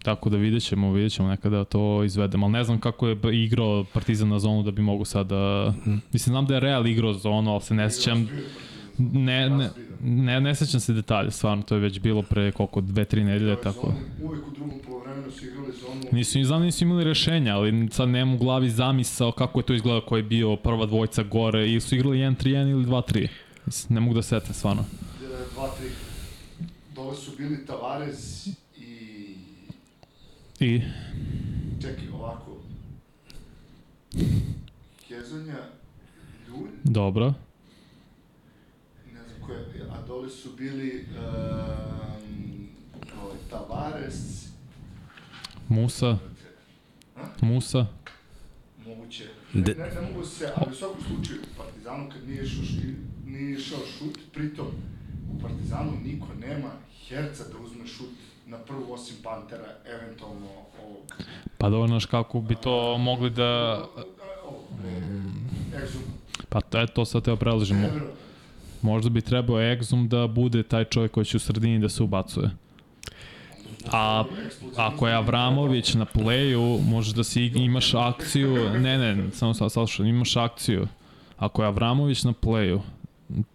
Tako 0.04 0.30
da 0.30 0.38
vidjet 0.38 0.64
ćemo, 0.64 0.93
vidjet 0.93 1.14
ćemo 1.14 1.28
nekada 1.30 1.58
da 1.58 1.64
to 1.64 2.04
izvedemo. 2.04 2.46
Ali 2.46 2.54
ne 2.54 2.64
znam 2.64 2.80
kako 2.80 3.08
je 3.08 3.18
igrao 3.34 3.86
Partizan 3.93 4.30
na 4.30 4.39
zonu 4.39 4.64
da 4.64 4.72
bi 4.72 4.82
mogu 4.82 5.06
sad 5.06 5.28
da... 5.28 5.74
Mislim, 5.86 6.34
znam 6.34 6.46
da 6.46 6.54
je 6.54 6.60
Real 6.60 6.88
igrao 6.88 7.14
zonu, 7.14 7.52
ali 7.52 7.62
se 7.62 7.74
ne 7.74 7.89
sećam... 7.89 8.30
Ne, 8.98 9.50
ne, 9.50 9.70
ne, 10.02 10.41
ne 10.41 10.56
sećam 10.56 10.80
se 10.80 10.93
detalja, 10.93 11.32
stvarno, 11.32 11.64
to 11.64 11.76
je 11.76 11.82
već 11.82 12.00
bilo 12.00 12.22
pre 12.22 12.52
koliko, 12.52 12.82
dve, 12.82 13.06
tri 13.06 13.24
nedelje, 13.24 13.62
tako. 13.62 13.93
Uvek 14.24 14.48
u 14.48 14.52
drugom 14.52 14.80
polovremenu 14.86 15.32
su 15.32 15.46
igrali 15.46 15.72
zonu. 15.82 16.02
Nisu, 16.12 16.43
znam 16.43 16.62
nisu 16.62 16.84
imali 16.84 17.04
rešenja, 17.04 17.56
ali 17.56 17.89
sad 17.91 18.10
nemam 18.10 18.36
u 18.36 18.38
glavi 18.38 18.70
zamisao 18.70 19.32
kako 19.32 19.60
je 19.60 19.64
to 19.66 19.74
izgledao 19.74 20.02
ko 20.02 20.18
je 20.18 20.24
bio 20.24 20.56
prva 20.56 20.86
dvojca 20.86 21.24
gore, 21.24 21.70
ili 21.70 21.82
su 21.82 21.96
igrali 21.96 22.18
1-3-1 22.18 22.72
ili 22.72 22.86
2-3. 22.86 23.28
Mislim, 23.66 23.96
Ne 23.96 24.02
mogu 24.02 24.14
da 24.14 24.22
setem, 24.22 24.54
stvarno. 24.54 24.86
2-3. 25.58 25.68
Dole 26.96 27.16
su 27.16 27.32
bili 27.38 27.66
Tavares 27.66 28.48
i... 28.48 28.54
I 30.60 30.82
Čekaj, 31.82 32.08
ovako. 32.14 32.58
Kezonja, 35.08 35.58
Ljulj, 36.48 36.70
dobro. 36.84 37.34
Ne 39.48 39.64
znam 39.64 39.72
ko 39.72 39.78
je, 39.78 39.89
a 39.91 40.08
dole 40.08 40.30
su 40.30 40.50
bili 40.58 41.06
um, 41.10 42.68
ovaj, 43.24 43.38
Tavares, 43.50 44.46
Musa. 45.70 46.18
Musa. 47.41 47.86
moguće. 48.86 49.24
De- 49.54 49.76
ne, 49.76 50.02
ne 50.02 50.02
mogu 50.12 50.26
se, 50.26 50.52
ali 50.56 50.72
u 50.72 50.76
svakom 50.76 51.02
slučaju, 51.08 51.39
u 51.41 51.58
Partizanu 51.58 52.10
kad 52.10 52.28
nije 52.28 52.43
išao, 52.43 52.64
šti, 52.64 52.96
nije 53.26 53.54
išao 53.54 53.80
šut, 53.98 54.20
pritom 54.34 54.68
u 55.36 55.41
Partizanu 55.41 55.91
niko 56.04 56.28
nema 56.39 56.70
herca 57.08 57.43
da 57.43 57.66
uzme 57.66 57.88
šut 57.88 58.10
na 58.48 58.58
prvu 58.58 58.93
osim 58.93 59.16
Pantera, 59.24 59.76
eventualno 59.86 60.48
ovog... 60.84 61.12
Pa 61.58 61.70
dobro, 61.70 61.88
znaš 61.88 62.06
kako 62.06 62.41
bi 62.41 62.56
to 62.56 62.98
mogli 62.98 63.30
da... 63.30 63.84
Ovog, 64.46 64.64
Exum, 65.74 66.02
Pa 66.50 66.62
to 66.62 66.80
je 66.80 66.88
to 66.88 67.06
sad 67.06 67.24
teo 67.24 67.36
prelažemo. 67.36 67.80
Nevro, 67.82 68.08
Možda 68.86 69.10
bi 69.10 69.22
trebao 69.22 69.58
Exum 69.58 70.08
da 70.08 70.28
bude 70.28 70.64
taj 70.64 70.84
čovjek 70.84 71.12
koji 71.12 71.26
će 71.26 71.38
u 71.38 71.40
sredini 71.40 71.80
da 71.80 71.90
se 71.90 72.04
ubacuje. 72.04 72.50
A 73.92 74.24
ako 74.76 75.08
je 75.08 75.16
Avramović 75.16 75.94
na 75.94 76.06
playu, 76.06 76.82
možeš 76.90 77.14
da 77.14 77.24
si 77.24 77.46
imaš 77.46 77.94
akciju, 77.94 78.70
ne, 78.80 78.98
ne, 78.98 79.32
samo 79.32 79.54
sad 79.54 79.72
slušaj, 79.72 80.08
imaš 80.08 80.36
akciju. 80.36 80.88
Ako 81.38 81.62
je 81.62 81.68
Avramović 81.68 82.24
na 82.24 82.34
playu, 82.34 82.80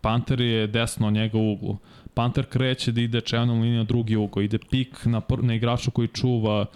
Panter 0.01 0.41
je 0.41 0.67
desno 0.67 1.07
od 1.07 1.13
njega 1.13 1.39
u 1.39 1.53
uglu. 1.53 1.77
Panter 2.15 2.47
kreće 2.47 2.93
da 2.93 3.01
ide 3.01 3.21
čevnom 3.21 3.61
linijom 3.61 3.87
drugi 3.87 4.17
ugao, 4.17 4.43
ide 4.43 4.59
pik 4.59 5.05
na, 5.05 5.21
pr- 5.21 5.43
na 5.43 5.55
igraču 5.55 5.91
koji 5.91 6.09
čuva 6.09 6.67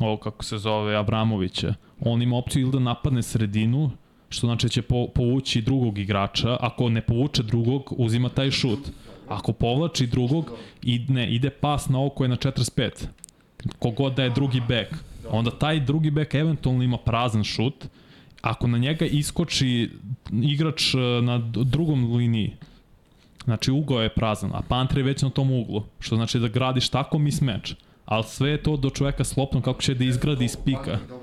ovo 0.00 0.16
kako 0.16 0.44
se 0.44 0.58
zove 0.58 0.96
Avramovića. 0.96 1.74
On 2.00 2.22
ima 2.22 2.36
opciju 2.36 2.62
ili 2.62 2.72
da 2.72 2.78
napadne 2.78 3.22
sredinu, 3.22 3.90
što 4.32 4.46
znači 4.46 4.66
da 4.66 4.70
će 4.70 4.82
po, 4.82 5.06
povući 5.14 5.62
drugog 5.62 5.98
igrača, 5.98 6.56
ako 6.60 6.88
ne 6.88 7.00
povuče 7.00 7.42
drugog, 7.42 7.94
uzima 7.96 8.28
taj 8.28 8.50
šut. 8.50 8.90
Ako 9.28 9.52
povlači 9.52 10.06
drugog, 10.06 10.50
i, 10.82 11.06
ne, 11.08 11.34
ide 11.34 11.50
pas 11.50 11.88
na 11.88 12.08
koje 12.16 12.26
je 12.26 12.28
na 12.28 12.36
45. 12.36 12.90
Kogod 13.78 14.14
da 14.14 14.24
je 14.24 14.30
drugi 14.30 14.60
bek. 14.68 14.94
Onda 15.30 15.50
taj 15.50 15.80
drugi 15.80 16.10
bek 16.10 16.34
eventualno 16.34 16.82
ima 16.82 16.98
prazan 16.98 17.44
šut, 17.44 17.86
ako 18.42 18.66
na 18.66 18.78
njega 18.78 19.06
iskoči 19.06 19.90
igrač 20.32 20.94
e, 20.94 20.98
na 21.22 21.38
drugom 21.64 22.16
liniji, 22.16 22.56
znači 23.44 23.70
ugao 23.70 24.02
je 24.02 24.14
prazan, 24.14 24.50
a 24.54 24.62
Panter 24.68 24.98
je 24.98 25.04
već 25.04 25.22
na 25.22 25.30
tom 25.30 25.50
uglu, 25.50 25.82
što 26.00 26.16
znači 26.16 26.38
da 26.38 26.48
gradiš 26.48 26.88
tako 26.88 27.18
mis 27.18 27.40
meč. 27.40 27.74
Ali 28.04 28.24
sve 28.24 28.50
je 28.50 28.62
to 28.62 28.76
do 28.76 28.90
čoveka 28.90 29.24
s 29.24 29.36
loptom 29.36 29.62
kako 29.62 29.82
će 29.82 29.94
da 29.94 30.04
izgradi 30.04 30.44
iz 30.44 30.56
pika. 30.64 30.98
Dobro. 31.08 31.22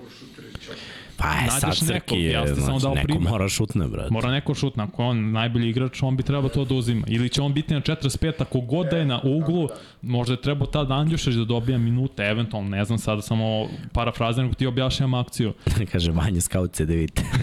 Pa 1.19 1.27
je 1.27 1.51
sad 1.59 1.77
Srki, 1.77 2.23
ja 2.23 2.47
sam 2.47 2.55
znači, 2.55 2.81
dao 2.81 2.93
neko 2.95 3.07
primer. 3.07 3.29
mora 3.31 3.49
šutne, 3.49 3.87
brate. 3.87 4.09
Mora 4.13 4.31
neko 4.31 4.53
šutna, 4.53 4.83
ako 4.83 5.03
je 5.03 5.09
on 5.09 5.31
najbolji 5.31 5.69
igrač, 5.69 6.03
on 6.03 6.17
bi 6.17 6.23
trebao 6.23 6.49
to 6.49 6.65
da 6.65 6.75
uzima. 6.75 7.07
Ili 7.07 7.29
će 7.29 7.41
on 7.41 7.53
biti 7.53 7.73
na 7.73 7.81
45, 7.81 8.33
ako 8.39 8.59
god 8.61 8.87
da 8.87 8.97
je 8.97 9.05
na 9.05 9.21
uglu, 9.23 9.69
možda 10.01 10.33
je 10.33 10.41
trebao 10.41 10.67
tad 10.67 10.91
Andjušeć 10.91 11.35
da 11.35 11.45
dobija 11.45 11.77
minute, 11.77 12.23
eventualno, 12.23 12.69
ne 12.69 12.85
znam, 12.85 12.99
sada 12.99 13.21
samo 13.21 13.67
parafraziram, 13.93 14.45
nego 14.45 14.55
ti 14.55 14.65
objašnjam 14.65 15.13
akciju. 15.13 15.53
Kaže, 15.91 16.11
manje 16.11 16.41
skaut 16.41 16.77
da 16.81 16.93
vidite. 16.93 17.23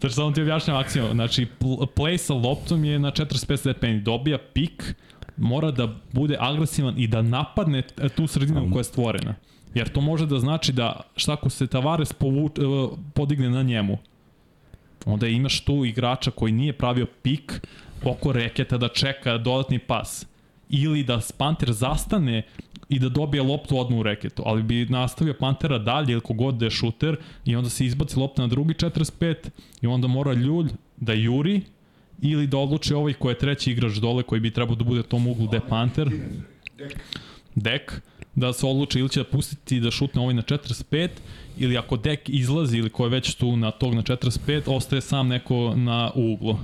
Znači, 0.00 0.14
samo 0.14 0.30
ti 0.30 0.42
objašnjam 0.42 0.76
akciju. 0.76 1.04
Znači, 1.12 1.46
pl- 1.58 1.86
play 1.96 2.16
sa 2.16 2.34
loptom 2.34 2.84
je 2.84 2.98
na 2.98 3.10
45 3.10 3.56
stepeni, 3.56 4.00
dobija 4.00 4.38
pik, 4.52 4.94
mora 5.36 5.70
da 5.70 5.94
bude 6.12 6.36
agresivan 6.40 6.94
i 6.98 7.06
da 7.06 7.22
napadne 7.22 7.82
tu 8.16 8.26
sredinu 8.26 8.70
koja 8.72 8.80
je 8.80 8.84
stvorena. 8.84 9.34
Jer 9.74 9.88
to 9.88 10.00
može 10.00 10.26
da 10.26 10.38
znači 10.38 10.72
da 10.72 11.00
šta 11.16 11.32
ako 11.32 11.50
se 11.50 11.66
Tavares 11.66 12.12
povuč, 12.12 12.58
e, 12.58 12.62
podigne 13.14 13.50
na 13.50 13.62
njemu, 13.62 13.98
onda 15.06 15.26
imaš 15.26 15.60
tu 15.60 15.84
igrača 15.84 16.30
koji 16.30 16.52
nije 16.52 16.72
pravio 16.72 17.06
pik 17.22 17.66
oko 18.04 18.32
reketa 18.32 18.78
da 18.78 18.88
čeka 18.88 19.38
dodatni 19.38 19.78
pas. 19.78 20.26
Ili 20.70 21.02
da 21.02 21.20
Panter 21.38 21.72
zastane 21.72 22.42
i 22.88 22.98
da 22.98 23.08
dobije 23.08 23.42
loptu 23.42 23.78
odmah 23.78 24.00
u 24.00 24.02
reketu, 24.02 24.42
ali 24.46 24.62
bi 24.62 24.86
nastavio 24.86 25.34
Pantera 25.34 25.78
dalje 25.78 26.12
ili 26.12 26.20
kogod 26.20 26.54
da 26.54 26.66
je 26.66 26.70
šuter 26.70 27.16
i 27.44 27.56
onda 27.56 27.70
se 27.70 27.86
izbaci 27.86 28.18
lopta 28.18 28.42
na 28.42 28.48
drugi 28.48 28.74
45 28.74 29.34
i 29.82 29.86
onda 29.86 30.08
mora 30.08 30.32
Ljulj 30.32 30.68
da 30.96 31.12
juri 31.12 31.60
ili 32.22 32.46
da 32.46 32.58
odluči 32.58 32.94
ovaj 32.94 33.12
ko 33.12 33.28
je 33.28 33.38
treći 33.38 33.72
igrač 33.72 33.92
dole 33.92 34.22
koji 34.22 34.40
bi 34.40 34.50
trebao 34.50 34.76
da 34.76 34.84
bude 34.84 35.02
tom 35.02 35.26
uglu 35.26 35.48
je 35.52 35.60
Panter, 35.68 36.10
Dek, 36.78 36.96
dek, 37.54 38.02
da 38.38 38.52
se 38.52 38.66
odluči 38.66 38.98
ili 38.98 39.08
će 39.08 39.20
da 39.20 39.24
pustiti 39.24 39.80
da 39.80 39.90
šutne 39.90 40.22
ovaj 40.22 40.34
na 40.34 40.42
45 40.42 41.08
ili 41.58 41.78
ako 41.78 41.96
dek 41.96 42.28
izlazi 42.28 42.78
ili 42.78 42.90
ko 42.90 43.04
je 43.04 43.10
već 43.10 43.34
tu 43.34 43.56
na 43.56 43.70
tog 43.70 43.94
na 43.94 44.02
45, 44.02 44.62
ostaje 44.66 45.00
sam 45.00 45.28
neko 45.28 45.74
na 45.76 46.10
uglu. 46.14 46.58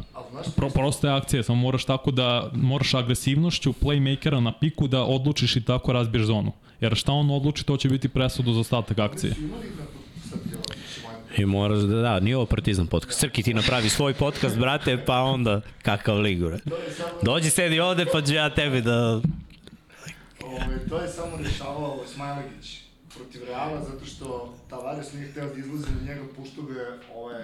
Pro, 0.57 0.71
prosta 0.71 1.09
je 1.09 1.15
akcija, 1.15 1.43
samo 1.43 1.63
moraš 1.63 1.85
tako 1.85 2.11
da, 2.11 2.51
moraš 2.55 2.95
agresivnošću 2.95 3.73
playmakera 3.73 4.41
na 4.41 4.53
piku 4.53 4.89
da 4.89 5.03
odlučiš 5.03 5.57
i 5.57 5.61
tako 5.61 5.93
razbiješ 5.93 6.27
zonu. 6.27 6.53
Jer 6.81 6.95
šta 6.95 7.13
on 7.13 7.31
odluči, 7.31 7.65
to 7.67 7.77
će 7.77 7.89
biti 7.89 8.09
presudu 8.09 8.53
za 8.53 8.61
ostatak 8.61 8.99
akcije. 8.99 9.35
I 11.39 11.47
moraš 11.47 11.79
da, 11.79 11.97
da, 11.97 12.21
nije 12.21 12.37
ovo 12.37 12.47
partizan 12.47 12.87
podcast. 12.87 13.21
Srki 13.21 13.43
ti 13.43 13.55
napravi 13.55 13.89
svoj 13.89 14.15
podcast, 14.15 14.59
brate, 14.59 15.05
pa 15.07 15.21
onda 15.21 15.61
kakav 15.83 16.21
lig, 16.21 16.45
bre. 16.45 16.59
To 16.59 16.77
je 16.77 16.93
samo, 16.93 17.11
Dođi 17.23 17.51
sedi 17.51 17.81
ovde, 17.81 18.07
pa 18.13 18.23
ću 18.23 18.35
ja 18.35 18.51
tebi 18.51 18.83
da... 18.83 19.21
ovaj, 20.55 20.79
to 20.89 20.99
je 20.99 21.09
samo 21.09 21.37
rešavao 21.37 22.01
Smajlegić 22.15 22.81
protiv 23.17 23.45
Reala, 23.45 23.85
zato 23.85 24.05
što 24.07 24.55
Tavares 24.71 25.13
nije 25.13 25.31
hteo 25.31 25.47
da 25.47 25.59
izlazi 25.59 25.87
na 26.01 26.09
njega, 26.09 26.23
pušto 26.37 26.63
ga 26.63 26.73
je 26.73 26.89
ovaj, 27.15 27.43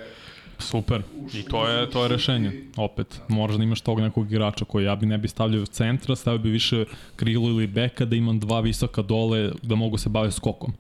Super. 0.61 1.03
I 1.35 1.43
to 1.43 1.69
je 1.69 1.91
to 1.91 2.03
je 2.03 2.09
rešenje. 2.09 2.53
Opet, 2.77 3.21
moraš 3.29 3.57
da 3.57 3.63
imaš 3.63 3.81
tog 3.81 4.01
nekog 4.01 4.33
igrača 4.33 4.65
koji 4.65 4.85
ja 4.85 4.97
bi 4.97 5.07
ne 5.07 5.19
bi 5.19 5.29
stavljao 5.29 5.63
u 5.63 5.67
centra, 5.67 6.17
stavio 6.17 6.39
bi 6.39 6.51
više 6.51 6.85
krilo 7.17 7.49
ili 7.49 7.67
beka 7.67 8.05
da 8.05 8.17
imam 8.17 8.41
dva 8.41 8.61
visoka 8.61 9.03
dole 9.03 9.51
da 9.63 9.75
mogu 9.75 9.99
se 9.99 10.09
baviti 10.09 10.37
skokom. 10.37 10.73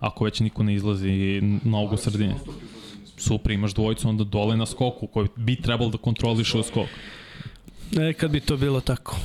Ako 0.00 0.24
već 0.24 0.40
niko 0.40 0.62
ne 0.62 0.74
izlazi 0.74 1.40
na 1.64 1.78
ovu 1.78 1.90
mislim. 1.92 2.34
Super, 3.16 3.52
imaš 3.52 3.74
dvojicu 3.74 4.08
onda 4.08 4.24
dole 4.24 4.56
na 4.56 4.66
skoku 4.66 5.06
koji 5.06 5.28
bi 5.36 5.56
trebalo 5.56 5.90
da 5.90 5.98
kontroliše 5.98 6.58
u 6.58 6.62
skok. 6.62 6.88
E, 8.00 8.12
kad 8.12 8.30
bi 8.30 8.40
to 8.40 8.56
bilo 8.56 8.80
tako. 8.80 9.16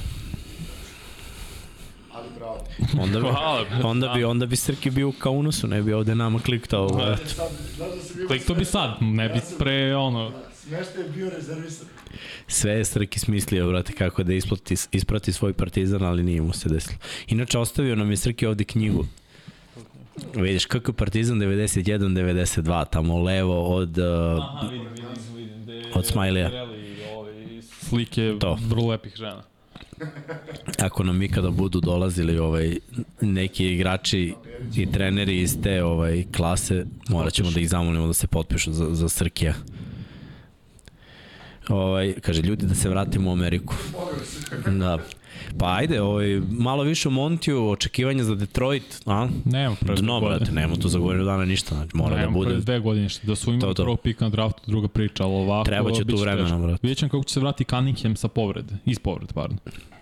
Onda 2.99 3.19
bi, 3.19 3.27
Hvala. 3.27 3.65
onda 3.83 4.07
bi, 4.07 4.23
onda 4.23 4.45
bi 4.45 4.55
Srki 4.55 4.89
bio 4.89 5.09
u 5.09 5.11
kaunusu, 5.11 5.67
ne 5.67 5.81
bi 5.81 5.93
ovde 5.93 6.15
nama 6.15 6.39
kliktao. 6.39 6.89
da 6.89 7.17
sam 7.17 7.45
bio... 8.15 8.27
Klik 8.27 8.45
to 8.45 8.55
bi 8.55 8.65
sad, 8.65 8.97
ne 9.01 9.29
bi 9.29 9.39
pre 9.59 9.95
ono... 9.95 10.31
Smešta 10.53 10.99
je 11.01 11.09
bio 11.09 11.29
rezervisan. 11.29 11.87
Sve 12.47 12.71
je 12.71 12.85
Srki 12.85 13.19
smislio, 13.19 13.67
brate, 13.67 13.93
kako 13.93 14.23
da 14.23 14.33
isplati, 14.33 14.75
isprati 14.91 15.33
svoj 15.33 15.53
partizan, 15.53 16.03
ali 16.03 16.23
nije 16.23 16.41
mu 16.41 16.53
se 16.53 16.69
desilo. 16.69 16.97
Inače, 17.27 17.59
ostavio 17.59 17.95
nam 17.95 18.11
je 18.11 18.17
Srki 18.17 18.45
ovde 18.45 18.63
knjigu. 18.63 19.05
Vidiš, 20.35 20.65
kako 20.65 20.91
je 20.91 20.95
partizan 20.95 21.37
91-92, 21.39 22.85
tamo 22.89 23.23
levo 23.23 23.75
od... 23.75 23.97
Uh, 23.97 24.05
Aha, 24.43 24.67
vidim, 24.71 24.87
vidim, 24.89 25.07
vidim. 25.35 25.65
De, 25.65 25.83
Od 25.95 26.05
Smajlija. 26.05 26.51
Slike 27.89 28.33
To. 28.39 28.57
vrlo 28.67 28.87
lepih 28.87 29.15
žena. 29.15 29.43
Ako 30.79 31.03
nam 31.03 31.21
ikada 31.21 31.49
budu 31.49 31.79
dolazili 31.79 32.39
ovaj 32.39 32.77
neki 33.21 33.73
igrači 33.73 34.33
i 34.75 34.91
treneri 34.91 35.41
iz 35.41 35.57
te 35.63 35.83
ovaj 35.83 36.23
klase, 36.35 36.85
morat 37.09 37.33
ćemo 37.33 37.51
da 37.51 37.59
ih 37.59 37.69
zamolimo 37.69 38.07
da 38.07 38.13
se 38.13 38.27
potpišu 38.27 38.73
za, 38.73 38.95
za 38.95 39.09
Srkija. 39.09 39.53
Ovaj, 41.69 42.13
kaže, 42.21 42.41
ljudi 42.41 42.65
da 42.65 42.75
se 42.75 42.89
vratimo 42.89 43.29
u 43.29 43.33
Ameriku. 43.33 43.75
Da. 44.79 44.99
Pa 45.57 45.75
ajde, 45.75 46.01
ovaj, 46.01 46.41
malo 46.49 46.83
više 46.83 47.07
o 47.07 47.11
Montiju, 47.11 47.69
očekivanja 47.69 48.23
za 48.23 48.35
Detroit, 48.35 49.01
a? 49.05 49.27
Nemamo 49.45 49.75
pre 49.79 49.95
Dno, 49.95 50.21
brate, 50.21 50.51
nema 50.51 50.75
tu 50.75 50.87
za 50.87 50.99
godinu 50.99 51.25
dana 51.25 51.45
ništa, 51.45 51.75
znači 51.75 51.97
mora 51.97 52.09
da 52.09 52.15
Nemamo 52.15 52.37
bude. 52.37 52.49
pre 52.49 52.59
dve 52.59 52.79
godine 52.79 53.09
što 53.09 53.27
da 53.27 53.35
su 53.35 53.53
imali 53.53 53.75
prvog 53.75 53.99
pika 53.99 54.25
na 54.25 54.29
draftu, 54.29 54.61
druga 54.67 54.87
priča, 54.87 55.23
ali 55.23 55.33
ovako... 55.33 55.65
Treba 55.65 55.91
će 55.91 56.05
tu 56.05 56.15
vremena, 56.15 56.59
brate. 56.59 56.79
Vidjet 56.81 56.97
ćemo 56.97 57.09
kako 57.09 57.23
će 57.23 57.33
se 57.33 57.39
vrati 57.39 57.63
Cunningham 57.63 58.15
sa 58.15 58.27
povrede, 58.27 58.75
iz 58.85 58.99
povrede, 58.99 59.33
pardon. 59.33 59.57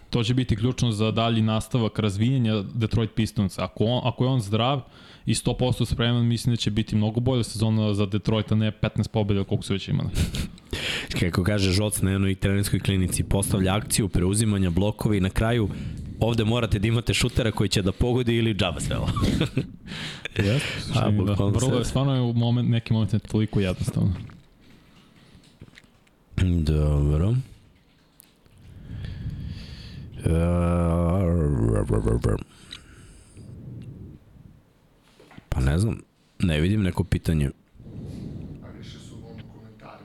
To 0.09 0.23
će 0.23 0.33
biti 0.33 0.55
ključno 0.55 0.91
za 0.91 1.11
dalji 1.11 1.41
nastavak 1.41 1.99
razvijenja 1.99 2.63
Detroit 2.73 3.09
Pistons. 3.15 3.59
Ako, 3.59 3.85
on, 3.85 4.01
ako 4.03 4.23
je 4.23 4.29
on 4.29 4.41
zdrav 4.41 4.81
i 5.27 5.33
100% 5.33 5.85
spreman, 5.85 6.27
mislim 6.27 6.53
da 6.53 6.57
će 6.57 6.71
biti 6.71 6.95
mnogo 6.95 7.19
bolja 7.19 7.43
sezona 7.43 7.93
za 7.93 8.05
Detroit, 8.05 8.51
a 8.51 8.55
ne 8.55 8.71
15 8.71 9.07
pobjeda 9.07 9.43
koliko 9.43 9.63
su 9.63 9.73
već 9.73 9.87
imali. 9.87 10.09
Kako 11.19 11.43
kaže 11.43 11.71
Žoc 11.71 12.01
na 12.01 12.11
jednoj 12.11 12.35
trenerskoj 12.35 12.79
klinici, 12.79 13.23
postavlja 13.23 13.75
akciju, 13.75 14.09
preuzimanja 14.09 14.69
blokovi 14.69 15.17
i 15.17 15.21
na 15.21 15.29
kraju 15.29 15.69
ovde 16.19 16.45
morate 16.45 16.79
da 16.79 16.87
imate 16.87 17.13
šutera 17.13 17.51
koji 17.51 17.69
će 17.69 17.81
da 17.81 17.91
pogodi 17.91 18.35
ili 18.35 18.53
džaba 18.53 18.79
sve 18.79 18.97
ovo. 18.97 19.07
Jeste, 20.37 20.91
da. 20.93 21.33
Vrlo 21.45 21.77
je, 21.77 21.85
stvarno 21.85 22.15
je 22.15 22.21
u 22.21 22.33
moment, 22.33 22.69
neki 22.69 22.93
moment 22.93 23.13
je 23.13 23.19
toliko 23.19 23.59
jednostavno. 23.59 24.13
Dobro. 26.37 27.35
Pa 35.57 35.63
ne 35.63 35.79
znam, 35.79 36.01
ne 36.39 36.61
vidim 36.61 36.83
neko 36.83 37.03
pitanje. 37.03 37.49
A 38.63 38.69
više 38.77 38.99
su 38.99 39.15
ono 39.15 39.43
komentari 39.53 40.03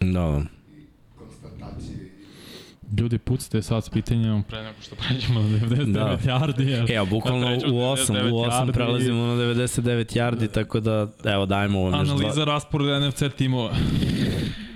Da, 0.00 0.42
i 0.78 0.86
konstatacije 1.18 1.96
i 1.96 3.00
Ljudi, 3.00 3.18
pucite 3.18 3.62
sad 3.62 3.84
s 3.84 3.88
pitanjem 3.88 4.42
pre 4.42 4.62
nego 4.62 4.80
što 4.80 4.96
pređemo 4.96 5.40
na 5.40 5.48
99 5.48 5.92
Da. 5.92 6.00
da. 6.00 6.18
yardi. 6.24 6.62
Jer 6.62 6.90
E, 6.90 6.96
a 6.96 7.04
bukvalno 7.04 7.46
pređemo 7.46 7.74
u 7.74 7.80
na 7.80 7.86
8, 7.86 8.12
99 8.12 8.30
u 8.32 8.36
8 8.36 8.50
yardi, 8.50 8.72
prelazimo 8.72 9.26
na 9.26 9.34
99 9.34 10.16
yardi, 10.18 10.50
tako 10.50 10.80
da, 10.80 11.08
evo, 11.24 11.46
dajmo 11.46 11.82
vam 11.82 11.92
još 12.00 12.08
dva. 12.08 12.16
Analiza 12.16 12.44
rasporeda 12.44 13.08
NFC 13.08 13.22
timova. 13.36 13.74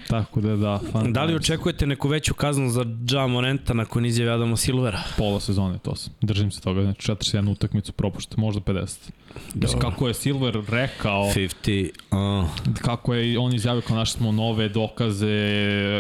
Tako 0.09 0.41
da 0.41 0.57
da, 0.57 0.81
fan. 0.93 1.13
Da 1.13 1.25
li 1.25 1.35
očekujete 1.35 1.87
neku 1.87 2.09
veću 2.09 2.35
kaznu 2.35 2.71
za 2.71 2.85
Ja 3.11 3.27
Morenta 3.27 3.75
nakon 3.75 4.07
izjave 4.07 4.33
Adama 4.33 4.57
Silvera? 4.57 5.03
Pola 5.19 5.41
sezone 5.41 5.79
to 5.79 5.97
sam. 5.97 6.13
Držim 6.21 6.51
se 6.51 6.61
toga, 6.61 6.83
znači 6.83 7.13
41 7.13 7.51
utakmicu 7.51 7.93
propušta, 7.93 8.35
možda 8.39 8.61
50. 8.61 9.11
Mislim, 9.55 9.81
kako 9.81 10.09
je 10.09 10.15
Silver 10.15 10.63
rekao, 10.69 11.23
50, 11.23 11.91
uh, 12.11 12.49
kako 12.83 13.15
je 13.15 13.39
on 13.39 13.55
izjavio 13.55 13.83
kao 13.83 13.97
našli 13.97 14.19
smo 14.19 14.33
nove 14.33 14.69
dokaze, 14.69 15.27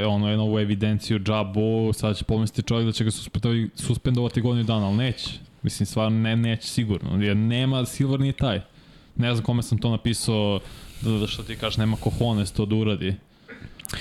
ono 0.06 0.30
je 0.30 0.36
novu 0.36 0.58
evidenciju 0.58 1.18
džabu, 1.18 1.92
sad 1.92 2.16
će 2.16 2.24
pomisliti 2.24 2.68
čovjek 2.68 2.86
da 2.86 2.92
će 2.92 3.04
ga 3.04 3.10
suspendovati, 3.10 3.70
suspendovati 3.74 4.40
godinu 4.40 4.64
dana, 4.64 4.86
ali 4.86 4.96
neće. 4.96 5.30
Mislim, 5.62 5.86
stvarno 5.86 6.18
ne, 6.18 6.36
neće 6.36 6.68
sigurno, 6.68 7.24
jer 7.24 7.36
nema, 7.36 7.84
Silver 7.84 8.20
nije 8.20 8.32
taj. 8.32 8.60
Ne 9.16 9.34
znam 9.34 9.44
kome 9.44 9.62
sam 9.62 9.78
to 9.78 9.90
napisao, 9.90 10.60
da, 11.00 11.10
da 11.10 11.26
što 11.26 11.42
ti 11.42 11.56
kažeš, 11.56 11.76
nema 11.76 11.96
kohones 11.96 12.52
to 12.52 12.66
da 12.66 12.74
uradi. 12.74 13.14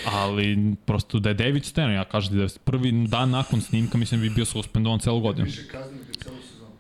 Ali 0.06 0.76
prosto 0.86 1.20
da 1.20 1.30
je 1.30 1.34
David 1.34 1.66
Stern, 1.66 1.92
ja 1.92 2.06
kažem 2.06 2.38
da 2.38 2.44
je 2.44 2.50
prvi 2.64 3.08
dan 3.08 3.30
nakon 3.30 3.62
snimka, 3.62 3.98
mislim 3.98 4.22
bi 4.22 4.30
bio 4.30 4.46
suspendovan 4.46 5.00
celu 5.00 5.20
godinu. 5.20 5.46
više 5.46 5.62
celu 6.24 6.36
sezonu. 6.52 6.72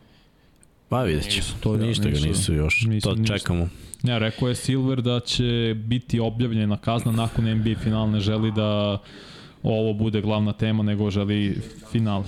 pa 0.89 1.03
vidjet 1.03 1.31
ću. 1.31 1.41
To 1.59 1.77
da, 1.77 1.85
ništa 1.85 2.09
ga 2.09 2.19
nisu. 2.19 2.53
još. 2.53 2.85
Nisu, 2.87 3.09
to 3.09 3.15
nisu. 3.15 3.33
čekamo. 3.33 3.69
Ja, 4.03 4.17
rekao 4.17 4.47
je 4.47 4.55
Silver 4.55 5.01
da 5.01 5.19
će 5.19 5.75
biti 5.77 6.19
objavljena 6.19 6.77
kazna 6.77 7.11
nakon 7.11 7.57
NBA 7.57 7.79
finala, 7.83 8.07
ne 8.07 8.19
želi 8.19 8.51
da 8.51 8.99
ovo 9.63 9.93
bude 9.93 10.21
glavna 10.21 10.53
tema, 10.53 10.83
nego 10.83 11.09
želi 11.09 11.61
final. 11.91 12.23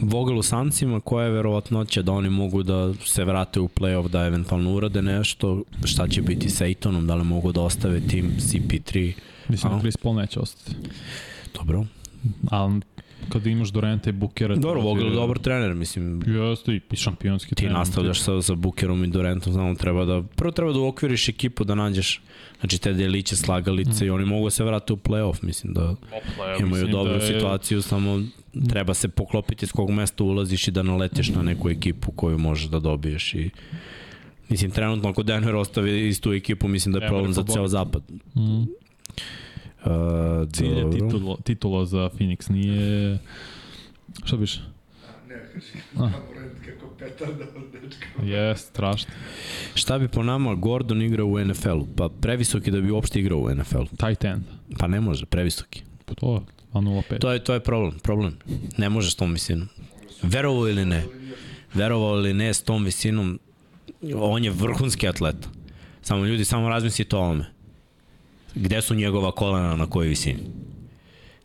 Vogel 0.00 0.38
u 0.38 0.42
Sancima, 0.42 1.00
koja 1.00 1.24
je 1.24 1.30
verovatnoća 1.30 2.02
da 2.02 2.12
oni 2.12 2.30
mogu 2.30 2.62
da 2.62 2.94
se 2.94 3.24
vrate 3.24 3.60
u 3.60 3.68
play-off, 3.68 4.08
da 4.08 4.26
eventualno 4.26 4.74
urade 4.74 5.02
nešto, 5.02 5.62
šta 5.84 6.08
će 6.08 6.22
biti 6.22 6.50
sa 6.50 6.66
Ejtonom, 6.66 7.06
da 7.06 7.14
li 7.14 7.24
mogu 7.24 7.52
da 7.52 7.60
ostave 7.60 8.00
tim 8.00 8.32
CP3. 8.38 9.12
Mislim 9.48 9.72
A? 9.72 9.74
da 9.74 9.80
Chris 9.80 9.96
Paul 9.96 10.14
neće 10.14 10.40
ostati. 10.40 10.76
Dobro. 11.54 11.84
Ali 12.50 12.80
kada 13.28 13.50
imaš 13.50 13.68
Durenta 13.68 14.10
i 14.10 14.14
Bookera... 14.14 14.56
Dobro, 14.56 14.80
Vogel 14.80 15.06
je- 15.06 15.12
dobar 15.12 15.38
trener, 15.38 15.74
mislim, 15.74 16.22
Jeste 16.26 16.80
i 16.90 16.96
šampionski 16.96 17.48
ti 17.48 17.54
trener. 17.54 17.74
nastavljaš 17.74 18.20
sa, 18.20 18.42
sa 18.42 18.54
Bookerom 18.54 19.04
i 19.04 19.08
Durantom, 19.08 19.52
samo 19.52 19.74
treba 19.74 20.04
da, 20.04 20.22
prvo 20.36 20.52
treba 20.52 20.72
da 20.72 20.78
uokviriš 20.78 21.28
ekipu 21.28 21.64
da 21.64 21.74
nađeš, 21.74 22.22
znači 22.60 22.78
te 22.78 22.92
deliće, 22.92 23.36
slagalice 23.36 24.04
mm. 24.04 24.06
i 24.06 24.10
oni 24.10 24.24
mogu 24.24 24.46
da 24.46 24.50
se 24.50 24.64
vrate 24.64 24.92
u 24.92 24.96
play-off, 24.96 25.42
mislim 25.42 25.74
da 25.74 25.90
Opla, 25.90 26.46
ja 26.46 26.56
imaju 26.56 26.70
mislim 26.74 26.90
dobru 26.92 27.12
da 27.12 27.24
je- 27.24 27.26
situaciju, 27.28 27.82
samo 27.82 28.22
treba 28.68 28.94
se 28.94 29.08
poklopiti 29.08 29.66
s 29.66 29.72
kog 29.72 29.90
mesta 29.90 30.24
ulaziš 30.24 30.68
i 30.68 30.72
da 30.72 30.82
naletiš 30.82 31.28
na 31.28 31.42
neku 31.42 31.70
ekipu 31.70 32.12
koju 32.12 32.38
možeš 32.38 32.66
da 32.66 32.78
dobiješ 32.80 33.34
i 33.34 33.50
Mislim, 34.48 34.70
trenutno 34.70 35.08
ako 35.08 35.22
Denver 35.22 35.54
ostavi 35.54 36.08
istu 36.08 36.32
ekipu, 36.32 36.68
mislim 36.68 36.92
da 36.92 36.98
je 36.98 37.08
problem 37.08 37.32
za 37.32 37.42
ceo 37.44 37.68
zapad. 37.68 38.02
Mm. 38.36 38.62
Uh, 39.84 40.52
Cilj 40.52 40.68
je 40.68 40.82
dobro. 40.82 40.98
titulo, 40.98 41.36
titula 41.44 41.86
za 41.86 42.10
Phoenix, 42.18 42.50
nije... 42.50 43.18
Šta 44.24 44.36
biš? 44.36 44.56
A, 44.56 44.62
ne, 45.28 45.34
kaži, 45.54 45.78
A. 45.98 46.10
Kako 46.64 46.88
petarda 46.98 47.44
od 47.56 47.82
dečka. 47.82 48.06
Je, 48.22 48.56
strašno. 48.56 49.10
Šta 49.74 49.98
bi 49.98 50.08
po 50.08 50.22
nama 50.22 50.54
Gordon 50.54 51.02
igrao 51.02 51.26
u 51.26 51.44
NFL-u? 51.44 51.86
Pa 51.96 52.08
previsoki 52.20 52.70
da 52.70 52.80
bi 52.80 52.90
uopšte 52.90 53.20
igrao 53.20 53.38
u 53.38 53.54
NFL-u. 53.54 53.96
Tight 53.96 54.24
end. 54.24 54.42
Pa 54.78 54.86
ne 54.86 55.00
može, 55.00 55.26
previsoki. 55.26 55.82
Pa 56.04 56.14
To, 56.14 56.44
2.05. 56.72 57.18
To 57.18 57.32
je, 57.32 57.44
to 57.44 57.54
je 57.54 57.60
problem, 57.60 57.98
problem. 58.02 58.36
Ne 58.78 58.88
može 58.88 59.10
s 59.10 59.14
tom 59.14 59.32
visinom. 59.32 59.68
Verovao 60.22 60.68
ili 60.68 60.84
ne, 60.84 61.04
verovao 61.74 62.16
ili 62.18 62.34
ne 62.34 62.54
s 62.54 62.62
tom 62.62 62.84
visinom, 62.84 63.38
on 64.14 64.44
je 64.44 64.50
vrhunski 64.50 65.08
atleta. 65.08 65.48
Samo 66.02 66.24
ljudi, 66.24 66.44
samo 66.44 66.68
razmislite 66.68 67.16
o 67.16 67.18
ovome. 67.18 67.44
Gde 68.56 68.82
su 68.82 68.94
njegova 68.94 69.32
kolena 69.32 69.76
na 69.76 69.86
kojoj 69.86 70.08
visini? 70.08 70.38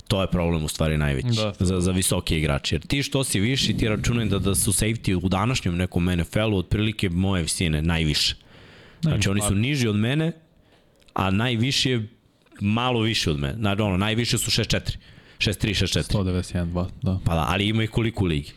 To 0.07 0.21
je 0.21 0.27
problem 0.31 0.63
u 0.63 0.67
stvari 0.67 0.97
najveći 0.97 1.27
Da. 1.27 1.53
za, 1.59 1.81
za 1.81 1.91
visoke 1.91 2.37
igrače. 2.37 2.75
Jer 2.75 2.81
ti 2.87 3.03
što 3.03 3.23
si 3.23 3.39
viši, 3.39 3.77
ti 3.77 3.87
računaj 3.87 4.25
da, 4.25 4.39
da 4.39 4.55
su 4.55 4.71
safety 4.71 5.25
u 5.25 5.29
današnjem 5.29 5.75
nekom 5.77 6.05
NFL-u 6.05 6.57
otprilike 6.57 7.09
moje 7.09 7.41
visine, 7.43 7.81
najviše. 7.81 8.35
Znači 9.01 9.29
oni 9.29 9.41
su 9.41 9.55
niži 9.55 9.87
od 9.87 9.95
mene, 9.95 10.31
a 11.13 11.31
najviši 11.31 11.89
je 11.91 12.07
malo 12.61 13.01
više 13.01 13.31
od 13.31 13.39
mene. 13.39 13.55
Znači 13.57 13.81
ono, 13.81 13.97
najviše 13.97 14.37
su 14.37 14.51
6'4". 14.51 14.79
6'3", 15.37 15.67
6'4". 15.85 16.17
191, 16.17 16.65
2, 16.71 16.87
da. 17.01 17.19
Pa 17.25 17.35
da, 17.35 17.45
ali 17.49 17.67
ima 17.67 17.83
ih 17.83 17.89
koliko 17.89 18.23
u 18.23 18.27
ligi. 18.27 18.51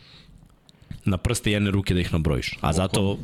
Na 1.05 1.17
prste 1.17 1.51
jedne 1.51 1.71
ruke 1.71 1.93
da 1.93 1.99
ih 1.99 2.13
nabrojiš. 2.13 2.57
A 2.61 2.73
zato, 2.73 3.17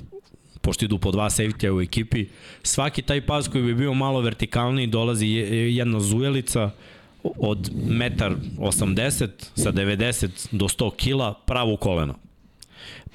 pošto 0.61 0.85
idu 0.85 0.97
po 0.97 1.11
dva 1.11 1.25
safety 1.25 1.69
u 1.69 1.81
ekipi, 1.81 2.25
svaki 2.63 3.01
taj 3.01 3.21
pas 3.21 3.47
koji 3.47 3.63
bi 3.63 3.75
bio 3.75 3.93
malo 3.93 4.21
vertikalniji 4.21 4.87
dolazi 4.87 5.27
je- 5.27 5.75
jedna 5.75 5.99
zujelica 5.99 6.71
od 7.23 7.69
1,80 7.71 9.23
m 9.23 9.29
sa 9.55 9.71
90 9.71 10.27
do 10.51 10.67
100 10.67 10.91
kila 10.91 11.33
pravo 11.35 11.73
u 11.73 11.77
koleno. 11.77 12.15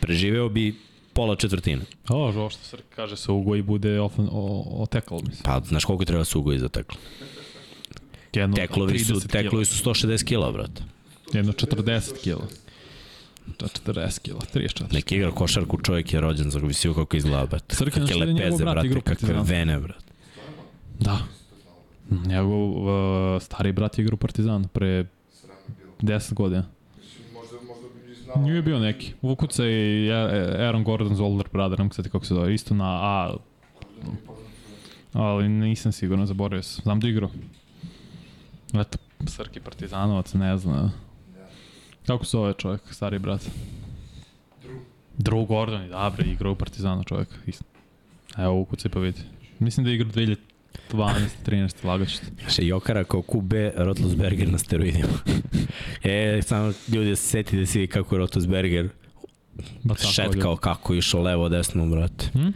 Preživeo 0.01 0.49
bi 0.49 0.75
pola 1.13 1.37
četvrtine. 1.37 1.83
O, 2.09 2.15
ovo 2.17 2.51
što 2.51 2.63
Srk 2.63 2.85
kaže 2.91 3.17
se 3.17 3.33
ugo 3.33 3.57
i 3.57 3.63
bude 3.63 4.01
ofen, 4.01 4.29
o, 4.33 4.65
o 4.73 4.87
tackle, 4.87 5.17
mislim. 5.19 5.43
Pa, 5.43 5.61
znaš 5.61 5.85
koliko 5.85 6.05
treba 6.05 6.25
su 6.25 6.39
ugoji 6.39 6.59
za 6.59 6.69
teklo? 6.69 6.99
Jedno 8.33 8.57
Teklovi 8.57 8.99
su, 8.99 9.15
30 9.15 9.29
teklovi 9.29 9.65
su 9.65 9.85
160 9.85 10.25
kila, 10.25 10.53
brate. 10.53 10.83
Jedno 11.33 11.53
40 11.53 12.23
kila. 12.23 12.47
40 13.59 14.21
kila, 14.21 14.41
34. 14.55 14.93
Neki 14.93 15.17
igra 15.17 15.31
košarku, 15.31 15.79
čovjek 15.83 16.13
je 16.13 16.21
rođen 16.21 16.51
za 16.51 16.59
visiju 16.59 16.95
kako 16.95 17.17
izgleda, 17.17 17.47
brate. 17.47 17.77
Kakve 17.77 18.03
da 18.03 18.13
je 18.13 18.17
lepeze, 18.17 18.65
brat 18.65 18.75
brate, 18.75 18.99
u 18.99 19.01
kakve 19.01 19.43
vene, 19.43 19.81
brate. 19.81 20.05
Da. 21.01 21.19
Njegov 22.27 22.71
uh, 22.71 23.43
stari 23.43 23.73
brat 23.73 23.99
je 23.99 24.03
igrao 24.03 24.15
u 24.15 24.19
Partizanu 24.19 24.69
pre 24.69 25.05
Sram 25.33 25.57
je 25.69 25.75
bilo. 26.01 26.19
10 26.19 26.35
godina. 26.35 26.65
Znao. 28.25 28.45
Nije 28.45 28.63
bio 28.63 28.79
neki. 28.79 29.13
Vukuca 29.23 29.67
i 29.67 30.11
Aaron 30.59 30.85
Gordon's 30.85 31.23
older 31.23 31.47
brother, 31.53 31.79
mogu 31.79 31.95
sad 31.95 32.09
kako 32.09 32.25
se 32.25 32.35
zove, 32.35 32.55
isto 32.55 32.75
na 32.75 32.85
A, 32.85 33.37
ali 35.13 35.49
nisam 35.49 35.93
siguran, 35.93 36.27
zaboravio 36.27 36.63
sam. 36.63 36.83
Znam 36.83 37.01
da 37.01 37.07
je 37.07 37.11
igrao. 37.11 37.31
Eto, 38.75 38.99
Srki 39.27 39.61
Partizanovac, 39.61 40.35
ne 40.35 40.59
zna. 40.59 40.91
Kako 42.07 42.25
se 42.25 42.31
zove 42.31 42.55
čovjek, 42.59 42.81
stari 42.91 43.19
brat? 43.19 43.41
Drew. 44.63 44.81
Drew 45.19 45.47
Gordon, 45.47 45.85
i 45.85 45.89
dobro, 45.89 46.25
igrao 46.25 46.53
u 46.53 46.57
Partizanu 46.57 47.05
čovjek. 47.05 47.29
Isto. 47.47 47.65
Evo, 48.39 48.61
ukucaj 48.61 48.91
pa 48.91 49.01
vidi. 49.01 49.21
Mislim 49.59 49.85
da 49.85 49.91
je 49.91 49.97
igrao 49.97 50.11
2012. 50.13 50.37
13. 51.47 51.85
lagaću 51.85 52.19
te. 52.19 52.51
Še 52.51 52.67
Jokara 52.67 53.05
kao 53.05 53.23
QB, 53.23 53.71
Rotlusberger 53.77 54.49
na 54.49 54.59
steroidima. 54.59 55.19
e, 56.03 56.41
samo 56.43 56.73
ljudi 56.89 57.11
da 57.11 57.17
se 57.17 57.29
seti 57.29 57.57
da 57.57 57.67
vidi 57.67 57.87
kako 57.87 58.15
je 58.15 58.19
Rotlusberger 58.19 58.89
šetkao 60.13 60.57
kako 60.57 60.93
je 60.93 60.99
išao 60.99 61.23
levo 61.23 61.49
desno, 61.49 61.87
brate. 61.87 62.31
Hm? 62.33 62.49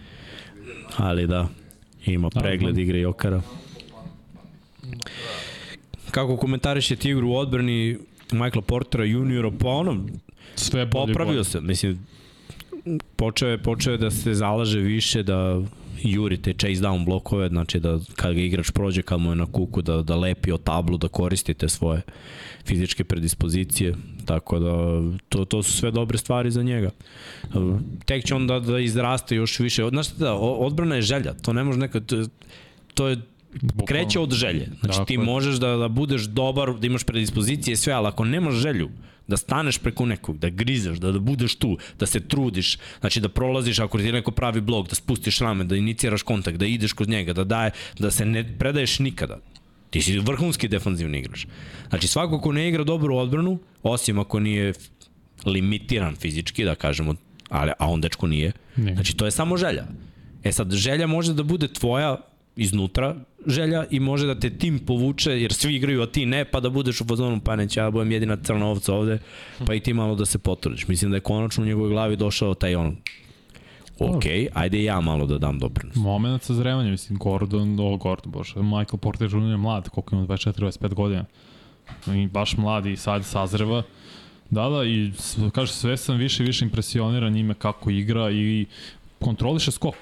Ali 0.97 1.27
da, 1.27 1.49
ima 2.07 2.31
pregled 2.31 2.79
igre 2.79 3.01
Jokara. 3.01 3.43
Kako 6.11 6.37
komentarišete 6.37 7.11
igru 7.11 7.29
u 7.29 7.37
odbrani 7.37 7.99
Michaela 8.33 8.63
Portera 8.63 9.05
juniora, 9.05 9.51
pa 9.59 9.69
ono, 9.69 10.07
Sve 10.57 10.87
bolje 10.87 11.07
popravio 11.07 11.35
bolje. 11.35 11.45
se, 11.45 11.61
mislim, 11.61 12.07
počeo 13.17 13.49
je, 13.49 13.59
počeo 13.59 13.93
je 13.93 13.99
da 13.99 14.11
se 14.11 14.35
zalaže 14.35 14.79
više 14.79 15.23
da 15.23 15.61
juri 16.03 16.37
te 16.37 16.53
chase 16.53 16.83
down 16.83 17.05
blokove, 17.05 17.49
znači 17.49 17.81
da 17.81 17.99
kad 18.17 18.35
ga 18.35 18.41
igrač 18.41 18.71
prođe, 18.71 19.03
kad 19.03 19.21
mu 19.21 19.31
je 19.31 19.37
na 19.37 19.47
kuku, 19.47 19.83
da, 19.83 20.03
da 20.03 20.17
lepi 20.17 20.53
o 20.53 20.59
tablu, 20.59 20.99
da 20.99 21.09
koristi 21.09 21.55
te 21.55 21.69
svoje 21.69 22.03
fizičke 22.65 23.05
predispozicije, 23.05 23.95
tako 24.25 24.59
da 24.59 24.73
to, 25.29 25.45
to 25.45 25.63
su 25.63 25.73
sve 25.73 25.91
dobre 25.91 26.19
stvari 26.19 26.51
za 26.51 26.63
njega. 26.63 26.91
Tek 28.05 28.25
će 28.25 28.35
on 28.35 28.47
da, 28.47 28.61
da 28.61 28.79
izraste 28.79 29.37
još 29.37 29.59
više. 29.59 29.89
Znaš 29.89 30.07
šta 30.07 30.17
da, 30.19 30.35
odbrana 30.35 30.95
je 30.95 31.03
želja, 31.03 31.35
to 31.35 31.53
ne 31.53 31.65
može 31.65 31.79
nekad, 31.79 32.07
to, 32.07 32.25
to 32.95 33.09
je 33.09 33.17
Bukvalno. 33.53 33.87
kreće 33.87 34.21
od 34.21 34.33
želje. 34.33 34.67
Znači 34.81 34.99
dakle. 34.99 35.05
ti 35.07 35.19
možeš 35.19 35.55
da, 35.55 35.77
da 35.77 35.89
budeš 35.89 36.23
dobar, 36.23 36.75
da 36.79 36.87
imaš 36.87 37.05
predispozicije 37.05 37.77
sve, 37.77 37.93
ali 37.93 38.07
ako 38.07 38.25
nemaš 38.25 38.55
želju, 38.55 38.91
da 39.31 39.37
staneš 39.37 39.79
preko 39.79 40.07
nekog, 40.07 40.39
da 40.39 40.49
grizeš, 40.49 40.99
da, 40.99 41.13
da 41.13 41.19
budeš 41.19 41.55
tu, 41.55 41.77
da 41.99 42.07
se 42.07 42.21
trudiš, 42.21 42.79
znači 43.01 43.21
da 43.21 43.29
prolaziš 43.29 43.79
ako 43.79 43.99
ti 43.99 44.13
neko 44.13 44.31
pravi 44.31 44.61
blok, 44.61 44.89
da 44.89 44.95
spustiš 44.95 45.39
rame, 45.39 45.65
da 45.65 45.77
iniciraš 45.77 46.23
kontakt, 46.23 46.59
da 46.59 46.67
ideš 46.67 46.93
kod 46.93 47.09
njega, 47.09 47.33
da 47.33 47.45
daje, 47.45 47.71
da 47.99 48.11
se 48.11 48.27
ne 48.27 48.45
predaješ 48.59 48.99
nikada. 48.99 49.39
Ti 49.91 50.03
si 50.03 50.19
vrhunski 50.19 50.69
defanzivni 50.69 51.19
igrač. 51.19 51.47
Znači 51.89 52.09
svako 52.09 52.41
ko 52.41 52.53
ne 52.53 52.69
igra 52.69 52.85
dobru 52.85 53.17
odbranu, 53.17 53.59
osim 53.83 54.19
ako 54.19 54.41
nije 54.41 54.73
limitiran 55.47 56.17
fizički, 56.17 56.65
da 56.65 56.75
kažemo, 56.75 57.15
ali, 57.49 57.73
a 57.79 57.91
on 57.91 58.01
dečko 58.01 58.27
nije. 58.27 58.53
Ne. 58.77 58.95
Znači 58.95 59.17
to 59.17 59.25
je 59.25 59.31
samo 59.31 59.57
želja. 59.57 59.87
E 60.45 60.53
sad, 60.53 60.73
želja 60.73 61.07
može 61.07 61.35
da 61.35 61.43
bude 61.43 61.69
tvoja 61.69 62.17
iznutra 62.61 63.17
želja 63.47 63.85
i 63.91 64.01
može 64.01 64.27
da 64.27 64.41
te 64.41 64.51
tim 64.51 64.79
povuče, 64.79 65.31
jer 65.31 65.53
svi 65.53 65.75
igraju, 65.75 66.03
a 66.03 66.07
ti 66.07 66.27
ne, 66.27 66.45
pa 66.45 66.61
da 66.61 66.71
budeš 66.71 67.01
u 67.01 67.05
fazonu, 67.05 67.41
pa 67.45 67.57
neće, 67.57 67.81
ja 67.81 67.91
budem 67.91 68.13
jedina 68.13 68.37
crna 68.37 68.67
ovca 68.67 68.95
ovde, 68.95 69.19
pa 69.67 69.75
i 69.75 69.81
ti 69.81 69.95
malo 69.95 70.15
da 70.15 70.27
se 70.27 70.39
potrudiš. 70.39 70.89
Mislim 70.89 71.11
da 71.11 71.17
je 71.17 71.21
konačno 71.21 71.63
u 71.63 71.67
njegovoj 71.67 71.91
glavi 71.91 72.17
došao 72.17 72.55
taj 72.55 72.75
on, 72.75 72.97
ok, 73.99 74.25
ajde 74.55 74.83
ja 74.85 75.01
malo 75.01 75.27
da 75.27 75.39
dam 75.39 75.59
doprinos. 75.59 75.97
Moment 75.97 76.43
sa 76.43 76.55
zrevanjem, 76.55 76.91
mislim, 76.91 77.19
Gordon, 77.19 77.81
o 77.81 77.97
Gordon, 77.97 78.33
bože, 78.33 78.63
Michael 78.63 78.99
Porter 79.01 79.29
Jr. 79.33 79.51
je 79.51 79.57
mlad, 79.57 79.89
koliko 79.89 80.17
ima 80.17 80.27
24-25 80.27 80.95
godina. 80.95 81.25
I 82.07 82.27
baš 82.27 82.57
mlad 82.57 82.87
i 82.87 82.97
sad 82.97 83.25
sazreva. 83.25 83.83
Da, 84.51 84.69
da, 84.69 84.85
i 84.85 85.13
kaže, 85.55 85.73
sve 85.73 85.97
sam 85.97 86.17
više 86.17 86.43
i 86.43 86.47
više 86.47 86.65
impresioniran 86.65 87.33
njime 87.33 87.55
kako 87.55 87.91
igra 87.91 88.31
i 88.31 88.67
kontroliše 89.19 89.71
skok. 89.71 89.97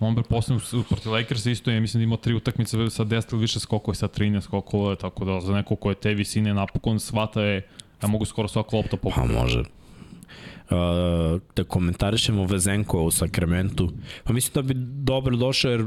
On 0.00 0.14
bi 0.14 0.22
posledno 0.22 0.84
protiv 0.88 1.12
Lakers 1.12 1.46
isto 1.46 1.70
je, 1.70 1.80
mislim 1.80 2.00
da 2.00 2.04
imao 2.04 2.16
tri 2.16 2.34
utakmice 2.34 2.90
sa 2.90 3.04
10 3.04 3.32
ili 3.32 3.40
više 3.40 3.60
skokova, 3.60 3.94
sa 3.94 4.08
13 4.08 4.40
skokova, 4.40 4.94
tako 4.94 5.24
da 5.24 5.40
za 5.40 5.54
neko 5.54 5.76
ko 5.76 5.88
je 5.88 5.94
te 5.94 6.14
visine 6.14 6.54
napokon 6.54 7.00
shvata 7.00 7.42
je 7.42 7.66
da 8.00 8.06
mogu 8.06 8.24
skoro 8.24 8.48
svaku 8.48 8.76
loptu 8.76 8.96
pokupiti. 8.96 9.34
Pa 9.34 9.42
može. 9.42 9.58
Uh, 9.60 11.40
da 11.56 11.64
komentarišemo 11.64 12.44
Vezenko 12.44 13.02
u 13.02 13.10
Sakramentu. 13.10 13.92
Pa 14.24 14.32
mislim 14.32 14.54
da 14.54 14.62
bi 14.62 14.74
dobro 15.04 15.36
došao 15.36 15.70
jer 15.70 15.86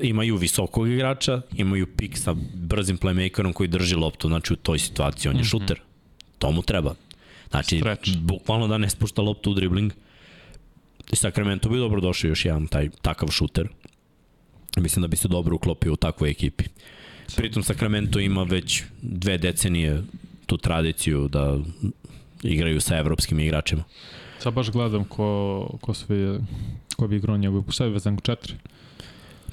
imaju 0.00 0.36
visokog 0.36 0.88
igrača, 0.88 1.40
imaju 1.56 1.86
pik 1.96 2.18
sa 2.18 2.34
brzim 2.54 2.98
playmakerom 2.98 3.52
koji 3.52 3.68
drži 3.68 3.94
loptu, 3.94 4.28
znači 4.28 4.52
u 4.52 4.56
toj 4.56 4.78
situaciji 4.78 5.30
on 5.30 5.36
je 5.36 5.40
mm 5.40 5.44
-hmm. 5.44 5.50
šuter. 5.50 5.80
To 6.38 6.50
mu 6.50 6.62
treba. 6.62 6.94
Znači, 7.50 7.78
Stretch. 7.78 8.16
bukvalno 8.18 8.68
da 8.68 8.78
ne 8.78 8.90
spušta 8.90 9.22
loptu 9.22 9.50
u 9.50 9.54
dribling. 9.54 9.92
Uh, 9.92 10.11
Sacramento 11.12 11.68
bi 11.68 11.78
dobro 11.78 12.00
došao 12.00 12.28
još 12.28 12.44
jedan 12.44 12.66
taj 12.66 12.88
takav 13.02 13.28
šuter. 13.28 13.68
Mislim 14.76 15.02
da 15.02 15.08
bi 15.08 15.16
se 15.16 15.28
dobro 15.28 15.56
uklopio 15.56 15.92
u 15.92 15.96
takvoj 15.96 16.30
ekipi. 16.30 16.64
Pritom 17.36 17.62
Sacramento 17.62 18.20
ima 18.20 18.42
već 18.42 18.82
dve 19.02 19.38
decenije 19.38 20.02
tu 20.46 20.56
tradiciju 20.56 21.28
da 21.28 21.58
igraju 22.42 22.80
sa 22.80 22.96
evropskim 22.96 23.40
igračima. 23.40 23.84
Sad 24.38 24.54
baš 24.54 24.70
gledam 24.70 25.04
ko, 25.04 25.78
ko 25.80 25.94
sve 25.94 26.38
ko 26.96 27.08
bi 27.08 27.16
igrao 27.16 27.36
njegov, 27.36 27.64
šta 27.68 27.84
je 27.84 27.90
vezan 27.90 28.16
4? 28.16 28.52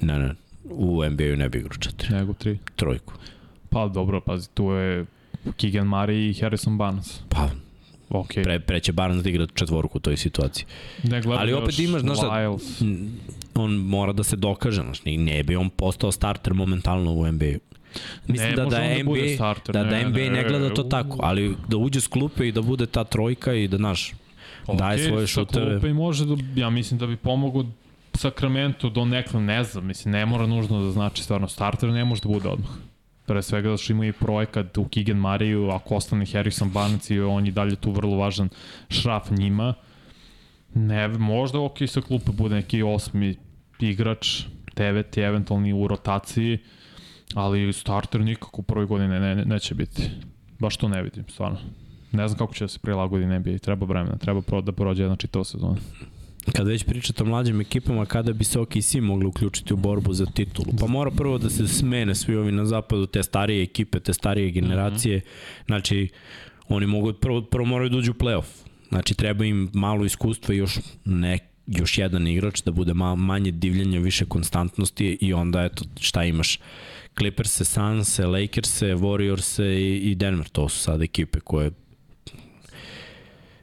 Ne, 0.00 0.18
ne, 0.18 0.34
u 0.64 1.04
NBA-u 1.10 1.36
ne 1.36 1.48
bi 1.48 1.58
igrao 1.58 1.78
4. 1.78 2.12
Nego 2.12 2.32
3. 2.32 2.56
Trojku. 2.76 3.12
Pa 3.68 3.88
dobro, 3.88 4.20
pazi, 4.20 4.48
tu 4.54 4.64
je 4.64 5.06
Keegan 5.56 5.88
Murray 5.88 6.30
i 6.30 6.40
Harrison 6.40 6.78
Barnes. 6.78 7.20
Pa, 7.28 7.50
Okay. 8.10 8.42
Pre, 8.42 8.60
pre 8.60 8.80
će 8.80 8.92
Barnes 8.92 9.22
da 9.22 9.30
igra 9.30 9.46
četvorku 9.54 9.98
u 9.98 10.00
toj 10.00 10.16
situaciji. 10.16 10.66
Ne, 11.02 11.22
Ali 11.26 11.52
opet 11.52 11.78
imaš, 11.78 12.00
znaš 12.00 12.20
da, 12.20 12.56
on 13.54 13.72
mora 13.72 14.12
da 14.12 14.22
se 14.22 14.36
dokaže, 14.36 14.82
znaš, 14.82 15.02
ne 15.04 15.42
bi 15.42 15.56
on 15.56 15.70
postao 15.70 16.12
starter 16.12 16.54
momentalno 16.54 17.12
u 17.12 17.32
NBA-u. 17.32 17.60
Mislim 18.26 18.48
ne, 18.48 18.56
da, 18.56 18.64
da, 18.64 18.70
da, 18.70 19.02
NBA, 19.02 19.14
da, 19.28 19.34
starter, 19.34 19.72
da, 19.72 19.84
da 19.84 20.08
NBA 20.08 20.18
ne, 20.18 20.30
ne 20.30 20.44
gleda 20.48 20.74
to 20.74 20.82
tako, 20.82 21.16
ali 21.20 21.56
da 21.68 21.76
uđe 21.76 22.00
s 22.00 22.06
klupe 22.06 22.48
i 22.48 22.52
da 22.52 22.62
bude 22.62 22.86
ta 22.86 23.04
trojka 23.04 23.54
i 23.54 23.68
da, 23.68 23.76
znaš, 23.76 24.12
okay, 24.66 24.78
daje 24.78 25.08
svoje 25.08 25.26
šutere. 25.26 25.70
Klupe 25.70 25.88
i 25.88 25.94
može 25.94 26.26
da, 26.26 26.34
ja 26.56 26.70
mislim 26.70 26.98
da 26.98 27.06
bi 27.06 27.16
pomogu 27.16 27.66
Sacramento 28.14 28.90
do 28.90 29.04
nekla, 29.04 29.40
ne 29.40 29.64
znam, 29.64 29.86
mislim, 29.86 30.12
ne 30.12 30.26
mora 30.26 30.46
nužno 30.46 30.82
da 30.84 30.90
znači 30.90 31.22
stvarno 31.22 31.48
starter, 31.48 31.88
ne 31.88 32.04
može 32.04 32.22
da 32.22 32.28
bude 32.28 32.48
odmah 32.48 32.70
pre 33.30 33.42
svega 33.42 33.70
da 33.70 33.76
što 33.76 33.92
imaju 33.92 34.12
projekat 34.12 34.78
u 34.78 34.84
Keegan 34.88 35.16
Mariju, 35.16 35.68
ako 35.70 35.96
ostane 35.96 36.26
Harrison 36.26 36.70
Barnes 36.70 37.10
i 37.10 37.20
on 37.20 37.46
je 37.46 37.52
dalje 37.52 37.76
tu 37.76 37.92
vrlo 37.92 38.16
važan 38.16 38.48
šraf 38.88 39.30
njima, 39.30 39.74
ne, 40.74 41.08
možda 41.08 41.60
ok 41.60 41.78
sa 41.86 42.00
klupe 42.00 42.32
bude 42.32 42.54
neki 42.54 42.82
osmi 42.82 43.36
igrač, 43.80 44.42
deveti 44.76 45.20
eventualni 45.20 45.72
u 45.72 45.86
rotaciji, 45.88 46.58
ali 47.34 47.72
starter 47.72 48.20
nikako 48.20 48.60
u 48.60 48.64
prvoj 48.64 48.86
godini 48.86 49.08
ne, 49.08 49.34
ne, 49.34 49.44
neće 49.44 49.74
biti. 49.74 50.10
Baš 50.58 50.76
to 50.76 50.88
ne 50.88 51.02
vidim, 51.02 51.24
stvarno. 51.28 51.58
Ne 52.12 52.28
znam 52.28 52.38
kako 52.38 52.54
će 52.54 52.64
da 52.64 52.68
se 52.68 52.78
prilagodi 52.78 53.26
NBA, 53.26 53.58
treba 53.58 53.86
vremena, 53.86 54.16
treba 54.16 54.42
pro, 54.42 54.60
da 54.60 54.72
prođe 54.72 55.02
jedna 55.02 55.16
čitava 55.16 55.44
sezona. 55.44 55.76
Kad 56.56 56.66
već 56.66 56.84
pričate 56.84 57.22
o 57.22 57.26
mlađim 57.26 57.60
ekipama, 57.60 58.06
kada 58.06 58.32
bi 58.32 58.44
se 58.44 58.60
OKC 58.60 58.94
mogli 58.94 59.26
uključiti 59.26 59.74
u 59.74 59.76
borbu 59.76 60.12
za 60.12 60.26
titulu? 60.26 60.72
Pa 60.80 60.86
mora 60.86 61.10
prvo 61.10 61.38
da 61.38 61.50
se 61.50 61.68
smene 61.68 62.14
svi 62.14 62.36
ovi 62.36 62.52
na 62.52 62.64
zapadu, 62.64 63.06
te 63.06 63.22
starije 63.22 63.62
ekipe, 63.62 64.00
te 64.00 64.14
starije 64.14 64.50
generacije. 64.50 65.16
Mm 65.16 65.20
-hmm. 65.20 65.66
Znači, 65.66 66.08
oni 66.68 66.86
mogu, 66.86 67.12
prvo, 67.12 67.42
prvo 67.42 67.64
moraju 67.64 67.90
da 67.90 67.96
uđu 67.96 68.10
u 68.10 68.14
playoff. 68.14 68.64
Znači, 68.88 69.14
treba 69.14 69.44
im 69.44 69.70
malo 69.72 70.04
iskustva 70.04 70.54
i 70.54 70.58
još 70.58 70.78
ne, 71.04 71.38
još 71.66 71.98
jedan 71.98 72.26
igrač 72.26 72.62
da 72.62 72.70
bude 72.70 72.94
ma, 72.94 73.14
manje 73.14 73.50
divljenja, 73.50 74.00
više 74.00 74.24
konstantnosti 74.24 75.18
i 75.20 75.32
onda 75.32 75.64
eto 75.64 75.84
šta 76.00 76.24
imaš 76.24 76.58
Clippers-e, 77.18 77.64
Suns-e, 77.64 78.26
Lakers-e, 78.26 78.94
Warriors-e 78.94 79.64
i, 79.64 80.10
i 80.10 80.14
Denver, 80.14 80.48
to 80.48 80.68
su 80.68 80.78
sad 80.78 81.02
ekipe 81.02 81.40
koje 81.40 81.70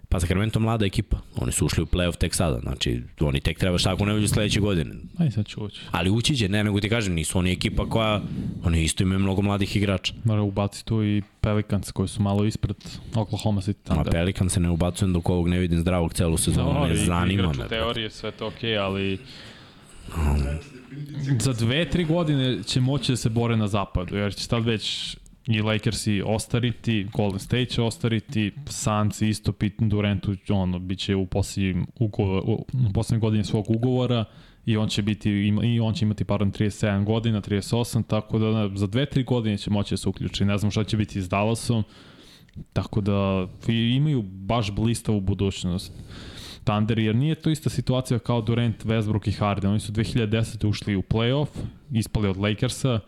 Pa 0.09 0.19
Sacramento 0.19 0.59
mlada 0.59 0.85
ekipa. 0.85 1.17
Oni 1.35 1.51
su 1.51 1.65
ušli 1.65 1.83
u 1.83 1.85
play-off 1.85 2.17
tek 2.17 2.35
sada. 2.35 2.59
Znači, 2.59 3.03
oni 3.19 3.39
tek 3.39 3.59
treba 3.59 3.77
šta 3.77 3.93
ako 3.93 4.05
ne 4.05 4.13
uđu 4.13 4.27
sledeće 4.27 4.59
godine. 4.59 4.95
Aj, 5.17 5.31
sad 5.31 5.45
ću 5.45 5.63
ući. 5.63 5.81
Ali 5.91 6.09
ući 6.09 6.35
će, 6.35 6.49
ne, 6.49 6.63
nego 6.63 6.79
ti 6.79 6.89
kažem, 6.89 7.13
nisu 7.13 7.39
oni 7.39 7.51
ekipa 7.51 7.89
koja, 7.89 8.21
oni 8.63 8.83
isto 8.83 9.03
imaju 9.03 9.19
mnogo 9.19 9.41
mladih 9.41 9.75
igrača. 9.75 10.13
Mora 10.23 10.41
ubaci 10.41 10.85
tu 10.85 11.03
i 11.03 11.21
Pelicans 11.41 11.91
koji 11.91 12.07
su 12.07 12.21
malo 12.21 12.45
ispred 12.45 12.75
Oklahoma 13.15 13.61
City 13.61 13.83
Thunder. 13.83 14.05
Ma 14.05 14.11
Pelicans 14.11 14.53
se 14.53 14.59
ne 14.59 14.69
ubacujem 14.69 15.13
dok 15.13 15.29
ovog 15.29 15.49
ne 15.49 15.59
vidim 15.59 15.79
zdravog 15.79 16.13
celu 16.13 16.37
sezonu, 16.37 16.73
no, 16.73 16.87
ne 16.87 16.95
zanima 16.95 17.53
me. 17.53 17.67
teorije, 17.67 18.09
sve 18.09 18.31
to 18.31 18.47
okej, 18.47 18.69
okay, 18.69 18.81
ali 18.81 19.19
za 21.39 21.53
dve, 21.53 21.89
tri 21.89 22.05
godine 22.05 22.63
će 22.63 22.81
moći 22.81 23.11
da 23.11 23.15
se 23.15 23.29
bore 23.29 23.57
na 23.57 23.67
zapadu, 23.67 24.17
jer 24.17 24.35
će 24.35 24.47
tad 24.47 24.65
već 24.65 25.17
i 25.47 25.61
Lakersi 25.61 26.21
ostariti, 26.25 27.07
Golden 27.13 27.39
State 27.39 27.65
će 27.65 27.81
ostariti, 27.81 28.51
Suns 28.65 29.21
isto 29.21 29.51
pitno 29.51 29.87
Durantu, 29.87 30.35
ono, 30.49 30.79
bit 30.79 30.99
će 30.99 31.15
u 31.15 31.25
posljednjim, 31.25 31.87
ugovor, 31.99 32.43
u, 32.45 32.65
u 33.15 33.19
godini 33.19 33.43
svog 33.43 33.69
ugovora 33.69 34.25
i 34.65 34.77
on 34.77 34.89
će 34.89 35.01
biti 35.01 35.31
i 35.63 35.79
on 35.79 35.93
će 35.93 36.05
imati 36.05 36.23
pardon 36.23 36.51
37 36.51 37.03
godina, 37.03 37.41
38, 37.41 38.03
tako 38.07 38.39
da 38.39 38.69
za 38.75 38.87
2-3 38.87 39.25
godine 39.25 39.57
će 39.57 39.69
moći 39.69 39.93
da 39.93 39.97
se 39.97 40.09
uključi. 40.09 40.45
Ne 40.45 40.57
znam 40.57 40.71
šta 40.71 40.83
će 40.83 40.97
biti 40.97 41.21
s 41.21 41.29
Dallasom. 41.29 41.83
Tako 42.73 43.01
da 43.01 43.47
imaju 43.67 44.21
baš 44.21 44.71
blistavu 44.71 45.21
budućnost. 45.21 45.93
Thunder, 46.63 46.99
jer 46.99 47.15
nije 47.15 47.35
to 47.35 47.49
ista 47.49 47.69
situacija 47.69 48.19
kao 48.19 48.41
Durant, 48.41 48.85
Westbrook 48.85 49.29
i 49.29 49.31
Harden. 49.31 49.71
Oni 49.71 49.79
su 49.79 49.91
2010. 49.91 50.67
ušli 50.67 50.95
u 50.95 51.01
playoff, 51.01 51.47
ispali 51.91 52.27
od 52.27 52.37
Lakersa, 52.37 52.99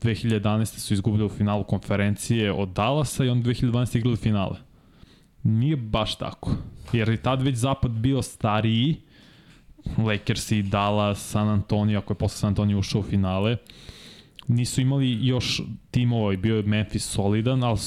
2011. 0.00 0.78
su 0.78 0.94
izgubili 0.94 1.24
u 1.24 1.28
finalu 1.28 1.64
konferencije 1.64 2.52
od 2.52 2.68
Dallasa 2.68 3.24
i 3.24 3.28
on 3.28 3.42
2012. 3.42 3.96
igrali 3.96 4.16
finale. 4.16 4.56
Nije 5.42 5.76
baš 5.76 6.18
tako. 6.18 6.50
Jer 6.92 7.08
je 7.08 7.22
tad 7.22 7.42
već 7.42 7.56
zapad 7.56 7.90
bio 7.90 8.22
stariji, 8.22 8.96
Lakers 9.98 10.50
i 10.52 10.62
Dallas, 10.62 11.30
San 11.30 11.48
Antonio, 11.48 11.98
ako 11.98 12.12
je 12.12 12.18
posle 12.18 12.38
San 12.38 12.48
Antonio 12.48 12.78
ušao 12.78 13.00
u 13.00 13.04
finale, 13.04 13.56
nisu 14.48 14.80
imali 14.80 15.26
još 15.26 15.62
timova 15.90 16.32
i 16.32 16.36
bio 16.36 16.56
je 16.56 16.62
Memphis 16.62 17.04
solidan, 17.04 17.62
ali, 17.62 17.78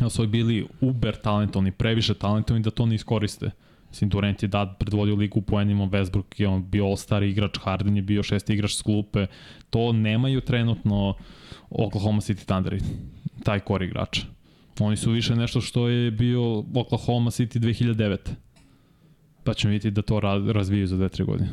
ali 0.00 0.10
su 0.10 0.26
bili 0.26 0.66
uber 0.80 1.16
talentovni, 1.16 1.72
previše 1.72 2.14
talentovni 2.14 2.62
da 2.62 2.70
to 2.70 2.86
ne 2.86 2.94
iskoriste. 2.94 3.50
Mislim, 3.90 4.10
Durant 4.10 4.42
je 4.42 4.48
dad 4.48 4.78
predvodio 4.78 5.14
ligu 5.14 5.38
u 5.38 5.42
poenima, 5.42 5.84
Westbrook 5.84 6.40
je 6.40 6.48
on 6.48 6.70
bio 6.70 6.84
all-star 6.84 7.22
igrač, 7.22 7.58
Harden 7.58 7.96
je 7.96 8.02
bio 8.02 8.22
šesti 8.22 8.52
igrač 8.52 8.74
s 8.74 8.82
klupe. 8.82 9.26
To 9.70 9.92
nemaju 9.92 10.40
trenutno 10.40 11.14
Oklahoma 11.70 12.20
City 12.20 12.44
Thunder, 12.44 12.78
taj 13.42 13.60
kor 13.60 13.82
igrača. 13.82 14.22
Oni 14.80 14.96
su 14.96 15.10
više 15.10 15.36
nešto 15.36 15.60
što 15.60 15.88
je 15.88 16.10
bio 16.10 16.42
Oklahoma 16.74 17.30
City 17.30 17.58
2009 17.58 18.16
Pa 19.44 19.54
ćemo 19.54 19.70
vidjeti 19.70 19.90
da 19.90 20.02
to 20.02 20.14
ra- 20.14 20.52
razviju 20.52 20.86
za 20.86 20.96
2-3 20.96 21.24
godine. 21.24 21.48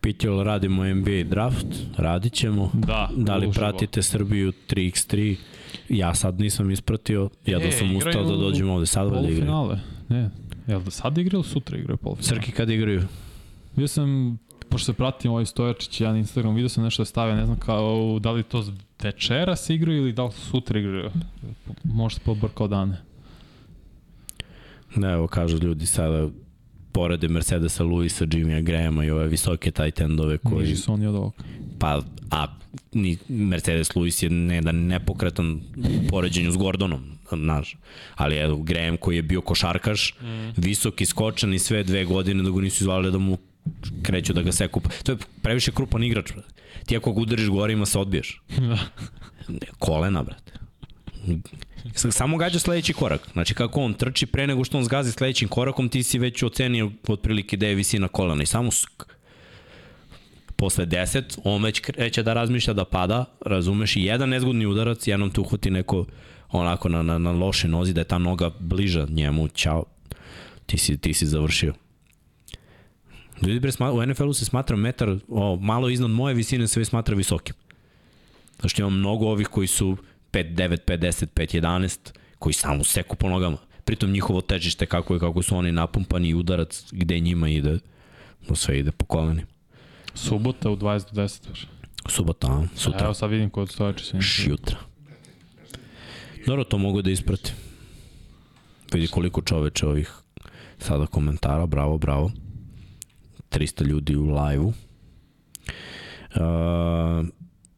Pitjel 0.00 0.42
radimo 0.42 0.84
NBA 0.86 1.22
draft, 1.24 1.66
radit 1.96 2.32
ćemo. 2.32 2.70
Da, 2.74 3.10
Da 3.16 3.36
li 3.36 3.46
uživo. 3.48 3.52
pratite 3.60 4.02
Srbiju 4.02 4.52
3x3? 4.68 5.36
Ja 5.88 6.14
sad 6.14 6.40
nisam 6.40 6.70
ispratio, 6.70 7.30
ja 7.46 7.58
da 7.58 7.64
E, 7.64 7.72
sam 7.72 7.96
ustao 7.96 8.10
igraju 8.10 8.26
da 8.26 8.36
dođem 8.36 8.70
ovde 8.70 8.86
sad 8.86 9.02
da 9.04 9.18
igram. 9.18 9.24
Polufinale. 9.24 9.80
Ne, 10.08 10.30
jel 10.66 10.80
da 10.80 10.90
sad 10.90 11.18
igraju 11.18 11.38
ili 11.38 11.44
sutra 11.44 11.78
igraju 11.78 11.96
polufinale? 11.96 12.28
Srki 12.30 12.52
kad 12.52 12.70
igraju? 12.70 13.02
Vidio 13.70 13.88
sam, 13.88 14.38
pošto 14.74 14.92
se 14.92 14.92
pratim 14.92 15.30
ovaj 15.30 15.46
Stojačić, 15.46 16.00
ja 16.00 16.12
na 16.12 16.18
Instagramu, 16.18 16.54
vidio 16.54 16.68
sam 16.68 16.84
nešto 16.84 17.02
da 17.02 17.04
stavio, 17.04 17.36
ne 17.36 17.46
znam 17.46 17.58
kao, 17.58 18.18
da 18.20 18.30
li 18.30 18.42
to 18.42 18.64
večera 19.02 19.56
se 19.56 19.74
igraju 19.74 19.98
ili 19.98 20.12
da 20.12 20.24
li 20.24 20.32
sutra 20.32 20.78
igraju. 20.78 21.10
Možda 21.84 22.20
pobrkao 22.24 22.68
dane. 22.68 22.96
Ne, 24.96 25.12
evo 25.12 25.26
kažu 25.26 25.58
ljudi 25.58 25.86
sada 25.86 26.28
porede 26.92 27.28
Mercedesa, 27.28 27.84
Luisa, 27.84 28.24
Jimmya 28.24 28.60
Grahama 28.60 29.04
i 29.04 29.10
ove 29.10 29.28
visoke 29.28 29.70
tight 29.70 30.00
endove 30.00 30.38
koji... 30.38 30.60
Niži 30.60 30.76
su 30.76 30.92
oni 30.92 31.06
od 31.06 31.14
ovog. 31.14 31.34
Pa, 31.78 32.02
a 32.30 32.46
ni 32.92 33.18
Mercedes 33.28 33.90
Lewis 33.90 34.24
je 34.24 34.30
ne 34.30 34.60
da 34.60 34.72
nepokretan 34.72 35.60
u 35.76 36.08
poređenju 36.08 36.52
s 36.52 36.56
Gordonom, 36.56 37.18
znaš. 37.32 37.76
Ali 38.14 38.36
evo, 38.36 38.56
Graham 38.56 38.96
koji 38.96 39.16
je 39.16 39.22
bio 39.22 39.40
košarkaš, 39.40 40.14
mm. 40.20 40.50
visok 40.56 41.00
i 41.00 41.06
skočan 41.06 41.54
i 41.54 41.58
sve 41.58 41.82
dve 41.82 42.04
godine 42.04 42.42
da 42.42 42.50
ga 42.50 42.60
nisu 42.60 42.84
izvali 42.84 43.12
da 43.12 43.18
mu 43.18 43.38
kreću 44.02 44.32
da 44.32 44.42
ga 44.42 44.52
seku. 44.52 44.80
To 45.02 45.12
je 45.12 45.18
previše 45.42 45.72
krupan 45.72 46.04
igrač, 46.04 46.32
brate. 46.32 46.54
Ti 46.86 46.96
ako 46.96 47.12
ga 47.12 47.20
udariš 47.20 47.48
gorima 47.48 47.86
se 47.86 47.98
odbiješ. 47.98 48.42
da. 49.48 49.66
Kolena, 49.78 50.22
brate. 50.22 50.52
Samo 51.94 52.36
gađa 52.36 52.58
sledeći 52.58 52.92
korak. 52.92 53.28
Znači 53.32 53.54
kako 53.54 53.80
on 53.80 53.94
trči 53.94 54.26
pre 54.26 54.46
nego 54.46 54.64
što 54.64 54.78
on 54.78 54.84
zgazi 54.84 55.12
sledećim 55.12 55.48
korakom, 55.48 55.88
ti 55.88 56.02
si 56.02 56.18
već 56.18 56.42
ocenio 56.42 56.90
otprilike 57.08 57.56
da 57.56 57.66
je 57.66 57.74
visina 57.74 58.08
kolena 58.08 58.42
i 58.42 58.46
samo 58.46 58.70
sk. 58.70 59.04
Posle 60.56 60.86
10, 60.86 61.38
on 61.44 61.62
već 61.62 61.80
kreće 61.80 62.22
da 62.22 62.32
razmišlja 62.32 62.72
da 62.74 62.84
pada, 62.84 63.24
razumeš, 63.46 63.96
i 63.96 64.02
jedan 64.02 64.28
nezgodni 64.28 64.66
udarac, 64.66 65.06
jednom 65.06 65.30
te 65.30 65.40
uhvati 65.40 65.70
neko 65.70 66.06
onako 66.50 66.88
na, 66.88 67.02
na, 67.02 67.18
na 67.18 67.32
loše 67.32 67.68
nozi, 67.68 67.92
da 67.92 68.00
je 68.00 68.04
ta 68.04 68.18
noga 68.18 68.50
bliža 68.58 69.06
njemu, 69.10 69.48
ćao, 69.48 69.84
ti 70.66 70.78
si, 70.78 70.98
ti 70.98 71.14
si 71.14 71.26
završio. 71.26 71.74
Ljudi 73.46 73.60
bre, 73.60 73.72
u 73.92 74.06
NFL-u 74.06 74.34
se 74.34 74.44
smatra 74.44 74.76
metar, 74.76 75.16
o, 75.28 75.56
malo 75.56 75.88
iznad 75.88 76.10
moje 76.10 76.34
visine 76.34 76.68
se 76.68 76.80
već 76.80 76.88
smatra 76.88 77.16
visokim. 77.16 77.54
Znaš, 78.60 78.78
ima 78.78 78.90
mnogo 78.90 79.26
ovih 79.26 79.48
koji 79.48 79.66
su 79.66 79.96
5, 80.32 80.54
9, 80.54 80.78
5, 80.86 80.98
10, 80.98 81.26
5, 81.34 81.60
11, 81.60 81.98
koji 82.38 82.52
samo 82.52 82.84
seku 82.84 83.16
po 83.16 83.28
nogama. 83.28 83.56
Pritom 83.84 84.10
njihovo 84.10 84.40
težište 84.40 84.86
kako 84.86 85.14
je, 85.14 85.20
kako 85.20 85.42
su 85.42 85.56
oni 85.56 85.72
napumpani 85.72 86.28
i 86.28 86.34
udarac 86.34 86.84
gde 86.92 87.20
njima 87.20 87.48
ide, 87.48 87.78
no 88.48 88.54
sve 88.54 88.78
ide 88.78 88.92
po 88.92 89.04
kolenima. 89.04 89.46
Subota 90.14 90.70
u 90.70 90.76
20 90.76 91.14
do 91.14 91.22
10. 91.22 91.48
baš. 91.48 91.66
Subota, 92.08 92.46
a? 92.46 92.66
sutra, 92.76 93.04
Evo 93.04 93.14
sad 93.14 93.30
vidim 93.30 93.50
kod 93.50 93.70
Stojačića. 93.70 94.20
šjutra. 94.20 94.76
Dobro, 96.46 96.64
to 96.64 96.78
mogu 96.78 97.02
da 97.02 97.10
ispratim. 97.10 97.54
Vidi 98.92 99.06
koliko 99.06 99.42
čoveče 99.42 99.86
ovih 99.86 100.12
sada 100.78 101.06
komentara, 101.06 101.66
bravo, 101.66 101.98
bravo. 101.98 102.30
300 103.54 103.86
ljudi 103.86 104.16
u 104.16 104.24
live-u. 104.24 104.66
Uh, 104.66 104.74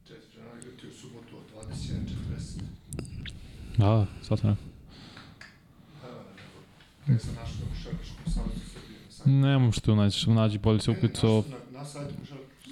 Četiri 0.06 0.30
žena 0.34 0.48
igrati 0.62 0.86
u 0.86 0.92
subotu 0.92 1.36
od 1.36 1.66
21.40. 1.68 2.60
Da, 6.02 6.06
rekao. 6.06 6.62
Tek 7.06 7.20
sam 7.20 7.34
našao 7.34 7.66
na 7.66 7.74
Košarkaškom 7.74 8.32
savjezu 8.32 8.60
Srbije. 9.10 9.40
Nemam 9.40 9.72
što 9.72 9.94
naći, 9.94 10.30
nađi 10.30 10.58
bolje 10.58 10.80
se 10.80 10.90
ukucao. 10.90 11.44
Na, 11.72 11.78
na 11.78 11.84
sajtu 11.84 12.14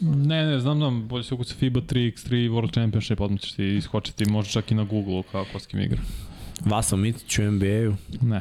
Ne, 0.01 0.47
ne, 0.47 0.61
znam, 0.61 0.79
znam, 0.79 1.09
bolje 1.09 1.25
se 1.25 1.35
ukucao 1.35 1.57
FIBA 1.57 1.81
3x3 1.81 2.51
World 2.51 2.73
Championship, 2.73 3.21
odmah 3.21 3.41
ćeš 3.41 3.53
ti 3.53 3.77
iskočiti, 3.77 4.31
možda 4.31 4.53
čak 4.53 4.71
i 4.71 4.75
na 4.75 4.85
Google-u 4.85 5.23
kao 5.23 5.47
ko 5.53 5.59
s 5.59 5.67
kim 5.67 5.81
igra. 5.81 6.01
Vasa 6.65 6.97
Mitić 6.97 7.39
u 7.39 7.43
NBA-u. 7.43 7.95
Ne. 8.23 8.41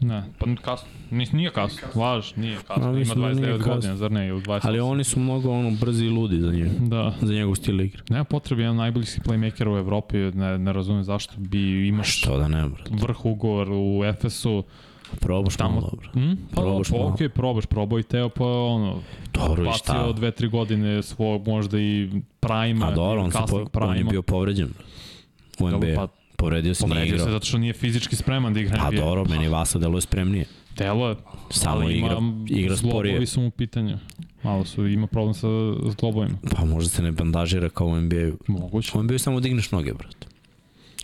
Ne, 0.00 0.24
pa 0.38 0.46
kasno. 0.62 0.88
Nis, 1.10 1.32
nije 1.32 1.50
kasno, 1.50 1.88
važ, 1.94 2.32
nije 2.36 2.58
kasno. 2.68 2.98
Ima 2.98 3.14
da 3.14 3.32
nije 3.32 3.54
29 3.54 3.58
kasno. 3.58 3.74
godina, 3.74 3.96
zar 3.96 4.12
ne, 4.12 4.28
ili 4.28 4.40
28. 4.42 4.60
Ali 4.62 4.80
oni 4.80 5.04
su 5.04 5.20
mnogo 5.20 5.50
ono 5.50 5.70
brzi 5.70 6.04
i 6.04 6.10
ludi 6.10 6.40
za 6.40 6.52
njega. 6.52 6.70
Da. 6.80 7.14
Za 7.22 7.34
njegov 7.34 7.54
stil 7.54 7.80
igre. 7.80 8.02
Nema 8.08 8.24
potrebe, 8.24 8.62
jedan 8.62 8.76
najboljih 8.76 9.20
playmaker 9.24 9.74
u 9.74 9.78
Evropi, 9.78 10.16
ne, 10.16 10.58
ne 10.58 10.72
razumem 10.72 11.04
zašto 11.04 11.34
bi 11.36 11.88
imaš 11.88 12.18
Što 12.18 12.38
da 12.38 12.48
ne, 12.48 12.68
brate. 12.68 12.90
vrh 12.90 13.24
ugovor 13.24 13.68
u 13.72 14.04
Efesu, 14.04 14.64
Probaš 15.20 15.56
tamo... 15.56 15.74
malo 15.74 15.90
dobro. 15.90 16.10
Hm? 16.12 16.32
Pa, 16.54 16.60
Probaš 16.62 16.88
pa 16.90 16.96
malo. 16.96 17.10
okej, 17.10 17.28
probaš, 17.28 17.66
probao 17.66 17.98
i 17.98 18.02
Teo, 18.02 18.28
pa 18.28 18.44
ono, 18.46 19.00
Dobro, 19.32 19.64
bacio 19.64 20.12
dve, 20.12 20.30
tri 20.30 20.48
godine 20.48 21.02
svog 21.02 21.48
možda 21.48 21.78
i 21.78 22.10
prima, 22.40 22.86
A 22.86 22.94
dobro, 22.94 23.22
on, 23.22 23.30
se 23.32 23.38
po, 23.38 23.40
kasnog 23.40 23.68
on 23.74 23.96
je 23.96 24.04
bio 24.04 24.22
povređen. 24.22 24.68
U 25.58 25.70
Dobro, 25.70 25.88
NBA. 25.88 25.96
pa 25.96 26.23
Povredio 26.44 26.74
se, 26.74 26.86
nije 26.86 26.94
Povredio 26.94 27.18
se 27.18 27.22
igrao. 27.22 27.32
zato 27.32 27.46
što 27.46 27.58
nije 27.58 27.72
fizički 27.72 28.16
spreman 28.16 28.54
da 28.54 28.60
igra 28.60 28.76
Pa 28.76 28.90
dobro, 28.90 29.24
meni 29.24 29.48
Vasa 29.48 29.78
deluje 29.78 30.00
spremnije. 30.00 30.44
Telo 30.74 31.08
je, 31.08 31.16
Samo 31.50 31.76
ali 31.76 31.94
igra, 31.98 32.16
ima 32.18 32.44
igra 32.48 32.76
sporije. 32.76 33.12
Zglobovi 33.12 33.26
su 33.26 33.40
mu 33.40 33.46
u 33.46 33.50
pitanju. 33.50 33.98
Malo 34.42 34.64
su, 34.64 34.86
ima 34.86 35.06
problem 35.06 35.34
sa 35.34 35.46
zglobovima. 35.90 36.38
Pa 36.56 36.64
možda 36.64 36.90
se 36.90 37.02
ne 37.02 37.12
bandažira 37.12 37.68
kao 37.68 37.86
u 37.86 38.00
NBA-u. 38.00 38.36
Moguće. 38.52 38.98
U 38.98 39.02
NBA-u 39.02 39.18
samo 39.18 39.40
digneš 39.40 39.70
noge, 39.70 39.92
brate. 39.92 40.23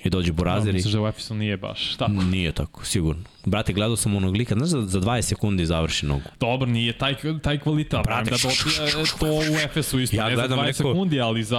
I 0.05 0.11
dođe 0.11 0.33
Da, 0.33 0.37
Burazir 0.37 0.71
i... 0.71 0.73
misliš 0.73 0.95
da 0.95 1.01
u 1.01 1.07
Efesu 1.07 1.35
nije 1.35 1.57
baš 1.57 1.97
tako. 1.97 2.13
Nije 2.13 2.53
tako, 2.53 2.85
sigurno. 2.85 3.23
Brate, 3.45 3.73
gledao 3.73 3.97
sam 3.97 4.17
onog 4.17 4.37
lika, 4.37 4.55
znaš, 4.55 4.69
za, 4.69 4.83
za 4.83 5.01
20 5.01 5.23
sekundi 5.23 5.67
završi 5.67 6.07
nogu. 6.07 6.23
Dobro, 6.41 6.67
nije 6.69 6.99
taj, 6.99 7.15
taj 7.43 7.59
kvalitet. 7.59 8.01
Brate, 8.05 8.31
da 8.31 8.37
dobije 8.37 9.07
to 9.19 9.27
u 9.53 9.65
Efesu 9.65 10.01
isto. 10.01 10.17
Ja 10.17 10.29
ne 10.29 10.37
za 10.37 10.43
gledam 10.43 10.59
20 10.59 10.63
neko- 10.63 10.77
sekundi, 10.77 11.21
ali 11.21 11.45
za 11.45 11.57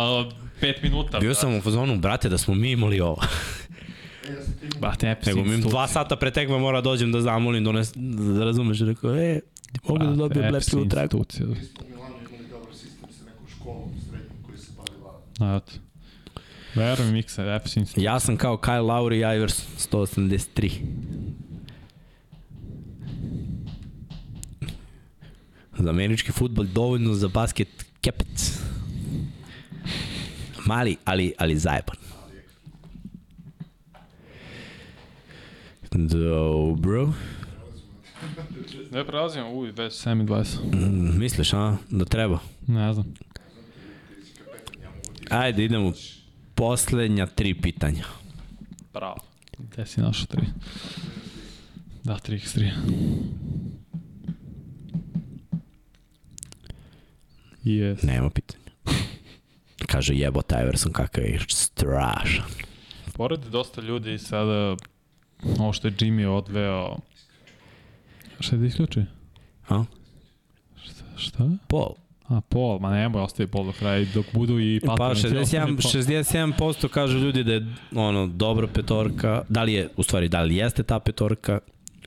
5 0.61 0.83
minuta. 0.83 1.19
Bio 1.19 1.33
sam 1.33 1.53
u 1.55 1.61
fazonu, 1.61 1.97
brate, 1.97 2.29
da 2.29 2.37
smo 2.37 2.53
mi 2.55 2.71
imali 2.71 2.99
ovo. 2.99 3.17
E, 4.23 4.33
imao 4.63 4.79
Brate, 4.79 5.07
Efes 5.07 5.25
Nego 5.25 5.43
mi 5.43 5.57
dva 5.57 5.87
sata 5.87 6.15
pre 6.15 6.31
tekme 6.31 6.57
mora 6.57 6.81
dođem 6.81 7.11
da 7.11 7.21
zamolim, 7.21 7.63
dones, 7.63 7.93
da 8.37 8.45
razumeš, 8.45 8.79
rekao, 8.79 9.15
e, 9.15 9.39
mogu 9.87 9.99
da 9.99 10.11
dobijem 10.11 10.53
lepšu 10.53 10.89
traku. 10.89 11.17
institucija. 11.17 11.45
Mi 11.47 11.55
smo 11.55 11.85
u 11.85 11.89
Milanu 11.89 12.15
imali 12.29 12.47
dobar 12.49 12.73
sistem 12.75 13.09
sa 13.19 13.25
nekom 13.25 13.45
školom 13.49 13.89
srednjom 14.09 14.43
koji 14.45 14.57
se 14.57 14.71
bavila 14.77 15.57
Eto. 15.57 15.71
Verujem, 16.75 17.13
Miksa, 17.13 17.59
institucija. 17.75 18.13
Ja 18.13 18.19
sam 18.19 18.37
kao 18.37 18.57
Kyle 18.57 18.81
Lowry 18.81 19.35
Ivers 19.35 19.65
183. 19.91 20.71
Za 25.77 25.89
američki 25.89 26.31
futbol 26.31 26.65
dovoljno 26.65 27.13
za 27.13 27.27
basket 27.27 27.85
kepec. 28.01 28.59
Mali, 30.65 30.97
ali, 31.05 31.33
ali 31.37 31.57
zajeban. 31.57 31.95
Dobro. 35.91 37.13
Ne 38.91 39.07
prelazimo, 39.07 39.53
uj, 39.53 39.71
već 39.71 39.93
7 39.93 40.23
i 40.23 40.25
20. 40.25 40.57
Mm, 40.73 41.19
Misliš, 41.19 41.53
a? 41.53 41.77
Da 41.89 42.05
treba? 42.05 42.39
Ne 42.67 42.93
znam. 42.93 43.13
Ajde, 45.29 45.63
idemo. 45.63 45.93
Poslednja 46.55 47.25
tri 47.25 47.53
pitanja. 47.61 48.03
Bravo. 48.93 49.17
Gde 49.57 49.85
si 49.85 50.01
našao 50.01 50.25
3? 50.25 50.45
Da, 52.03 52.17
3x3. 52.27 52.71
Yes. 57.63 58.03
Nema 58.05 58.29
pitanja. 58.29 58.61
Kaže 59.87 60.13
jebote 60.15 60.55
Iverson 60.61 60.91
kakav 60.93 61.23
je 61.23 61.39
strašan. 61.49 62.45
Pored 63.13 63.39
dosta 63.39 63.81
ljudi 63.81 64.17
sada, 64.17 64.75
ovo 65.59 65.73
što 65.73 65.87
je 65.87 65.91
Jimmy 65.91 66.27
odveo, 66.27 66.97
šta 68.39 68.55
je 68.55 68.59
da 68.59 68.65
isključi? 68.65 69.01
A? 69.69 69.83
Šta? 70.83 71.03
šta? 71.17 71.49
Pol. 71.67 71.95
A, 72.31 72.41
pol, 72.41 72.79
ma 72.79 72.91
nemoj, 72.91 73.21
ostaje 73.21 73.47
pol 73.47 73.65
do 73.65 73.73
kraja, 73.79 74.05
dok 74.13 74.25
budu 74.33 74.59
i 74.59 74.79
Pa 74.85 74.95
patroni. 74.95 75.45
61, 75.45 75.77
67% 76.55 76.87
kažu 76.87 77.17
ljudi 77.17 77.43
da 77.43 77.53
je 77.53 77.65
ono 77.95 78.27
dobra 78.27 78.67
petorka. 78.67 79.41
Da 79.49 79.63
li 79.63 79.73
je, 79.73 79.89
u 79.97 80.03
stvari, 80.03 80.29
da 80.29 80.41
li 80.41 80.55
jeste 80.55 80.83
ta 80.83 80.99
petorka? 80.99 81.59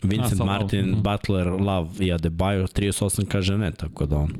Vincent 0.02 0.36
sad 0.36 0.46
Martin, 0.46 0.80
malo, 0.80 0.92
mhm. 0.92 1.02
Butler, 1.02 1.46
Love 1.46 1.90
i 2.00 2.12
Adebayo, 2.12 2.66
38 2.80 3.26
kaže 3.26 3.58
ne, 3.58 3.72
tako 3.72 4.06
da 4.06 4.16
on 4.16 4.32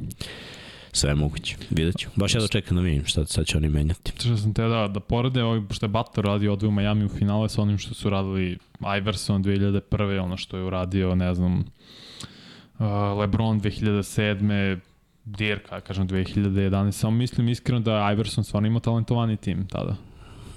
sve 0.93 1.11
je 1.11 1.15
moguće. 1.15 1.56
Vidjet 1.70 1.98
ću. 1.98 2.09
Baš 2.16 2.35
ja 2.35 2.40
da 2.40 2.48
čekam 2.48 2.77
da 2.77 2.82
vidim 2.82 3.05
šta, 3.05 3.24
šta 3.24 3.44
će 3.44 3.56
oni 3.56 3.69
menjati. 3.69 4.12
Što 4.19 4.36
sam 4.36 4.55
te 4.55 4.62
da, 4.62 4.89
da 4.89 5.01
porede 5.01 5.43
ovaj, 5.43 5.61
što 5.70 5.86
je 5.86 5.90
Butler 5.90 6.27
radio 6.27 6.52
odveo 6.52 6.69
u 6.69 6.73
Miami 6.73 7.05
u 7.05 7.09
finale 7.09 7.48
sa 7.48 7.62
onim 7.62 7.78
što 7.78 7.94
su 7.94 8.11
radili 8.11 8.59
Iverson 8.98 9.44
2001. 9.44 10.20
ono 10.20 10.36
što 10.36 10.56
je 10.56 10.65
uradio, 10.65 11.15
ne 11.15 11.35
znam, 11.35 11.59
uh, 11.59 12.86
Lebron 13.19 13.61
2007. 13.61 14.78
Dirka, 15.25 15.81
kažem 15.81 16.09
2011. 16.09 16.91
Samo 16.93 17.17
mislim 17.17 17.49
iskreno 17.49 17.81
da 17.81 18.11
Iverson 18.13 18.45
stvarno 18.45 18.67
imao 18.67 18.81
talentovani 18.81 19.37
tim 19.37 19.67
tada. 19.67 19.97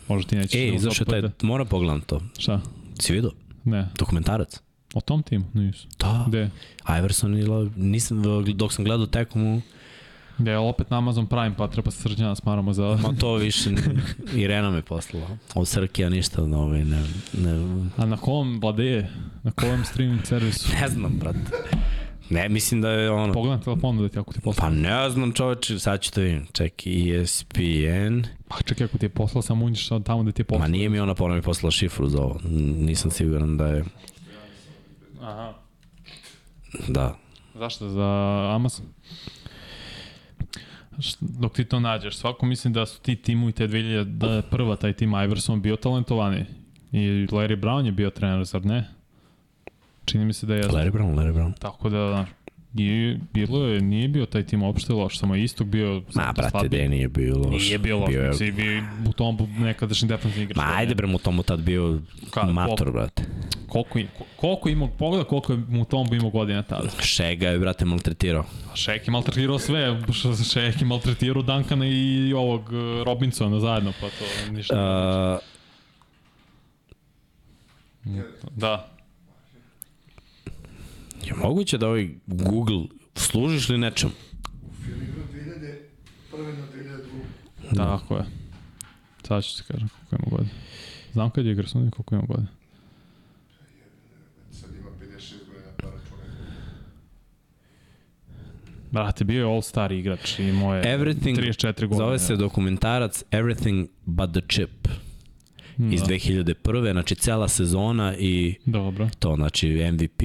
Možda 0.08 0.30
ti 0.30 0.36
nećeš 0.36 0.56
E, 0.56 0.70
da 0.70 0.76
izašao 0.76 1.06
taj, 1.06 1.20
uzapade. 1.20 1.48
mora 1.48 1.66
pogledam 1.66 2.02
to. 2.02 2.22
Šta? 2.38 2.62
Si 3.00 3.14
vidio? 3.14 3.32
Ne. 3.64 3.88
Dokumentarac. 4.00 4.60
O 4.94 5.02
tom 5.02 5.24
timu? 5.24 5.46
Nisu. 5.54 5.88
Da. 6.00 6.26
Gde? 6.28 6.50
Iverson 7.00 7.32
nisam, 7.76 8.24
dok 8.56 8.74
sam 8.74 8.86
gledao 8.86 9.06
tekomu, 9.08 9.62
Gde 10.38 10.52
je 10.52 10.58
opet 10.58 10.90
na 10.90 10.98
Amazon 10.98 11.28
Prime, 11.28 11.54
pa 11.58 11.68
treba 11.68 11.92
se 11.92 12.02
srđana 12.02 12.36
smaramo 12.36 12.74
za... 12.74 12.84
ma 13.02 13.14
to 13.14 13.36
više, 13.36 13.70
Irena 14.36 14.72
me 14.72 14.82
poslala. 14.82 15.28
Od 15.56 15.68
Srkija 15.68 16.10
ništa, 16.10 16.42
no, 16.42 16.58
ovaj, 16.60 16.86
ne, 16.86 17.04
ne, 17.34 17.52
A 17.98 18.06
na 18.06 18.18
kom, 18.18 18.60
Vlade, 18.62 19.08
na 19.44 19.52
kom 19.52 19.86
streaming 19.86 20.26
servisu? 20.26 20.70
ne 20.82 20.88
znam, 20.88 21.20
brate. 21.20 21.40
Ne, 22.30 22.50
mislim 22.50 22.82
da 22.82 22.90
je 22.90 23.12
ono... 23.12 23.34
Pogledam 23.34 23.62
telefonu 23.62 24.02
da 24.02 24.10
ti 24.10 24.20
ako 24.20 24.34
ti 24.34 24.38
je 24.38 24.42
Pa 24.42 24.46
poslao. 24.46 24.70
ne 24.70 25.10
znam 25.10 25.32
čoveče, 25.32 25.80
sad 25.80 26.02
ću 26.02 26.12
to 26.12 26.22
vidim. 26.22 26.48
Čekaj, 26.54 26.94
E 27.12 27.22
ESPN. 27.22 28.22
Pa 28.48 28.58
čekaj, 28.66 28.86
ako 28.86 28.98
ti 28.98 29.06
je 29.06 29.10
poslao, 29.10 29.42
samo 29.42 29.66
uđeš 29.66 29.90
tamo 30.06 30.24
da 30.24 30.32
ti 30.32 30.42
je 30.42 30.44
Ma 30.44 30.48
poslao. 30.50 30.68
nije 30.68 30.90
mi 30.90 31.00
ona 31.00 31.16
ponovno 31.16 31.36
mi 31.36 31.42
poslala 31.42 31.72
šifru 31.72 32.08
za 32.08 32.22
ovo. 32.22 32.40
Nisam 32.78 33.12
siguran 33.12 33.58
da 33.58 33.68
je... 33.68 33.84
Aha. 35.22 35.54
Da. 36.88 37.16
Zašto? 37.56 37.90
Za 37.90 38.06
Amazon? 38.50 38.86
Dok 41.20 41.54
ti 41.54 41.66
to 41.66 41.80
nađeš, 41.80 42.16
svako 42.16 42.46
mislim 42.46 42.74
da 42.74 42.86
su 42.86 43.02
ti 43.02 43.16
timu 43.16 43.50
i 43.50 43.54
te 43.54 43.68
2000, 43.68 44.04
da 44.04 44.28
je 44.28 44.42
prva 44.42 44.76
taj 44.76 44.94
tim 44.94 45.10
Iverson 45.14 45.62
bio 45.62 45.76
talentovani. 45.76 46.46
I 46.92 47.00
Larry 47.28 47.56
Brown 47.56 47.86
je 47.86 47.92
bio 47.92 48.10
trener, 48.10 48.44
zar 48.46 48.66
ne? 48.66 48.88
Čini 50.08 50.26
mi 50.26 50.34
se 50.34 50.46
da 50.46 50.56
je. 50.56 50.64
Larry 50.64 50.92
Brown, 50.92 51.16
Larry 51.16 51.34
Brown. 51.34 51.54
Tako 51.54 51.90
da, 51.90 52.08
znaš, 52.10 52.30
nije, 52.74 53.20
bilo 53.34 53.66
je, 53.66 53.82
nije 53.82 54.08
bio 54.08 54.26
taj 54.26 54.44
tim 54.44 54.64
uopšte 54.64 54.94
loš, 54.94 55.20
samo 55.20 55.36
je 55.36 55.44
istog 55.44 55.68
bio 55.68 56.02
Ma, 56.16 56.32
brate, 56.32 56.50
slabiji. 56.52 56.82
da 56.82 56.88
nije 56.88 57.08
bio 57.08 57.38
loš. 57.38 57.62
Nije 57.62 57.78
bio 57.78 58.00
loš, 58.00 58.10
Bio 58.10 58.22
je- 58.22 58.34
si 58.34 58.52
bio 58.52 58.84
u 59.08 59.14
tom 59.14 59.38
nekadašnji 59.60 60.08
defensivni 60.08 60.44
igrač. 60.44 60.58
Ma, 60.58 60.74
ajde 60.76 60.96
bre, 60.96 61.08
mu 61.08 61.18
tomu 61.18 61.44
tad 61.44 61.60
bio 61.60 62.00
Ka- 62.26 62.52
mator, 62.54 62.92
brate. 62.92 63.24
Koliko, 63.68 64.00
im- 64.00 64.08
koliko 64.36 64.70
imao, 64.70 64.88
pogleda 64.90 65.24
koliko 65.24 65.54
je 65.54 65.60
mu 65.60 65.86
Tombo 65.86 66.16
imao 66.16 66.30
godina 66.30 66.64
tada. 66.64 66.90
Šega 67.02 67.50
je, 67.50 67.60
brate, 67.60 67.86
maltretirao. 67.86 68.46
Šek 68.76 69.08
je 69.08 69.12
maltretirao 69.12 69.60
sve, 69.60 70.02
Šek 70.46 70.82
je 70.82 70.88
maltretirao 70.88 71.42
Duncana 71.42 71.86
i 71.88 72.34
ovog 72.34 72.62
eh, 72.64 73.04
Robinsona 73.04 73.60
zajedno, 73.60 73.94
pa 74.02 74.08
to 74.10 74.52
ništa. 74.52 75.40
Uh, 78.06 78.18
da. 78.52 78.88
Je 81.28 81.34
moguće 81.36 81.78
da 81.78 81.88
ovaj 81.88 82.10
Google 82.28 82.86
služiš 83.16 83.70
li 83.70 83.78
nečem? 83.78 84.10
Film 84.86 85.02
igra 85.02 85.24
2001. 86.32 86.58
na 86.58 86.68
2002. 87.72 87.76
Tako 87.76 88.18
je. 88.18 88.26
Sad 89.28 89.44
ću 89.44 89.58
ti 89.58 89.64
kažem 89.68 89.90
koliko 89.90 90.16
ima 90.16 90.38
godina. 90.38 90.50
Znam 91.14 91.30
kad 91.30 91.46
je 91.46 91.52
igra 91.52 91.68
sudio 91.68 91.92
koliko 91.92 92.16
ima 92.16 92.24
godina. 92.28 92.48
Sad 94.52 94.70
ima 94.76 94.90
56 95.02 95.34
godina, 95.48 95.72
pa 95.78 95.86
računaj. 95.86 96.28
Brate, 98.92 99.24
bio 99.24 99.40
je 99.40 99.56
all-star 99.56 99.92
igrač 99.92 100.40
i 100.40 100.52
moje 100.52 100.84
Everything, 100.84 101.38
34 101.38 101.88
godine. 101.88 101.98
zove 101.98 102.20
se 102.20 102.36
dokumentarac 102.36 103.24
Everything 103.32 103.88
but 104.06 104.32
the 104.32 104.42
Chip 104.50 104.88
iz 105.80 106.02
da. 106.02 106.08
2001. 106.08 106.92
Znači, 106.92 107.16
cela 107.16 107.48
sezona 107.48 108.16
i 108.18 108.56
Dobro. 108.66 109.10
to, 109.20 109.36
znači 109.36 109.68
MVP, 109.92 110.22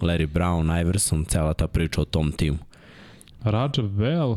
Larry 0.00 0.26
Brown, 0.26 0.80
Iverson, 0.80 1.24
cela 1.24 1.54
ta 1.54 1.66
priča 1.66 2.00
o 2.00 2.04
tom 2.04 2.32
timu. 2.32 2.58
Rajab 3.42 3.90
Bell, 3.90 4.36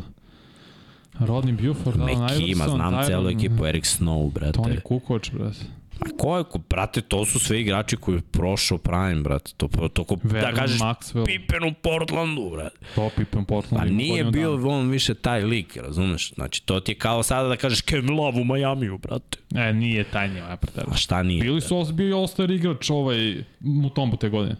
Rodney 1.20 1.68
Buford, 1.68 2.02
Alan 2.02 2.22
Mekima, 2.24 2.46
Iverson, 2.48 2.76
znam 2.76 2.94
Tyron- 2.94 3.08
celu 3.08 3.30
ekipu, 3.30 3.66
Eric 3.66 3.86
Snow, 3.86 4.32
brate. 4.32 4.52
Toni 4.52 4.78
Kukoč, 4.84 5.32
brate. 5.32 5.66
A 6.00 6.18
ko 6.18 6.38
je, 6.38 6.44
ko, 6.44 6.60
brate, 6.70 7.02
to 7.02 7.26
su 7.26 7.40
sve 7.40 7.62
igrači 7.62 7.98
koji 7.98 8.16
je 8.16 8.22
prošao 8.32 8.78
Prime, 8.78 9.16
brate. 9.22 9.52
To, 9.58 9.68
to 9.94 10.04
ko, 10.04 10.16
da 10.16 10.30
Vernon 10.34 10.56
kažeš 10.56 10.80
Maxwell. 10.80 11.26
Pippen 11.26 11.64
u 11.64 11.74
Portlandu, 11.82 12.50
brate. 12.50 12.78
To 12.96 13.10
Pippen 13.18 13.46
Portland. 13.46 13.84
Pa 13.84 13.88
ima 13.88 13.98
nije 13.98 14.24
bio 14.24 14.58
dana. 14.58 14.70
on 14.70 14.90
više 14.90 15.14
taj 15.14 15.42
lik, 15.42 15.78
razumeš? 15.78 16.34
Znači, 16.34 16.66
to 16.66 16.80
ti 16.80 16.92
je 16.92 16.96
kao 16.96 17.24
sada 17.24 17.48
da 17.48 17.56
kažeš 17.56 17.82
Kevin 17.82 18.14
Love 18.16 18.42
u 18.42 18.44
Majamiju, 18.44 18.98
brate. 18.98 19.38
E, 19.56 19.74
nije 19.74 20.04
taj 20.04 20.28
njima, 20.28 20.48
ja 20.50 20.58
pretero. 20.58 20.88
A 20.92 20.96
šta 20.96 21.24
nije? 21.24 21.42
Bili 21.44 21.62
su, 21.62 21.86
bio 21.94 22.08
je 22.08 22.14
all-star 22.14 22.52
igrač 22.52 22.90
ovaj, 22.90 23.44
Mutombo 23.60 24.18
te 24.18 24.30
godine. 24.30 24.56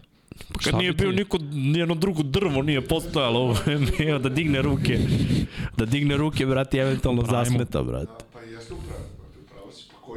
Pa 0.54 0.60
Šta 0.60 0.70
kad 0.70 0.80
nije 0.80 0.92
bio 0.92 1.12
niko, 1.12 1.38
nijedno 1.52 1.94
drugo 1.94 2.22
drvo 2.22 2.62
nije 2.62 2.80
postojalo 2.80 3.44
u 3.50 3.54
NBA 3.70 4.18
da 4.18 4.28
digne 4.28 4.62
ruke. 4.62 4.98
Da 5.76 5.84
digne 5.84 6.16
ruke, 6.16 6.46
brate, 6.46 6.76
i 6.76 6.80
eventualno 6.80 7.22
zasmeta, 7.22 7.82
brate. 7.82 8.06
Da, 8.06 8.18
pa 8.32 8.40
jeste 8.40 8.74
upravo, 8.74 9.02
brate, 9.18 9.38
upravo 9.44 9.72
si. 9.72 9.88
Pa 9.90 9.96
koji 9.96 9.98
Jokić 9.98 10.06
manje? 10.06 10.07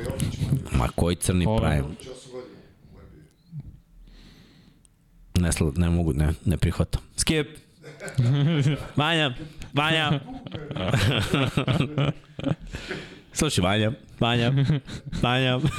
Ma 0.72 0.88
koji 0.95 1.15
crni 1.15 1.45
Ovo- 1.45 1.57
Prime? 1.60 1.78
Jokić 1.78 2.07
8 2.07 2.32
godina 2.32 2.56
u 2.94 2.98
NBA. 5.36 5.48
Ne, 5.48 5.52
sla, 5.52 5.72
ne 5.76 5.90
mogu, 5.90 6.14
ne, 6.14 6.34
ne 6.45 6.57
prihvatam. 6.57 7.02
Skip! 7.18 7.48
Vanja, 8.95 9.34
Vanja. 9.73 10.11
Slušaj, 13.34 13.61
Vanja, 13.64 13.91
Vanja, 14.19 14.52
Vanja. 15.22 15.60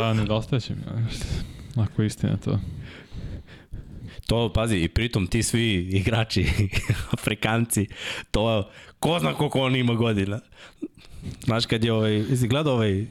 Ja, 0.00 0.12
nedostaje 0.12 0.60
će 0.60 0.74
mi. 0.74 0.82
Ako 1.82 2.02
je 2.02 2.06
istina 2.06 2.36
to. 2.36 2.58
To, 4.26 4.52
pazi, 4.52 4.76
i 4.76 4.88
pritom 4.88 5.26
ti 5.26 5.42
svi 5.42 5.74
igrači, 5.74 6.46
Afrikanci, 7.16 7.86
to, 8.30 8.70
ko 8.98 9.18
zna 9.18 9.34
koliko 9.34 9.60
on 9.60 9.76
ima 9.76 9.94
godina. 9.94 10.40
Znaš, 11.44 11.66
kad 11.66 11.84
je 11.84 11.92
ovaj, 11.92 12.14
jesi 12.14 12.48
gledao 12.48 12.74
ovaj, 12.74 13.06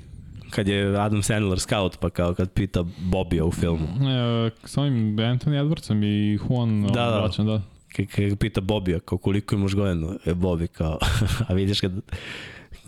kad 0.50 0.68
je 0.68 1.00
Adam 1.00 1.24
Sandler 1.24 1.60
scout, 1.60 1.98
pa 2.00 2.10
kao 2.10 2.34
kad 2.34 2.52
pita 2.52 2.86
Bobija 2.98 3.46
u 3.46 3.52
filmu. 3.52 3.88
E, 3.88 4.50
s 4.64 4.78
ovim 4.78 5.18
Anthony 5.18 5.64
Edwardsom 5.64 6.04
i 6.04 6.40
Juan 6.50 6.84
Da, 6.84 7.06
da, 7.06 7.20
vraćam, 7.20 7.46
da. 7.46 7.62
Kad, 7.96 8.38
pita 8.40 8.62
Bobija, 8.62 9.00
kao 9.00 9.18
koliko 9.18 9.56
imaš 9.56 9.74
godina, 9.74 10.14
je 10.26 10.36
Bobi 10.36 10.68
kao, 10.68 11.00
a 11.48 11.54
vidiš 11.54 11.82
kad, 11.82 11.92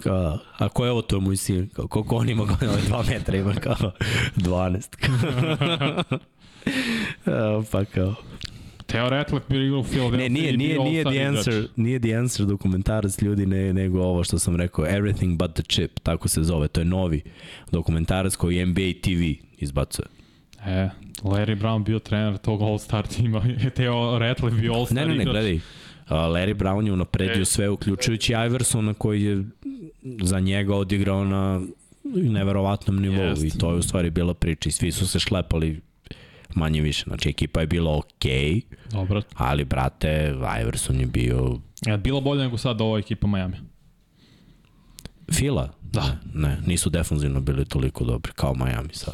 kao, 0.04 0.40
a 0.58 0.70
ko 0.70 0.86
je 0.86 0.92
ovo, 0.92 1.02
to 1.02 1.16
je 1.16 1.22
moj 1.22 1.38
sin, 1.38 1.70
kao, 1.70 1.88
koliko 1.88 2.16
on 2.16 2.30
ima 2.30 2.44
ovaj 2.44 2.82
dva 2.88 3.04
metra 3.10 3.38
ima, 3.38 3.54
kao, 3.54 3.76
12. 4.36 4.88
Evo, 5.82 6.04
pa 7.72 7.86
kao, 7.86 8.16
Teo 8.86 9.10
Retlak 9.10 9.44
bio 9.50 9.64
igrao 9.64 9.80
u 9.80 9.84
Philadelphia 9.84 10.18
Ne, 10.20 10.30
nije, 10.30 10.58
nije, 10.58 10.80
nije 10.80 11.04
the 11.04 11.16
igrač. 11.16 11.28
answer, 11.38 11.68
nije 11.76 12.00
the 12.00 12.10
answer 12.10 12.46
dokumentarac 12.46 13.22
ljudi, 13.22 13.46
ne, 13.46 13.74
nego 13.74 14.02
ovo 14.02 14.24
što 14.24 14.40
sam 14.40 14.56
rekao, 14.56 14.86
Everything 14.86 15.38
but 15.38 15.54
the 15.54 15.64
chip, 15.64 16.00
tako 16.00 16.28
se 16.28 16.44
zove, 16.44 16.68
to 16.68 16.82
je 16.82 16.86
novi 16.86 17.22
dokumentarac 17.72 18.36
koji 18.36 18.66
NBA 18.66 18.82
TV 19.02 19.24
izbacuje. 19.58 20.06
E, 20.66 20.90
Larry 21.24 21.56
Brown 21.56 21.84
bio 21.84 22.00
trener 22.00 22.38
tog 22.38 22.62
all-star 22.62 23.08
tima. 23.08 23.42
Teo 23.76 24.20
Retlak 24.20 24.54
bio 24.54 24.74
all-star 24.74 24.96
Ne, 24.96 25.02
ne, 25.02 25.08
ne, 25.08 25.14
igrač. 25.16 25.34
gledaj, 25.34 25.60
Larry 26.10 26.54
Brown 26.54 26.86
je 26.86 26.94
unapredio 26.94 27.42
E. 27.42 27.46
sve, 27.46 27.70
uključujući 27.70 28.34
Iversona 28.48 28.94
koji 28.94 29.24
je 29.24 29.44
za 30.22 30.40
njega 30.40 30.76
odigrao 30.76 31.26
na 31.26 31.62
neverovatnom 32.04 33.02
nivou 33.02 33.24
Jest. 33.26 33.44
i 33.44 33.60
to 33.60 33.72
je 33.72 33.78
u 33.78 33.82
stvari 33.82 34.10
bila 34.10 34.34
priča 34.34 34.70
i 34.70 34.72
svi 34.72 34.92
su 34.92 35.08
se 35.08 35.20
šlepali 35.20 35.82
manje 36.58 36.82
više, 36.82 37.04
znači 37.08 37.30
ekipa 37.30 37.62
je 37.62 37.68
bila 37.68 37.98
okej, 37.98 38.32
okay, 38.32 38.62
Dobro. 38.92 39.22
ali 39.34 39.66
brate, 39.66 40.34
Iverson 40.62 41.00
je 41.00 41.06
bio 41.06 41.60
E, 41.86 41.98
bilo 41.98 42.22
bolje 42.22 42.44
nego 42.44 42.58
sad 42.58 42.82
ova 42.82 43.00
ekipa 43.00 43.28
Miami. 43.28 43.58
Fila? 45.34 45.74
Da. 45.82 46.18
Ne, 46.34 46.58
nisu 46.66 46.90
defanzivno 46.90 47.42
bili 47.42 47.66
toliko 47.66 48.04
dobri 48.04 48.32
kao 48.36 48.56
Miami 48.56 48.94
sad. 48.94 49.14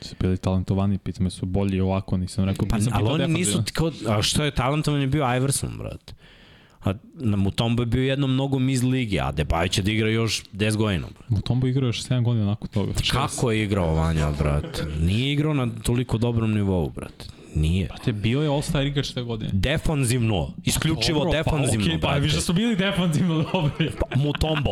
Su 0.00 0.14
bili 0.20 0.36
talentovani, 0.36 0.98
pitame 0.98 1.30
su 1.30 1.46
bolji 1.46 1.80
ovako, 1.80 2.16
nisam 2.16 2.44
rekao. 2.44 2.68
Pa, 2.68 2.76
nisam 2.76 2.92
ali 2.94 3.08
oni 3.08 3.34
nisu, 3.34 3.62
kao, 3.72 3.92
a 4.08 4.22
što 4.22 4.44
je 4.44 4.50
talentovan 4.50 5.00
je 5.00 5.06
bio 5.06 5.36
Iverson, 5.36 5.78
brate. 5.78 6.14
Mutombo 7.36 7.82
je 7.82 7.86
bio 7.86 8.02
jednom 8.02 8.32
mnogo 8.32 8.60
iz 8.60 8.82
lige, 8.82 9.20
a 9.20 9.32
Debaj 9.32 9.68
će 9.68 9.82
da 9.82 9.90
igra 9.90 10.08
još 10.10 10.42
10 10.52 10.76
godina. 10.76 11.06
Mutombo 11.28 11.66
igrao 11.66 11.86
još 11.86 12.02
7 12.02 12.22
godina 12.22 12.46
nakon 12.46 12.68
toga. 12.68 12.92
Šest. 12.98 13.10
Kako 13.12 13.50
je 13.50 13.62
igrao 13.64 13.94
Vanja, 13.94 14.30
brate? 14.38 14.84
Nije 15.00 15.32
igrao 15.32 15.54
na 15.54 15.68
toliko 15.82 16.18
dobrom 16.18 16.54
nivou, 16.54 16.90
brate. 16.90 17.24
Nije. 17.54 17.86
Brate, 17.86 18.12
bio 18.12 18.42
je 18.42 18.48
all-star 18.48 18.86
igrač 18.86 19.10
te 19.10 19.22
godine. 19.22 19.50
Defanzivno, 19.52 20.52
isključivo 20.64 21.24
Dobro, 21.24 21.32
defanzivno, 21.38 21.86
pa, 21.86 21.92
okay, 21.92 22.00
pa 22.00 22.06
brate. 22.06 22.20
više 22.20 22.40
su 22.40 22.52
bili 22.52 22.76
defanzivno 22.76 23.44
dobri. 23.52 23.90
Mutombo. 24.16 24.70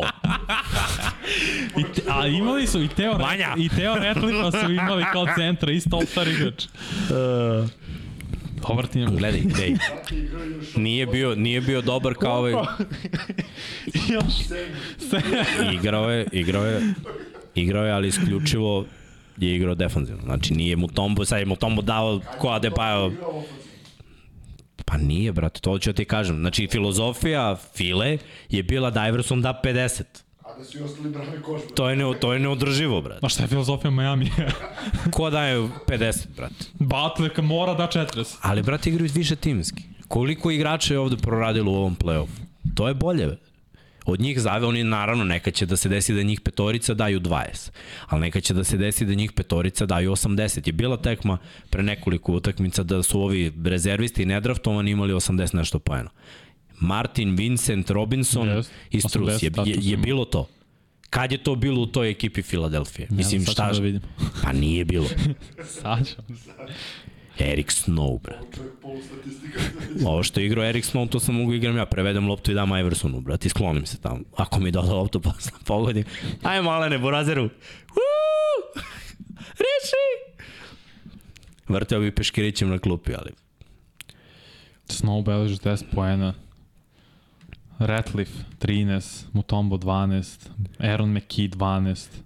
I 1.79 1.83
te, 1.95 2.01
a 2.09 2.27
imali 2.27 2.67
su 2.67 2.83
i 2.83 2.87
Teo, 2.87 3.17
Vanja. 3.17 3.55
i 3.57 3.69
Teo 3.69 3.95
Retlipa 3.95 4.51
su 4.51 4.71
imali 4.71 5.03
kao 5.13 5.25
centra, 5.37 5.71
isto 5.71 5.97
all-star 5.97 6.27
igrač. 6.27 6.63
Dobar 7.09 7.69
tim. 8.91 9.15
Gledaj, 9.17 9.41
gledaj. 9.41 9.77
Nije 10.75 11.05
bio, 11.07 11.35
nije 11.35 11.61
bio 11.61 11.81
dobar 11.81 12.13
kao 12.13 12.37
ovaj... 12.37 12.53
igrao 15.73 16.11
je, 16.11 16.27
igrao 16.31 16.65
je, 16.65 16.93
igrao 17.55 17.85
je, 17.85 17.91
ali 17.91 18.07
isključivo 18.07 18.85
je 19.37 19.55
igrao 19.55 19.75
defanzivno. 19.75 20.23
Znači 20.23 20.53
nije 20.53 20.75
mu 20.75 20.87
Tombo, 20.87 21.25
sad 21.25 21.39
je 21.39 21.45
mu 21.45 21.55
Tombo 21.55 21.81
dao 21.81 22.21
ko 22.39 22.47
Adebayo. 22.47 23.11
Pa 24.85 24.97
nije, 24.97 25.31
brate, 25.31 25.59
to 25.59 25.79
ću 25.79 25.89
ja 25.89 25.93
ti 25.93 26.05
kažem. 26.05 26.35
Znači, 26.35 26.67
filozofija 26.71 27.55
File 27.75 28.17
je 28.49 28.63
bila 28.63 28.89
da 28.89 29.07
Iverson 29.07 29.41
da 29.41 29.61
50. 29.63 30.03
A 30.53 30.57
da 30.57 30.63
svi 30.63 30.81
ostali 30.81 31.09
brane. 31.09 31.31
To 31.75 31.89
je, 31.89 31.95
ne, 31.95 32.03
to 32.19 32.33
je 32.33 32.39
neodrživo, 32.39 33.01
brate. 33.01 33.19
Ma 33.21 33.29
šta 33.29 33.43
je 33.43 33.47
filozofija 33.47 33.91
Miami? 33.91 34.31
Ko 35.13 35.29
daje 35.29 35.57
50, 35.57 36.27
brate? 36.35 36.65
Butler 36.73 37.31
mora 37.41 37.73
da 37.73 37.87
40. 37.87 38.37
Ali, 38.41 38.63
brate, 38.63 38.89
igraju 38.89 39.09
više 39.13 39.35
timski. 39.35 39.83
Koliko 40.07 40.51
igrača 40.51 40.93
je 40.93 40.99
ovde 40.99 41.17
proradilo 41.17 41.71
u 41.71 41.75
ovom 41.75 41.95
play-offu? 41.95 42.41
To 42.75 42.87
je 42.87 42.93
bolje, 42.93 43.25
brate. 43.27 43.53
Od 44.05 44.19
njih 44.19 44.39
zave, 44.41 44.67
oni 44.67 44.83
naravno 44.83 45.23
neka 45.23 45.51
će 45.51 45.65
da 45.65 45.75
se 45.77 45.89
desi 45.89 46.13
da 46.13 46.23
njih 46.23 46.41
petorica 46.41 46.93
daju 46.93 47.19
20, 47.19 47.71
ali 48.07 48.21
neka 48.21 48.41
će 48.41 48.53
da 48.53 48.63
se 48.63 48.77
desi 48.77 49.05
da 49.05 49.13
njih 49.13 49.31
petorica 49.31 49.85
daju 49.85 50.11
80. 50.11 50.67
Je 50.67 50.73
bila 50.73 50.97
tekma 50.97 51.37
pre 51.69 51.83
nekoliko 51.83 52.31
utakmica 52.31 52.83
da 52.83 53.03
su 53.03 53.21
ovi 53.21 53.53
rezervisti 53.65 54.23
i 54.23 54.25
nedraftovani 54.25 54.91
imali 54.91 55.13
80 55.13 55.55
nešto 55.55 55.79
poena. 55.79 56.09
Martin, 56.83 57.35
Vincent, 57.35 57.89
Robinson 57.89 58.47
Jest, 58.47 58.71
i 58.91 59.01
Strus. 59.01 59.43
Je, 59.43 59.51
80 59.51 59.67
je, 59.67 59.71
je 59.71 59.75
tačno 59.75 60.03
bilo 60.03 60.25
to. 60.25 60.47
Kad 61.09 61.31
je 61.31 61.37
to 61.37 61.55
bilo 61.55 61.81
u 61.81 61.85
toj 61.85 62.09
ekipi 62.09 62.41
Filadelfije? 62.41 63.07
Mislim, 63.11 63.45
sad 63.45 63.53
šta... 63.53 63.71
da 63.71 63.79
vidim. 63.79 64.01
Pa 64.43 64.51
nije 64.51 64.85
bilo. 64.85 65.07
Sad 65.81 66.07
ćemo. 66.07 66.27
Erik 67.39 67.71
Snow, 67.71 68.19
statistika. 69.05 69.59
Ovo 70.05 70.23
što 70.23 70.39
je 70.39 70.45
igrao 70.45 70.65
Erik 70.65 70.85
Snow, 70.85 71.09
to 71.09 71.19
sam 71.19 71.35
mogu 71.35 71.53
igram 71.53 71.77
ja. 71.77 71.85
Prevedem 71.85 72.27
loptu 72.27 72.51
i 72.51 72.53
dam 72.53 72.77
Iversonu, 72.77 73.21
brat, 73.21 73.45
i 73.45 73.49
sklonim 73.49 73.85
se 73.85 73.97
tamo. 73.97 74.19
Ako 74.37 74.59
mi 74.59 74.71
doda 74.71 74.93
loptu, 74.93 75.21
pa 75.21 75.33
sam 75.39 75.59
pogodim. 75.65 76.03
Aj, 76.43 76.61
malene, 76.61 76.97
Burazeru. 76.97 77.43
Woo! 77.43 78.83
Reši! 79.65 80.37
Vrteo 81.67 81.99
bi 81.99 82.15
peškirićem 82.15 82.69
na 82.69 82.79
klupi, 82.79 83.13
ali... 83.17 83.31
Snow 84.87 85.23
beleži 85.23 85.55
10 85.55 85.83
poena. 85.95 86.33
Ratliff 87.79 88.31
13, 88.59 89.27
Mutombo 89.33 89.77
12, 89.77 90.49
Aaron 90.79 91.13
McKee 91.13 91.49
12, 91.49 92.23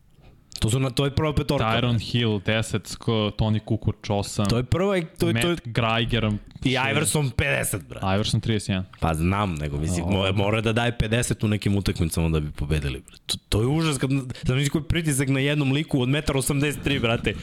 To, 0.60 0.69
su 0.69 0.80
na, 0.80 0.90
to 0.90 1.06
je 1.06 1.11
prva 1.11 1.34
petorka. 1.34 1.65
Tyron 1.65 1.99
Hill 1.99 2.40
10, 2.41 2.88
Sko, 2.88 3.32
Toni 3.38 3.60
Kukoc 3.60 3.95
8, 4.10 4.49
To 4.49 4.57
je 4.57 4.64
prva, 4.64 5.02
to 5.18 5.28
je, 5.28 5.34
Matt 5.34 5.44
to 5.45 5.49
je, 5.49 5.57
Greiger 5.65 6.32
i 6.64 6.76
Iverson 6.91 7.32
50, 7.32 7.88
brat. 7.90 8.03
Iverson 8.03 8.41
31. 8.41 8.84
Pa 8.99 9.14
znam, 9.14 9.56
nego 9.56 9.78
mislim, 9.78 10.06
mora, 10.10 10.32
mora 10.32 10.61
da 10.61 10.74
daje 10.74 10.98
50 10.98 11.45
u 11.45 11.48
nekim 11.48 11.76
utakmicama 11.76 12.30
da 12.30 12.40
bi 12.40 12.52
pobedili. 12.52 12.99
Brat. 13.07 13.22
To, 13.26 13.38
to 13.49 13.61
je 13.61 13.68
užas 13.68 13.98
kad, 13.98 14.10
znam 14.44 14.69
koji 14.69 14.84
pritisak 14.84 15.30
na 15.30 15.40
jednom 15.40 15.72
liku 15.72 16.02
od 16.02 16.10
1,83 16.10 17.02
brate. 17.02 17.34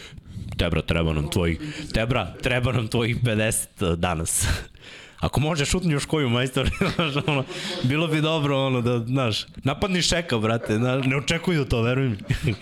Tebra, 0.57 0.83
treba 0.83 1.13
nam 1.13 1.31
tvojih, 1.31 1.61
Tebra, 1.95 2.35
treba 2.43 2.73
nam 2.73 2.89
tvojih 2.89 3.23
50 3.23 3.97
danas. 3.97 4.47
Ako 5.25 5.41
može 5.41 5.65
šutni 5.65 5.93
još 5.93 6.05
koju 6.05 6.29
majstor, 6.29 6.71
znaš, 6.95 7.15
ono, 7.27 7.45
bilo 7.83 8.07
bi 8.09 8.21
dobro, 8.21 8.67
ono, 8.67 8.81
da, 8.81 8.99
znaš, 8.99 9.47
napadni 9.65 10.03
šeka, 10.03 10.39
brate, 10.39 10.77
znaš, 10.77 11.07
ne 11.07 11.17
očekuju 11.17 11.65
to, 11.65 11.83
veruj 11.83 12.09
mi. 12.09 12.17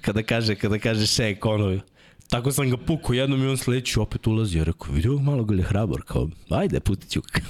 Kada 0.00 0.22
kaže, 0.22 0.54
kada 0.54 0.78
kaže 0.78 1.06
šek, 1.06 1.46
ono, 1.46 1.80
tako 2.28 2.52
sam 2.52 2.70
ga 2.70 2.76
pukao 2.76 3.14
jednom 3.14 3.42
i 3.42 3.46
on 3.46 3.56
sledeći 3.56 4.00
opet 4.00 4.26
ulazi, 4.26 4.58
ja 4.58 4.64
rekao, 4.64 4.92
vidio 4.92 5.18
malo 5.18 5.44
ga 5.44 5.54
li 5.54 5.60
je 5.60 5.64
hrabar, 5.66 6.02
kao, 6.06 6.28
ajde, 6.50 6.80
pustit 6.80 7.10
ću 7.10 7.20
ga. 7.32 7.40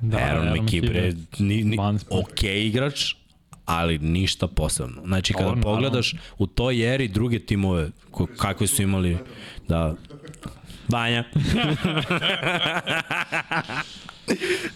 da, 0.00 0.18
Aaron 0.18 0.62
McKee, 0.62 0.80
bre, 0.80 1.12
ni, 1.38 1.64
ni, 1.64 1.76
12 1.76 2.08
poena. 2.08 2.22
ok 2.22 2.42
igrač, 2.42 3.14
ali 3.64 3.98
ništa 3.98 4.46
posebno. 4.46 5.02
Znači, 5.06 5.32
kada 5.32 5.44
Dobro, 5.48 5.62
pogledaš 5.62 6.14
u 6.38 6.46
toj 6.46 6.94
eri 6.94 7.08
druge 7.08 7.38
timove, 7.38 7.90
kakve 8.38 8.66
su 8.66 8.82
imali, 8.82 9.18
da, 9.68 9.94
Banja. 10.88 11.24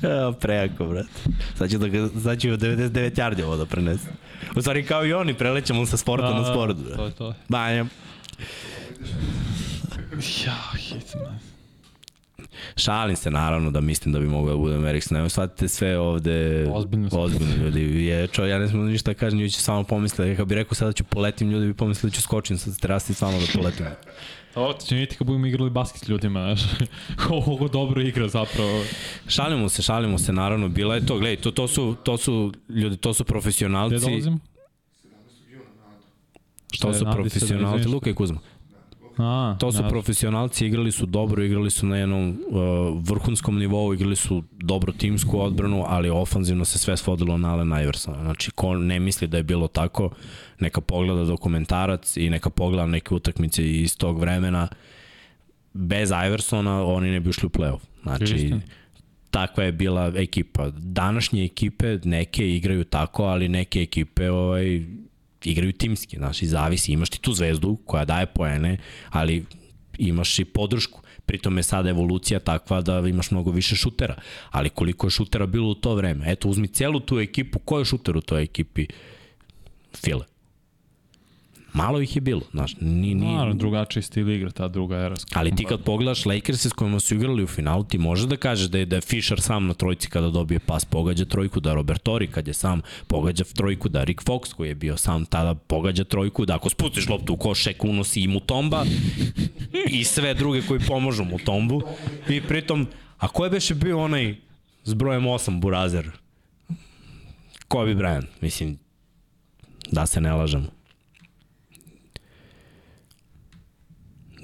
Evo, 0.02 0.32
prejako, 0.32 0.86
brate. 0.86 1.08
Sad 1.58 1.70
ću, 1.70 1.78
da 1.78 1.88
ga, 1.88 2.08
sad 2.22 2.40
ću 2.40 2.48
99 2.48 3.10
yardi 3.14 3.42
ovo 3.44 3.56
da 3.56 3.66
prenese. 3.66 4.08
U 4.56 4.60
stvari, 4.60 4.84
kao 4.86 5.06
i 5.06 5.12
oni, 5.12 5.34
prelećemo 5.34 5.86
sa 5.86 5.96
sporta 5.96 6.34
na 6.34 6.44
sport, 6.52 6.76
To 6.76 6.82
brate. 6.84 7.02
je 7.02 7.10
to. 7.10 7.34
Banja. 7.48 7.84
Ja, 10.46 10.56
hitman. 10.78 11.38
Šalim 12.76 13.16
se 13.16 13.30
naravno 13.30 13.70
da 13.70 13.80
mislim 13.80 14.12
da 14.12 14.20
bi 14.20 14.26
mogao 14.26 14.54
da 14.54 14.58
budem 14.60 14.86
Eriksson. 14.86 15.16
Evo 15.16 15.28
shvatite 15.28 15.68
sve 15.68 15.98
ovde 15.98 16.66
Ozbiljno 16.72 17.08
ozbiljno 17.12 17.54
ljudi. 17.64 18.04
Je, 18.04 18.26
čo, 18.26 18.44
ja 18.46 18.58
ne 18.58 18.68
smijem 18.68 18.86
ništa 18.86 19.10
da 19.10 19.14
kažem, 19.14 19.38
ljudi 19.38 19.50
će 19.50 19.60
samo 19.60 19.84
pomisliti. 19.84 20.36
Kad 20.36 20.48
bi 20.48 20.54
rekao 20.54 20.74
sada 20.74 20.92
ću 20.92 21.04
poletim, 21.04 21.50
ljudi 21.50 21.66
bi 21.66 21.74
pomislili 21.74 22.10
da 22.10 22.14
ću 22.14 22.22
skočim 22.22 22.58
sa 22.58 22.70
terasi 22.80 23.14
samo 23.14 23.32
da 23.32 23.46
poletim. 23.54 23.86
Ovo 24.56 24.72
ti 24.72 24.86
će 24.86 24.94
vidjeti 24.94 25.16
kad 25.16 25.26
budemo 25.26 25.46
igrali 25.46 25.70
basket 25.70 26.04
s 26.04 26.08
ljudima, 26.08 26.40
znaš. 26.54 26.60
Ovo 27.46 27.68
dobro 27.68 28.02
igra 28.02 28.28
zapravo. 28.28 28.82
Šalimo 29.28 29.68
se, 29.68 29.82
šalimo 29.82 30.18
se, 30.18 30.32
naravno. 30.32 30.68
Bila 30.68 30.94
je 30.94 31.06
to, 31.06 31.18
gledaj, 31.18 31.36
to, 31.36 31.50
to, 31.50 31.68
su, 31.68 31.96
to 32.02 32.16
su 32.16 32.52
ljudi, 32.68 32.96
to 32.96 33.14
su 33.14 33.24
Gde 33.24 33.28
profesionalci. 33.32 33.98
dolazimo? 33.98 34.38
17. 35.04 35.52
juna, 35.52 35.64
nada. 35.64 36.80
To 36.80 36.94
su 36.94 37.06
profesionalci. 37.12 37.88
Luka 37.88 38.10
i 38.10 38.14
Kuzma. 38.14 38.38
A, 39.18 39.56
To 39.58 39.72
su 39.72 39.82
ja, 39.82 39.88
profesionalci, 39.88 40.66
igrali 40.66 40.92
su 40.92 41.06
dobro, 41.06 41.42
igrali 41.42 41.70
su 41.70 41.86
na 41.86 41.96
jednom 41.96 42.28
uh, 42.28 42.58
vrhunskom 43.08 43.58
nivou, 43.58 43.94
igrali 43.94 44.16
su 44.16 44.42
dobro 44.52 44.92
timsku 44.92 45.40
odbranu, 45.40 45.84
ali 45.86 46.10
ofanzivno 46.10 46.64
se 46.64 46.78
sve 46.78 46.96
svodilo 46.96 47.38
na 47.38 47.52
Allen 47.52 47.82
Iversona. 47.82 48.22
Znači, 48.22 48.50
ko 48.50 48.76
ne 48.76 49.00
misli 49.00 49.28
da 49.28 49.36
je 49.36 49.42
bilo 49.42 49.68
tako, 49.68 50.10
neka 50.60 50.80
pogleda 50.80 51.24
dokumentarac 51.24 52.16
i 52.16 52.30
neka 52.30 52.50
pogleda 52.50 52.86
neke 52.86 53.14
utakmice 53.14 53.70
iz 53.70 53.96
tog 53.96 54.20
vremena. 54.20 54.68
Bez 55.72 56.10
Iversona 56.26 56.84
oni 56.84 57.10
ne 57.10 57.20
bi 57.20 57.28
ušli 57.30 57.46
u 57.46 57.50
playoff. 57.50 57.80
Znači, 58.02 58.34
Istina. 58.34 58.60
takva 59.30 59.64
je 59.64 59.72
bila 59.72 60.12
ekipa. 60.16 60.70
Današnje 60.76 61.44
ekipe, 61.44 61.98
neke 62.04 62.50
igraju 62.50 62.84
tako, 62.84 63.24
ali 63.24 63.48
neke 63.48 63.80
ekipe 63.82 64.30
ovaj, 64.30 64.80
igraju 65.50 65.72
timski, 65.72 66.16
znaš, 66.16 66.42
i 66.42 66.46
zavisi. 66.46 66.92
Imaš 66.92 67.10
ti 67.10 67.20
tu 67.20 67.32
zvezdu 67.32 67.76
koja 67.86 68.04
daje 68.04 68.26
poene, 68.26 68.78
ali 69.10 69.44
imaš 69.98 70.38
i 70.38 70.44
podršku. 70.44 71.00
Pritom 71.26 71.56
je 71.56 71.62
sada 71.62 71.90
evolucija 71.90 72.40
takva 72.40 72.80
da 72.80 72.98
imaš 72.98 73.30
mnogo 73.30 73.50
više 73.50 73.76
šutera. 73.76 74.14
Ali 74.50 74.70
koliko 74.70 75.06
je 75.06 75.10
šutera 75.10 75.46
bilo 75.46 75.68
u 75.68 75.74
to 75.74 75.94
vreme? 75.94 76.32
Eto, 76.32 76.48
uzmi 76.48 76.68
celu 76.68 77.00
tu 77.00 77.20
ekipu, 77.20 77.58
ko 77.58 77.78
je 77.78 77.84
šuter 77.84 78.16
u 78.16 78.20
toj 78.20 78.42
ekipi? 78.42 78.86
File. 79.94 80.35
Malo 81.76 82.00
ih 82.00 82.16
je 82.16 82.20
bilo, 82.20 82.40
znaš, 82.50 82.76
ni, 82.80 83.14
ni, 83.14 83.34
Naravno, 83.34 83.54
drugačiji 83.54 84.02
stil 84.02 84.30
igra, 84.30 84.50
ta 84.50 84.68
druga 84.68 84.96
era. 84.96 85.14
Ali 85.34 85.56
ti 85.56 85.64
kad 85.64 85.84
pogledaš 85.84 86.26
Lakers 86.26 86.66
s 86.66 86.72
kojima 86.72 87.00
su 87.00 87.14
igrali 87.14 87.44
u 87.44 87.46
finalu, 87.46 87.84
ti 87.84 87.98
možeš 87.98 88.26
da 88.26 88.36
kažeš 88.36 88.68
da 88.68 88.78
je, 88.78 88.86
da 88.86 88.96
je 88.96 89.00
Fisher 89.02 89.40
sam 89.40 89.66
na 89.66 89.74
trojci 89.74 90.08
kada 90.08 90.30
dobije 90.30 90.58
pas 90.58 90.84
pogađa 90.84 91.24
trojku, 91.24 91.60
da 91.60 91.74
Robertori 91.74 92.26
kad 92.26 92.48
je 92.48 92.54
sam 92.54 92.80
pogađa 93.06 93.44
trojku, 93.44 93.88
da 93.88 94.04
Rick 94.04 94.22
Fox 94.22 94.54
koji 94.54 94.68
je 94.68 94.74
bio 94.74 94.96
sam 94.96 95.24
tada 95.24 95.54
pogađa 95.54 96.04
trojku, 96.04 96.46
da 96.46 96.54
ako 96.54 96.70
spustiš 96.70 97.08
loptu 97.08 97.32
u 97.32 97.36
koš, 97.36 97.62
Šek 97.62 97.84
unosi 97.84 98.20
i 98.20 98.28
Mutomba 98.28 98.84
i 99.90 100.04
sve 100.04 100.34
druge 100.34 100.62
koji 100.62 100.80
pomožu 100.80 101.24
Mutombu. 101.24 101.82
I 102.28 102.40
pritom, 102.40 102.86
a 103.18 103.28
ko 103.28 103.44
je 103.44 103.50
beše 103.50 103.74
bio 103.74 104.00
onaj 104.00 104.36
s 104.84 104.94
brojem 104.94 105.24
8 105.24 105.60
Burazer? 105.60 106.10
Kobe 107.68 107.94
Bryant, 107.94 108.26
mislim, 108.40 108.78
da 109.92 110.06
se 110.06 110.20
ne 110.20 110.32
lažemo. 110.32 110.75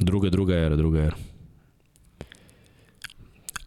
Druga, 0.03 0.31
druga 0.31 0.55
era, 0.57 0.77
druga 0.77 0.99
era. 1.01 1.17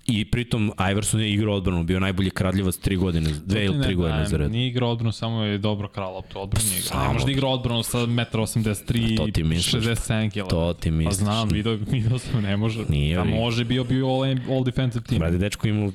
I 0.07 0.26
pritom 0.26 0.72
Iverson 0.91 1.22
je 1.22 1.34
igrao 1.34 1.56
odbranu, 1.56 1.84
bio 1.84 1.99
najbolji 1.99 2.30
kradljivac 2.30 2.78
tri 2.78 2.95
godine, 2.95 3.30
dve 3.45 3.66
ili 3.66 3.84
tri 3.84 3.95
godine 3.95 4.26
za 4.26 4.38
red. 4.38 4.52
Nije 4.52 4.68
igrao 4.68 4.91
odbranu, 4.91 5.12
samo 5.12 5.41
je 5.41 5.57
dobro 5.57 5.88
krala 5.88 6.12
loptu 6.12 6.41
odbranu. 6.41 6.68
Igrao. 6.80 7.07
Ne 7.07 7.14
može 7.14 7.26
da 7.26 7.32
igra 7.32 7.48
odbranu 7.48 7.84
sa 7.84 7.99
1,83 7.99 9.18
To 9.18 9.28
ti 9.28 9.44
misliš. 9.44 9.84
67 9.84 10.30
kg. 10.34 10.49
To 10.49 10.74
ti 10.74 10.90
Pa 10.90 10.95
misliš. 10.95 11.16
znam, 11.16 11.49
vidio, 11.49 11.74
vidio 11.91 12.20
sam, 12.20 12.41
ne 12.41 12.57
može. 12.57 12.86
Nije, 12.90 13.18
A 13.18 13.22
ali- 13.22 13.32
može, 13.32 13.64
bio 13.66 13.84
bio 13.84 14.07
all, 14.07 14.24
all 14.49 14.64
defensive 14.64 15.03
team. 15.03 15.20
Brade, 15.20 15.38
dečko 15.38 15.68
ima 15.68 15.91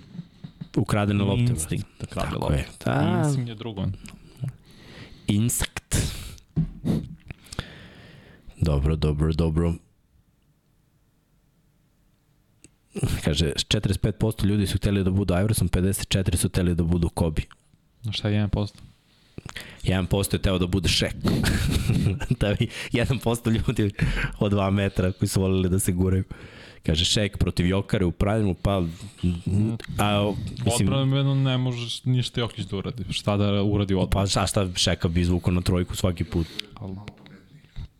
ukradene 0.76 1.24
lopte. 1.24 1.36
brate. 1.36 1.52
Instinkt 1.52 1.86
da 2.00 2.06
krade 2.06 2.36
lopte. 2.36 2.54
je. 2.54 2.66
Da, 2.84 3.22
Instinkt 3.24 3.48
je 3.48 3.54
drugo. 3.54 3.86
insekt. 5.26 5.96
Dobro, 8.60 8.96
dobro, 8.96 9.32
dobro. 9.32 9.74
Kaže, 13.24 13.52
45% 13.56 14.44
ljudi 14.44 14.66
su 14.66 14.78
hteli 14.78 15.04
da 15.04 15.10
budu 15.10 15.34
Iverson, 15.34 15.68
54 15.68 16.36
su 16.36 16.48
hteli 16.48 16.74
da 16.74 16.82
budu 16.82 17.08
Kobe. 17.08 17.42
Na 18.02 18.12
šta 18.12 18.28
je 18.28 18.46
1%? 18.46 18.68
1% 19.82 20.34
je 20.34 20.42
teo 20.42 20.58
da 20.58 20.66
bude 20.66 20.88
šek. 20.88 21.14
da 22.40 22.54
bi 22.54 22.68
1% 22.92 23.50
ljudi 23.50 23.90
od 24.38 24.52
2 24.52 24.70
metra 24.70 25.12
koji 25.12 25.28
su 25.28 25.40
volili 25.40 25.68
da 25.68 25.78
se 25.78 25.92
guraju. 25.92 26.24
Kaže 26.86 27.04
šek 27.04 27.38
protiv 27.38 27.66
Jokare 27.66 28.04
u 28.04 28.12
pravilu, 28.12 28.54
pa... 28.54 28.82
A, 29.98 30.32
mislim, 30.64 30.92
Odbrano 30.92 31.34
ne 31.34 31.58
možeš 31.58 32.04
ništa 32.04 32.40
Jokić 32.40 32.66
da 32.66 32.76
uradi. 32.76 33.04
Šta 33.10 33.36
da 33.36 33.62
uradi 33.62 33.94
u 33.94 34.00
odbranu? 34.00 34.24
pa 34.24 34.30
šta, 34.30 34.46
šta 34.46 34.68
šeka 34.76 35.08
bi 35.08 35.20
izvukao 35.20 35.52
na 35.52 35.60
trojku 35.60 35.96
svaki 35.96 36.24
put. 36.24 36.46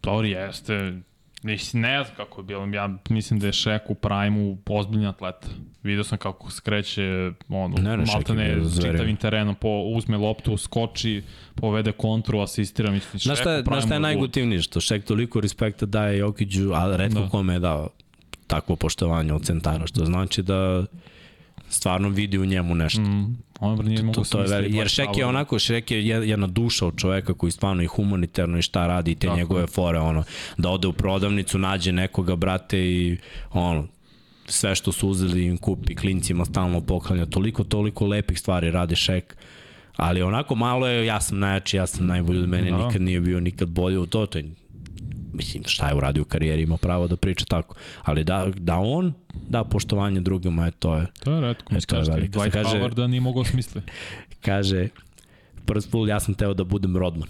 Dobro, 0.03 0.27
jeste. 0.27 1.01
Mislim, 1.43 1.83
ne 1.83 2.05
znam 2.05 2.17
kako 2.17 2.41
je 2.41 2.45
bilo. 2.45 2.67
Ja 2.67 2.89
mislim 3.11 3.41
da 3.41 3.47
je 3.47 3.53
Šek 3.53 3.83
u 3.89 3.95
prime-u 3.95 4.59
ozbiljni 4.69 5.07
atleta. 5.07 5.49
Vidio 5.83 6.05
sam 6.05 6.19
kako 6.19 6.51
skreće, 6.51 7.03
ono, 7.49 7.77
Ne, 7.77 7.97
ne, 7.97 8.05
bio 8.47 8.65
zverin. 8.65 8.93
čitavim 8.93 9.17
terenom, 9.17 9.55
po, 9.55 9.69
uzme 9.87 10.17
loptu, 10.17 10.57
skoči, 10.57 11.23
povede 11.55 11.93
kontru, 11.93 12.41
asistira, 12.41 12.91
mislim, 12.91 13.21
Znaš 13.21 13.39
Šek 13.39 13.43
šta, 13.43 13.51
u 13.51 13.53
je- 13.53 13.63
znaš 13.63 13.79
šta 13.79 13.85
je 13.85 13.89
prime-u 13.89 14.01
najgotivnije? 14.03 14.63
Što 14.63 14.81
Šek 14.81 15.05
toliko 15.05 15.41
respekta 15.41 15.87
daje 15.87 16.19
Jokiću, 16.19 16.73
a 16.75 16.97
redko 16.97 17.21
da. 17.21 17.29
kome 17.29 17.53
je 17.53 17.59
dao 17.61 17.89
takvo 18.47 18.77
poštovanje 18.77 19.33
od 19.33 19.43
centara, 19.43 19.87
što 19.87 20.05
znači 20.05 20.43
da 20.43 20.85
stvarno 21.71 22.09
vidi 22.09 22.39
u 22.39 22.45
njemu 22.45 22.75
nešto. 22.75 23.01
Mm, 23.01 23.37
on 23.61 23.79
nije 23.81 24.03
mogu 24.03 24.15
to, 24.15 24.25
to 24.25 24.41
je 24.41 24.49
veli, 24.49 24.77
jer 24.77 24.89
Šek 24.89 25.17
je 25.17 25.27
onako, 25.27 25.59
Šek 25.59 25.91
je 25.91 25.99
jed- 25.99 26.23
jedna 26.23 26.47
duša 26.47 26.87
od 26.87 26.97
čoveka 26.97 27.35
koji 27.35 27.53
stvarno 27.53 27.83
i 27.83 27.87
humanitarno 27.87 28.59
i 28.59 28.63
šta 28.63 28.87
radi 28.87 29.11
i 29.11 29.15
te 29.15 29.27
Tako 29.27 29.37
njegove 29.37 29.61
je. 29.61 29.67
fore, 29.67 29.99
ono, 29.99 30.23
da 30.57 30.71
ode 30.71 30.89
u 30.89 30.93
prodavnicu, 30.93 31.59
nađe 31.59 31.93
nekoga, 31.93 32.37
brate, 32.37 32.79
i 32.81 33.17
ono, 33.53 33.87
sve 34.47 34.75
što 34.75 34.93
su 34.93 35.09
uzeli 35.09 35.45
im 35.45 35.57
kupi, 35.59 35.95
klincima 35.95 36.45
stalno 36.45 36.81
poklanja, 36.81 37.27
toliko, 37.27 37.65
toliko 37.65 38.07
lepih 38.07 38.39
stvari 38.39 38.71
radi 38.71 38.97
Šek, 38.97 39.37
ali 39.97 40.23
onako 40.23 40.55
malo 40.55 40.87
je, 40.87 41.07
ja 41.07 41.21
sam 41.21 41.39
najjači, 41.39 41.77
ja 41.77 41.87
sam 41.87 42.07
najbolji 42.07 42.39
od 42.39 42.49
mene, 42.49 42.71
Da. 42.71 42.87
nikad 42.87 43.03
nije 43.03 43.21
bio 43.21 43.41
nikad 43.41 43.69
bolji 43.69 43.97
u 43.97 44.07
to, 44.07 44.27
to 44.27 44.39
je, 44.39 44.45
mislim, 45.33 45.63
šta 45.67 45.89
je 45.89 45.95
uradio 45.95 46.23
u 46.23 46.27
karijeri, 46.27 46.63
ima 46.63 46.77
pravo 46.77 47.09
da 47.09 47.17
priča 47.17 47.45
tako, 47.45 47.75
ali 48.03 48.25
da, 48.25 48.47
da 48.57 48.77
on 48.77 49.13
da 49.43 49.65
poštovanje 49.65 50.21
drugima, 50.21 50.65
je 50.65 50.71
to 50.73 50.97
je, 50.97 51.07
To 51.25 51.33
je 51.33 51.41
redko. 51.41 51.75
E, 51.75 51.81
to 51.81 51.97
je 51.97 52.03
velika. 52.05 52.39
Dwight 52.39 52.51
Kaže- 52.53 52.69
Howard 52.71 52.95
da 52.95 53.07
nije 53.07 53.21
mogao 53.21 53.45
smisli. 53.45 53.83
kaže 54.41 54.89
prst 55.67 55.91
pul, 55.91 56.09
ja 56.09 56.21
sam 56.21 56.35
teo 56.35 56.55
da 56.55 56.65
budem 56.65 56.97
Rodman. 56.97 57.29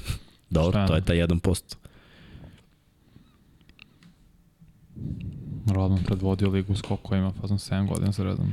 Dobro, 0.50 0.86
to 0.86 0.94
je 0.94 1.00
taj 1.00 1.16
1%. 1.18 1.74
Rodman 5.68 6.02
predvodio 6.04 6.48
ligu 6.48 6.76
skokovima, 6.76 7.32
pa 7.32 7.48
sam 7.48 7.58
7 7.58 7.88
godina 7.88 8.12
za 8.12 8.24
redom. 8.24 8.52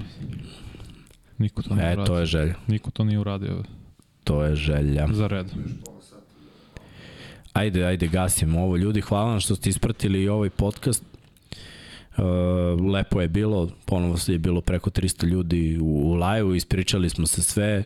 Niko 1.38 1.62
to 1.62 1.76
nije 1.76 1.84
E, 1.84 1.88
uradio. 1.88 2.06
to 2.06 2.20
je 2.20 2.26
želja. 2.26 2.54
Niko 2.68 2.92
to 2.92 3.04
nije 3.04 3.20
uradio 3.20 3.64
To 4.24 4.44
je 4.44 4.56
želja. 4.56 5.08
za 5.12 5.28
redom. 5.28 5.58
Ajde, 7.54 7.86
ajde, 7.86 8.08
gasimo 8.08 8.62
ovo. 8.62 8.78
Ljudi, 8.78 9.02
hvala 9.02 9.30
vam 9.30 9.40
što 9.40 9.56
ste 9.56 9.70
ispratili 9.70 10.24
i 10.24 10.30
ovaj 10.30 10.50
podcast. 10.50 11.04
Uh, 12.18 12.24
lepo 12.94 13.22
je 13.22 13.28
bilo, 13.28 13.70
ponovo 13.86 14.18
je 14.28 14.38
bilo 14.38 14.62
preko 14.62 14.90
300 14.90 15.26
ljudi 15.26 15.78
u, 15.82 15.86
u 15.86 16.14
live-u, 16.14 16.56
ispričali 16.56 17.10
smo 17.10 17.28
se 17.28 17.44
sve. 17.44 17.84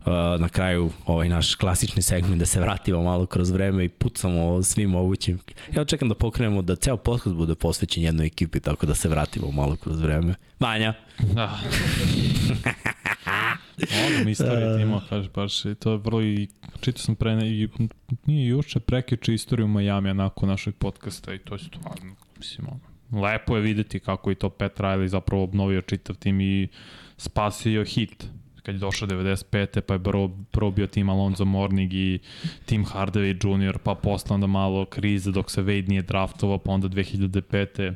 Uh, 0.00 0.06
na 0.40 0.48
kraju 0.48 0.90
ovaj 1.06 1.28
naš 1.28 1.54
klasični 1.54 2.02
segment 2.02 2.38
da 2.38 2.46
se 2.46 2.60
vratimo 2.60 3.02
malo 3.02 3.26
kroz 3.26 3.50
vreme 3.50 3.84
i 3.84 3.88
pucamo 3.88 4.62
svim 4.62 4.90
mogućim. 4.90 5.38
Ja 5.76 5.84
čekam 5.84 6.08
da 6.08 6.14
pokrenemo 6.14 6.62
da 6.62 6.76
ceo 6.76 6.96
podcast 6.96 7.36
bude 7.36 7.54
posvećen 7.54 8.02
jednoj 8.02 8.26
ekipi, 8.26 8.60
tako 8.60 8.86
da 8.86 8.94
se 8.94 9.08
vratimo 9.08 9.50
malo 9.50 9.76
kroz 9.76 10.00
vreme. 10.00 10.34
Vanja, 10.60 10.94
Da. 11.34 11.58
Ono 14.06 14.24
mi 14.24 14.30
istorije 14.30 14.78
tima, 14.78 15.02
kaže 15.08 15.28
baš, 15.34 15.62
to 15.78 15.92
je 15.92 15.98
vrlo 15.98 16.22
i, 16.22 16.48
čitao 16.80 17.02
sam 17.02 17.14
pre, 17.14 17.32
i, 17.32 17.68
nije 18.26 18.48
juče, 18.48 18.80
prekiče 18.80 19.34
istoriju 19.34 19.68
Miami 19.68 20.14
nakon 20.14 20.48
našeg 20.48 20.74
podcasta 20.74 21.34
i 21.34 21.38
to 21.38 21.54
je 21.54 21.58
stvarno, 21.58 22.14
mislim, 22.38 22.66
ono, 22.68 23.22
lepo 23.22 23.56
je 23.56 23.62
videti 23.62 24.00
kako 24.00 24.30
i 24.30 24.34
to 24.34 24.50
Pat 24.50 24.78
Riley 24.78 25.06
zapravo 25.06 25.42
obnovio 25.42 25.80
čitav 25.80 26.16
tim 26.16 26.40
i 26.40 26.68
spasio 27.16 27.84
hit 27.84 28.28
kad 28.62 28.74
je 28.74 28.78
došao 28.78 29.08
95. 29.08 29.80
pa 29.80 29.94
je 29.94 30.02
prvo, 30.02 30.38
prvo 30.50 30.70
bio 30.70 30.86
tim 30.86 31.08
Alonzo 31.08 31.44
Morning 31.44 31.92
i 31.92 32.18
Tim 32.64 32.84
Hardaway 32.84 33.68
Jr. 33.68 33.78
pa 33.78 33.94
posle 33.94 34.34
onda 34.34 34.46
malo 34.46 34.84
krize 34.84 35.30
dok 35.32 35.50
se 35.50 35.62
Wade 35.62 35.88
nije 35.88 36.02
draftovao 36.02 36.58
pa 36.58 36.72
onda 36.72 36.88
2005 36.88 37.94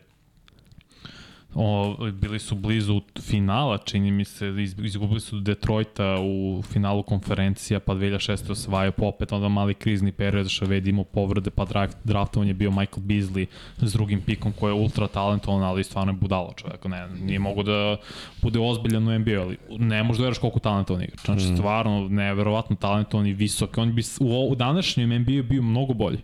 o, 1.55 1.97
bili 2.13 2.39
su 2.39 2.55
blizu 2.55 3.01
finala, 3.21 3.79
čini 3.79 4.11
mi 4.11 4.25
se, 4.25 4.55
iz, 4.59 4.75
izgubili 4.79 5.21
su 5.21 5.41
Detroita 5.41 6.17
u 6.21 6.63
finalu 6.63 7.03
konferencija, 7.03 7.81
pa 7.81 7.95
2006. 7.95 8.51
osvajaju, 8.51 8.93
pa 8.93 9.07
opet 9.07 9.33
onda 9.33 9.49
mali 9.49 9.75
krizni 9.75 10.13
period, 10.13 10.49
što 10.49 10.67
vedi 10.67 10.91
imao 10.91 11.05
povrede, 11.05 11.51
pa 11.51 11.65
draft, 11.65 11.97
draftovan 12.05 12.49
je 12.49 12.55
bio 12.55 12.71
Michael 12.71 13.03
Beasley 13.03 13.47
s 13.79 13.93
drugim 13.93 14.21
pikom 14.21 14.53
koji 14.53 14.71
je 14.71 14.81
ultra 14.81 15.09
talentovan, 15.09 15.63
ali 15.63 15.85
stvarno 15.85 16.13
je 16.13 16.17
budalo 16.17 16.53
čovjek, 16.57 16.85
ne, 16.85 17.09
nije 17.09 17.39
mogo 17.39 17.63
da 17.63 17.97
bude 18.43 18.59
ozbiljan 18.59 19.09
u 19.09 19.19
NBA, 19.19 19.41
ali 19.41 19.59
ne 19.79 20.03
možeš 20.03 20.19
da 20.19 20.25
veraš 20.25 20.39
koliko 20.39 20.59
talentovan 20.59 21.03
igra. 21.03 21.17
Znači, 21.25 21.45
mm. 21.45 21.57
stvarno, 21.57 22.09
neverovatno 22.09 22.77
talentovan 22.77 23.27
i 23.27 23.33
visok. 23.33 23.79
On 23.79 23.95
bi 23.95 24.03
u, 24.21 24.51
u 24.51 24.55
današnjem 24.55 25.21
NBA 25.21 25.43
bio 25.43 25.63
mnogo 25.63 25.95
bolji. 25.95 26.19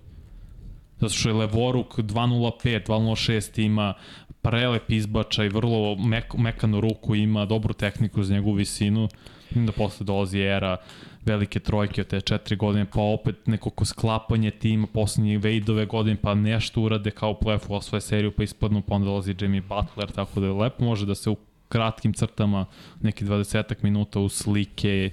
Zato 1.01 1.15
što 1.15 1.29
je 1.29 1.35
Levoruk 1.35 1.99
2.05, 1.99 2.87
2.06 2.87 3.65
ima 3.65 3.95
prelep 4.43 4.91
izbačaj, 4.91 5.49
vrlo 5.49 5.97
mek, 5.97 6.35
mekanu 6.35 6.81
ruku 6.81 7.15
ima, 7.15 7.45
dobru 7.47 7.75
tehniku 7.75 8.23
za 8.23 8.35
njegovu 8.35 8.55
visinu. 8.55 9.09
I 9.57 9.59
da 9.67 9.73
posle 9.73 10.07
dolazi 10.07 10.39
era 10.39 10.77
velike 11.25 11.61
trojke 11.61 12.01
od 12.01 12.07
te 12.07 12.21
četiri 12.21 12.57
godine, 12.57 12.87
pa 12.93 13.01
opet 13.01 13.47
nekako 13.47 13.85
sklapanje 13.85 14.51
tima, 14.51 14.87
poslednje 14.87 15.39
Wadeove 15.39 15.87
godine, 15.87 16.17
pa 16.23 16.35
nešto 16.35 16.81
urade 16.81 17.11
kao 17.11 17.33
play-off, 17.33 17.67
osvoje 17.69 18.01
seriju, 18.01 18.33
pa 18.33 18.43
ispadnu, 18.43 18.83
pa 18.83 18.95
onda 18.95 19.05
dolazi 19.05 19.35
Jimmy 19.35 19.63
Butler, 19.63 20.11
tako 20.11 20.41
da 20.41 20.47
je 20.47 20.53
lepo 20.53 20.85
može 20.85 21.07
da 21.07 21.15
se 21.15 21.31
u 21.31 21.37
kratkim 21.69 22.13
crtama, 22.13 22.67
neki 23.01 23.25
20 23.25 23.75
minuta 23.83 24.21
u 24.21 24.29
slike, 24.29 25.11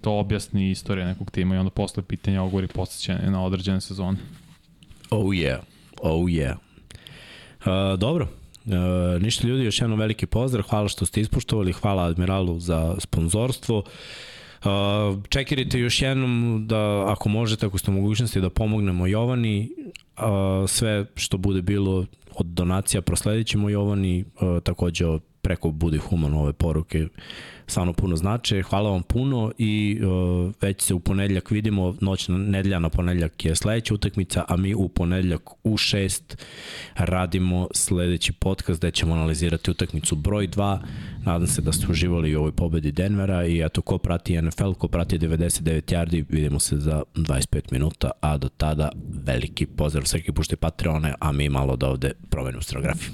to 0.00 0.12
objasni 0.18 0.70
istorija 0.70 1.06
nekog 1.06 1.30
tima 1.30 1.54
i 1.54 1.58
onda 1.58 1.70
posle 1.70 2.02
pitanja 2.02 2.42
ogovori 2.42 2.66
posjećene 2.66 3.30
na 3.30 3.44
određene 3.44 3.80
sezone. 3.80 4.18
Oh 5.10 5.26
yeah, 5.26 5.58
oh 6.02 6.24
yeah. 6.26 6.54
Uh, 7.60 7.98
dobro, 7.98 8.28
Uh, 8.66 9.22
ništa 9.22 9.48
ljudi, 9.48 9.64
još 9.64 9.80
jednom 9.80 9.98
veliki 9.98 10.26
pozdrav, 10.26 10.64
hvala 10.68 10.88
što 10.88 11.06
ste 11.06 11.20
ispoštovali, 11.20 11.72
hvala 11.72 12.02
Admiralu 12.02 12.60
za 12.60 12.94
sponzorstvo. 12.98 13.78
Uh, 13.78 15.24
čekirite 15.28 15.80
još 15.80 16.02
jednom 16.02 16.64
da 16.68 17.12
ako 17.12 17.28
možete, 17.28 17.66
ako 17.66 17.78
ste 17.78 17.90
mogućnosti 17.90 18.40
da 18.40 18.50
pomognemo 18.50 19.06
Jovani, 19.06 19.70
uh, 20.16 20.70
sve 20.70 21.06
što 21.14 21.38
bude 21.38 21.62
bilo 21.62 22.06
od 22.34 22.46
donacija 22.46 23.02
prosledit 23.02 23.46
ćemo 23.46 23.68
Jovani, 23.70 24.24
uh, 24.40 24.62
takođe 24.62 25.04
preko 25.42 25.70
Budi 25.70 25.98
Human 25.98 26.34
ove 26.34 26.52
poruke 26.52 27.08
stvarno 27.66 27.92
puno 27.92 28.16
znače. 28.16 28.62
Hvala 28.62 28.90
vam 28.90 29.02
puno 29.02 29.52
i 29.58 30.00
uh, 30.02 30.52
već 30.60 30.82
se 30.82 30.94
u 30.94 31.00
ponedljak 31.00 31.50
vidimo, 31.50 31.94
noć 32.00 32.28
na 32.28 32.38
nedelja 32.38 32.78
na 32.78 32.88
ponedljak 32.88 33.44
je 33.44 33.56
sledeća 33.56 33.94
utakmica, 33.94 34.44
a 34.48 34.56
mi 34.56 34.74
u 34.74 34.88
ponedljak 34.88 35.50
u 35.64 35.76
6 35.76 36.36
radimo 36.94 37.68
sledeći 37.74 38.32
podcast 38.32 38.80
gde 38.80 38.90
ćemo 38.90 39.14
analizirati 39.14 39.70
utakmicu 39.70 40.16
broj 40.16 40.48
2. 40.48 40.78
Nadam 41.24 41.46
se 41.46 41.62
da 41.62 41.72
ste 41.72 41.86
uživali 41.90 42.36
u 42.36 42.38
ovoj 42.38 42.52
pobedi 42.52 42.92
Denvera 42.92 43.46
i 43.46 43.60
eto 43.60 43.82
ko 43.82 43.98
prati 43.98 44.42
NFL, 44.42 44.72
ko 44.72 44.88
prati 44.88 45.18
99 45.18 45.94
yardi, 45.94 46.24
vidimo 46.28 46.60
se 46.60 46.76
za 46.76 47.02
25 47.14 47.72
minuta, 47.72 48.10
a 48.20 48.36
do 48.36 48.48
tada 48.48 48.90
veliki 49.26 49.66
pozdrav 49.66 50.04
svaki 50.04 50.32
pušte 50.32 50.56
Patreone, 50.56 51.14
a 51.20 51.32
mi 51.32 51.48
malo 51.48 51.76
da 51.76 51.88
ovde 51.88 52.12
promenimo 52.30 52.62
scenografiju. 52.62 53.10